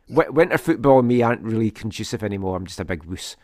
w- 0.07 0.31
winter 0.31 0.59
football 0.59 0.99
and 0.99 1.07
me 1.07 1.23
aren't 1.23 1.41
really 1.41 1.71
conducive 1.71 2.23
anymore. 2.23 2.55
I'm 2.55 2.67
just 2.67 2.79
a 2.79 2.85
big 2.85 3.03
wuss. 3.03 3.35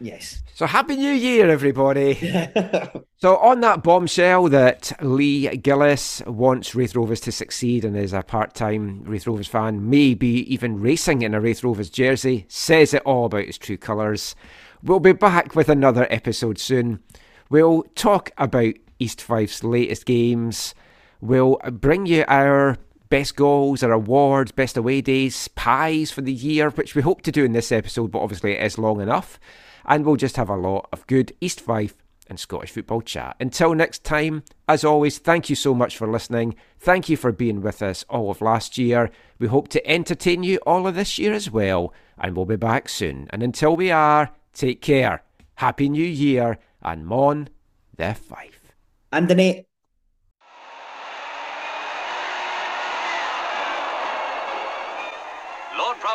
Yes. 0.00 0.42
So 0.54 0.66
happy 0.66 0.96
New 0.96 1.12
Year, 1.12 1.48
everybody. 1.50 2.14
so 3.16 3.36
on 3.36 3.60
that 3.60 3.82
bombshell 3.82 4.48
that 4.48 4.92
Lee 5.00 5.56
Gillis 5.56 6.22
wants 6.26 6.74
Raith 6.74 6.94
Rovers 6.94 7.20
to 7.20 7.32
succeed 7.32 7.84
and 7.84 7.96
is 7.96 8.12
a 8.12 8.22
part-time 8.22 9.04
Raith 9.04 9.26
Rovers 9.26 9.48
fan, 9.48 9.88
maybe 9.88 10.52
even 10.52 10.80
racing 10.80 11.22
in 11.22 11.34
a 11.34 11.40
Raith 11.40 11.62
Rovers 11.64 11.90
jersey, 11.90 12.44
says 12.48 12.92
it 12.94 13.02
all 13.02 13.26
about 13.26 13.46
his 13.46 13.58
true 13.58 13.76
colours. 13.76 14.34
We'll 14.82 15.00
be 15.00 15.12
back 15.12 15.54
with 15.54 15.68
another 15.68 16.06
episode 16.10 16.58
soon. 16.58 17.00
We'll 17.48 17.84
talk 17.94 18.30
about 18.36 18.74
East 18.98 19.22
Fife's 19.22 19.64
latest 19.64 20.06
games. 20.06 20.74
We'll 21.20 21.56
bring 21.72 22.06
you 22.06 22.24
our 22.28 22.76
best 23.08 23.36
goals, 23.36 23.82
our 23.82 23.92
awards, 23.92 24.52
best 24.52 24.76
away 24.76 25.00
days, 25.00 25.48
pies 25.48 26.10
for 26.10 26.20
the 26.20 26.32
year, 26.32 26.70
which 26.70 26.94
we 26.94 27.02
hope 27.02 27.22
to 27.22 27.32
do 27.32 27.44
in 27.44 27.52
this 27.52 27.72
episode, 27.72 28.10
but 28.10 28.20
obviously 28.20 28.52
it 28.52 28.62
is 28.62 28.76
long 28.76 29.00
enough 29.00 29.38
and 29.86 30.04
we'll 30.04 30.16
just 30.16 30.36
have 30.36 30.48
a 30.48 30.56
lot 30.56 30.88
of 30.92 31.06
good 31.06 31.32
East 31.40 31.60
Fife 31.60 31.96
and 32.28 32.40
Scottish 32.40 32.70
football 32.70 33.02
chat. 33.02 33.36
Until 33.38 33.74
next 33.74 34.04
time, 34.04 34.44
as 34.68 34.84
always, 34.84 35.18
thank 35.18 35.50
you 35.50 35.56
so 35.56 35.74
much 35.74 35.96
for 35.96 36.10
listening. 36.10 36.54
Thank 36.78 37.08
you 37.08 37.16
for 37.16 37.32
being 37.32 37.60
with 37.60 37.82
us 37.82 38.04
all 38.08 38.30
of 38.30 38.40
last 38.40 38.78
year. 38.78 39.10
We 39.38 39.46
hope 39.46 39.68
to 39.68 39.86
entertain 39.86 40.42
you 40.42 40.58
all 40.66 40.86
of 40.86 40.94
this 40.94 41.18
year 41.18 41.32
as 41.32 41.50
well, 41.50 41.92
and 42.18 42.34
we'll 42.34 42.46
be 42.46 42.56
back 42.56 42.88
soon. 42.88 43.28
And 43.30 43.42
until 43.42 43.76
we 43.76 43.90
are, 43.90 44.30
take 44.52 44.80
care. 44.80 45.22
Happy 45.56 45.88
New 45.88 46.04
Year, 46.04 46.58
and 46.82 47.06
Mon 47.06 47.48
the 47.96 48.14
Fife. 48.14 48.72
Anthony. 49.12 49.66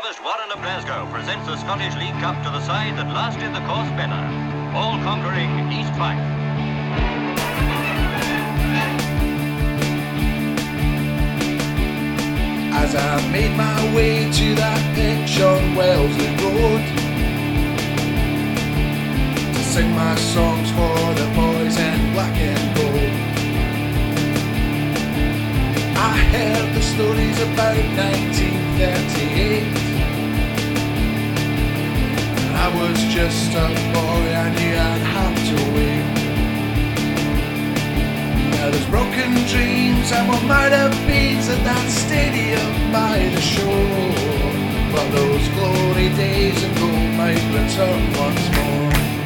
Provost 0.09 0.25
Warren 0.25 0.51
of 0.51 0.59
Glasgow 0.63 1.07
presents 1.11 1.45
the 1.45 1.55
Scottish 1.57 1.95
League 1.97 2.17
Cup 2.19 2.41
to 2.43 2.49
the 2.49 2.61
side 2.61 2.97
that 2.97 3.13
last 3.13 3.37
did 3.37 3.53
the 3.53 3.61
course 3.69 3.89
better, 3.93 4.17
all-conquering 4.73 5.71
East 5.71 5.93
Fife. 5.93 6.17
As 12.73 12.95
I 12.95 13.29
made 13.29 13.55
my 13.55 13.95
way 13.95 14.31
to 14.31 14.55
that 14.55 14.81
pitch 14.95 15.39
on 15.41 15.75
Wellesley 15.75 16.33
Road 16.41 16.81
To 19.53 19.61
sing 19.61 19.91
my 19.91 20.15
songs 20.15 20.71
for 20.71 20.97
the 21.21 21.29
boys 21.37 21.77
in 21.77 22.13
black 22.13 22.35
and 22.35 22.75
gold 22.75 22.88
I 26.01 26.15
heard 26.31 26.73
the 26.75 26.81
stories 26.81 27.37
about 27.41 27.75
1938 27.75 29.63
I 32.55 32.67
was 32.79 32.97
just 33.13 33.51
a 33.51 33.67
boy, 33.91 34.31
I 34.31 34.47
knew 34.55 34.75
I'd 34.91 35.03
have 35.17 35.35
to 35.49 35.55
wait. 35.75 36.07
Now 38.55 38.67
there's 38.71 38.87
broken 38.87 39.29
dreams 39.51 40.07
and 40.13 40.23
what 40.29 40.41
might 40.43 40.71
have 40.71 40.95
been 41.05 41.37
at 41.37 41.63
that 41.67 41.89
stadium 41.89 42.91
by 42.93 43.19
the 43.35 43.41
shore. 43.41 44.13
But 44.93 45.09
those 45.11 45.49
glory 45.49 46.07
days 46.15 46.63
and 46.63 46.73
gold 46.77 47.11
might 47.19 47.43
return 47.59 48.13
once 48.15 48.49
more. 48.55 49.18